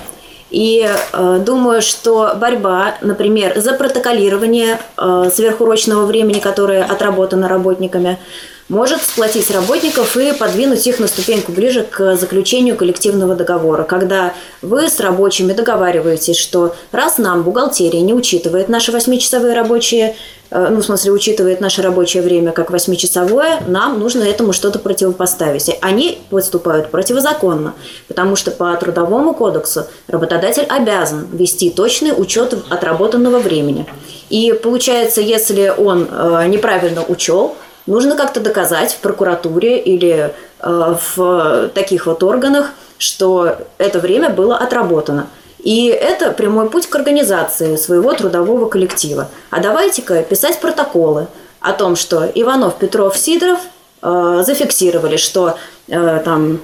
И 0.50 0.88
э, 0.88 1.40
думаю, 1.44 1.82
что 1.82 2.36
борьба, 2.36 2.96
например, 3.02 3.60
за 3.60 3.74
протоколирование 3.74 4.78
э, 4.98 5.32
сверхурочного 5.34 6.06
времени, 6.06 6.40
которое 6.40 6.84
отработано 6.84 7.48
работниками, 7.48 8.20
может 8.70 9.02
сплотить 9.02 9.52
работников 9.52 10.16
и 10.18 10.34
подвинуть 10.34 10.88
их 10.88 11.00
на 11.00 11.08
ступеньку 11.08 11.52
ближе 11.52 11.84
к 11.84 12.16
заключению 12.16 12.76
коллективного 12.76 13.36
договора, 13.36 13.84
когда 13.84 14.34
вы 14.62 14.90
с 14.90 15.00
рабочими 15.00 15.54
договариваетесь, 15.54 16.38
что 16.38 16.76
раз 16.92 17.18
нам 17.18 17.44
бухгалтерия 17.44 18.02
не 18.02 18.14
учитывает 18.14 18.70
наши 18.70 18.92
восьмичасовые 18.92 19.54
рабочие, 19.54 20.16
э, 20.50 20.68
ну, 20.70 20.80
в 20.80 20.86
смысле, 20.86 21.12
учитывает 21.12 21.60
наше 21.60 21.82
рабочее 21.82 22.24
время 22.24 22.52
как 22.52 22.72
восьмичасовое, 22.72 23.62
нам 23.68 24.00
нужно 24.00 24.24
этому 24.24 24.54
что-то 24.54 24.80
противопоставить. 24.80 25.70
Они 25.82 26.20
выступают 26.32 26.90
противозаконно, 26.90 27.74
потому 28.08 28.36
что 28.36 28.52
по 28.52 28.74
Трудовому 28.78 29.34
кодексу 29.34 29.86
работодатель 30.08 30.66
обязан 30.70 31.28
вести 31.34 31.70
точный 31.70 32.14
учет 32.16 32.56
отработанного 32.70 33.40
времени. 33.40 33.86
И 34.30 34.54
получается, 34.54 35.22
если 35.22 35.72
он 35.78 36.08
э, 36.10 36.46
неправильно 36.48 37.04
учел, 37.04 37.56
нужно 37.86 38.16
как-то 38.16 38.40
доказать 38.40 38.94
в 38.94 38.98
прокуратуре 38.98 39.80
или 39.80 40.34
э, 40.60 40.96
в 41.16 41.70
таких 41.74 42.06
вот 42.06 42.24
органах, 42.24 42.72
что 42.98 43.58
это 43.78 44.00
время 44.00 44.30
было 44.30 44.58
отработано. 44.58 45.28
И 45.60 45.88
это 45.88 46.32
прямой 46.32 46.70
путь 46.70 46.88
к 46.88 46.96
организации 46.96 47.78
своего 47.78 48.14
трудового 48.14 48.68
коллектива. 48.68 49.30
А 49.50 49.60
давайте-ка 49.62 50.22
писать 50.24 50.60
протоколы 50.60 51.28
о 51.62 51.72
том, 51.72 51.96
что 51.96 52.26
Иванов, 52.26 52.76
Петров, 52.76 53.18
Сидоров 53.18 53.60
э, 54.02 54.44
зафиксировали, 54.46 55.16
что 55.16 55.58
э, 55.88 56.22
там 56.26 56.60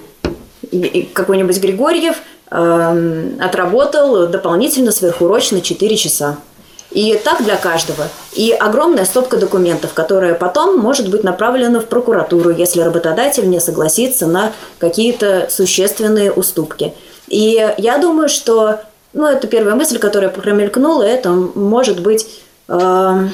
какой-нибудь 1.14 1.60
Григорьев 1.60 2.18
э, 2.52 3.32
отработал 3.40 4.28
дополнительно 4.28 4.92
сверхурочно 4.92 5.62
4 5.62 5.96
часа. 5.96 6.38
И 6.92 7.20
так 7.24 7.44
для 7.44 7.56
каждого. 7.56 8.08
И 8.34 8.52
огромная 8.52 9.06
стопка 9.06 9.38
документов, 9.38 9.94
которая 9.94 10.34
потом 10.34 10.80
может 10.80 11.10
быть 11.10 11.24
направлена 11.24 11.80
в 11.80 11.86
прокуратуру, 11.86 12.50
если 12.50 12.82
работодатель 12.82 13.48
не 13.48 13.60
согласится 13.60 14.26
на 14.26 14.54
какие-то 14.80 15.48
существенные 15.50 16.32
уступки. 16.32 16.94
И 17.28 17.74
я 17.78 17.98
думаю, 18.00 18.28
что 18.28 18.80
ну, 19.14 19.28
это 19.28 19.48
первая 19.48 19.76
мысль, 19.76 20.00
которая 20.00 20.32
промелькнула, 20.32 21.04
это 21.04 21.30
может 21.30 22.00
быть 22.00 22.28
э, 22.68 23.28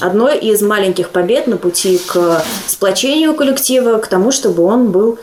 одной 0.00 0.38
из 0.38 0.62
маленьких 0.62 1.10
побед 1.10 1.46
на 1.46 1.56
пути 1.56 1.98
к 1.98 2.42
сплочению 2.66 3.34
коллектива, 3.34 3.98
к 3.98 4.08
тому, 4.08 4.32
чтобы 4.32 4.64
он 4.64 4.90
был 4.90 5.18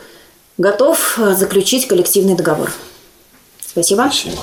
готов 0.58 1.18
заключить 1.34 1.88
коллективный 1.88 2.34
договор. 2.34 2.70
Спасибо. 3.60 4.10
Спасибо. 4.10 4.42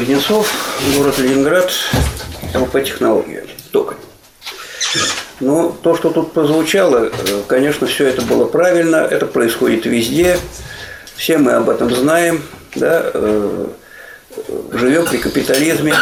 Кузнецов, 0.00 0.50
город 0.96 1.18
Ленинград, 1.18 1.70
по 2.72 2.80
технологии 2.80 3.42
только. 3.70 3.96
Но 5.40 5.76
то, 5.82 5.94
что 5.94 6.08
тут 6.08 6.32
прозвучало, 6.32 7.10
э, 7.12 7.42
конечно, 7.46 7.86
все 7.86 8.06
это 8.06 8.22
было 8.22 8.46
правильно, 8.46 8.96
это 8.96 9.26
происходит 9.26 9.84
везде. 9.84 10.38
все 11.16 11.36
мы 11.36 11.52
об 11.52 11.68
этом 11.68 11.94
знаем, 11.94 12.42
да, 12.76 13.10
э, 13.12 13.66
живем 14.72 15.04
при 15.04 15.18
капитализме. 15.18 15.94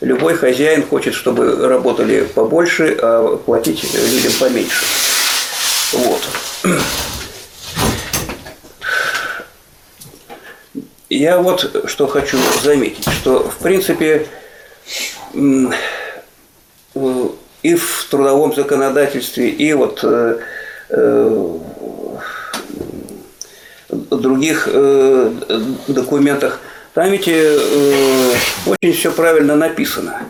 Любой 0.00 0.36
хозяин 0.36 0.86
хочет, 0.86 1.14
чтобы 1.14 1.66
работали 1.66 2.22
побольше, 2.22 2.96
а 3.02 3.36
платить 3.36 3.82
людям 3.94 4.32
поменьше. 4.38 4.84
Вот. 5.92 6.22
Я 11.14 11.38
вот 11.38 11.84
что 11.86 12.08
хочу 12.08 12.36
заметить, 12.62 13.08
что 13.08 13.48
в 13.48 13.58
принципе 13.58 14.26
э, 15.32 15.66
и 17.62 17.74
в 17.76 18.06
трудовом 18.10 18.52
законодательстве, 18.52 19.48
и 19.48 19.72
вот 19.74 20.00
э, 20.02 20.38
э, 20.90 21.58
других 23.90 24.68
документах, 25.86 26.58
там 26.94 27.12
ведь 27.12 27.28
очень 27.28 28.92
все 28.92 29.12
правильно 29.12 29.54
написано. 29.54 30.22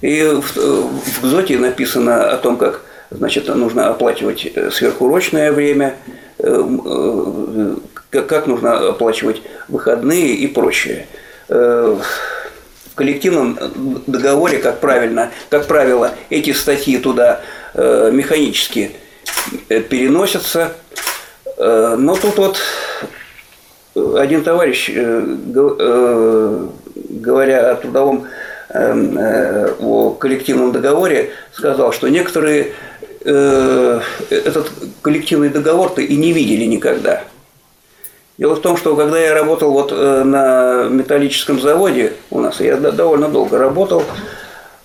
И 0.00 0.22
в, 0.22 0.56
в 0.56 1.22
ГЗОТе 1.22 1.58
написано 1.58 2.30
о 2.30 2.38
том, 2.38 2.56
как 2.56 2.80
значит, 3.10 3.46
нужно 3.48 3.88
оплачивать 3.88 4.50
сверхурочное 4.72 5.52
время, 5.52 5.96
как, 6.42 8.26
как 8.26 8.46
нужно 8.46 8.88
оплачивать 8.88 9.42
выходные 9.68 10.34
и 10.34 10.46
прочее. 10.46 11.06
Э, 11.48 11.96
в 12.92 12.94
коллективном 12.94 13.58
договоре, 14.06 14.58
как, 14.58 14.80
правильно, 14.80 15.30
как 15.48 15.66
правило, 15.66 16.12
эти 16.28 16.52
статьи 16.52 16.98
туда 16.98 17.40
э, 17.72 18.10
механически 18.12 18.90
э, 19.70 19.80
переносятся. 19.80 20.72
Э, 21.56 21.96
но 21.98 22.14
тут 22.16 22.36
вот 22.36 22.58
один 23.94 24.42
товарищ, 24.42 24.90
говоря 26.94 27.70
о 27.70 27.76
трудовом 27.76 28.26
о 28.74 30.16
коллективном 30.18 30.72
договоре, 30.72 31.30
сказал, 31.52 31.92
что 31.92 32.08
некоторые 32.08 32.72
этот 33.24 34.70
коллективный 35.00 35.48
договор-то 35.48 36.00
и 36.00 36.16
не 36.16 36.32
видели 36.32 36.64
никогда. 36.64 37.24
Дело 38.38 38.56
в 38.56 38.60
том, 38.60 38.76
что 38.76 38.96
когда 38.96 39.20
я 39.20 39.34
работал 39.34 39.72
вот 39.72 39.92
э, 39.92 40.24
на 40.24 40.88
металлическом 40.88 41.60
заводе 41.60 42.14
у 42.30 42.40
нас, 42.40 42.60
я 42.60 42.76
довольно 42.76 43.28
долго 43.28 43.58
работал, 43.58 44.02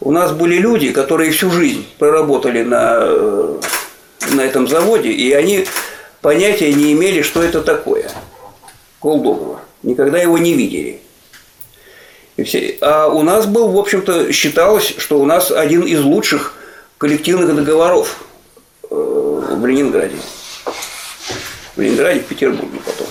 у 0.01 0.11
нас 0.11 0.31
были 0.31 0.57
люди, 0.57 0.91
которые 0.91 1.31
всю 1.31 1.49
жизнь 1.49 1.88
проработали 1.97 2.61
на, 2.61 2.97
э, 2.99 3.59
на 4.34 4.41
этом 4.41 4.68
заводе, 4.68 5.09
и 5.09 5.31
они 5.31 5.65
понятия 6.22 6.73
не 6.73 6.93
имели, 6.93 7.22
что 7.22 7.41
это 7.41 7.61
такое. 7.61 8.11
Колдоговор. 8.99 9.61
Никогда 9.81 10.19
его 10.19 10.38
не 10.38 10.53
видели. 10.53 10.99
И 12.35 12.43
все, 12.43 12.77
а 12.81 13.07
у 13.07 13.23
нас 13.23 13.47
был, 13.47 13.69
в 13.69 13.77
общем-то, 13.77 14.31
считалось, 14.34 14.93
что 14.97 15.19
у 15.19 15.26
нас 15.26 15.51
один 15.51 15.81
из 15.81 16.01
лучших 16.03 16.53
коллективных 16.97 17.55
договоров 17.55 18.18
э, 18.19 18.27
в 18.89 19.65
Ленинграде. 19.65 20.18
В 21.76 21.81
Ленинграде, 21.81 22.19
в 22.22 22.26
Петербурге 22.26 22.80
потом. 22.85 23.07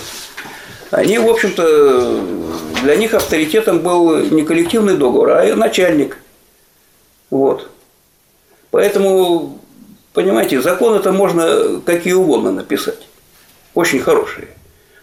Они, 0.90 1.18
в 1.18 1.28
общем-то, 1.28 2.20
для 2.82 2.96
них 2.96 3.14
авторитетом 3.14 3.80
был 3.80 4.18
не 4.18 4.42
коллективный 4.42 4.96
договор, 4.96 5.30
а 5.30 5.56
начальник. 5.56 6.18
Вот. 7.30 7.68
Поэтому, 8.70 9.58
понимаете, 10.12 10.60
закон 10.60 10.94
это 10.94 11.12
можно 11.12 11.80
какие 11.84 12.12
угодно 12.12 12.52
написать. 12.52 13.06
Очень 13.74 14.00
хорошие. 14.00 14.48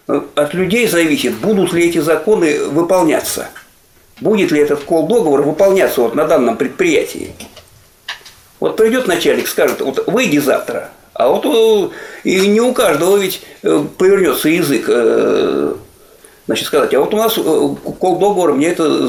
Но 0.06 0.24
от 0.34 0.54
людей 0.54 0.86
зависит, 0.86 1.34
будут 1.34 1.72
ли 1.72 1.88
эти 1.88 1.98
законы 1.98 2.64
выполняться. 2.64 3.48
Будет 4.20 4.52
ли 4.52 4.60
этот 4.60 4.84
кол-договор 4.84 5.42
выполняться 5.42 6.00
вот 6.00 6.14
на 6.14 6.26
данном 6.26 6.56
предприятии. 6.56 7.34
Вот 8.64 8.76
придет 8.78 9.06
начальник, 9.06 9.46
скажет, 9.46 9.82
вот 9.82 10.06
выйди 10.06 10.38
завтра, 10.38 10.88
а 11.12 11.28
вот 11.28 11.44
э, 11.44 11.90
и 12.26 12.46
не 12.46 12.62
у 12.62 12.72
каждого 12.72 13.18
ведь 13.18 13.42
э, 13.62 13.84
повернется 13.98 14.48
язык 14.48 14.86
э, 14.88 15.74
значит, 16.46 16.66
сказать, 16.66 16.94
а 16.94 17.00
вот 17.00 17.12
у 17.12 17.18
нас 17.18 17.34
кол 17.34 18.54
мне 18.54 18.68
это 18.68 19.06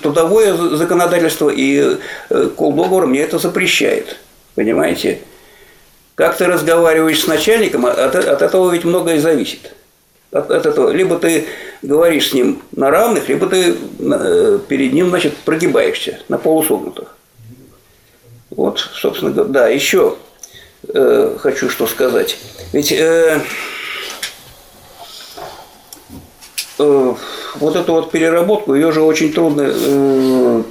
трудовое, 0.00 0.52
законодательство 0.76 1.50
и 1.52 1.98
кол 2.54 2.72
мне 3.06 3.22
это 3.22 3.40
запрещает. 3.40 4.16
Понимаете? 4.54 5.18
Как 6.14 6.36
ты 6.36 6.46
разговариваешь 6.46 7.24
с 7.24 7.26
начальником, 7.26 7.86
от, 7.86 8.14
от 8.14 8.42
этого 8.42 8.70
ведь 8.70 8.84
многое 8.84 9.18
зависит. 9.18 9.74
От, 10.30 10.52
от 10.52 10.66
этого. 10.66 10.90
Либо 10.92 11.18
ты 11.18 11.46
говоришь 11.82 12.30
с 12.30 12.32
ним 12.32 12.62
на 12.70 12.92
равных, 12.92 13.28
либо 13.28 13.48
ты 13.48 13.74
перед 14.68 14.92
ним, 14.92 15.08
значит, 15.08 15.36
прогибаешься 15.38 16.20
на 16.28 16.38
полусогнутых. 16.38 17.16
Вот, 18.54 18.78
собственно 18.78 19.30
говоря, 19.30 19.50
да, 19.50 19.68
еще 19.68 20.16
э, 20.88 21.36
хочу 21.38 21.70
что 21.70 21.86
сказать. 21.86 22.36
Ведь 22.72 22.92
э, 22.92 23.40
э, 26.78 27.14
вот 27.54 27.76
эту 27.76 27.92
вот 27.92 28.10
переработку, 28.10 28.74
ее 28.74 28.92
же 28.92 29.00
очень 29.00 29.32
трудно, 29.32 29.72
э, 29.74 30.62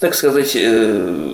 так 0.00 0.14
сказать, 0.14 0.56
э, 0.56 1.32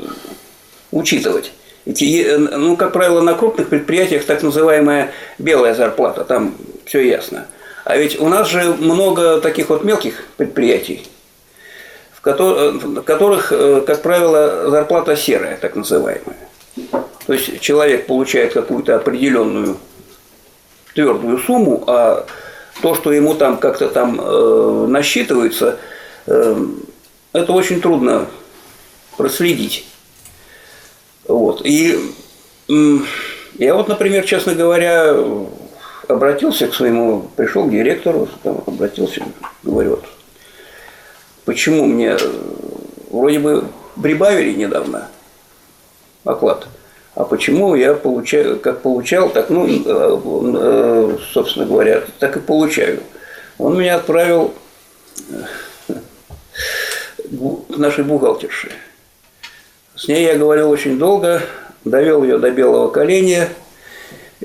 учитывать. 0.91 1.53
Ведь, 1.85 2.03
э, 2.03 2.37
ну, 2.37 2.77
как 2.77 2.93
правило, 2.93 3.21
на 3.21 3.35
крупных 3.35 3.69
предприятиях 3.69 4.25
так 4.25 4.43
называемая 4.43 5.13
белая 5.39 5.75
зарплата, 5.77 6.25
там 6.25 6.57
все 6.87 7.07
ясно. 7.07 7.47
А 7.85 7.97
ведь 7.97 8.21
у 8.21 8.29
нас 8.29 8.49
же 8.49 8.75
много 8.75 9.41
таких 9.41 9.69
вот 9.69 9.85
мелких 9.85 10.25
предприятий, 10.37 11.07
в 12.23 13.03
которых, 13.03 13.53
э, 13.53 13.83
как 13.87 14.03
правило, 14.03 14.71
зарплата 14.71 15.17
серая, 15.17 15.57
так 15.57 15.77
называемая. 15.77 16.37
То 17.27 17.33
есть 17.33 17.61
человек 17.61 18.07
получает 18.07 18.53
какую-то 18.53 18.97
определенную 18.97 19.77
твердую 20.95 21.39
сумму, 21.39 21.85
а 21.87 22.27
то, 22.83 22.95
что 22.95 23.13
ему 23.13 23.35
там 23.35 23.59
как-то 23.59 23.89
там 23.89 24.21
э, 24.21 24.87
насчитывается, 24.89 25.79
э, 26.27 26.67
это 27.33 27.53
очень 27.53 27.81
трудно 27.81 28.27
проследить. 29.17 29.87
Вот. 31.27 31.63
И 31.65 31.99
э, 32.69 32.97
я 33.59 33.75
вот, 33.75 33.89
например, 33.89 34.25
честно 34.25 34.55
говоря, 34.55 35.15
обратился 36.09 36.67
к 36.67 36.75
своему, 36.75 37.31
пришел 37.37 37.67
к 37.67 37.71
директору, 37.71 38.29
обратился, 38.45 39.23
говорю, 39.63 39.91
вот, 39.91 40.05
Почему 41.51 41.85
мне 41.85 42.17
вроде 43.11 43.41
бы 43.41 43.65
прибавили 44.01 44.55
недавно 44.55 45.09
оклад, 46.23 46.69
а 47.17 47.25
почему 47.25 47.75
я 47.75 47.95
получаю, 47.95 48.61
как 48.61 48.83
получал, 48.83 49.31
так, 49.31 49.51
ну, 49.51 49.67
э, 49.67 49.81
э, 49.85 51.17
собственно 51.33 51.67
говоря, 51.67 52.05
так 52.21 52.37
и 52.37 52.39
получаю. 52.39 53.01
Он 53.59 53.77
меня 53.77 53.97
отправил 53.97 54.55
э, 55.89 55.95
к 57.27 57.77
нашей 57.77 58.05
бухгалтерше. 58.05 58.71
С 59.97 60.07
ней 60.07 60.25
я 60.25 60.39
говорил 60.39 60.71
очень 60.71 61.01
долго, 61.01 61.43
довел 61.85 62.23
ее 62.23 62.39
до 62.39 62.53
белого 62.53 62.91
коленя. 62.91 63.49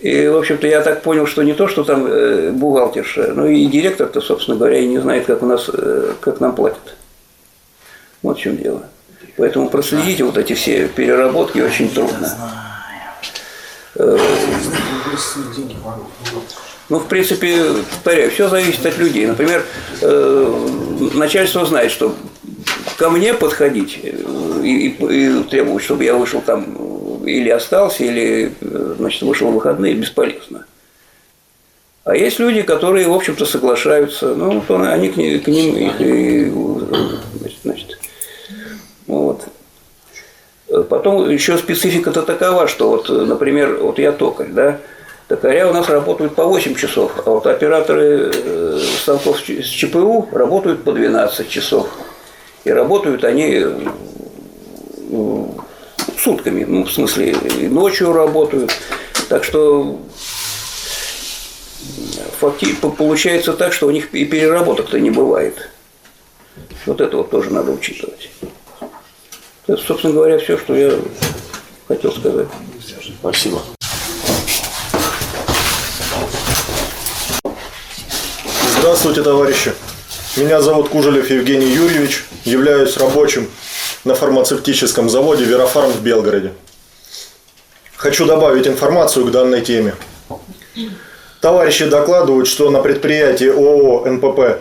И, 0.01 0.27
в 0.27 0.37
общем-то, 0.37 0.67
я 0.67 0.81
так 0.81 1.03
понял, 1.03 1.25
что 1.25 1.41
не 1.43 1.53
то, 1.53 1.67
что 1.67 1.83
там 1.83 2.05
э, 2.05 2.51
бухгалтерша, 2.51 3.33
но 3.33 3.47
и 3.47 3.65
директор-то, 3.65 4.19
собственно 4.19 4.57
говоря, 4.57 4.79
и 4.79 4.87
не 4.87 4.99
знает, 4.99 5.25
как 5.25 5.41
у 5.41 5.45
нас, 5.45 5.69
э, 5.71 6.13
как 6.19 6.41
нам 6.41 6.53
платят. 6.53 6.95
Вот 8.21 8.37
в 8.37 8.41
чем 8.41 8.57
дело. 8.57 8.83
Поэтому 9.37 9.69
проследить 9.69 10.21
вот 10.21 10.37
эти 10.37 10.53
все 10.53 10.87
переработки 10.89 11.59
очень 11.59 11.89
трудно. 11.89 12.29
Э, 13.95 14.17
ну, 16.89 16.99
в 16.99 17.07
принципе, 17.07 17.63
повторяю, 17.89 18.31
все 18.31 18.49
зависит 18.49 18.85
от 18.85 18.97
людей. 18.97 19.25
Например, 19.25 19.65
начальство 21.15 21.65
знает, 21.65 21.89
что 21.89 22.13
ко 22.97 23.09
мне 23.09 23.33
подходить 23.33 23.99
и, 24.03 24.09
и, 24.61 24.87
и 24.89 25.43
требовать, 25.43 25.83
чтобы 25.83 26.03
я 26.03 26.15
вышел 26.15 26.41
там 26.41 26.94
или 27.25 27.49
остался, 27.49 28.03
или 28.03 28.53
значит, 28.61 29.21
вышел 29.23 29.49
в 29.49 29.53
выходные, 29.53 29.93
бесполезно. 29.93 30.65
А 32.03 32.15
есть 32.15 32.37
люди, 32.39 32.61
которые, 32.61 33.07
в 33.07 33.13
общем-то, 33.13 33.45
соглашаются, 33.45 34.35
ну, 34.35 34.61
то 34.61 34.79
они 34.81 35.09
к, 35.09 35.15
к 35.15 35.47
ним 35.47 35.75
и, 35.75 35.89
и, 35.99 36.51
значит, 37.63 37.97
вот. 39.07 39.47
Потом 40.89 41.29
еще 41.29 41.57
специфика-то 41.57 42.21
такова, 42.21 42.67
что 42.67 42.89
вот, 42.89 43.09
например, 43.09 43.77
вот 43.81 43.97
я 43.97 44.11
токарь, 44.11 44.49
да, 44.49 44.79
токаря 45.27 45.67
у 45.69 45.73
нас 45.73 45.89
работают 45.89 46.35
по 46.35 46.45
8 46.45 46.75
часов, 46.75 47.11
а 47.25 47.29
вот 47.29 47.47
операторы 47.47 48.31
э, 48.33 48.79
станков 49.01 49.39
с 49.39 49.65
ЧПУ 49.65 50.29
работают 50.31 50.83
по 50.83 50.91
12 50.91 51.49
часов. 51.49 51.89
И 52.65 52.71
работают 52.71 53.23
они 53.23 53.63
сутками, 56.19 56.63
ну, 56.63 56.83
в 56.85 56.91
смысле, 56.91 57.31
и 57.59 57.67
ночью 57.67 58.13
работают. 58.13 58.71
Так 59.29 59.43
что 59.43 59.99
факти- 62.39 62.75
по- 62.75 62.89
получается 62.89 63.53
так, 63.53 63.73
что 63.73 63.87
у 63.87 63.91
них 63.91 64.13
и 64.13 64.25
переработок-то 64.25 64.99
не 64.99 65.09
бывает. 65.11 65.69
Вот 66.85 67.01
это 67.01 67.17
вот 67.17 67.31
тоже 67.31 67.49
надо 67.51 67.71
учитывать. 67.71 68.29
Это, 69.67 69.81
собственно 69.81 70.13
говоря, 70.13 70.37
все, 70.37 70.57
что 70.57 70.75
я 70.75 70.93
хотел 71.87 72.11
сказать. 72.11 72.47
Спасибо. 73.19 73.61
Здравствуйте, 78.79 79.23
товарищи. 79.23 79.73
Меня 80.37 80.61
зовут 80.61 80.89
Кужелев 80.89 81.29
Евгений 81.29 81.67
Юрьевич. 81.71 82.25
Являюсь 82.43 82.97
рабочим 82.97 83.47
на 84.05 84.15
фармацевтическом 84.15 85.09
заводе 85.09 85.43
«Верофарм» 85.43 85.91
в 85.91 86.01
Белгороде. 86.01 86.53
Хочу 87.97 88.25
добавить 88.25 88.67
информацию 88.67 89.25
к 89.25 89.31
данной 89.31 89.61
теме. 89.61 89.95
Товарищи 91.41 91.85
докладывают, 91.85 92.47
что 92.47 92.69
на 92.69 92.81
предприятии 92.81 93.49
ООО 93.49 94.05
«НПП» 94.09 94.59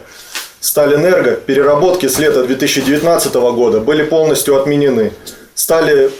Сталинэнерго 0.61 1.33
переработки 1.33 2.09
с 2.09 2.19
лета 2.19 2.45
2019 2.45 3.35
года 3.35 3.81
были 3.81 4.03
полностью 4.03 4.59
отменены. 4.59 5.13
Стали 5.55 6.11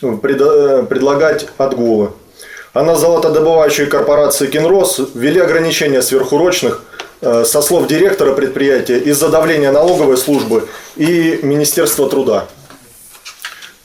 предо- 0.00 0.86
предлагать 0.86 1.48
отгулы. 1.58 2.12
А 2.74 2.84
на 2.84 2.94
золотодобывающей 2.94 3.86
корпорации 3.86 4.46
«Кинрос» 4.46 5.00
ввели 5.14 5.40
ограничения 5.40 6.00
сверхурочных 6.00 6.82
э, 6.91 6.91
со 7.22 7.62
слов 7.62 7.86
директора 7.86 8.32
предприятия 8.32 8.98
из-за 8.98 9.28
давления 9.28 9.70
налоговой 9.72 10.16
службы 10.16 10.68
и 10.96 11.38
Министерства 11.42 12.08
труда. 12.08 12.46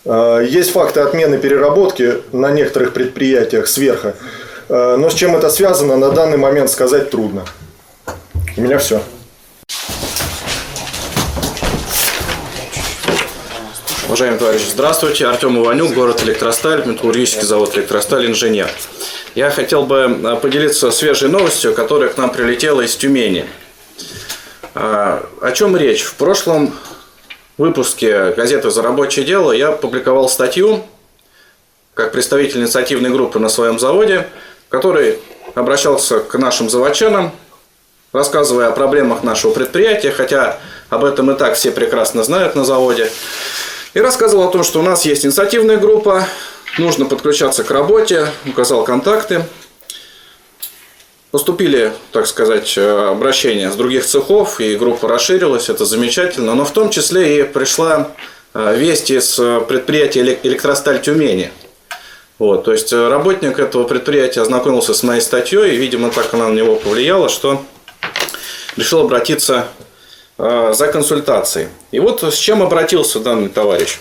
Э, 0.06 0.44
Есть 0.48 0.72
факты 0.72 1.02
отмены 1.02 1.38
переработки 1.38 2.16
на 2.32 2.52
некоторых 2.52 2.94
предприятиях 2.94 3.68
сверха, 3.68 4.16
Э, 4.70 4.98
но 4.98 5.10
с 5.10 5.14
чем 5.14 5.36
это 5.36 5.50
связано, 5.50 5.96
на 5.96 6.12
данный 6.12 6.38
момент 6.38 6.70
сказать 6.70 7.10
трудно. 7.10 7.46
У 8.58 8.62
меня 8.62 8.78
все. 8.80 9.02
Уважаемые 14.08 14.40
товарищи, 14.40 14.70
здравствуйте. 14.70 15.26
Артем 15.26 15.58
Иванюк, 15.62 15.94
город 15.94 16.22
Электросталь, 16.24 16.86
металлургический 16.86 17.46
завод 17.46 17.76
Электросталь, 17.78 18.26
инженер. 18.26 18.70
Я 19.38 19.52
хотел 19.52 19.84
бы 19.84 20.20
э, 20.24 20.36
поделиться 20.38 20.90
свежей 20.90 21.30
новостью, 21.30 21.76
которая 21.76 22.10
к 22.10 22.18
нам 22.18 22.32
прилетела 22.32 22.82
из 22.82 22.96
Тюмени. 22.96 23.46
А, 24.74 25.24
О 25.42 25.52
чем 25.52 25.78
речь? 25.78 26.02
В 26.02 26.16
прошлом 26.16 26.76
выпуске 27.60 28.32
газеты 28.32 28.72
«За 28.72 28.82
рабочее 28.82 29.26
дело» 29.26 29.52
я 29.52 29.74
публиковал 29.74 30.28
статью 30.28 30.84
как 31.94 32.14
представитель 32.14 32.62
инициативной 32.62 33.12
группы 33.12 33.38
на 33.38 33.48
своем 33.50 33.78
заводе, 33.78 34.28
в 34.70 34.72
которой 34.72 35.20
обращался 35.54 36.22
к 36.22 36.36
нашим 36.40 36.68
заводчанам, 36.68 37.32
рассказывая 38.14 38.70
о 38.70 38.72
проблемах 38.72 39.22
нашего 39.22 39.52
предприятия, 39.52 40.10
хотя 40.10 40.58
об 40.90 41.06
этом 41.06 41.30
и 41.30 41.38
так 41.38 41.54
все 41.54 41.70
прекрасно 41.70 42.24
знают 42.24 42.56
на 42.56 42.66
заводе. 42.66 43.12
И 43.94 44.00
рассказывал 44.00 44.48
о 44.48 44.52
том, 44.52 44.64
что 44.64 44.80
у 44.80 44.84
нас 44.84 45.06
есть 45.06 45.28
инициативная 45.28 45.78
группа, 45.78 46.26
нужно 46.78 47.06
подключаться 47.06 47.64
к 47.64 47.72
работе, 47.72 48.28
указал 48.45 48.84
контакты. 48.84 49.44
Поступили, 51.32 51.91
так 52.14 52.26
сказать, 52.26 52.78
э, 52.78 53.10
обращения 53.10 53.70
с 53.70 53.76
других 53.76 54.06
цехов, 54.06 54.62
и 54.62 54.78
группа 54.78 55.10
расширилась, 55.10 55.70
это 55.70 55.86
замечательно. 55.86 56.56
Но 56.56 56.64
в 56.64 56.72
том 56.72 56.90
числе 56.90 57.41
и 57.41 57.44
пришла 57.44 58.12
э, 58.54 58.76
весть 58.78 59.12
из 59.12 59.38
э, 59.38 59.62
предприятия 59.68 60.22
«Элек- 60.22 60.40
«Электросталь 60.44 61.02
Тюмени». 61.02 61.52
Вот, 62.40 62.66
то 62.66 62.72
есть 62.72 62.94
работник 62.94 63.60
этого 63.60 63.84
предприятия 63.84 64.41
ознакомился 64.41 64.94
с 64.94 65.04
моей 65.04 65.22
статьей, 65.22 65.74
и, 65.74 65.78
видимо, 65.78 66.12
так 66.12 66.34
она 66.34 66.48
на 66.48 66.54
него 66.54 66.76
повлияла, 66.76 67.30
что 67.30 67.66
решил 68.76 69.02
обратиться 69.02 69.68
за 70.38 70.90
консультацией. 70.94 71.70
И 71.90 71.99
вот 71.99 72.22
с 72.22 72.36
чем 72.36 72.62
обратился 72.62 73.20
данный 73.20 73.49
товарищ. 73.49 73.98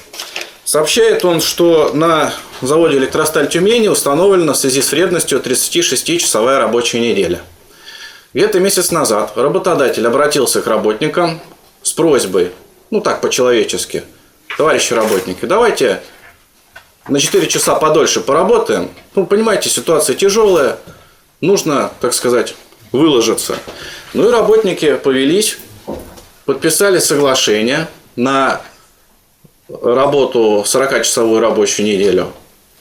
Сообщает 0.67 1.25
он, 1.25 1.41
что 1.41 1.93
на 1.95 2.35
заводе 2.61 2.97
«Электросталь 2.97 3.49
Тюмени» 3.49 3.87
установлена 3.87 4.53
в 4.53 4.57
связи 4.57 4.83
с 4.83 4.91
вредностью 4.91 5.39
36-часовая 5.39 6.59
рабочая 6.59 6.99
неделя. 6.99 7.41
Где-то 8.35 8.59
месяц 8.59 8.91
назад 8.91 9.35
работодатель 9.37 10.05
обратился 10.05 10.63
к 10.63 10.67
работникам 10.67 11.41
с 11.85 11.93
просьбой, 11.93 12.51
ну 12.91 13.01
так 13.01 13.21
по-человечески, 13.21 14.03
товарищи 14.59 14.93
работники, 14.93 15.45
давайте 15.45 16.03
на 17.07 17.21
4 17.21 17.47
часа 17.47 17.77
подольше 17.77 18.21
поработаем. 18.21 18.91
Ну, 19.15 19.25
понимаете, 19.25 19.71
ситуация 19.71 20.17
тяжелая, 20.17 20.81
нужно, 21.41 21.93
так 22.01 22.13
сказать, 22.13 22.57
выложиться. 22.91 23.55
Ну 24.15 24.29
и 24.29 24.33
работники 24.33 24.97
повелись, 24.97 25.59
подписали 26.45 26.99
соглашение 26.99 27.87
на 28.17 28.63
работу 29.69 30.65
40-часовую 30.67 31.41
рабочую 31.41 31.87
неделю. 31.87 32.33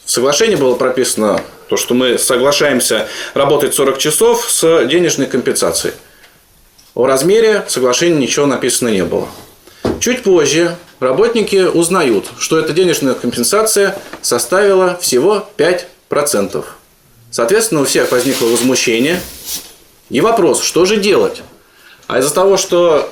В 0.03 0.11
соглашении 0.11 0.55
было 0.55 0.75
прописано 0.75 1.41
то, 1.67 1.77
что 1.77 1.95
мы 1.95 2.17
соглашаемся 2.17 3.07
работать 3.33 3.73
40 3.73 3.97
часов 3.97 4.49
с 4.49 4.85
денежной 4.85 5.25
компенсацией. 5.25 5.95
О 6.93 7.07
размере 7.07 7.65
соглашения 7.67 8.17
ничего 8.17 8.45
написано 8.45 8.89
не 8.89 9.03
было. 9.03 9.27
Чуть 9.99 10.23
позже 10.23 10.75
работники 10.99 11.63
узнают, 11.65 12.25
что 12.37 12.59
эта 12.59 12.73
денежная 12.73 13.15
компенсация 13.15 13.97
составила 14.21 14.97
всего 15.01 15.47
5%. 15.57 16.63
Соответственно, 17.31 17.81
у 17.81 17.85
всех 17.85 18.11
возникло 18.11 18.45
возмущение. 18.45 19.19
И 20.09 20.21
вопрос, 20.21 20.61
что 20.61 20.85
же 20.85 20.97
делать? 20.97 21.41
А 22.07 22.19
из-за 22.19 22.33
того, 22.33 22.57
что 22.57 23.09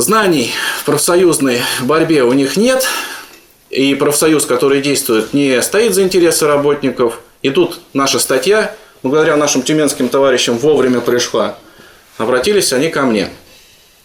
знаний 0.00 0.52
в 0.80 0.84
профсоюзной 0.84 1.60
борьбе 1.82 2.22
у 2.22 2.32
них 2.32 2.56
нет, 2.56 2.86
и 3.70 3.94
профсоюз, 3.94 4.46
который 4.46 4.80
действует, 4.80 5.32
не 5.32 5.60
стоит 5.62 5.94
за 5.94 6.02
интересы 6.02 6.46
работников, 6.46 7.20
и 7.42 7.50
тут 7.50 7.80
наша 7.92 8.18
статья, 8.18 8.74
благодаря 9.02 9.36
нашим 9.36 9.62
тюменским 9.62 10.08
товарищам, 10.08 10.58
вовремя 10.58 11.00
пришла, 11.00 11.58
обратились 12.18 12.72
они 12.72 12.88
ко 12.88 13.02
мне. 13.02 13.30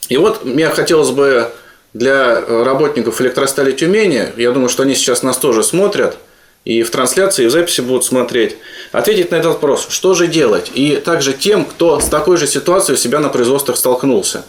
И 0.09 0.17
вот 0.17 0.43
мне 0.43 0.69
хотелось 0.69 1.11
бы 1.11 1.51
для 1.93 2.41
работников 2.41 3.21
электростали 3.21 3.71
Тюмени, 3.71 4.29
я 4.37 4.51
думаю, 4.51 4.69
что 4.69 4.83
они 4.83 4.95
сейчас 4.95 5.23
нас 5.23 5.37
тоже 5.37 5.63
смотрят, 5.63 6.17
и 6.63 6.83
в 6.83 6.91
трансляции, 6.91 7.45
и 7.45 7.47
в 7.47 7.51
записи 7.51 7.81
будут 7.81 8.05
смотреть, 8.05 8.55
ответить 8.91 9.31
на 9.31 9.35
этот 9.35 9.53
вопрос, 9.53 9.87
что 9.89 10.13
же 10.13 10.27
делать, 10.27 10.71
и 10.73 10.95
также 10.97 11.33
тем, 11.33 11.65
кто 11.65 11.99
с 11.99 12.05
такой 12.05 12.37
же 12.37 12.47
ситуацией 12.47 12.95
у 12.95 12.99
себя 12.99 13.19
на 13.19 13.29
производствах 13.29 13.77
столкнулся. 13.77 14.43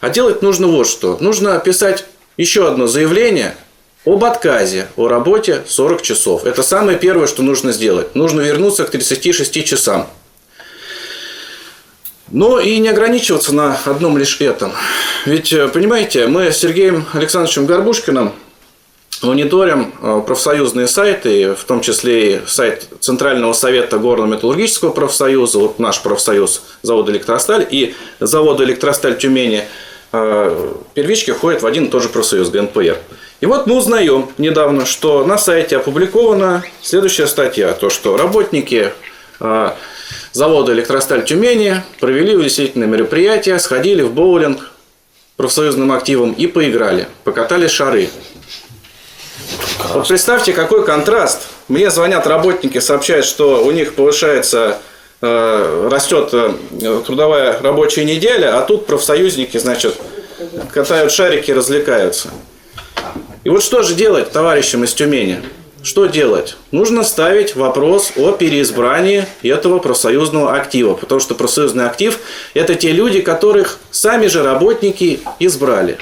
А 0.00 0.10
делать 0.10 0.42
нужно 0.42 0.68
вот 0.68 0.86
что. 0.86 1.18
Нужно 1.20 1.58
писать 1.58 2.04
еще 2.36 2.68
одно 2.68 2.86
заявление 2.86 3.56
об 4.04 4.24
отказе 4.24 4.88
о 4.96 5.08
работе 5.08 5.62
40 5.66 6.02
часов. 6.02 6.44
Это 6.44 6.62
самое 6.62 6.98
первое, 6.98 7.26
что 7.26 7.42
нужно 7.42 7.72
сделать. 7.72 8.14
Нужно 8.14 8.40
вернуться 8.40 8.84
к 8.84 8.90
36 8.90 9.64
часам. 9.64 10.08
Но 12.30 12.60
и 12.60 12.78
не 12.78 12.88
ограничиваться 12.88 13.54
на 13.54 13.78
одном 13.84 14.18
лишь 14.18 14.40
этом. 14.40 14.72
Ведь, 15.24 15.52
э, 15.52 15.66
понимаете, 15.68 16.26
мы 16.26 16.52
с 16.52 16.58
Сергеем 16.58 17.06
Александровичем 17.14 17.66
Горбушкиным 17.66 18.34
мониторим 19.22 19.92
э, 20.00 20.22
профсоюзные 20.26 20.86
сайты, 20.86 21.54
в 21.54 21.64
том 21.64 21.80
числе 21.80 22.36
и 22.36 22.40
сайт 22.46 22.86
Центрального 23.00 23.52
совета 23.52 23.98
горно-металлургического 23.98 24.90
профсоюза, 24.90 25.58
вот 25.58 25.78
наш 25.78 26.02
профсоюз 26.02 26.62
завода 26.82 27.12
«Электросталь» 27.12 27.66
и 27.68 27.94
завода 28.20 28.64
«Электросталь 28.64 29.18
Тюмени» 29.18 29.64
первички 30.10 31.32
входят 31.32 31.62
в 31.62 31.66
один 31.66 31.86
и 31.86 31.88
тот 31.90 32.02
же 32.02 32.08
профсоюз 32.08 32.50
ГНПР. 32.50 32.96
И 33.40 33.46
вот 33.46 33.66
мы 33.66 33.76
узнаем 33.76 34.30
недавно, 34.36 34.84
что 34.84 35.24
на 35.24 35.38
сайте 35.38 35.76
опубликована 35.76 36.64
следующая 36.82 37.26
статья, 37.28 37.72
то 37.72 37.88
что 37.88 38.16
работники 38.16 38.92
э, 39.40 39.70
завода 40.32 40.72
«Электросталь 40.72 41.24
Тюмени» 41.24 41.82
провели 42.00 42.34
увеселительное 42.34 42.88
мероприятие, 42.88 43.58
сходили 43.60 44.02
в 44.02 44.12
боулинг 44.12 44.72
профсоюзным 45.36 45.92
активом 45.92 46.32
и 46.32 46.48
поиграли, 46.48 47.06
покатали 47.22 47.68
шары. 47.68 48.10
Вот 49.94 50.08
представьте, 50.08 50.52
какой 50.52 50.84
контраст. 50.84 51.42
Мне 51.68 51.90
звонят 51.90 52.26
работники, 52.26 52.80
сообщают, 52.80 53.24
что 53.24 53.64
у 53.64 53.70
них 53.70 53.94
повышается, 53.94 54.58
э, 54.68 54.74
растет 55.20 56.30
э, 56.32 57.02
трудовая 57.04 57.60
рабочая 57.60 58.04
неделя, 58.04 58.58
а 58.58 58.62
тут 58.62 58.86
профсоюзники, 58.86 59.58
значит, 59.58 59.96
катают 60.72 61.10
шарики 61.12 61.50
развлекаются. 61.50 62.28
И 63.44 63.50
вот 63.50 63.62
что 63.62 63.82
же 63.82 63.94
делать 63.94 64.30
товарищам 64.30 64.84
из 64.84 64.94
Тюмени? 64.94 65.42
Что 65.82 66.06
делать? 66.06 66.56
Нужно 66.70 67.02
ставить 67.02 67.56
вопрос 67.56 68.12
о 68.16 68.32
переизбрании 68.32 69.26
этого 69.42 69.78
профсоюзного 69.78 70.54
актива, 70.54 70.94
потому 70.94 71.20
что 71.20 71.34
профсоюзный 71.34 71.86
актив– 71.86 72.18
это 72.54 72.74
те 72.74 72.92
люди, 72.92 73.20
которых 73.20 73.78
сами 73.90 74.26
же 74.26 74.42
работники 74.42 75.20
избрали. 75.38 75.98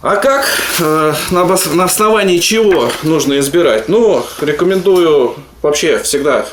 А 0.00 0.16
как, 0.16 0.46
э, 0.78 1.14
на 1.30 1.84
основании 1.84 2.38
чего 2.38 2.90
нужно 3.02 3.40
избирать? 3.40 3.88
Ну, 3.88 4.24
рекомендую 4.40 5.34
вообще 5.60 5.98
всегда 5.98 6.46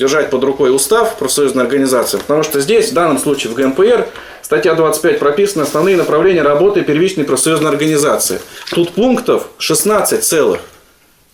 держать 0.00 0.30
под 0.30 0.42
рукой 0.44 0.74
устав 0.74 1.18
профсоюзной 1.18 1.62
организации, 1.62 2.16
потому 2.16 2.42
что 2.42 2.58
здесь, 2.58 2.90
в 2.90 2.94
данном 2.94 3.18
случае 3.18 3.52
в 3.52 3.54
ГМПР, 3.54 4.08
статья 4.40 4.74
25 4.74 5.18
прописаны 5.18 5.62
основные 5.62 5.94
направления 5.94 6.40
работы 6.40 6.80
первичной 6.80 7.24
профсоюзной 7.24 7.70
организации. 7.70 8.40
Тут 8.70 8.92
пунктов 8.94 9.48
16 9.58 10.24
целых. 10.24 10.60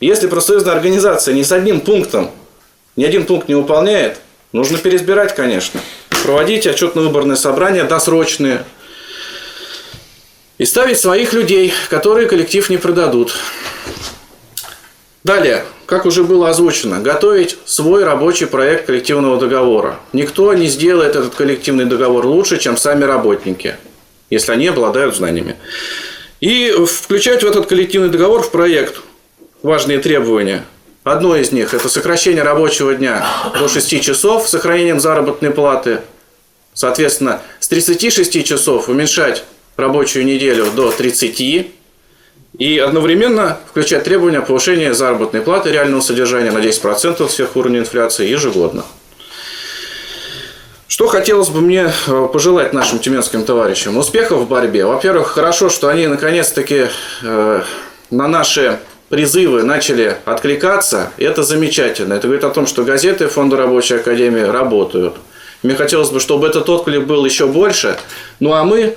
Если 0.00 0.26
профсоюзная 0.26 0.74
организация 0.74 1.32
ни 1.32 1.44
с 1.44 1.52
одним 1.52 1.80
пунктом, 1.80 2.32
ни 2.96 3.04
один 3.04 3.24
пункт 3.24 3.46
не 3.46 3.54
выполняет, 3.54 4.18
нужно 4.50 4.78
переизбирать, 4.78 5.32
конечно. 5.36 5.80
Проводить 6.24 6.66
отчетно-выборные 6.66 7.36
собрания 7.36 7.84
досрочные. 7.84 8.64
И 10.58 10.64
ставить 10.64 10.98
своих 10.98 11.32
людей, 11.32 11.72
которые 11.88 12.26
коллектив 12.26 12.68
не 12.68 12.78
продадут. 12.78 13.32
Далее, 15.26 15.64
как 15.86 16.06
уже 16.06 16.22
было 16.22 16.50
озвучено, 16.50 17.00
готовить 17.00 17.58
свой 17.64 18.04
рабочий 18.04 18.46
проект 18.46 18.86
коллективного 18.86 19.40
договора. 19.40 19.98
Никто 20.12 20.54
не 20.54 20.68
сделает 20.68 21.16
этот 21.16 21.34
коллективный 21.34 21.84
договор 21.84 22.24
лучше, 22.24 22.58
чем 22.58 22.76
сами 22.76 23.02
работники, 23.02 23.74
если 24.30 24.52
они 24.52 24.68
обладают 24.68 25.16
знаниями. 25.16 25.56
И 26.38 26.72
включать 26.86 27.42
в 27.42 27.46
этот 27.48 27.66
коллективный 27.66 28.08
договор 28.08 28.42
в 28.42 28.52
проект 28.52 29.02
важные 29.64 29.98
требования. 29.98 30.64
Одно 31.02 31.34
из 31.34 31.50
них– 31.50 31.74
это 31.74 31.88
сокращение 31.88 32.44
рабочего 32.44 32.94
дня 32.94 33.26
до 33.58 33.66
6 33.66 34.00
часов 34.00 34.46
с 34.46 34.52
сохранением 34.52 35.00
заработной 35.00 35.50
платы. 35.50 36.02
Соответственно, 36.72 37.42
с 37.58 37.66
36 37.66 38.44
часов 38.44 38.88
уменьшать 38.88 39.42
рабочую 39.76 40.24
неделю 40.24 40.66
до 40.76 40.92
30 40.92 41.66
и 42.58 42.78
одновременно 42.78 43.58
включать 43.68 44.04
требования 44.04 44.40
повышения 44.40 44.94
заработной 44.94 45.42
платы 45.42 45.70
реального 45.70 46.00
содержания 46.00 46.50
на 46.50 46.58
10% 46.58 47.28
сверх 47.28 47.56
уровня 47.56 47.80
инфляции 47.80 48.26
ежегодно. 48.26 48.84
Что 50.88 51.08
хотелось 51.08 51.48
бы 51.48 51.60
мне 51.60 51.92
э, 52.06 52.28
пожелать 52.32 52.72
нашим 52.72 52.98
тюменским 52.98 53.44
товарищам? 53.44 53.98
Успехов 53.98 54.40
в 54.40 54.48
борьбе. 54.48 54.86
Во-первых, 54.86 55.28
хорошо, 55.28 55.68
что 55.68 55.88
они 55.88 56.06
наконец-таки 56.06 56.86
э, 57.22 57.62
на 58.10 58.28
наши 58.28 58.78
призывы 59.08 59.62
начали 59.62 60.16
откликаться. 60.24 61.10
И 61.18 61.24
это 61.24 61.42
замечательно. 61.42 62.14
Это 62.14 62.28
говорит 62.28 62.44
о 62.44 62.50
том, 62.50 62.66
что 62.66 62.84
газеты 62.84 63.26
Фонда 63.26 63.56
рабочей 63.56 63.96
академии 63.96 64.40
работают. 64.40 65.16
Мне 65.62 65.74
хотелось 65.74 66.10
бы, 66.10 66.20
чтобы 66.20 66.46
этот 66.46 66.68
отклик 66.68 67.04
был 67.04 67.24
еще 67.24 67.46
больше. 67.46 67.98
Ну 68.40 68.52
а 68.54 68.64
мы 68.64 68.96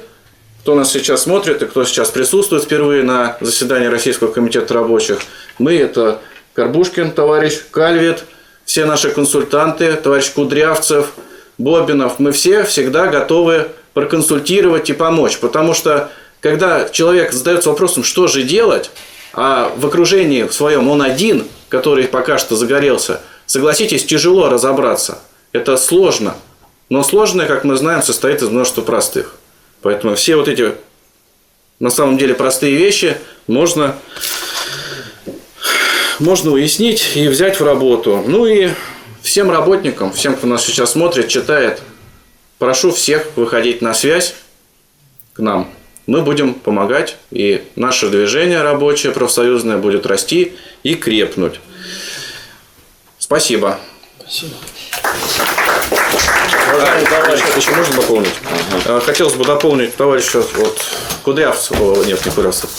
кто 0.61 0.75
нас 0.75 0.91
сейчас 0.91 1.23
смотрит 1.23 1.61
и 1.61 1.65
кто 1.65 1.85
сейчас 1.85 2.09
присутствует 2.09 2.63
впервые 2.63 3.03
на 3.03 3.37
заседании 3.41 3.87
Российского 3.87 4.31
комитета 4.31 4.73
рабочих. 4.73 5.19
Мы 5.57 5.75
это 5.75 6.19
Карбушкин, 6.53 7.11
товарищ 7.11 7.59
Кальвит, 7.71 8.25
все 8.65 8.85
наши 8.85 9.09
консультанты, 9.09 9.93
товарищ 9.93 10.31
Кудрявцев, 10.31 11.13
Бобинов. 11.57 12.19
Мы 12.19 12.31
все 12.31 12.63
всегда 12.63 13.07
готовы 13.07 13.69
проконсультировать 13.93 14.89
и 14.89 14.93
помочь. 14.93 15.37
Потому 15.39 15.73
что 15.73 16.11
когда 16.41 16.87
человек 16.89 17.31
задается 17.31 17.69
вопросом, 17.69 18.03
что 18.03 18.27
же 18.27 18.43
делать, 18.43 18.91
а 19.33 19.71
в 19.75 19.85
окружении 19.85 20.47
своем 20.49 20.87
он 20.89 21.01
один, 21.01 21.47
который 21.69 22.05
пока 22.05 22.37
что 22.37 22.55
загорелся, 22.55 23.21
согласитесь, 23.45 24.05
тяжело 24.05 24.49
разобраться. 24.49 25.19
Это 25.51 25.77
сложно. 25.77 26.35
Но 26.89 27.03
сложное, 27.03 27.45
как 27.45 27.63
мы 27.63 27.75
знаем, 27.75 28.01
состоит 28.01 28.41
из 28.41 28.49
множества 28.49 28.81
простых. 28.81 29.35
Поэтому 29.81 30.15
все 30.15 30.35
вот 30.35 30.47
эти 30.47 30.73
на 31.79 31.89
самом 31.89 32.17
деле 32.17 32.33
простые 32.33 32.75
вещи 32.75 33.17
можно, 33.47 33.95
можно 36.19 36.51
уяснить 36.51 37.11
и 37.15 37.27
взять 37.27 37.59
в 37.59 37.63
работу. 37.63 38.23
Ну 38.27 38.45
и 38.45 38.69
всем 39.21 39.49
работникам, 39.49 40.11
всем, 40.11 40.35
кто 40.35 40.47
нас 40.47 40.65
сейчас 40.65 40.91
смотрит, 40.91 41.29
читает, 41.29 41.81
прошу 42.57 42.91
всех 42.91 43.27
выходить 43.35 43.81
на 43.81 43.93
связь 43.93 44.35
к 45.33 45.39
нам. 45.39 45.71
Мы 46.05 46.23
будем 46.23 46.55
помогать, 46.55 47.17
и 47.29 47.63
наше 47.75 48.09
движение 48.09 48.63
рабочее, 48.63 49.11
профсоюзное 49.11 49.77
будет 49.77 50.07
расти 50.07 50.53
и 50.81 50.95
крепнуть. 50.95 51.59
Спасибо. 53.19 53.79
Спасибо. 54.19 54.55
Еще 57.57 57.71
можно 57.71 57.95
дополнить? 57.95 58.33
Ага. 58.85 58.99
Хотелось 59.01 59.33
бы 59.33 59.45
дополнить 59.45 59.95
товарища 59.95 60.41
вот, 60.55 60.79
Кудрявцева, 61.23 62.03
нет, 62.03 62.25
не 62.25 62.31
Кудрявцев, 62.31 62.69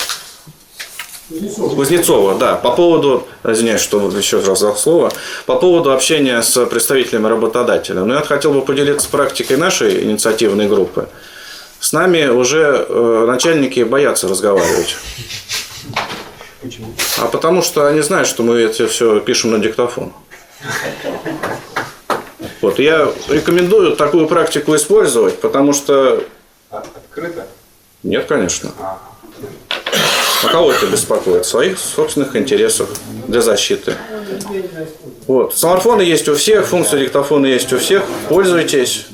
Кузнецова, 1.30 2.34
да, 2.34 2.56
по 2.56 2.72
поводу, 2.72 3.26
извиняюсь, 3.44 3.80
что 3.80 4.00
еще 4.10 4.40
раз 4.40 4.58
за 4.58 4.74
слово, 4.74 5.12
по 5.46 5.56
поводу 5.56 5.92
общения 5.92 6.42
с 6.42 6.66
представителями 6.66 7.28
работодателя. 7.28 8.00
Ну, 8.00 8.14
я 8.14 8.20
хотел 8.20 8.52
бы 8.52 8.62
поделиться 8.62 9.08
практикой 9.08 9.56
нашей 9.56 10.02
инициативной 10.02 10.66
группы. 10.66 11.08
С 11.78 11.92
нами 11.92 12.26
уже 12.26 12.84
э, 12.88 13.24
начальники 13.26 13.80
боятся 13.84 14.28
разговаривать. 14.28 14.96
Почему? 16.60 16.92
А 17.18 17.26
потому 17.26 17.62
что 17.62 17.86
они 17.86 18.00
знают, 18.00 18.28
что 18.28 18.42
мы 18.42 18.56
это 18.58 18.86
все 18.88 19.20
пишем 19.20 19.52
на 19.52 19.58
диктофон. 19.60 20.12
Я 22.80 23.12
рекомендую 23.28 23.94
такую 23.94 24.26
практику 24.26 24.74
использовать, 24.74 25.38
потому 25.38 25.74
что... 25.74 26.24
Открыто? 26.70 27.46
Нет, 28.02 28.24
конечно. 28.26 28.70
А 28.78 30.48
кого 30.50 30.72
это 30.72 30.86
беспокоит? 30.86 31.44
Своих 31.44 31.78
собственных 31.78 32.34
интересов 32.36 32.88
для 33.28 33.42
защиты. 33.42 33.94
Вот. 35.26 35.54
Смартфоны 35.54 36.00
есть 36.00 36.28
у 36.28 36.34
всех, 36.34 36.66
функция 36.66 37.00
диктофона 37.00 37.46
есть 37.46 37.70
у 37.74 37.78
всех. 37.78 38.02
Пользуйтесь, 38.30 39.06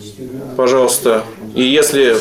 пожалуйста. 0.57 1.25
И 1.57 1.63
если 1.63 2.17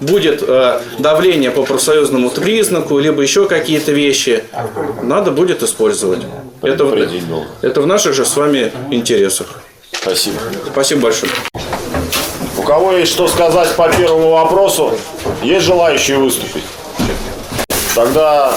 будет 0.00 0.42
э, 0.42 0.80
давление 0.98 1.52
по 1.52 1.62
профсоюзному 1.62 2.30
признаку, 2.30 2.98
либо 2.98 3.22
еще 3.22 3.46
какие-то 3.46 3.92
вещи, 3.92 4.42
надо 5.02 5.30
будет 5.30 5.62
использовать. 5.62 6.22
Это, 6.62 7.08
это 7.62 7.80
в 7.80 7.86
наших 7.86 8.14
же 8.14 8.24
с 8.24 8.36
вами 8.36 8.72
интересах. 8.90 9.62
Спасибо. 10.00 10.38
Спасибо 10.72 11.02
большое. 11.02 11.32
У 12.56 12.62
кого 12.62 12.92
есть 12.92 13.12
что 13.12 13.28
сказать 13.28 13.74
по 13.76 13.88
первому 13.88 14.30
вопросу? 14.30 14.92
Есть 15.42 15.66
желающие 15.66 16.18
выступить? 16.18 16.64
Тогда 17.94 18.54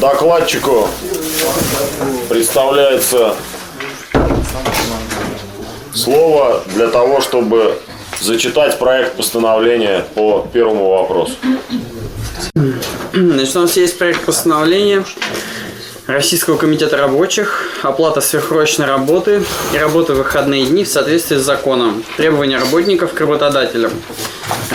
докладчику 0.00 0.88
представляется 2.28 3.36
слово 5.94 6.62
для 6.74 6.88
того, 6.88 7.20
чтобы 7.20 7.78
зачитать 8.20 8.78
проект 8.78 9.16
постановления 9.16 10.04
по 10.14 10.48
первому 10.52 10.88
вопросу. 10.88 11.34
Значит, 13.12 13.56
у 13.56 13.60
нас 13.60 13.76
есть 13.76 13.96
проект 13.96 14.24
постановления 14.24 15.04
Российского 16.06 16.58
комитета 16.58 16.98
рабочих, 16.98 17.66
оплата 17.82 18.20
сверхурочной 18.20 18.84
работы 18.84 19.42
и 19.72 19.78
работы 19.78 20.12
в 20.12 20.18
выходные 20.18 20.66
дни 20.66 20.84
в 20.84 20.88
соответствии 20.88 21.36
с 21.36 21.42
законом, 21.42 22.04
требования 22.18 22.58
работников 22.58 23.14
к 23.14 23.20
работодателям. 23.22 23.90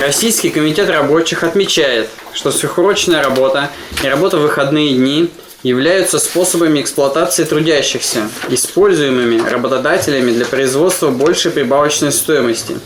Российский 0.02 0.50
комитет 0.50 0.90
рабочих 0.90 1.44
отмечает, 1.44 2.10
что 2.34 2.52
сверхурочная 2.52 3.22
работа 3.22 3.70
и 4.04 4.08
работа 4.08 4.38
в 4.38 4.42
выходные 4.42 4.96
дни 4.96 5.30
являются 5.62 6.18
способами 6.18 6.82
эксплуатации 6.82 7.44
трудящихся, 7.44 8.28
используемыми 8.50 9.48
работодателями 9.48 10.32
для 10.32 10.46
производства 10.46 11.12
большей 11.12 11.52
прибавочной 11.52 12.12
стоимости. 12.12 12.80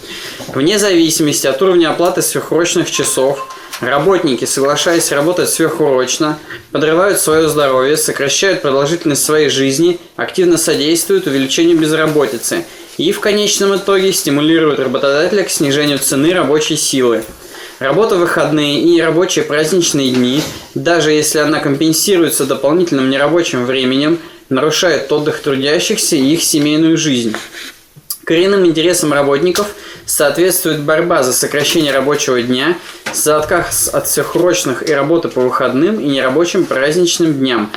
Вне 0.49 0.80
зависимости 0.80 1.48
от 1.48 1.61
уровня 1.61 1.91
оплаты 1.91 2.22
сверхурочных 2.22 2.91
часов– 2.91 3.48
Работники, 3.82 4.45
соглашаясь 4.45 5.12
работать 5.12 5.50
сверхурочно, 5.50 6.38
подрывают 6.72 7.20
свое 7.20 7.50
здоровье, 7.50 7.98
сокращают 7.98 8.62
продолжительность 8.62 9.24
своей 9.24 9.50
жизни, 9.50 10.00
активно 10.16 10.58
содействуют 10.58 11.28
увеличению 11.28 11.78
безработицы 11.78 12.66
и 12.98 13.12
в 13.12 13.20
конечном 13.20 13.76
итоге 13.76 14.14
стимулируют 14.14 14.80
работодателя 14.80 15.44
к 15.44 15.50
снижению 15.50 15.98
цены 16.00 16.34
рабочей 16.34 16.78
силы. 16.78 17.24
Работа 17.80 18.16
в 18.16 18.20
выходные 18.20 18.82
и 18.82 19.02
рабочие 19.02 19.44
праздничные 19.44 20.12
дни, 20.12 20.41
даже 20.76 21.12
если 21.12 21.40
она 21.40 21.60
компенсируется 21.60 22.45
дополнительным 22.45 23.10
нерабочим 23.10 23.66
временем, 23.66 24.20
нарушает 24.50 25.12
отдых 25.12 25.41
трудящихся 25.41 26.16
и 26.16 26.34
их 26.34 26.44
семейную 26.44 26.98
жизнь. 26.98 27.36
Коренным 28.24 28.66
интересам 28.66 29.12
работников 29.12 29.68
соответствует 30.14 30.81
борьба 30.81 31.23
за 31.23 31.34
сокращение 31.34 31.91
рабочего 31.91 32.40
дня, 32.40 32.77
за 33.14 33.38
отказ 33.38 33.90
от 33.91 34.07
сверхурочных 34.07 34.88
и 34.88 34.94
работы 34.94 35.27
по 35.27 35.41
выходным 35.41 35.99
и 35.99 36.06
нерабочим 36.06 36.65
праздничным 36.65 37.34
дням. 37.34 37.72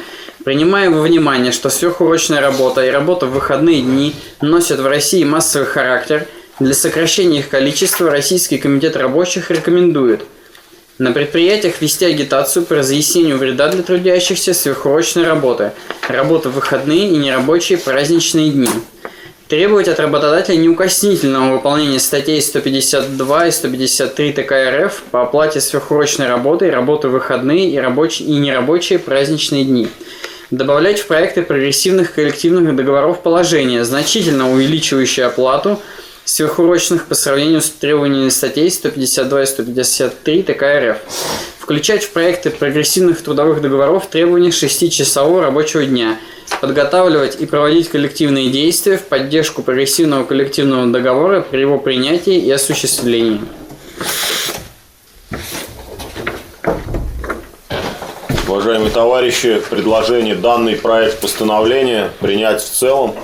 Принимая 0.44 0.90
во 0.90 1.00
внимание, 1.00 1.50
что 1.50 1.70
сверхурочная 1.70 2.42
работа 2.42 2.84
и 2.84 2.90
работа 2.90 3.24
в 3.24 3.32
выходные 3.32 3.80
дни 3.80 4.14
носят 4.42 4.80
в 4.80 4.86
России 4.86 5.24
массовый 5.24 5.66
характер, 5.66 6.26
для 6.60 6.74
сокращения 6.74 7.38
их 7.38 7.48
количества 7.48 8.10
Российский 8.10 8.58
комитет 8.58 8.96
рабочих 8.96 9.50
рекомендует 9.50 10.20
на 10.98 11.12
предприятиях 11.12 11.80
вести 11.80 12.04
агитацию 12.04 12.66
по 12.66 12.76
разъяснению 12.76 13.38
вреда 13.38 13.68
для 13.68 13.82
трудящихся 13.82 14.52
сверхурочной 14.52 15.24
работы, 15.24 15.72
работы 16.06 16.50
в 16.50 16.54
выходные 16.54 17.08
и 17.10 17.16
нерабочие 17.16 17.78
праздничные 17.78 18.50
дни– 18.50 18.68
Требовать 19.48 19.86
от 19.86 20.00
работодателя 20.00 20.56
неукоснительного 20.56 21.52
выполнения 21.52 22.00
статей 22.00 22.42
152 22.42 23.46
и 23.46 23.50
153 23.52 24.32
ТК 24.32 24.86
РФ 24.86 25.04
по 25.12 25.22
оплате 25.22 25.60
сверхурочной 25.60 26.26
работы, 26.26 26.68
работы 26.68 27.06
в 27.06 27.12
выходные 27.12 27.70
и, 27.70 27.78
рабочие, 27.78 28.28
и 28.28 28.32
нерабочие 28.32 28.98
праздничные 28.98 29.64
дни. 29.64 29.86
Добавлять 30.50 30.98
в 30.98 31.06
проекты 31.06 31.42
прогрессивных 31.42 32.12
коллективных 32.12 32.74
договоров 32.74 33.22
положения, 33.22 33.84
значительно 33.84 34.50
увеличивающие 34.50 35.26
оплату 35.26 35.80
сверхурочных 36.26 37.06
по 37.06 37.14
сравнению 37.14 37.62
с 37.62 37.70
требованиями 37.70 38.28
статей 38.28 38.70
152 38.70 39.42
и 39.42 39.46
153 39.46 40.42
ТК 40.42 40.80
РФ. 40.80 40.98
Включать 41.60 42.04
в 42.04 42.10
проекты 42.10 42.50
прогрессивных 42.50 43.22
трудовых 43.22 43.62
договоров 43.62 44.08
требования 44.08 44.50
6-часового 44.50 45.40
рабочего 45.40 45.84
дня. 45.84 46.18
Подготавливать 46.60 47.40
и 47.40 47.46
проводить 47.46 47.88
коллективные 47.88 48.50
действия 48.50 48.98
в 48.98 49.04
поддержку 49.04 49.62
прогрессивного 49.62 50.24
коллективного 50.24 50.86
договора 50.86 51.40
при 51.40 51.60
его 51.60 51.78
принятии 51.78 52.36
и 52.36 52.50
осуществлении. 52.50 53.40
Уважаемые 58.48 58.90
товарищи, 58.90 59.60
предложение 59.70 60.34
данный 60.34 60.76
проект 60.76 61.20
постановления 61.20 62.10
принять 62.20 62.62
в 62.62 62.70
целом. 62.70 63.14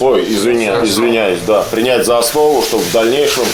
Ой, 0.00 0.22
извини, 0.32 0.66
извиняюсь, 0.84 1.40
да, 1.46 1.62
принять 1.62 2.04
за 2.06 2.18
основу, 2.18 2.62
чтобы 2.62 2.82
в 2.84 2.92
дальнейшем 2.92 3.44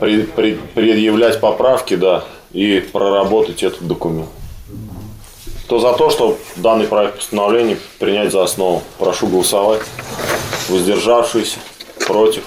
пред- 0.00 0.32
пред- 0.34 0.70
предъявлять 0.72 1.40
поправки, 1.40 1.94
да, 1.96 2.24
и 2.52 2.80
проработать 2.80 3.62
этот 3.62 3.86
документ. 3.86 4.28
Кто 5.64 5.78
за 5.80 5.92
то, 5.94 6.10
чтобы 6.10 6.36
данный 6.56 6.86
проект 6.86 7.16
постановления 7.16 7.78
принять 7.98 8.30
за 8.32 8.44
основу? 8.44 8.82
Прошу 8.98 9.26
голосовать. 9.26 9.82
Воздержавшиеся, 10.68 11.58
против. 12.06 12.44